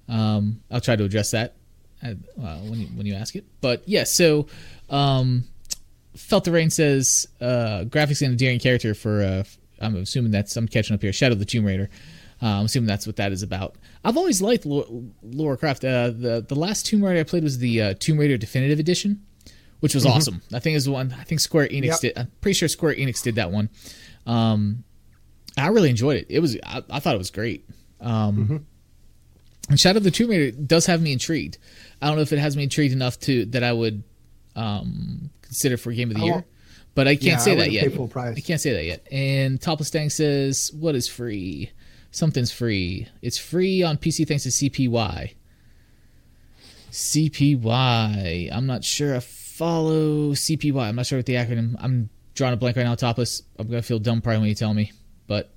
Um 0.08 0.62
I'll 0.70 0.80
try 0.80 0.96
to 0.96 1.04
address 1.04 1.32
that 1.32 1.56
uh, 2.02 2.14
when 2.38 2.80
you 2.80 2.86
when 2.86 3.04
you 3.04 3.14
ask 3.14 3.36
it. 3.36 3.44
But 3.60 3.86
yeah, 3.86 4.04
so 4.04 4.46
um 4.88 5.44
Felt 6.16 6.44
the 6.44 6.52
Rain 6.52 6.70
says 6.70 7.26
uh 7.40 7.84
graphics 7.86 8.20
and 8.22 8.32
endearing 8.32 8.58
character 8.58 8.94
for 8.94 9.22
uh 9.22 9.44
I'm 9.80 9.96
assuming 9.96 10.30
that's 10.32 10.56
I'm 10.56 10.68
catching 10.68 10.94
up 10.94 11.02
here. 11.02 11.12
Shadow 11.12 11.32
of 11.34 11.38
the 11.38 11.44
Tomb 11.44 11.64
Raider. 11.64 11.88
Uh, 12.42 12.46
I'm 12.46 12.64
assuming 12.64 12.86
that's 12.86 13.06
what 13.06 13.16
that 13.16 13.32
is 13.32 13.42
about. 13.42 13.74
I've 14.02 14.16
always 14.16 14.40
liked 14.40 14.64
Lara 14.66 15.56
Croft. 15.58 15.84
Uh, 15.84 16.08
the 16.10 16.44
the 16.46 16.54
last 16.54 16.86
Tomb 16.86 17.04
Raider 17.04 17.20
I 17.20 17.24
played 17.24 17.42
was 17.44 17.58
the 17.58 17.82
uh, 17.82 17.94
Tomb 17.98 18.18
Raider 18.18 18.36
Definitive 18.38 18.78
Edition, 18.78 19.22
which 19.80 19.94
was 19.94 20.06
awesome. 20.06 20.40
I 20.52 20.58
think 20.58 20.76
is 20.76 20.88
one. 20.88 21.14
I 21.18 21.24
think 21.24 21.40
Square 21.40 21.68
Enix 21.68 21.84
Yep. 21.86 22.00
did. 22.00 22.18
I'm 22.18 22.30
pretty 22.40 22.54
sure 22.54 22.68
Square 22.68 22.94
Enix 22.94 23.22
did 23.22 23.34
that 23.34 23.50
one. 23.50 23.68
Um, 24.26 24.84
I 25.58 25.68
really 25.68 25.90
enjoyed 25.90 26.16
it. 26.16 26.26
It 26.30 26.40
was. 26.40 26.56
I, 26.64 26.82
I 26.90 26.98
thought 27.00 27.14
it 27.14 27.18
was 27.18 27.30
great. 27.30 27.68
Um, 28.00 28.66
and 29.68 29.78
Shadow 29.78 29.98
of 29.98 30.04
the 30.04 30.10
Tomb 30.10 30.30
Raider 30.30 30.50
does 30.56 30.86
have 30.86 31.02
me 31.02 31.12
intrigued. 31.12 31.58
I 32.00 32.06
don't 32.06 32.16
know 32.16 32.22
if 32.22 32.32
it 32.32 32.38
has 32.38 32.56
me 32.56 32.62
intrigued 32.64 32.92
enough 32.94 33.18
to 33.20 33.44
that 33.46 33.62
I 33.62 33.72
would 33.72 34.02
um, 34.56 35.30
consider 35.50 35.76
for 35.76 35.92
Game 35.92 36.10
of 36.12 36.16
the 36.16 36.22
Year, 36.24 36.44
but 36.94 37.08
I 37.08 37.16
can't 37.16 37.24
Yeah, 37.24 37.36
say 37.38 37.52
I 37.52 37.54
that 37.56 37.72
yet. 37.72 37.92
full 37.92 38.06
price. 38.06 38.36
I 38.36 38.40
can't 38.40 38.60
say 38.60 38.72
that 38.72 38.84
yet. 38.84 39.04
And 39.12 39.60
Topless 39.60 39.90
Dang 39.90 40.08
says, 40.10 40.70
"What 40.72 40.94
is 40.94 41.08
free? 41.08 41.70
Something's 42.12 42.52
free. 42.52 43.08
It's 43.20 43.36
free 43.36 43.82
on 43.82 43.96
PC 43.98 44.24
thanks 44.28 44.44
to 44.44 44.50
CPY." 44.50 45.34
CPY. 46.92 48.48
I'm 48.52 48.66
not 48.66 48.84
sure. 48.84 49.16
I 49.16 49.18
follow 49.20 50.32
CPY. 50.34 50.88
I'm 50.88 50.94
not 50.94 51.06
sure 51.06 51.18
what 51.18 51.26
the 51.26 51.34
acronym. 51.34 51.74
I'm 51.80 52.10
drawing 52.34 52.54
a 52.54 52.56
blank 52.56 52.76
right 52.76 52.84
now. 52.84 52.94
Topless. 52.94 53.42
I'm 53.58 53.66
gonna 53.66 53.82
feel 53.82 53.98
dumb 53.98 54.20
probably 54.20 54.38
when 54.40 54.48
you 54.50 54.54
tell 54.54 54.72
me, 54.74 54.92
but 55.26 55.52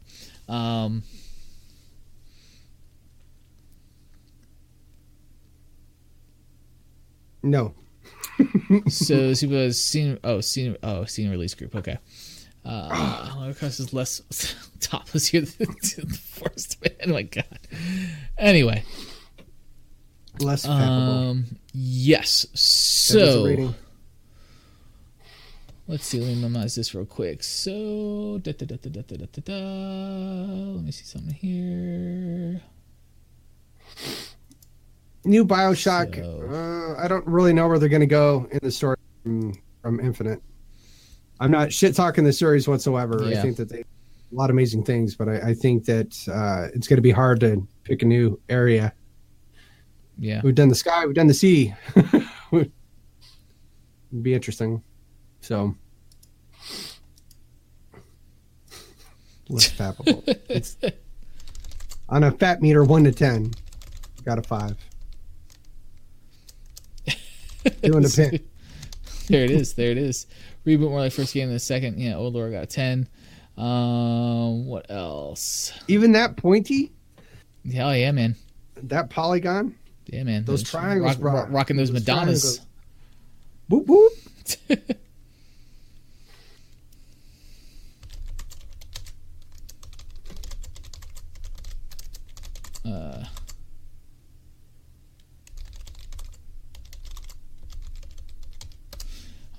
um, 0.50 1.04
No, 7.42 7.74
so 8.88 9.34
Super 9.34 9.54
was 9.54 9.84
scene 9.84 10.18
oh 10.24 10.42
scene 10.42 10.78
oh 10.84 11.06
scene 11.06 11.30
release 11.30 11.54
group 11.54 11.76
okay. 11.76 11.98
Uh, 12.66 12.88
Holocaust 12.94 13.80
is 13.80 13.94
less 13.94 14.22
topless 14.80 15.28
here 15.28 15.42
than 15.42 15.68
the 15.68 16.20
first 16.22 16.82
man. 16.82 16.94
Oh 17.08 17.14
my 17.14 17.24
god. 17.24 17.60
Anyway. 18.38 18.84
Less 20.40 20.66
packable. 20.66 21.32
Um, 21.32 21.46
yes. 21.74 22.48
So. 22.54 23.74
Let's 25.88 26.06
see. 26.06 26.22
Let 26.22 26.36
me 26.36 26.42
memorize 26.42 26.76
this 26.76 26.96
real 26.96 27.06
quick. 27.06 27.44
So. 27.44 28.40
Da, 28.42 28.54
da, 28.54 28.66
da, 28.66 28.78
da, 28.78 28.90
da, 28.90 29.02
da, 29.02 29.16
da, 29.18 29.42
da. 29.44 29.54
Let 30.76 30.86
me 30.86 30.92
see 30.92 31.04
something 31.04 31.34
here 31.34 32.62
new 35.26 35.46
Bioshock. 35.46 36.16
So- 36.16 36.44
Uh, 36.98 37.02
I 37.04 37.08
don't 37.08 37.26
really 37.28 37.54
know 37.54 37.68
where 37.68 37.80
they're 37.80 37.90
going 37.90 38.00
to 38.02 38.06
go 38.06 38.48
in 38.52 38.60
the 38.62 38.72
story 38.72 38.98
from, 39.24 39.54
from 39.82 40.00
Infinite. 40.00 40.42
I'm 41.40 41.52
not 41.52 41.74
shit 41.74 41.96
talking 41.96 42.24
the 42.24 42.34
series 42.34 42.68
whatsoever. 42.68 43.24
I 43.26 43.42
think 43.42 43.58
that 43.58 43.70
they 43.70 43.80
a 43.80 44.36
lot 44.36 44.50
of 44.50 44.56
amazing 44.56 44.84
things, 44.84 45.16
but 45.16 45.30
I, 45.30 45.50
I 45.50 45.54
think 45.54 45.86
that 45.86 46.16
uh, 46.28 46.70
it's 46.74 46.88
going 46.88 46.98
to 46.98 47.02
be 47.04 47.12
hard 47.12 47.40
to 47.42 47.68
pick 47.84 48.02
a 48.02 48.06
new 48.06 48.40
area. 48.50 48.92
Yeah. 50.18 50.42
We've 50.44 50.56
done 50.56 50.70
the 50.70 50.76
sky, 50.76 51.06
we've 51.06 51.16
done 51.16 51.28
the 51.28 51.34
sea. 51.36 51.74
It'd 52.52 52.72
be 54.22 54.34
interesting. 54.34 54.82
So 55.42 55.76
less 59.50 59.70
fappable. 59.72 60.24
it's 60.50 60.78
on 62.10 62.24
a 62.24 62.32
fat 62.32 62.62
meter, 62.62 62.84
one 62.84 63.04
to 63.04 63.12
ten. 63.12 63.52
Got 64.24 64.40
a 64.40 64.44
five. 64.44 64.78
Doing 67.82 68.02
the 68.04 68.10
pin. 68.32 68.44
there 69.28 69.44
it 69.44 69.52
is. 69.52 69.74
There 69.74 69.92
it 69.92 69.98
is. 69.98 70.28
Reboot 70.66 70.90
more 70.90 71.00
like 71.00 71.12
first 71.14 71.34
game 71.34 71.48
than 71.48 71.56
the 71.56 71.60
second. 71.60 72.00
Yeah, 72.00 72.16
Old 72.16 72.34
Lara 72.36 72.52
got 72.52 72.70
10. 72.70 73.08
Um, 73.58 74.66
what 74.66 74.90
else? 74.90 75.74
Even 75.88 76.14
that 76.14 76.38
pointy. 76.38 76.92
Hell 77.72 77.96
yeah, 77.96 78.12
man. 78.12 78.36
that 78.84 79.10
polygon. 79.10 79.76
Yeah, 80.08 80.24
man. 80.24 80.44
Those 80.46 80.64
triangles, 80.64 81.16
bro. 81.16 81.34
rock- 81.34 81.48
rocking 81.50 81.78
those, 81.78 81.92
Those 81.92 82.02
Madonnas. 82.02 82.62
Boop 83.70 83.86
boop. 83.86 84.96
Uh, 92.86 93.24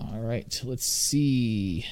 all 0.01 0.18
let's 0.62 0.86
see. 0.86 1.86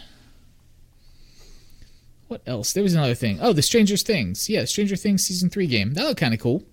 What 2.29 2.43
else? 2.47 2.73
There 2.73 2.83
was 2.83 2.95
another 2.95 3.15
thing. 3.15 3.39
Oh, 3.43 3.53
the 3.53 3.63
Stranger 3.63 3.97
Things. 3.97 4.49
Yeah, 4.49 4.65
Stranger 4.65 4.97
Things 4.97 5.25
season 5.25 5.51
three 5.51 5.67
game. 5.67 5.95
That 5.95 6.05
looked 6.05 6.21
kind 6.21 6.33
of 6.33 6.41
cool. 6.41 6.65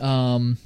Um, 0.00 0.58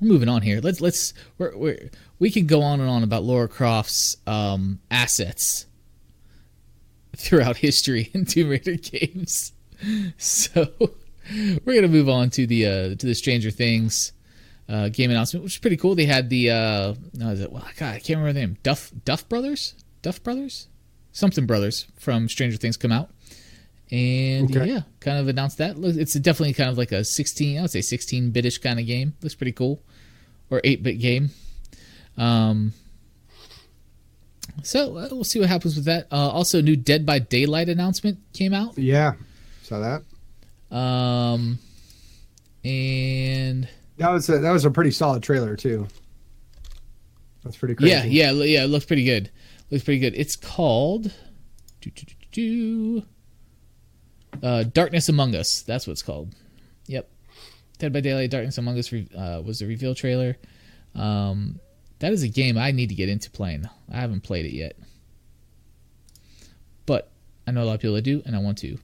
we're 0.00 0.08
moving 0.08 0.28
on 0.28 0.42
here. 0.42 0.60
Let's 0.60 0.80
let's 0.80 1.12
we're, 1.38 1.56
we're, 1.56 1.90
we 2.18 2.30
can 2.30 2.46
go 2.46 2.62
on 2.62 2.80
and 2.80 2.88
on 2.88 3.02
about 3.02 3.24
Lara 3.24 3.48
Croft's 3.48 4.16
um, 4.26 4.80
assets 4.90 5.66
throughout 7.16 7.58
history 7.58 8.10
in 8.14 8.24
Tomb 8.26 8.48
Raider 8.48 8.76
games. 8.76 9.52
So 10.16 10.68
we're 10.80 11.74
gonna 11.74 11.88
move 11.88 12.08
on 12.08 12.30
to 12.30 12.46
the 12.46 12.66
uh, 12.66 12.94
to 12.94 13.06
the 13.06 13.14
Stranger 13.14 13.50
Things 13.50 14.13
uh, 14.68 14.88
game 14.88 15.10
announcement, 15.10 15.44
which 15.44 15.54
is 15.54 15.58
pretty 15.58 15.76
cool. 15.76 15.94
They 15.94 16.06
had 16.06 16.30
the 16.30 16.50
uh, 16.50 16.94
no, 17.14 17.32
it, 17.32 17.52
well, 17.52 17.64
God, 17.76 17.94
I 17.94 17.98
can't 17.98 18.18
remember 18.18 18.32
the 18.32 18.40
name. 18.40 18.56
Duff 18.62 18.90
Duff 19.04 19.28
Brothers, 19.28 19.74
Duff 20.02 20.22
Brothers, 20.22 20.68
something 21.12 21.46
Brothers 21.46 21.86
from 21.98 22.28
Stranger 22.28 22.56
Things 22.56 22.76
come 22.76 22.92
out, 22.92 23.10
and 23.90 24.54
Okay. 24.56 24.66
yeah, 24.70 24.80
kind 25.00 25.18
of 25.18 25.28
announced 25.28 25.58
that. 25.58 25.76
It's 25.78 26.14
definitely 26.14 26.54
kind 26.54 26.70
of 26.70 26.78
like 26.78 26.92
a 26.92 27.04
sixteen, 27.04 27.58
I 27.58 27.62
would 27.62 27.70
say 27.70 27.80
sixteen 27.82 28.32
bitish 28.32 28.60
kind 28.60 28.80
of 28.80 28.86
game. 28.86 29.14
Looks 29.22 29.34
pretty 29.34 29.52
cool, 29.52 29.82
or 30.50 30.60
eight 30.64 30.82
bit 30.82 30.94
game. 31.00 31.30
Um, 32.16 32.72
so 34.62 34.96
uh, 34.96 35.08
we'll 35.10 35.24
see 35.24 35.40
what 35.40 35.48
happens 35.48 35.74
with 35.76 35.84
that. 35.86 36.06
Uh, 36.12 36.28
also, 36.30 36.60
new 36.62 36.76
Dead 36.76 37.04
by 37.04 37.18
Daylight 37.18 37.68
announcement 37.68 38.18
came 38.32 38.54
out. 38.54 38.78
Yeah, 38.78 39.14
saw 39.62 39.80
that. 39.80 40.74
Um, 40.74 41.58
and 42.64 43.68
That 43.96 44.10
was 44.10 44.28
a, 44.28 44.38
that 44.38 44.50
was 44.50 44.64
a 44.64 44.70
pretty 44.70 44.90
solid 44.90 45.22
trailer 45.22 45.56
too. 45.56 45.86
That's 47.42 47.56
pretty 47.56 47.74
crazy. 47.74 47.92
yeah, 47.92 48.04
yeah, 48.04 48.30
yeah, 48.44 48.64
it 48.64 48.68
looks 48.68 48.86
pretty 48.86 49.04
good. 49.04 49.30
Looks 49.70 49.84
pretty 49.84 50.00
good. 50.00 50.14
It's 50.16 50.36
called 50.36 51.12
do, 51.80 51.90
do, 51.90 52.06
do, 52.06 52.14
do, 52.32 53.00
do, 53.00 53.06
uh, 54.42 54.62
Darkness 54.64 55.08
Among 55.08 55.34
Us. 55.34 55.62
That's 55.62 55.86
what 55.86 55.92
it's 55.92 56.02
called. 56.02 56.34
Yep. 56.86 57.08
Dead 57.78 57.92
by 57.92 58.00
Daylight, 58.00 58.30
Darkness 58.30 58.58
Among 58.58 58.78
Us 58.78 58.92
uh, 58.92 59.42
was 59.44 59.58
the 59.58 59.66
reveal 59.66 59.94
trailer. 59.94 60.36
Um, 60.94 61.60
that 61.98 62.12
is 62.12 62.22
a 62.22 62.28
game 62.28 62.56
I 62.56 62.70
need 62.70 62.88
to 62.88 62.94
get 62.94 63.08
into 63.08 63.30
playing. 63.30 63.68
I 63.92 63.96
haven't 63.96 64.22
played 64.22 64.46
it 64.46 64.52
yet, 64.52 64.76
but 66.86 67.10
I 67.46 67.50
know 67.50 67.62
a 67.62 67.66
lot 67.66 67.74
of 67.74 67.80
people 67.80 67.94
that 67.96 68.02
do, 68.02 68.22
and 68.24 68.34
I 68.34 68.38
want 68.38 68.58
to. 68.58 68.78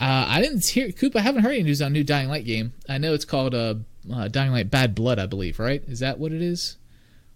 Uh, 0.00 0.26
I 0.28 0.40
didn't 0.40 0.64
hear 0.66 0.92
Coop. 0.92 1.16
I 1.16 1.20
haven't 1.20 1.42
heard 1.42 1.52
any 1.54 1.64
news 1.64 1.82
on 1.82 1.92
new 1.92 2.04
Dying 2.04 2.28
Light 2.28 2.44
game. 2.44 2.72
I 2.88 2.98
know 2.98 3.14
it's 3.14 3.24
called 3.24 3.54
uh, 3.54 3.74
uh, 4.12 4.28
Dying 4.28 4.52
Light 4.52 4.70
Bad 4.70 4.94
Blood, 4.94 5.18
I 5.18 5.26
believe. 5.26 5.58
Right? 5.58 5.82
Is 5.88 6.00
that 6.00 6.18
what 6.18 6.32
it 6.32 6.42
is? 6.42 6.76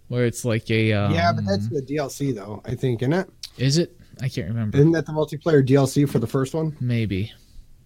Where 0.07 0.25
it's 0.25 0.45
like 0.45 0.69
a 0.69 0.93
um, 0.93 1.13
yeah, 1.13 1.31
but 1.33 1.45
that's 1.45 1.67
the 1.69 1.81
DLC 1.81 2.33
though. 2.35 2.61
I 2.65 2.75
think, 2.75 3.01
isn't 3.01 3.13
it? 3.13 3.29
is 3.57 3.77
it? 3.77 3.97
I 4.21 4.29
can't 4.29 4.47
remember. 4.47 4.77
Isn't 4.77 4.91
that 4.91 5.05
the 5.05 5.11
multiplayer 5.11 5.65
DLC 5.67 6.07
for 6.07 6.19
the 6.19 6.27
first 6.27 6.53
one? 6.53 6.77
Maybe, 6.79 7.31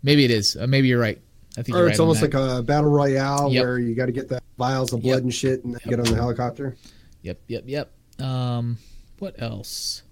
maybe 0.03 0.25
it 0.25 0.31
is. 0.31 0.55
Uh, 0.57 0.67
maybe 0.67 0.87
you're 0.89 0.99
right. 0.99 1.19
I 1.57 1.63
think 1.63 1.75
Or 1.77 1.87
it's 1.87 1.97
right 1.97 1.99
almost 2.03 2.21
like 2.21 2.33
a 2.35 2.61
battle 2.61 2.89
royale 2.91 3.51
Yep. 3.51 3.63
where 3.63 3.79
you 3.79 3.95
got 3.95 4.05
to 4.07 4.11
get 4.11 4.27
the 4.29 4.41
vials 4.59 4.93
of 4.93 5.01
blood 5.01 5.15
Yep. 5.15 5.23
and 5.23 5.33
shit, 5.33 5.63
and 5.63 5.73
then 5.73 5.81
get 5.87 5.99
on 5.99 6.05
the 6.05 6.15
helicopter. 6.15 6.75
Yep, 7.23 7.39
yep, 7.47 7.63
yep. 7.65 7.91
Um, 8.21 8.77
what 9.19 9.41
else? 9.41 10.03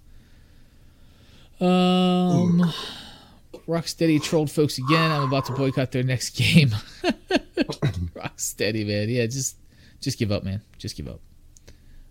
Um, 1.59 2.71
Rocksteady 3.67 4.21
trolled 4.21 4.51
folks 4.51 4.77
again. 4.77 5.11
I'm 5.11 5.23
about 5.23 5.45
to 5.45 5.53
boycott 5.53 5.91
their 5.91 6.03
next 6.03 6.31
game. 6.37 6.69
Rocksteady, 8.15 8.85
man. 8.85 9.09
Yeah, 9.09 9.25
just 9.25 9.57
just 10.01 10.19
give 10.19 10.31
up, 10.31 10.43
man. 10.43 10.61
Just 10.77 10.95
give 10.95 11.07
up. 11.07 11.19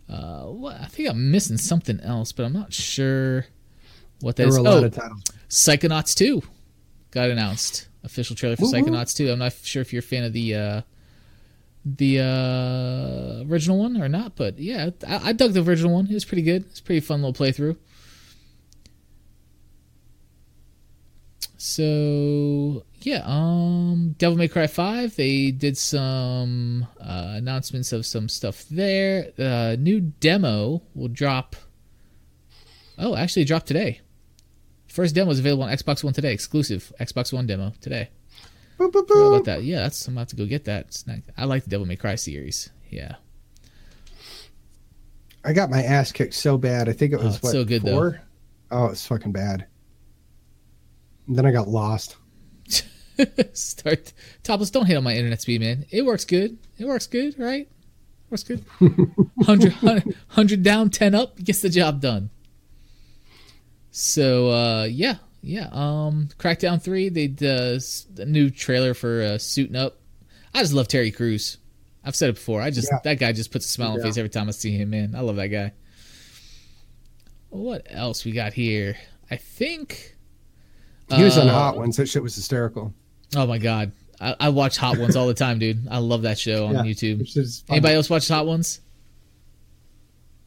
Uh, 0.09 0.43
what? 0.45 0.81
I 0.81 0.87
think 0.87 1.09
I'm 1.09 1.31
missing 1.31 1.57
something 1.57 2.01
else, 2.01 2.33
but 2.33 2.45
I'm 2.45 2.53
not 2.53 2.73
sure 2.73 3.47
what 4.21 4.37
that 4.37 4.43
There 4.45 4.49
is. 4.49 4.59
were 4.59 4.67
a 4.67 4.71
lot 4.81 4.99
Oh. 4.99 5.11
Psychonauts 5.49 6.15
2 6.15 6.43
got 7.11 7.31
announced. 7.31 7.89
Official 8.03 8.37
trailer 8.37 8.57
for 8.57 8.63
Woo 8.67 8.73
woo. 8.73 8.79
Psychonauts 8.83 9.15
2. 9.17 9.31
I'm 9.31 9.39
not 9.39 9.55
sure 9.63 9.81
if 9.81 9.93
you're 9.93 10.01
a 10.01 10.03
fan 10.03 10.25
of 10.25 10.33
the 10.33 10.55
uh, 10.55 10.81
the 11.87 12.21
uh, 12.21 13.45
original 13.51 13.79
one 13.79 14.01
or 14.01 14.09
not, 14.09 14.37
but 14.37 14.59
yeah, 14.59 14.91
I, 15.07 15.29
I 15.29 15.33
dug 15.33 15.53
the 15.53 15.63
original 15.63 15.93
one. 15.95 16.07
It 16.07 16.15
was 16.15 16.25
pretty 16.25 16.43
good. 16.43 16.65
It's 16.71 16.81
pretty 16.81 17.01
fun 17.01 17.23
little 17.23 17.33
playthrough. 17.35 17.77
So 21.67 22.85
yeah, 23.01 23.23
um, 23.25 24.15
Devil 24.19 24.37
May 24.37 24.49
Cry 24.49 24.67
5. 24.67 25.17
They 25.17 25.51
did 25.51 25.79
some 25.79 26.87
uh, 27.01 27.33
announcements 27.37 27.91
of 27.93 28.05
some 28.05 28.29
stuff 28.29 28.67
there. 28.71 29.33
Uh, 29.39 29.75
new 29.79 30.01
demo 30.01 30.83
will 30.95 31.09
drop. 31.09 31.57
Oh, 32.99 33.17
actually, 33.17 33.43
it 33.43 33.49
dropped 33.49 33.67
today. 33.67 34.03
First 34.89 35.15
demo 35.15 35.31
is 35.31 35.39
available 35.39 35.65
on 35.65 35.71
Xbox 35.71 36.05
One 36.05 36.13
today, 36.13 36.35
exclusive 36.35 36.93
Xbox 37.01 37.33
One 37.33 37.47
demo 37.47 37.73
today. 37.81 38.11
Boop, 38.79 38.93
boop, 38.93 39.07
boop. 39.07 39.29
about 39.29 39.45
that. 39.47 39.65
Yeah, 39.65 39.79
that's 39.79 40.07
I'm 40.07 40.19
about 40.19 40.29
to 40.29 40.37
go 40.37 40.45
get 40.45 40.67
that. 40.67 41.03
Not, 41.07 41.21
I 41.39 41.47
like 41.47 41.65
the 41.65 41.71
Devil 41.71 41.87
May 41.87 41.97
Cry 41.97 42.17
series. 42.17 42.69
Yeah, 42.91 43.15
I 45.43 45.55
got 45.55 45.71
my 45.71 45.83
ass 45.83 46.13
kicked 46.13 46.35
so 46.35 46.59
bad. 46.59 46.91
I 46.91 46.93
think 46.93 47.15
it 47.15 47.21
Oh, 47.21 47.25
was 47.25 47.37
it's 47.37 47.43
what 47.43 47.53
so 47.53 47.65
good, 47.65 47.83
though. 47.85 47.93
four. 47.93 48.21
Oh, 48.71 48.87
it's 48.89 49.07
fucking 49.07 49.33
bad. 49.33 49.65
And 51.27 51.37
then 51.37 51.47
I 51.47 51.53
got 51.53 51.69
lost. 51.69 52.17
start 53.53 54.13
topless. 54.43 54.71
Don't 54.71 54.87
hit 54.87 54.97
on 54.97 55.05
my 55.05 55.15
internet 55.15 55.41
speed, 55.41 55.61
man. 55.61 55.87
It 55.91 56.05
works 56.05 56.25
good. 56.25 56.59
It 56.79 56.85
works 56.87 57.07
good, 57.07 57.39
right? 57.39 57.69
Works 58.31 58.43
good. 58.43 58.65
100, 58.79 59.73
100 59.83 60.63
down, 60.63 60.91
ten 60.91 61.15
up, 61.15 61.37
gets 61.43 61.61
the 61.61 61.69
job 61.69 62.01
done. 62.01 62.31
So 63.91 64.51
uh, 64.51 64.85
yeah, 64.85 65.17
yeah. 65.43 65.69
Um, 65.71 66.29
Crackdown 66.39 66.83
three. 66.83 67.09
They 67.09 67.33
uh, 67.47 67.77
s- 67.77 68.07
a 68.19 68.25
new 68.25 68.51
trailer 68.51 68.95
for 68.95 69.23
uh, 69.23 69.39
suiting 69.39 69.77
up. 69.77 69.99
I 70.53 70.61
just 70.63 70.73
love 70.73 70.89
Terry 70.89 71.11
Crews. 71.11 71.59
I've 72.05 72.17
said 72.17 72.31
it 72.31 72.35
before. 72.35 72.61
I 72.61 72.71
just 72.71 72.89
Yeah. 72.93 72.99
that 73.05 73.19
guy 73.21 73.33
just 73.33 73.51
puts 73.53 73.67
a 73.67 73.69
smile 73.69 73.89
on 73.93 73.95
my 73.95 73.99
Yeah. 74.01 74.05
face 74.11 74.19
every 74.19 74.29
time 74.31 74.49
I 74.49 74.53
see 74.53 74.77
him. 74.77 74.91
Man, 74.91 75.15
I 75.15 75.21
love 75.21 75.37
that 75.37 75.49
guy. 75.49 75.73
What 77.51 77.87
else 77.89 78.25
we 78.25 78.33
got 78.33 78.53
here? 78.53 78.97
I 79.31 79.37
think 79.37 80.14
He 81.13 81.23
was 81.23 81.37
on 81.37 81.49
uh, 81.49 81.53
Hot 81.53 81.77
Ones. 81.77 81.97
That 81.97 82.09
shit 82.09 82.23
was 82.23 82.35
hysterical. 82.35 82.93
Oh 83.37 83.47
my 83.47 83.59
god, 83.59 83.93
I, 84.21 84.37
I 84.41 84.49
watch 84.49 84.77
Hot 84.79 84.99
Ones 84.99 85.17
all 85.17 85.27
the 85.27 85.35
time, 85.35 85.59
dude. 85.59 85.87
I 85.91 85.99
love 85.99 86.23
that 86.23 86.39
show 86.39 86.67
on 86.67 86.75
Yeah, 86.75 86.83
YouTube. 86.83 87.19
Which 87.19 87.37
is 87.37 87.61
fun. 87.67 87.77
Anybody 87.77 87.95
else 87.95 88.09
watch 88.11 88.29
Hot 88.29 88.47
Ones? 88.47 88.81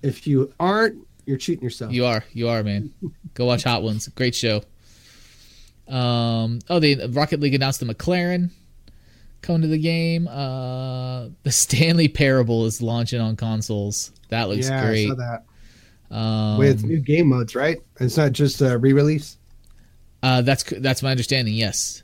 If 0.01 0.27
you 0.27 0.53
aren't, 0.59 1.05
you're 1.25 1.37
cheating 1.37 1.63
yourself. 1.63 1.91
You 1.91 2.05
are, 2.05 2.23
you 2.31 2.49
are, 2.49 2.63
man. 2.63 2.93
Go 3.33 3.45
watch 3.45 3.63
Hot 3.63 3.83
Ones. 3.83 4.07
Great 4.09 4.35
show. 4.35 4.61
Um. 5.87 6.59
Oh, 6.69 6.79
the 6.79 7.07
Rocket 7.09 7.39
League 7.39 7.55
announced 7.55 7.79
the 7.79 7.85
McLaren 7.85 8.51
coming 9.41 9.61
to 9.61 9.67
the 9.67 9.77
game. 9.77 10.27
Uh, 10.27 11.29
the 11.43 11.51
Stanley 11.51 12.07
Parable 12.07 12.65
is 12.65 12.81
launching 12.81 13.21
on 13.21 13.35
consoles. 13.35 14.11
That 14.29 14.49
looks 14.49 14.69
yeah, 14.69 14.85
great. 14.85 15.05
I 15.05 15.09
saw 15.09 15.15
that. 15.15 15.43
Um, 16.09 16.57
With 16.57 16.83
new 16.83 16.99
game 16.99 17.27
modes, 17.27 17.55
right? 17.55 17.77
It's 17.99 18.17
not 18.17 18.31
just 18.31 18.61
a 18.61 18.77
re-release. 18.77 19.37
Uh, 20.23 20.41
that's 20.41 20.63
that's 20.63 21.01
my 21.03 21.11
understanding. 21.11 21.53
Yes, 21.53 22.03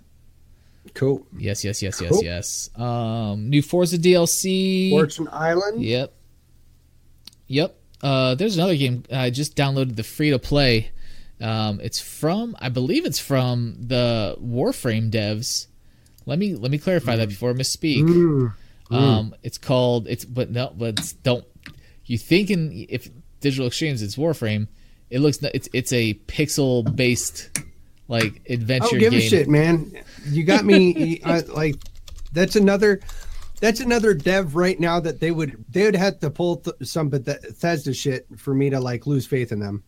Cool. 0.94 1.26
yes, 1.38 1.64
yes, 1.64 1.82
yes, 1.82 2.00
yes, 2.02 2.12
Cool. 2.12 2.24
yes. 2.24 2.70
Um, 2.76 3.50
new 3.50 3.62
Forza 3.62 3.98
DLC. 3.98 4.90
Fortune 4.92 5.28
Island. 5.32 5.84
Yep. 5.84 6.14
Yep. 7.48 7.76
Uh, 8.02 8.36
there's 8.36 8.58
another 8.58 8.76
game. 8.76 9.04
I 9.12 9.30
just 9.30 9.56
downloaded 9.56 9.96
the 9.96 10.04
free 10.04 10.32
to 10.32 10.40
play. 10.40 10.92
Um, 11.42 11.80
it's 11.82 12.00
from, 12.00 12.56
I 12.60 12.70
believe 12.70 13.06
it's 13.06 13.20
from 13.20 13.76
the 13.80 14.36
Warframe 14.42 15.10
devs. 15.10 15.68
Let 16.26 16.40
me 16.40 16.56
let 16.56 16.72
me 16.72 16.78
clarify 16.78 17.18
that 17.18 17.28
before 17.28 17.50
I 17.50 17.54
misspeak. 17.54 18.04
Mm. 18.04 18.54
Um, 18.92 19.36
it's 19.44 19.58
called 19.58 20.08
it's 20.08 20.24
but 20.24 20.52
no, 20.52 20.72
but 20.78 21.14
don't 21.24 21.46
you 22.06 22.18
thinking 22.18 22.86
if 22.88 23.10
Digital 23.42 23.68
Extremes 23.68 24.02
it's 24.02 24.16
Warframe? 24.16 24.68
It 25.10 25.20
looks 25.20 25.40
it's 25.54 25.68
it's 25.74 25.92
a 25.92 26.14
pixel 26.14 26.96
based 26.96 27.50
like 28.14 28.42
I 28.50 28.54
adventure 28.54 28.90
don't 28.92 29.00
give 29.00 29.12
game. 29.12 29.20
a 29.20 29.24
shit, 29.24 29.50
man. 29.50 29.92
You 30.28 30.44
got 30.44 30.66
me. 30.66 31.22
I, 31.26 31.40
like, 31.40 31.76
that's 32.32 32.56
another. 32.56 33.02
That's 33.60 33.80
another 33.80 34.14
dev 34.14 34.56
right 34.56 34.78
now 34.78 35.00
that 35.00 35.22
they 35.22 35.32
would 35.32 35.64
they 35.70 35.86
would 35.86 35.96
have 35.96 36.20
to 36.20 36.30
pull 36.30 36.58
th- 36.58 36.76
some 36.84 37.10
Bethesda 37.10 37.94
shit 37.94 38.28
for 38.38 38.54
me 38.54 38.70
to 38.70 38.80
like 38.80 39.08
lose 39.08 39.26
faith 39.26 39.54
in 39.54 39.60
them. 39.60 39.84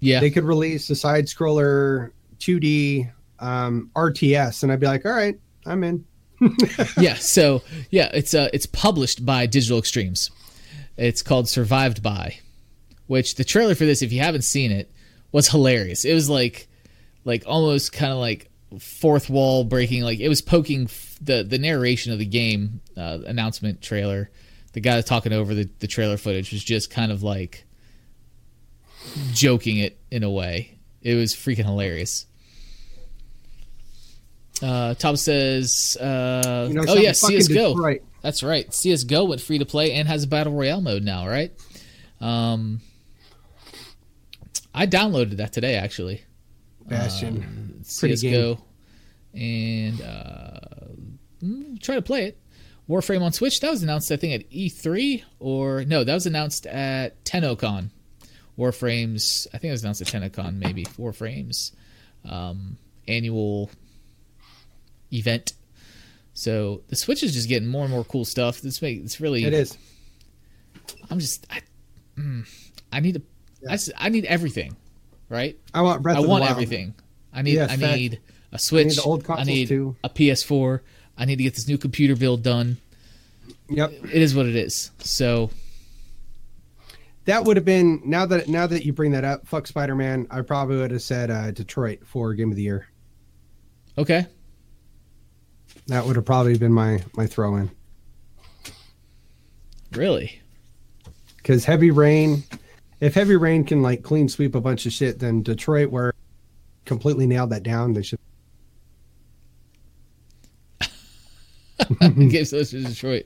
Yeah, 0.00 0.18
They 0.18 0.30
could 0.30 0.44
release 0.44 0.88
a 0.90 0.96
side 0.96 1.26
scroller 1.26 2.10
2D 2.38 3.12
um, 3.38 3.90
RTS, 3.94 4.62
and 4.62 4.72
I'd 4.72 4.80
be 4.80 4.86
like, 4.86 5.04
all 5.04 5.12
right, 5.12 5.38
I'm 5.66 5.84
in. 5.84 6.04
yeah, 6.98 7.14
so 7.14 7.62
yeah, 7.90 8.10
it's 8.14 8.34
uh 8.34 8.48
it's 8.52 8.66
published 8.66 9.24
by 9.24 9.46
Digital 9.46 9.78
Extremes. 9.78 10.30
It's 10.96 11.22
called 11.22 11.48
Survived 11.48 12.02
by, 12.02 12.38
which 13.06 13.36
the 13.36 13.44
trailer 13.44 13.74
for 13.74 13.84
this, 13.84 14.02
if 14.02 14.12
you 14.12 14.20
haven't 14.20 14.42
seen 14.42 14.72
it, 14.72 14.90
was 15.32 15.48
hilarious. 15.48 16.04
It 16.04 16.14
was 16.14 16.28
like 16.28 16.66
like 17.24 17.44
almost 17.46 17.92
kind 17.92 18.12
of 18.12 18.18
like 18.18 18.50
fourth 18.78 19.28
wall 19.30 19.64
breaking. 19.64 20.02
Like 20.02 20.20
it 20.20 20.28
was 20.28 20.40
poking 20.42 20.84
f- 20.84 21.18
the 21.20 21.42
the 21.42 21.58
narration 21.58 22.12
of 22.12 22.18
the 22.18 22.26
game 22.26 22.80
uh, 22.96 23.18
announcement 23.26 23.82
trailer. 23.82 24.30
The 24.72 24.80
guy 24.80 25.00
talking 25.02 25.32
over 25.32 25.54
the, 25.54 25.68
the 25.80 25.86
trailer 25.86 26.16
footage 26.16 26.50
was 26.52 26.64
just 26.64 26.90
kind 26.90 27.12
of 27.12 27.22
like 27.22 27.64
joking 29.32 29.78
it 29.78 29.98
in 30.10 30.22
a 30.22 30.30
way. 30.30 30.78
It 31.02 31.14
was 31.14 31.34
freaking 31.34 31.64
hilarious. 31.64 32.26
Uh, 34.62 34.94
Tom 34.94 35.16
says, 35.16 35.96
uh, 36.00 36.66
You 36.68 36.74
know, 36.74 36.84
"Oh 36.88 36.94
yeah, 36.94 37.12
CS:GO. 37.12 37.74
Detroit. 37.74 38.02
That's 38.22 38.42
right. 38.42 38.72
CS:GO 38.72 39.24
went 39.24 39.40
free 39.40 39.58
to 39.58 39.66
play 39.66 39.92
and 39.94 40.06
has 40.06 40.24
a 40.24 40.28
battle 40.28 40.52
royale 40.52 40.80
mode 40.80 41.02
now, 41.02 41.26
right? 41.26 41.52
Um, 42.20 42.80
I 44.72 44.86
downloaded 44.86 45.38
that 45.38 45.52
today 45.52 45.74
actually. 45.74 46.22
Bastion. 46.86 47.82
Pretty 47.98 48.16
CS:GO, 48.16 48.58
and 49.34 50.00
uh, 50.00 50.60
mm, 51.42 51.80
try 51.82 51.96
to 51.96 52.02
play 52.02 52.26
it. 52.26 52.38
Warframe 52.88 53.22
on 53.22 53.32
Switch 53.32 53.60
that 53.60 53.70
was 53.70 53.82
announced 53.82 54.10
I 54.10 54.16
think 54.16 54.34
at 54.42 54.50
E3 54.50 55.22
or 55.38 55.84
no 55.84 56.04
that 56.04 56.14
was 56.14 56.26
announced 56.26 56.66
at 56.66 57.24
TennoCon. 57.24 57.90
Warframes 58.58 59.46
I 59.48 59.58
think 59.58 59.70
it 59.70 59.72
was 59.72 59.82
announced 59.82 60.00
at 60.02 60.08
TennoCon 60.08 60.56
maybe 60.56 60.84
Warframes 60.84 61.72
um, 62.28 62.76
annual 63.08 63.70
event. 65.12 65.54
So 66.34 66.82
the 66.88 66.96
Switch 66.96 67.22
is 67.22 67.34
just 67.34 67.48
getting 67.48 67.68
more 67.68 67.84
and 67.84 67.92
more 67.92 68.04
cool 68.04 68.24
stuff. 68.24 68.60
This 68.60 68.82
make 68.82 69.00
it's 69.02 69.20
really 69.20 69.44
It 69.44 69.54
is. 69.54 69.76
I'm 71.10 71.18
just 71.18 71.46
I, 71.50 71.60
mm, 72.16 72.48
I 72.92 73.00
need 73.00 73.14
to 73.14 73.22
I 73.70 73.78
I 73.96 74.08
need 74.08 74.24
everything, 74.24 74.76
right? 75.32 75.58
I 75.74 75.80
want 75.82 76.02
Breath 76.02 76.16
I 76.16 76.18
of 76.20 76.24
the 76.24 76.28
want 76.30 76.44
everything. 76.44 76.94
I 77.32 77.42
need 77.42 77.54
Yes, 77.54 77.70
I 77.70 77.76
fact. 77.76 77.96
need 77.98 78.20
a 78.52 78.58
Switch. 78.58 78.96
the 78.96 79.02
old 79.02 79.24
I 79.28 79.42
need 79.44 79.70
a 79.70 80.08
PS4. 80.08 80.80
I 81.16 81.24
need 81.24 81.36
to 81.36 81.42
get 81.42 81.54
this 81.54 81.66
new 81.66 81.78
computer 81.78 82.14
build 82.14 82.42
done. 82.42 82.76
Yep. 83.70 83.90
It 84.04 84.22
is 84.22 84.34
what 84.34 84.46
it 84.46 84.54
is. 84.54 84.90
So 84.98 85.50
That 87.24 87.44
would 87.44 87.56
have 87.56 87.64
been 87.64 88.02
now 88.04 88.26
that 88.26 88.48
now 88.48 88.66
that 88.66 88.84
you 88.84 88.92
bring 88.92 89.12
that 89.12 89.24
up. 89.24 89.46
Fuck 89.46 89.66
Spider 89.66 89.94
Man. 89.94 90.26
I 90.30 90.42
probably 90.42 90.76
would 90.76 90.90
have 90.90 91.02
said 91.02 91.30
uh, 91.30 91.50
Detroit 91.50 92.00
for 92.06 92.34
Game 92.34 92.50
of 92.50 92.56
the 92.56 92.62
Year. 92.62 92.88
okay, 93.96 94.26
That 95.86 96.04
would 96.04 96.16
have 96.16 96.24
probably 96.26 96.58
been 96.58 96.72
my 96.72 97.02
my 97.16 97.26
throw 97.26 97.56
in 97.56 97.70
really? 99.92 100.40
because 101.36 101.64
Heavy 101.64 101.90
Rain. 101.90 102.44
If 103.02 103.14
Heavy 103.14 103.34
Rain 103.34 103.64
can 103.64 103.82
like 103.82 104.04
clean 104.04 104.28
sweep 104.28 104.54
a 104.54 104.60
bunch 104.60 104.86
of 104.86 104.92
shit, 104.92 105.18
then 105.18 105.42
Detroit, 105.42 105.90
were 105.90 106.14
completely 106.84 107.26
nailed 107.26 107.50
that 107.50 107.64
down, 107.64 107.94
they 107.94 108.02
should. 108.02 108.20
Gives 112.30 112.50
those 112.50 112.70
to 112.70 112.80
Detroit. 112.80 113.24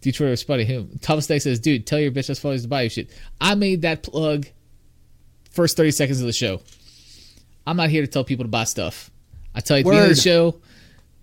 Detroit 0.00 0.30
or 0.30 0.34
Spuddy. 0.34 0.66
Who? 0.66 0.88
Thomas 1.02 1.28
Day 1.28 1.38
says, 1.38 1.60
"Dude, 1.60 1.86
tell 1.86 2.00
your 2.00 2.10
bitch 2.10 2.26
that's 2.26 2.40
funny 2.40 2.58
to 2.58 2.66
buy 2.66 2.82
you 2.82 2.88
shit." 2.88 3.10
I 3.40 3.54
made 3.54 3.82
that 3.82 4.02
plug 4.02 4.48
first 5.52 5.76
thirty 5.76 5.92
seconds 5.92 6.20
of 6.20 6.26
the 6.26 6.32
show. 6.32 6.60
I'm 7.64 7.76
not 7.76 7.90
here 7.90 8.02
to 8.02 8.08
tell 8.08 8.24
people 8.24 8.44
to 8.44 8.50
buy 8.50 8.64
stuff. 8.64 9.12
I 9.54 9.60
tell 9.60 9.76
you 9.76 9.82
at 9.82 9.84
the 9.84 9.90
beginning 9.90 10.10
of 10.10 10.16
the 10.16 10.22
show, 10.22 10.60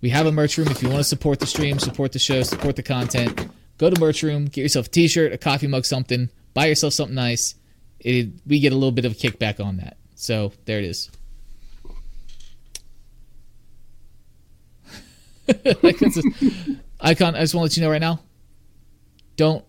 we 0.00 0.08
have 0.08 0.24
a 0.24 0.32
merch 0.32 0.56
room. 0.56 0.68
If 0.68 0.82
you 0.82 0.88
want 0.88 1.00
to 1.00 1.04
support 1.04 1.38
the 1.38 1.46
stream, 1.46 1.78
support 1.78 2.12
the 2.12 2.18
show, 2.18 2.42
support 2.44 2.76
the 2.76 2.82
content, 2.82 3.50
go 3.76 3.90
to 3.90 4.00
merch 4.00 4.22
room, 4.22 4.46
get 4.46 4.62
yourself 4.62 4.86
a 4.86 4.88
T-shirt, 4.88 5.34
a 5.34 5.38
coffee 5.38 5.66
mug, 5.66 5.84
something. 5.84 6.30
Buy 6.54 6.64
yourself 6.64 6.94
something 6.94 7.14
nice. 7.14 7.56
It, 8.00 8.28
we 8.46 8.60
get 8.60 8.72
a 8.72 8.76
little 8.76 8.92
bit 8.92 9.04
of 9.04 9.12
a 9.12 9.14
kickback 9.14 9.64
on 9.64 9.76
that. 9.78 9.96
So 10.14 10.52
there 10.64 10.78
it 10.78 10.84
is. 10.84 11.10
Icon, 17.00 17.34
I 17.34 17.40
just 17.40 17.54
want 17.54 17.70
to 17.70 17.72
let 17.72 17.76
you 17.76 17.82
know 17.82 17.90
right 17.90 18.00
now. 18.00 18.20
Don't 19.36 19.64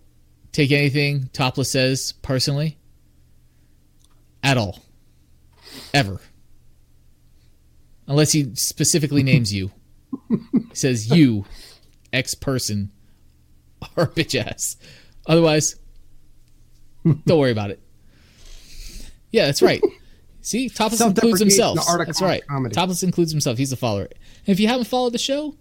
take 0.52 0.70
anything 0.70 1.30
Topless 1.32 1.70
says 1.70 2.12
personally. 2.22 2.78
At 4.42 4.58
all. 4.58 4.82
Ever. 5.94 6.20
Unless 8.06 8.32
he 8.32 8.54
specifically 8.54 9.22
names 9.22 9.52
you. 9.54 9.70
Says 10.74 11.08
you, 11.10 11.44
X 12.12 12.34
person, 12.34 12.90
are 13.96 14.06
bitch 14.06 14.38
ass. 14.38 14.76
Otherwise, 15.26 15.76
don't 17.04 17.38
worry 17.38 17.52
about 17.52 17.70
it. 17.70 17.80
Yeah, 19.32 19.46
that's 19.46 19.62
right. 19.62 19.82
See, 20.42 20.68
Topless 20.68 21.00
includes 21.00 21.40
himself. 21.40 21.76
the 21.76 21.84
art 21.88 22.00
of 22.00 22.06
That's 22.08 22.20
right. 22.20 22.44
comedy. 22.46 22.74
Topless 22.74 23.02
includes 23.02 23.30
himself. 23.30 23.58
He's 23.58 23.72
a 23.72 23.76
follower. 23.76 24.02
And 24.04 24.48
if 24.48 24.58
you 24.60 24.66
haven't 24.68 24.86
followed 24.86 25.12
the 25.12 25.18
show 25.18 25.54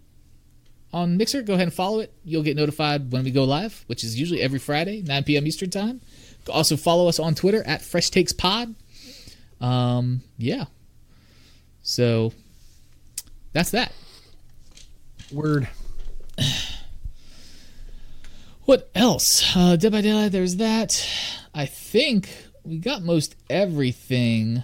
on 0.91 1.17
Mixer, 1.17 1.43
go 1.43 1.53
ahead 1.53 1.67
and 1.67 1.73
follow 1.73 1.99
it. 1.99 2.11
You'll 2.25 2.41
get 2.41 2.57
notified 2.57 3.11
when 3.11 3.23
we 3.23 3.29
go 3.31 3.43
live, 3.43 3.83
which 3.87 4.03
is 4.03 4.19
usually 4.19 4.41
every 4.41 4.57
Friday, 4.57 5.03
9 5.03 5.23
p.m. 5.23 5.45
Eastern 5.45 5.69
Time. 5.69 6.01
Also 6.49 6.75
follow 6.75 7.07
us 7.07 7.19
on 7.19 7.35
Twitter 7.35 7.61
at 7.67 7.83
Fresh 7.83 8.09
Takes 8.09 8.33
Pod. 8.33 8.73
Um, 9.59 10.21
yeah. 10.39 10.65
So 11.83 12.33
that's 13.53 13.69
that. 13.71 13.93
Word. 15.31 15.69
What 18.65 18.89
else? 18.95 19.55
Uh, 19.55 19.75
Dead 19.75 19.91
by 19.91 20.01
Daylight, 20.01 20.31
there's 20.31 20.57
that. 20.57 21.05
I 21.53 21.65
think 21.65 22.29
we 22.63 22.77
got 22.77 23.03
most 23.03 23.35
everything 23.49 24.63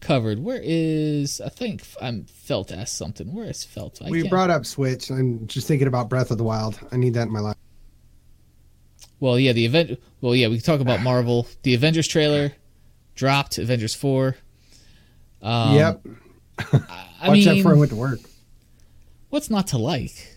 covered. 0.00 0.38
Where 0.38 0.60
is? 0.62 1.40
I 1.40 1.48
think 1.48 1.82
I'm 2.00 2.24
Felt 2.24 2.72
asked 2.72 2.96
something. 2.96 3.32
Where 3.34 3.46
is 3.48 3.64
Felt? 3.64 4.00
I 4.02 4.10
We 4.10 4.20
can't- 4.20 4.30
brought 4.30 4.50
up 4.50 4.64
Switch. 4.66 5.10
I'm 5.10 5.46
just 5.46 5.66
thinking 5.68 5.88
about 5.88 6.08
Breath 6.08 6.30
of 6.30 6.38
the 6.38 6.44
Wild. 6.44 6.78
I 6.90 6.96
need 6.96 7.14
that 7.14 7.26
in 7.28 7.32
my 7.32 7.40
life. 7.40 7.56
Well, 9.20 9.38
yeah, 9.38 9.52
the 9.52 9.66
event. 9.66 10.00
Well, 10.20 10.34
yeah, 10.34 10.48
we 10.48 10.56
can 10.56 10.64
talk 10.64 10.80
about 10.80 11.02
Marvel. 11.02 11.46
The 11.62 11.74
Avengers 11.74 12.08
trailer 12.08 12.52
dropped. 13.14 13.58
Avengers 13.58 13.94
four. 13.94 14.36
Um, 15.42 15.74
yep. 15.74 16.00
I 16.58 16.64
Watch 16.72 16.80
that 16.80 17.30
mean, 17.32 17.54
before 17.56 17.74
I 17.74 17.78
went 17.78 17.90
to 17.90 17.96
work. 17.96 18.20
what's 19.30 19.48
not 19.50 19.68
to 19.68 19.78
like? 19.78 20.36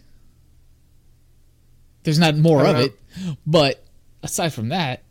There's 2.03 2.19
not 2.19 2.35
more 2.35 2.65
of 2.65 2.75
don't 2.75 2.85
it, 2.85 2.99
but 3.47 3.83
aside 4.21 4.53
from 4.53 4.69
that, 4.69 5.03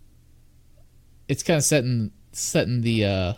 it's 1.28 1.42
kind 1.42 1.58
of 1.58 1.64
setting 1.64 2.10
setting 2.32 2.80
the 2.82 3.04
uh 3.04 3.32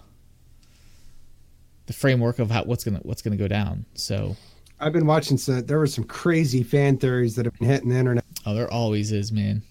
the 1.86 1.92
framework 1.92 2.38
of 2.38 2.50
how 2.50 2.64
what's 2.64 2.84
gonna 2.84 3.00
what's 3.02 3.22
gonna 3.22 3.36
go 3.36 3.48
down. 3.48 3.84
So, 3.94 4.36
I've 4.80 4.92
been 4.92 5.06
watching 5.06 5.36
some. 5.36 5.64
There 5.66 5.78
were 5.78 5.86
some 5.86 6.04
crazy 6.04 6.62
fan 6.62 6.96
theories 6.98 7.36
that 7.36 7.44
have 7.44 7.54
been 7.58 7.68
hitting 7.68 7.88
the 7.90 7.96
internet. 7.96 8.24
oh, 8.46 8.54
there 8.54 8.70
always 8.72 9.12
is, 9.12 9.30
man, 9.32 9.62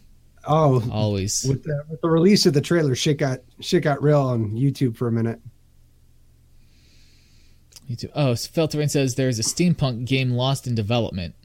Oh, 0.46 0.84
always. 0.92 1.44
with 1.48 1.64
the, 1.64 1.84
with 1.90 2.02
the 2.02 2.10
release 2.10 2.46
of 2.46 2.54
the 2.54 2.62
trailer, 2.62 2.96
shit 2.96 3.18
got 3.18 3.40
shit 3.62 3.84
got 3.84 4.02
real 4.04 4.22
on 4.22 4.52
YouTube 4.52 4.96
for 4.96 5.08
a 5.08 5.12
minute. 5.12 5.40
YouTube. 7.90 8.12
Oh, 8.16 8.32
Felterain 8.34 8.90
says 8.90 9.16
there's 9.16 9.40
a 9.40 9.44
steampunk 9.44 10.06
game 10.06 10.32
lost 10.32 10.68
in 10.68 10.76
development. 10.76 11.36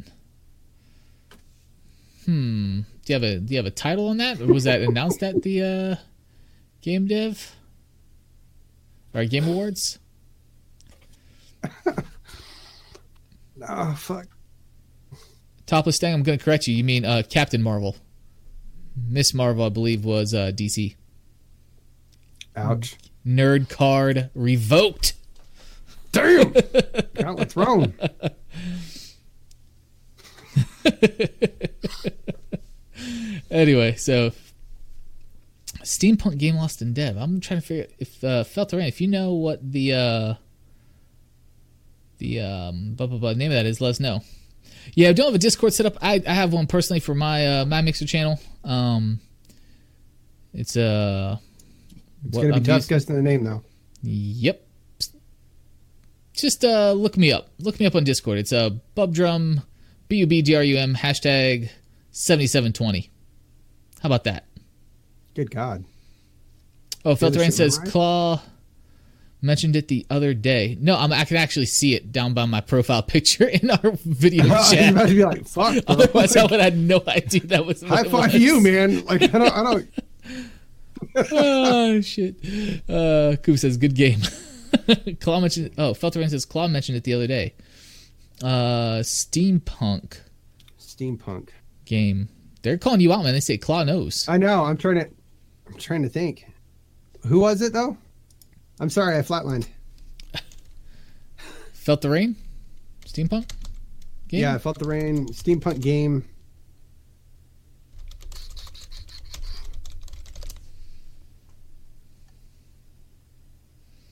Hmm. 2.25 2.81
Do 3.05 3.13
you 3.13 3.15
have 3.15 3.23
a 3.23 3.39
do 3.41 3.55
you 3.55 3.59
have 3.59 3.67
a 3.67 3.71
title 3.71 4.09
on 4.09 4.19
that, 4.19 4.41
or 4.41 4.47
was 4.47 4.65
that 4.65 4.83
announced 4.83 5.23
at 5.23 5.43
the 5.43 5.63
uh, 5.63 5.97
game 6.89 7.07
dev 7.07 7.55
or 9.15 9.25
game 9.27 9.47
awards? 9.47 9.99
Oh 13.71 13.93
fuck. 13.99 14.29
Topless 15.67 15.99
thing. 15.99 16.15
I'm 16.15 16.23
going 16.23 16.39
to 16.39 16.45
correct 16.45 16.69
you. 16.69 16.75
You 16.77 16.85
mean 16.85 17.05
uh, 17.05 17.25
Captain 17.29 17.61
Marvel? 17.61 17.97
Miss 19.09 19.35
Marvel, 19.35 19.65
I 19.65 19.69
believe, 19.69 20.05
was 20.05 20.33
uh, 20.33 20.53
DC. 20.55 20.95
Ouch. 22.55 22.95
Nerd 23.27 23.69
card 23.69 24.31
revoked. 24.33 25.15
Damn. 26.13 26.53
Gauntlet 27.15 27.51
thrown. 27.51 27.95
Anyway, 33.51 33.95
so 33.95 34.33
steampunk 35.83 36.39
game 36.39 36.57
lost 36.57 36.83
in 36.83 36.93
dev. 36.93 37.17
I'm 37.17 37.41
trying 37.41 37.61
to 37.61 37.67
figure 37.67 37.87
if 37.99 38.23
uh, 38.25 38.45
Felterain, 38.45 38.89
if 38.89 39.01
you 39.01 39.09
know 39.09 39.35
what 39.35 39.73
the 39.73 39.93
uh, 39.95 40.35
the 42.19 42.41
um, 42.41 42.95
blah, 42.95 43.07
blah, 43.07 43.19
blah, 43.19 43.33
name 43.35 43.51
of 43.51 43.57
that 43.57 43.67
is, 43.67 43.81
let 43.81 43.91
us 43.91 44.01
know. 44.01 44.21
Yeah, 44.95 45.11
I 45.11 45.13
don't 45.13 45.27
have 45.27 45.35
a 45.35 45.39
Discord 45.39 45.73
set 45.75 45.87
up. 45.87 45.97
I, 46.01 46.23
I 46.27 46.33
have 46.35 46.53
one 46.53 46.67
personally 46.67 47.01
for 47.01 47.15
my 47.15 47.61
uh, 47.61 47.65
my 47.65 47.81
Mixer 47.83 48.07
channel. 48.07 48.41
Um, 48.65 49.21
it's 50.55 50.77
uh, 50.77 51.37
It's 52.27 52.37
gonna 52.37 52.49
be 52.49 52.55
I'm 52.55 52.63
tough 52.65 52.77
using- 52.79 52.89
guessing 52.89 53.15
the 53.17 53.23
name 53.23 53.45
though. 53.45 53.63
Yep. 54.03 54.65
Just 56.33 56.65
uh, 56.65 56.93
look 56.93 57.17
me 57.17 57.33
up. 57.33 57.49
Look 57.59 57.81
me 57.81 57.87
up 57.87 57.95
on 57.97 58.05
Discord. 58.05 58.39
It's 58.39 58.53
uh, 58.53 58.71
Bub 58.95 59.13
Drum 59.13 59.63
B 60.09 60.17
U 60.19 60.27
B 60.27 60.41
D 60.41 60.55
R 60.55 60.63
U 60.63 60.79
M 60.79 60.95
hashtag 60.95 61.69
seventy 62.13 62.47
seven 62.47 62.73
twenty. 62.73 63.11
How 64.01 64.07
about 64.09 64.25
that? 64.25 64.47
Good 65.35 65.51
God. 65.51 65.85
Oh, 67.05 67.15
Felt 67.15 67.33
this 67.33 67.41
Rain 67.41 67.49
shit 67.51 67.55
says 67.57 67.77
memorized? 67.79 67.93
Claw 67.93 68.43
mentioned 69.41 69.77
it 69.77 69.87
the 69.89 70.05
other 70.11 70.35
day. 70.35 70.77
No, 70.81 70.97
I'm, 70.97 71.13
I 71.13 71.25
can 71.25 71.37
actually 71.37 71.67
see 71.67 71.95
it 71.95 72.11
down 72.11 72.35
by 72.35 72.45
my 72.45 72.61
profile 72.61 73.03
picture 73.15 73.47
in 73.49 73.71
our 73.71 73.93
video 74.05 74.45
I 74.49 74.49
was 74.49 74.71
chat. 74.73 74.93
about 74.93 75.09
to 75.09 75.15
be 75.15 75.25
like, 75.25 75.47
fuck. 75.47 75.75
Bro. 75.75 75.95
Otherwise, 75.95 76.37
I 76.37 76.43
would 76.45 76.61
have 76.61 76.77
no 76.77 77.03
idea 77.07 77.43
that 77.47 77.65
was. 77.65 77.83
what 77.83 77.91
High 77.91 78.01
it 78.01 78.11
five 78.11 78.33
was. 78.33 78.43
you, 78.43 78.61
man. 78.61 79.05
Like 79.05 79.23
I 79.23 79.27
don't, 79.27 79.53
I 79.53 79.63
don't. 79.63 79.89
oh 81.33 82.01
shit. 82.01 82.37
Uh, 82.89 83.37
Coop 83.43 83.59
says 83.59 83.77
good 83.77 83.95
game. 83.95 84.21
Claw 85.21 85.41
mentioned. 85.41 85.71
Oh, 85.79 85.93
Felterain 85.93 86.29
says 86.31 86.45
Claw 86.45 86.67
mentioned 86.69 86.97
it 86.99 87.05
the 87.05 87.15
other 87.15 87.27
day. 87.27 87.55
Uh, 88.43 88.99
steampunk 89.03 90.19
Steampunk. 90.79 91.49
game. 91.85 92.29
They're 92.63 92.77
calling 92.79 93.01
you 93.01 93.13
out, 93.13 93.23
man. 93.25 93.33
They 93.35 93.41
say 93.41 93.57
Claw 93.57 93.85
knows. 93.85 94.29
I 94.29 94.37
know. 94.37 94.65
I'm 94.65 94.77
trying 94.77 94.97
to. 94.97 95.09
I'm 95.69 95.79
trying 95.79 96.03
to 96.03 96.09
think. 96.09 96.51
Who 97.27 97.41
was 97.41 97.63
it 97.63 97.73
though? 97.73 97.97
I'm 98.81 98.91
sorry, 98.91 99.17
I 99.17 99.21
flatlined. 99.21 99.69
Felt 101.73 102.01
the 102.01 102.11
rain. 102.11 102.37
Steampunk. 103.07 103.51
Game? 104.29 104.41
Yeah, 104.41 104.55
I 104.55 104.59
felt 104.59 104.79
the 104.79 104.87
rain. 104.87 105.27
Steampunk 105.29 105.81
game. 105.81 106.29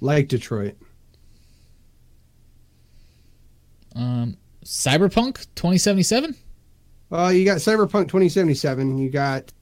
Like 0.01 0.29
Detroit. 0.29 0.77
Um, 3.95 4.37
Cyberpunk 4.65 5.47
2077. 5.55 6.35
Well, 7.11 7.33
you 7.33 7.45
got 7.45 7.59
Cyberpunk 7.59 8.09
2077. 8.09 8.99
You 8.99 9.11
got. 9.11 9.53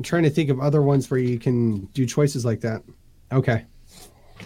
I'm 0.00 0.04
trying 0.04 0.22
to 0.22 0.30
think 0.30 0.48
of 0.48 0.58
other 0.60 0.80
ones 0.80 1.10
where 1.10 1.20
you 1.20 1.38
can 1.38 1.80
do 1.92 2.06
choices 2.06 2.42
like 2.42 2.62
that. 2.62 2.82
Okay. 3.30 3.66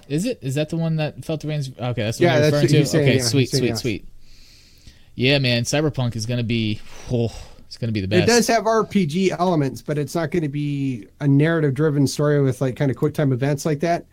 Is 0.08 0.24
it? 0.26 0.40
Is 0.42 0.56
that 0.56 0.68
the 0.68 0.76
one 0.76 0.96
that 0.96 1.24
felt 1.24 1.42
the 1.42 1.46
rain's? 1.46 1.68
Okay, 1.68 2.02
that's 2.02 2.18
what 2.18 2.24
Yeah, 2.24 2.40
that's 2.40 2.52
referring 2.52 2.68
to. 2.72 2.86
saying, 2.86 3.04
okay, 3.04 3.16
yeah, 3.18 3.22
sweet, 3.22 3.50
sweet, 3.50 3.78
sweet. 3.78 4.08
Yeah, 5.14 5.38
man, 5.38 5.62
Cyberpunk 5.62 6.16
is 6.16 6.26
gonna 6.26 6.42
be. 6.42 6.80
Oh, 7.08 7.32
it's 7.66 7.76
gonna 7.76 7.92
be 7.92 8.00
the 8.00 8.08
best. 8.08 8.24
It 8.24 8.26
does 8.26 8.48
have 8.48 8.64
RPG 8.64 9.30
elements, 9.38 9.80
but 9.80 9.96
it's 9.96 10.16
not 10.16 10.32
going 10.32 10.42
to 10.42 10.48
be 10.48 11.06
a 11.20 11.28
narrative 11.28 11.72
driven 11.72 12.08
story 12.08 12.42
with 12.42 12.60
like 12.60 12.74
kind 12.74 12.90
of 12.90 12.96
quick 12.96 13.14
time 13.14 13.32
events 13.32 13.64
like 13.64 13.78
that. 13.80 14.06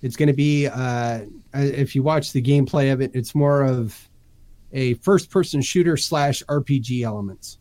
It's 0.00 0.14
going 0.14 0.28
to 0.28 0.32
be, 0.32 0.68
uh, 0.68 1.22
if 1.54 1.96
you 1.96 2.04
watch 2.04 2.32
the 2.32 2.40
gameplay 2.40 2.92
of 2.92 3.00
it, 3.00 3.10
it's 3.14 3.34
more 3.34 3.64
of 3.64 4.08
a 4.72 4.94
first 4.94 5.28
person 5.28 5.60
shooter 5.60 5.96
slash 5.96 6.40
RPG 6.48 7.02
elements. 7.02 7.58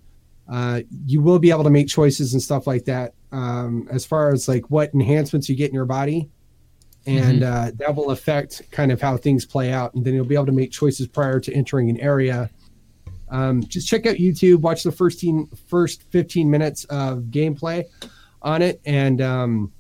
Uh, 0.50 0.82
you 1.06 1.22
will 1.22 1.40
be 1.40 1.52
able 1.52 1.64
to 1.64 1.70
make 1.70 1.88
choices 1.88 2.34
and 2.34 2.42
stuff 2.42 2.68
like 2.68 2.86
that 2.86 3.14
um, 3.32 3.88
as 3.90 4.06
far 4.06 4.34
as 4.34 4.48
like 4.48 4.70
what 4.70 4.94
enhancements 4.94 5.48
you 5.48 5.56
get 5.56 5.70
in 5.70 5.76
your 5.76 5.86
body. 5.86 6.30
And 7.06 7.44
uh, 7.44 7.72
that 7.76 7.96
will 7.96 8.12
affect 8.12 8.70
kind 8.72 8.92
of 8.92 9.02
how 9.02 9.18
things 9.18 9.46
play 9.46 9.74
out. 9.74 9.94
And 9.94 10.06
then 10.06 10.14
you'll 10.14 10.26
be 10.26 10.36
able 10.36 10.46
to 10.46 10.54
make 10.54 10.72
choices 10.72 11.06
prior 11.08 11.40
to 11.42 11.54
entering 11.54 11.90
an 11.90 12.00
area 12.00 12.50
um, 13.34 13.64
just 13.64 13.88
check 13.88 14.06
out 14.06 14.18
YouTube, 14.18 14.58
watch 14.58 14.84
the 14.84 14.92
first 14.92 15.20
teen, 15.20 15.50
first 15.68 16.04
15 16.12 16.50
minutes 16.50 16.86
of 16.86 17.24
gameplay 17.32 17.86
on 18.44 18.62
it, 18.62 18.80
and 18.86 19.22
um, 19.22 19.74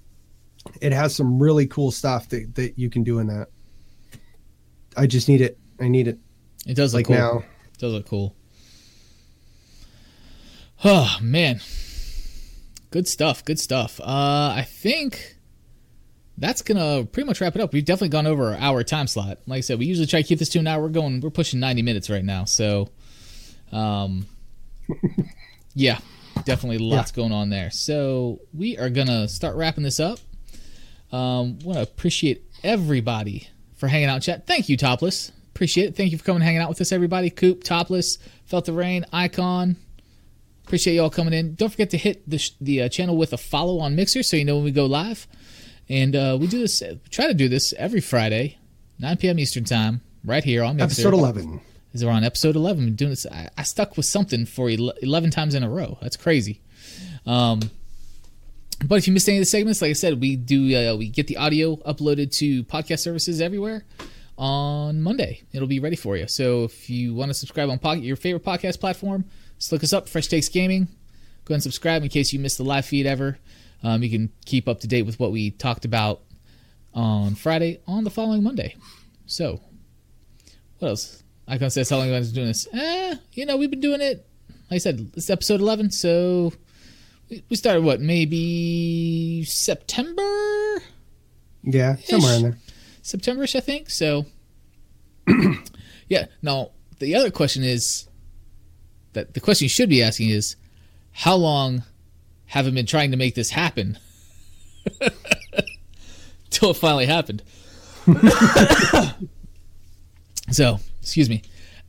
it 0.81 0.91
has 0.91 1.15
some 1.15 1.41
really 1.41 1.67
cool 1.67 1.91
stuff 1.91 2.29
that, 2.29 2.55
that 2.55 2.79
you 2.79 2.89
can 2.89 3.03
do 3.03 3.19
in 3.19 3.27
that. 3.27 3.49
I 4.97 5.05
just 5.05 5.29
need 5.29 5.41
it. 5.41 5.59
I 5.79 5.87
need 5.87 6.07
it 6.07 6.17
It 6.65 6.73
does 6.73 6.95
look 6.95 7.07
like 7.09 7.15
cool. 7.15 7.15
now. 7.15 7.45
It 7.73 7.77
does 7.77 7.93
look 7.93 8.07
cool. 8.07 8.35
Oh 10.85 11.17
man, 11.21 11.61
good 12.91 13.07
stuff. 13.07 13.45
Good 13.45 13.59
stuff. 13.59 14.01
Uh, 14.01 14.53
I 14.57 14.65
think 14.67 15.37
that's 16.37 16.61
gonna 16.61 17.05
pretty 17.05 17.25
much 17.25 17.39
wrap 17.39 17.55
it 17.55 17.61
up. 17.61 17.71
We've 17.71 17.85
definitely 17.85 18.09
gone 18.09 18.27
over 18.27 18.49
our 18.49 18.55
hour 18.55 18.83
time 18.83 19.07
slot. 19.07 19.39
Like 19.47 19.59
I 19.59 19.61
said, 19.61 19.79
we 19.79 19.85
usually 19.85 20.07
try 20.07 20.21
to 20.21 20.27
keep 20.27 20.39
this 20.39 20.49
to 20.49 20.59
an 20.59 20.67
hour. 20.67 20.81
We're 20.81 20.89
going. 20.89 21.21
We're 21.21 21.29
pushing 21.29 21.61
ninety 21.61 21.83
minutes 21.83 22.09
right 22.09 22.23
now. 22.23 22.43
So, 22.43 22.89
um, 23.71 24.25
yeah, 25.73 25.99
definitely 26.43 26.79
lots 26.79 27.11
going 27.11 27.31
on 27.31 27.49
there. 27.49 27.71
So 27.71 28.41
we 28.53 28.77
are 28.77 28.89
gonna 28.89 29.29
start 29.29 29.55
wrapping 29.55 29.83
this 29.83 30.01
up. 30.01 30.19
Um, 31.13 31.59
want 31.59 31.77
to 31.77 31.83
appreciate 31.83 32.43
everybody 32.61 33.47
for 33.75 33.87
hanging 33.87 34.09
out 34.09 34.15
in 34.15 34.21
chat. 34.21 34.47
Thank 34.47 34.67
you, 34.67 34.75
Topless. 34.75 35.31
Appreciate 35.53 35.89
it. 35.89 35.95
Thank 35.95 36.11
you 36.11 36.17
for 36.17 36.23
coming 36.25 36.41
and 36.41 36.45
hanging 36.45 36.61
out 36.61 36.69
with 36.69 36.81
us, 36.81 36.91
everybody. 36.91 37.29
Coop, 37.29 37.63
Topless, 37.63 38.17
Felt 38.45 38.65
the 38.65 38.73
Rain, 38.73 39.05
Icon. 39.13 39.77
Appreciate 40.65 40.95
y'all 40.95 41.09
coming 41.09 41.33
in. 41.33 41.55
Don't 41.55 41.69
forget 41.69 41.89
to 41.91 41.97
hit 41.97 42.27
the, 42.29 42.37
sh- 42.37 42.51
the 42.61 42.83
uh, 42.83 42.89
channel 42.89 43.17
with 43.17 43.33
a 43.33 43.37
follow 43.37 43.79
on 43.79 43.95
Mixer 43.95 44.23
so 44.23 44.37
you 44.37 44.45
know 44.45 44.55
when 44.55 44.63
we 44.65 44.71
go 44.71 44.85
live. 44.85 45.27
And 45.89 46.15
uh, 46.15 46.37
we 46.39 46.47
do 46.47 46.59
this, 46.59 46.81
try 47.09 47.27
to 47.27 47.33
do 47.33 47.49
this 47.49 47.73
every 47.73 47.99
Friday, 48.01 48.57
9 48.99 49.17
p.m. 49.17 49.39
Eastern 49.39 49.65
Time, 49.65 50.01
right 50.23 50.43
here 50.43 50.63
on 50.63 50.77
Mixer. 50.77 51.01
Episode 51.01 51.13
11. 51.13 51.61
Is 51.93 52.03
we're 52.03 52.11
on 52.11 52.23
episode 52.23 52.55
11. 52.55 52.85
We're 52.85 52.89
doing 52.91 53.11
this. 53.11 53.25
I, 53.27 53.49
I 53.57 53.63
stuck 53.63 53.97
with 53.97 54.05
something 54.05 54.45
for 54.45 54.69
ele- 54.69 54.93
11 55.01 55.29
times 55.31 55.53
in 55.53 55.61
a 55.63 55.69
row. 55.69 55.97
That's 56.01 56.15
crazy. 56.17 56.61
Um, 57.25 57.59
but 58.85 58.95
if 58.95 59.07
you 59.07 59.13
missed 59.13 59.27
any 59.29 59.37
of 59.37 59.41
the 59.41 59.45
segments, 59.45 59.81
like 59.81 59.89
I 59.89 59.93
said, 59.93 60.19
we 60.19 60.35
do 60.35 60.75
uh, 60.75 60.95
we 60.95 61.07
get 61.07 61.27
the 61.27 61.37
audio 61.37 61.75
uploaded 61.77 62.31
to 62.37 62.63
podcast 62.63 62.99
services 62.99 63.39
everywhere 63.41 63.85
on 64.37 65.01
Monday. 65.01 65.43
It'll 65.53 65.67
be 65.67 65.79
ready 65.79 65.95
for 65.95 66.17
you. 66.17 66.27
So 66.27 66.63
if 66.63 66.89
you 66.89 67.13
want 67.13 67.29
to 67.29 67.33
subscribe 67.33 67.69
on 67.69 67.77
pod- 67.79 67.99
your 67.99 68.15
favorite 68.15 68.43
podcast 68.43 68.79
platform, 68.79 69.25
just 69.57 69.71
look 69.71 69.83
us 69.83 69.93
up, 69.93 70.09
Fresh 70.09 70.27
Takes 70.27 70.49
Gaming. 70.49 70.85
Go 71.45 71.51
ahead 71.51 71.57
and 71.57 71.63
subscribe 71.63 72.03
in 72.03 72.09
case 72.09 72.31
you 72.31 72.39
missed 72.39 72.57
the 72.57 72.63
live 72.63 72.85
feed 72.85 73.05
ever. 73.05 73.37
Um, 73.83 74.01
you 74.01 74.09
can 74.09 74.31
keep 74.45 74.67
up 74.67 74.79
to 74.81 74.87
date 74.87 75.01
with 75.03 75.19
what 75.19 75.31
we 75.31 75.51
talked 75.51 75.83
about 75.85 76.21
on 76.93 77.35
Friday 77.35 77.81
on 77.85 78.03
the 78.03 78.09
following 78.09 78.43
Monday. 78.43 78.75
So, 79.25 79.59
what 80.79 80.89
else? 80.89 81.23
I 81.47 81.57
can 81.57 81.69
say 81.69 81.83
how 81.83 81.97
long 81.97 82.07
you 82.07 82.13
guys 82.13 82.31
are 82.31 82.35
doing 82.35 82.47
this. 82.47 82.67
Eh, 82.71 83.15
you 83.33 83.45
know, 83.45 83.57
we've 83.57 83.69
been 83.69 83.81
doing 83.81 83.99
it. 83.99 84.25
Like 84.71 84.75
I 84.75 84.77
said, 84.77 85.11
this 85.13 85.25
is 85.25 85.29
episode 85.29 85.59
11, 85.59 85.91
so 85.91 86.53
we 87.29 87.43
we 87.49 87.55
started 87.55 87.83
what, 87.83 87.99
maybe 87.99 89.43
September? 89.43 90.81
Yeah, 91.63 91.95
somewhere 91.97 92.35
in 92.35 92.41
there. 92.43 92.57
Septemberish, 93.03 93.55
I 93.55 93.59
think. 93.59 93.89
So, 93.89 94.25
yeah. 96.07 96.27
Now, 96.41 96.71
the 96.99 97.15
other 97.15 97.31
question 97.31 97.63
is 97.63 98.07
that 99.13 99.33
the 99.33 99.39
question 99.39 99.65
you 99.65 99.69
should 99.69 99.89
be 99.89 100.03
asking 100.03 100.29
is, 100.29 100.55
how 101.11 101.35
long 101.35 101.83
have 102.47 102.67
I 102.67 102.71
been 102.71 102.85
trying 102.85 103.11
to 103.11 103.17
make 103.17 103.35
this 103.35 103.51
happen? 103.51 103.97
Till 106.49 106.71
it 106.71 106.77
finally 106.77 107.05
happened. 107.05 107.41
so, 110.51 110.79
excuse 111.01 111.29
me. 111.29 111.41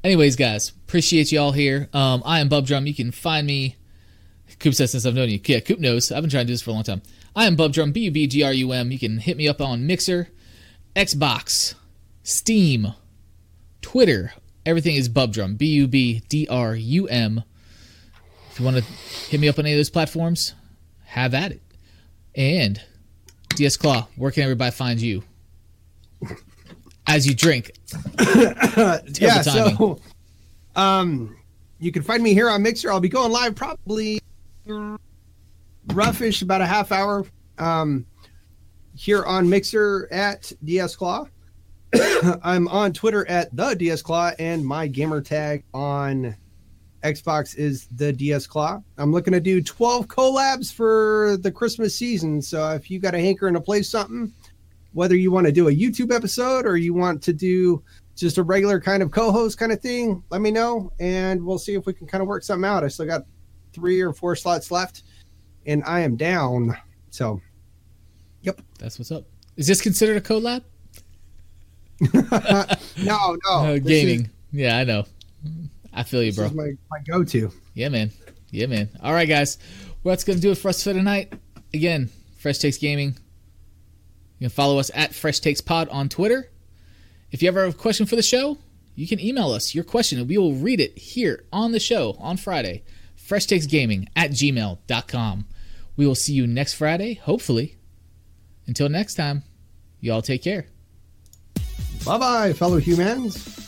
Anyways, 0.02 0.36
guys, 0.36 0.70
appreciate 0.70 1.32
you 1.32 1.40
all 1.40 1.52
here. 1.52 1.88
Um, 1.92 2.22
I 2.24 2.40
am 2.40 2.48
Bub 2.48 2.66
Drum. 2.66 2.86
You 2.86 2.94
can 2.94 3.10
find 3.10 3.46
me. 3.46 3.76
Coop 4.58 4.74
says 4.74 4.92
since 4.92 5.06
I've 5.06 5.14
known 5.14 5.30
you. 5.30 5.40
Yeah, 5.44 5.60
Coop 5.60 5.80
knows. 5.80 6.12
I've 6.12 6.22
been 6.22 6.30
trying 6.30 6.44
to 6.44 6.48
do 6.48 6.52
this 6.52 6.62
for 6.62 6.70
a 6.70 6.74
long 6.74 6.82
time. 6.82 7.02
I 7.34 7.46
am 7.46 7.56
Bub 7.56 7.72
Drum, 7.72 7.92
B 7.92 8.02
U 8.02 8.10
B 8.10 8.26
G 8.26 8.42
R 8.42 8.52
U 8.52 8.72
M. 8.72 8.92
You 8.92 8.98
can 8.98 9.18
hit 9.18 9.36
me 9.36 9.48
up 9.48 9.60
on 9.60 9.86
Mixer, 9.86 10.28
Xbox, 10.94 11.74
Steam, 12.22 12.92
Twitter. 13.80 14.34
Everything 14.66 14.96
is 14.96 15.08
Bub 15.08 15.32
Drum, 15.32 15.56
B 15.56 15.66
U 15.66 15.86
B 15.86 16.22
D 16.28 16.46
R 16.48 16.74
U 16.74 17.06
M. 17.08 17.42
If 18.50 18.58
you 18.58 18.64
want 18.64 18.78
to 18.78 18.82
hit 18.82 19.40
me 19.40 19.48
up 19.48 19.58
on 19.58 19.66
any 19.66 19.74
of 19.74 19.78
those 19.78 19.90
platforms, 19.90 20.54
have 21.04 21.34
at 21.34 21.52
it. 21.52 21.60
And 22.34 22.80
DS 23.50 23.76
Claw, 23.76 24.06
where 24.16 24.30
can 24.30 24.42
everybody 24.42 24.70
find 24.70 25.00
you? 25.00 25.22
As 27.06 27.26
you 27.26 27.34
drink. 27.34 27.72
yeah, 29.18 29.42
so 29.42 30.00
um, 30.76 31.36
you 31.78 31.92
can 31.92 32.02
find 32.02 32.22
me 32.22 32.32
here 32.32 32.48
on 32.48 32.62
Mixer. 32.62 32.90
I'll 32.90 33.00
be 33.00 33.08
going 33.08 33.30
live 33.30 33.54
probably 33.54 34.20
roughish 35.88 36.42
about 36.42 36.60
a 36.60 36.66
half 36.66 36.92
hour 36.92 37.26
um, 37.58 38.06
here 38.96 39.24
on 39.24 39.48
Mixer 39.48 40.08
at 40.10 40.50
DS 40.64 40.96
Claw. 40.96 41.26
I'm 42.42 42.68
on 42.68 42.92
Twitter 42.92 43.28
at 43.28 43.54
the 43.54 43.74
DS 43.74 44.02
Claw, 44.02 44.32
and 44.38 44.64
my 44.64 44.86
gamer 44.86 45.20
tag 45.20 45.64
on 45.72 46.36
Xbox 47.02 47.56
is 47.56 47.86
the 47.94 48.12
DS 48.12 48.46
Claw. 48.46 48.82
I'm 48.96 49.12
looking 49.12 49.32
to 49.32 49.40
do 49.40 49.62
12 49.62 50.08
collabs 50.08 50.72
for 50.72 51.36
the 51.40 51.52
Christmas 51.52 51.96
season. 51.96 52.40
So 52.40 52.70
if 52.70 52.90
you 52.90 52.98
got 52.98 53.14
a 53.14 53.20
hankering 53.20 53.54
to 53.54 53.60
play 53.60 53.82
something, 53.82 54.32
whether 54.92 55.14
you 55.14 55.30
want 55.30 55.46
to 55.46 55.52
do 55.52 55.68
a 55.68 55.72
YouTube 55.74 56.14
episode 56.14 56.66
or 56.66 56.76
you 56.76 56.94
want 56.94 57.22
to 57.24 57.32
do 57.32 57.82
just 58.16 58.38
a 58.38 58.42
regular 58.42 58.80
kind 58.80 59.02
of 59.02 59.10
co-host 59.10 59.58
kind 59.58 59.72
of 59.72 59.80
thing, 59.80 60.22
let 60.30 60.40
me 60.40 60.50
know, 60.50 60.90
and 60.98 61.44
we'll 61.44 61.58
see 61.58 61.74
if 61.74 61.84
we 61.84 61.92
can 61.92 62.06
kind 62.06 62.22
of 62.22 62.28
work 62.28 62.42
something 62.42 62.68
out. 62.68 62.84
I 62.84 62.88
still 62.88 63.06
got 63.06 63.22
three 63.72 64.00
or 64.00 64.12
four 64.12 64.34
slots 64.36 64.70
left, 64.70 65.02
and 65.66 65.82
I 65.84 66.00
am 66.00 66.16
down. 66.16 66.76
So, 67.10 67.40
yep. 68.42 68.60
That's 68.78 68.98
what's 68.98 69.12
up. 69.12 69.24
Is 69.56 69.66
this 69.66 69.80
considered 69.80 70.16
a 70.16 70.20
collab? 70.20 70.62
No, 73.02 73.36
no. 73.44 73.50
Uh, 73.50 73.78
gaming. 73.78 74.20
is- 74.22 74.28
yeah, 74.52 74.76
I 74.78 74.84
know. 74.84 75.04
I 75.92 76.02
feel 76.04 76.22
you, 76.22 76.32
bro. 76.32 76.48
my, 76.50 76.72
my 76.90 76.98
go-to. 77.06 77.50
Yeah, 77.74 77.88
man. 77.88 78.10
Yeah, 78.50 78.66
man. 78.66 78.88
All 79.02 79.12
right, 79.12 79.28
guys. 79.28 79.58
Well, 80.02 80.12
that's 80.12 80.24
going 80.24 80.36
to 80.38 80.42
do 80.42 80.50
it 80.52 80.58
for 80.58 80.68
us 80.68 80.82
for 80.82 80.92
tonight. 80.92 81.32
Again, 81.72 82.10
Fresh 82.38 82.58
Takes 82.58 82.78
Gaming. 82.78 83.16
You 84.38 84.48
can 84.48 84.50
follow 84.50 84.78
us 84.78 84.90
at 84.94 85.14
Fresh 85.14 85.40
Takes 85.40 85.60
Pod 85.60 85.88
on 85.88 86.08
Twitter. 86.08 86.50
If 87.30 87.42
you 87.42 87.48
ever 87.48 87.64
have 87.64 87.74
a 87.74 87.76
question 87.78 88.06
for 88.06 88.16
the 88.16 88.22
show, 88.22 88.58
you 88.94 89.08
can 89.08 89.18
email 89.18 89.50
us 89.50 89.74
your 89.74 89.82
question 89.84 90.18
and 90.20 90.28
we 90.28 90.38
will 90.38 90.54
read 90.54 90.80
it 90.80 90.96
here 90.98 91.44
on 91.52 91.72
the 91.72 91.80
show 91.80 92.16
on 92.20 92.36
Friday. 92.36 92.84
FreshTakesGaming 93.18 94.08
at 94.14 94.30
gmail.com. 94.32 95.46
We 95.96 96.06
will 96.06 96.14
see 96.14 96.32
you 96.32 96.46
next 96.46 96.74
Friday, 96.74 97.14
hopefully. 97.14 97.76
Until 98.66 98.88
next 98.88 99.14
time, 99.14 99.42
you 100.00 100.12
all 100.12 100.22
take 100.22 100.42
care. 100.42 100.66
Bye 102.04 102.18
bye, 102.18 102.52
fellow 102.52 102.76
humans. 102.76 103.63